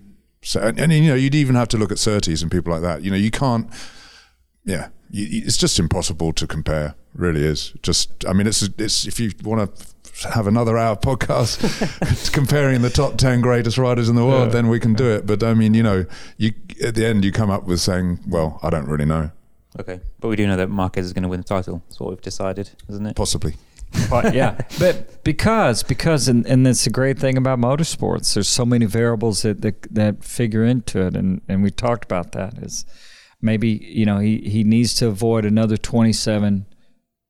So, 0.42 0.60
and, 0.60 0.78
and 0.80 0.92
you 0.92 1.08
know, 1.08 1.14
you'd 1.14 1.34
even 1.34 1.54
have 1.54 1.68
to 1.68 1.78
look 1.78 1.92
at 1.92 1.98
Surtees 1.98 2.42
and 2.42 2.50
people 2.50 2.72
like 2.72 2.82
that. 2.82 3.02
You 3.02 3.10
know, 3.10 3.16
you 3.16 3.30
can't. 3.30 3.68
Yeah, 4.64 4.88
you, 5.10 5.42
it's 5.44 5.56
just 5.56 5.78
impossible 5.78 6.32
to 6.34 6.46
compare. 6.46 6.94
Really 7.14 7.44
is. 7.44 7.74
Just, 7.82 8.26
I 8.26 8.32
mean, 8.32 8.46
it's 8.46 8.62
it's 8.62 9.06
if 9.06 9.20
you 9.20 9.32
want 9.44 9.76
to 9.76 10.28
have 10.30 10.46
another 10.46 10.78
hour 10.78 10.96
podcast 11.10 12.32
comparing 12.32 12.82
the 12.82 12.90
top 12.90 13.18
ten 13.18 13.40
greatest 13.40 13.78
riders 13.78 14.08
in 14.08 14.16
the 14.16 14.24
world, 14.24 14.52
then 14.52 14.68
we 14.68 14.80
can 14.80 14.94
do 14.94 15.10
it. 15.10 15.26
But 15.26 15.42
I 15.42 15.54
mean, 15.54 15.74
you 15.74 15.82
know, 15.82 16.06
you 16.38 16.52
at 16.82 16.94
the 16.94 17.06
end 17.06 17.24
you 17.24 17.32
come 17.32 17.50
up 17.50 17.64
with 17.64 17.80
saying, 17.80 18.20
well, 18.26 18.58
I 18.62 18.70
don't 18.70 18.86
really 18.86 19.04
know. 19.04 19.30
Okay, 19.78 20.00
but 20.20 20.28
we 20.28 20.36
do 20.36 20.46
know 20.46 20.56
that 20.56 20.68
Marquez 20.68 21.06
is 21.06 21.12
going 21.12 21.22
to 21.22 21.28
win 21.28 21.40
the 21.40 21.44
title. 21.44 21.82
That's 21.88 21.98
what 21.98 22.10
we've 22.10 22.20
decided, 22.20 22.70
isn't 22.88 23.06
it? 23.06 23.16
Possibly. 23.16 23.54
But 24.10 24.34
yeah, 24.34 24.58
but 24.78 25.22
because 25.24 25.82
because 25.82 26.28
and, 26.28 26.46
and 26.46 26.66
that's 26.66 26.84
the 26.84 26.90
great 26.90 27.18
thing 27.18 27.36
about 27.36 27.58
motorsports. 27.58 28.34
There's 28.34 28.48
so 28.48 28.64
many 28.64 28.86
variables 28.86 29.42
that 29.42 29.62
that, 29.62 29.82
that 29.94 30.24
figure 30.24 30.64
into 30.64 31.06
it, 31.06 31.16
and 31.16 31.40
and 31.48 31.62
we 31.62 31.70
talked 31.70 32.04
about 32.04 32.32
that. 32.32 32.58
Is 32.58 32.84
maybe 33.40 33.68
you 33.68 34.06
know 34.06 34.18
he 34.18 34.38
he 34.38 34.64
needs 34.64 34.94
to 34.96 35.08
avoid 35.08 35.44
another 35.44 35.76
27, 35.76 36.66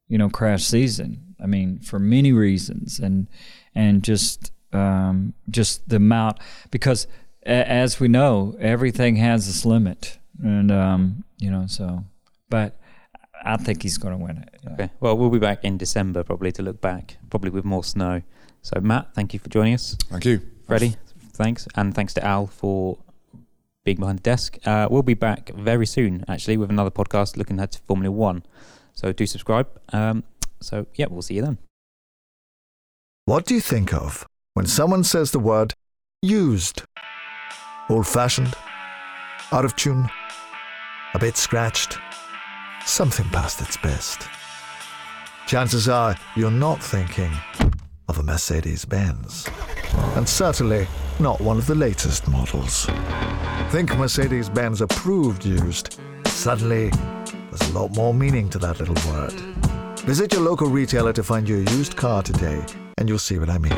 you 0.08 0.18
know, 0.18 0.28
crash 0.28 0.64
season. 0.64 1.34
I 1.42 1.46
mean, 1.46 1.80
for 1.80 1.98
many 1.98 2.32
reasons, 2.32 2.98
and 2.98 3.28
and 3.74 4.02
just 4.02 4.52
um, 4.72 5.34
just 5.50 5.88
the 5.88 5.96
amount 5.96 6.38
because 6.70 7.06
a, 7.44 7.68
as 7.68 7.98
we 7.98 8.08
know, 8.08 8.56
everything 8.60 9.16
has 9.16 9.48
its 9.48 9.64
limit, 9.64 10.18
and 10.42 10.70
um, 10.70 11.24
you 11.38 11.50
know, 11.50 11.66
so 11.66 12.04
but. 12.48 12.78
I 13.44 13.56
think 13.56 13.82
he's 13.82 13.98
going 13.98 14.16
to 14.18 14.24
win 14.24 14.38
it. 14.38 14.60
yeah. 14.62 14.72
Okay. 14.72 14.90
Well, 15.00 15.16
we'll 15.18 15.30
be 15.30 15.38
back 15.38 15.64
in 15.64 15.76
December 15.78 16.22
probably 16.22 16.52
to 16.52 16.62
look 16.62 16.80
back, 16.80 17.16
probably 17.30 17.50
with 17.50 17.64
more 17.64 17.84
snow. 17.84 18.22
So, 18.62 18.80
Mat, 18.80 19.08
thank 19.14 19.34
you 19.34 19.40
for 19.40 19.48
joining 19.48 19.74
us. 19.74 19.96
Thank 20.08 20.24
you. 20.24 20.40
Freddie, 20.66 20.94
thanks. 21.32 21.66
And 21.74 21.94
thanks 21.94 22.14
to 22.14 22.24
Al 22.24 22.46
for 22.46 22.98
being 23.84 23.96
behind 23.98 24.18
the 24.18 24.22
desk. 24.22 24.58
Uh, 24.64 24.86
we'll 24.90 25.02
be 25.02 25.14
back 25.14 25.50
very 25.54 25.86
soon, 25.86 26.24
actually, 26.28 26.56
with 26.56 26.70
another 26.70 26.90
podcast 26.90 27.36
looking 27.36 27.58
at 27.58 27.80
Formula 27.86 28.12
One. 28.12 28.44
So, 28.94 29.12
do 29.12 29.26
subscribe. 29.26 29.68
Um, 29.92 30.22
so, 30.60 30.86
yeah, 30.94 31.06
we'll 31.10 31.22
see 31.22 31.34
you 31.34 31.42
then. 31.42 31.58
What 33.24 33.46
do 33.46 33.54
you 33.54 33.60
think 33.60 33.92
of 33.92 34.26
when 34.54 34.66
someone 34.66 35.02
says 35.04 35.30
the 35.32 35.38
word 35.38 35.74
used? 36.22 36.82
Old 37.88 38.06
fashioned? 38.06 38.54
Out 39.50 39.64
of 39.64 39.74
tune? 39.76 40.08
A 41.14 41.18
bit 41.18 41.36
scratched? 41.36 41.98
Something 42.84 43.28
past 43.30 43.60
its 43.60 43.76
best. 43.76 44.28
Chances 45.46 45.88
are 45.88 46.16
you're 46.36 46.50
not 46.50 46.82
thinking 46.82 47.30
of 48.08 48.18
a 48.18 48.22
Mercedes 48.22 48.84
Benz. 48.84 49.48
And 50.14 50.28
certainly 50.28 50.86
not 51.18 51.40
one 51.40 51.58
of 51.58 51.66
the 51.66 51.74
latest 51.74 52.28
models. 52.28 52.86
Think 53.70 53.96
Mercedes 53.96 54.48
Benz 54.48 54.80
approved 54.80 55.44
used. 55.44 55.98
Suddenly, 56.26 56.90
there's 57.50 57.70
a 57.70 57.78
lot 57.78 57.94
more 57.94 58.12
meaning 58.12 58.48
to 58.50 58.58
that 58.58 58.80
little 58.80 59.12
word. 59.12 59.32
Visit 60.00 60.32
your 60.32 60.42
local 60.42 60.68
retailer 60.68 61.12
to 61.12 61.22
find 61.22 61.48
your 61.48 61.60
used 61.60 61.96
car 61.96 62.22
today, 62.22 62.64
and 62.98 63.08
you'll 63.08 63.18
see 63.18 63.38
what 63.38 63.48
I 63.48 63.58
mean. 63.58 63.72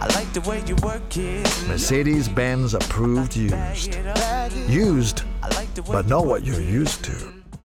I 0.00 0.06
like 0.14 0.32
the 0.32 0.40
way 0.48 0.62
you 0.66 0.76
work 0.76 1.16
it. 1.16 1.64
Mercedes 1.66 2.28
Benz 2.28 2.74
approved 2.74 3.36
used. 3.36 3.52
Bag 3.52 3.88
it 3.88 4.06
up. 4.06 4.70
Used, 4.70 5.24
I 5.50 5.54
like 5.54 5.74
the 5.74 5.82
way 5.82 5.92
but 5.92 6.06
not 6.06 6.26
what 6.26 6.44
you're 6.44 6.60
used 6.60 7.04
to. 7.04 7.37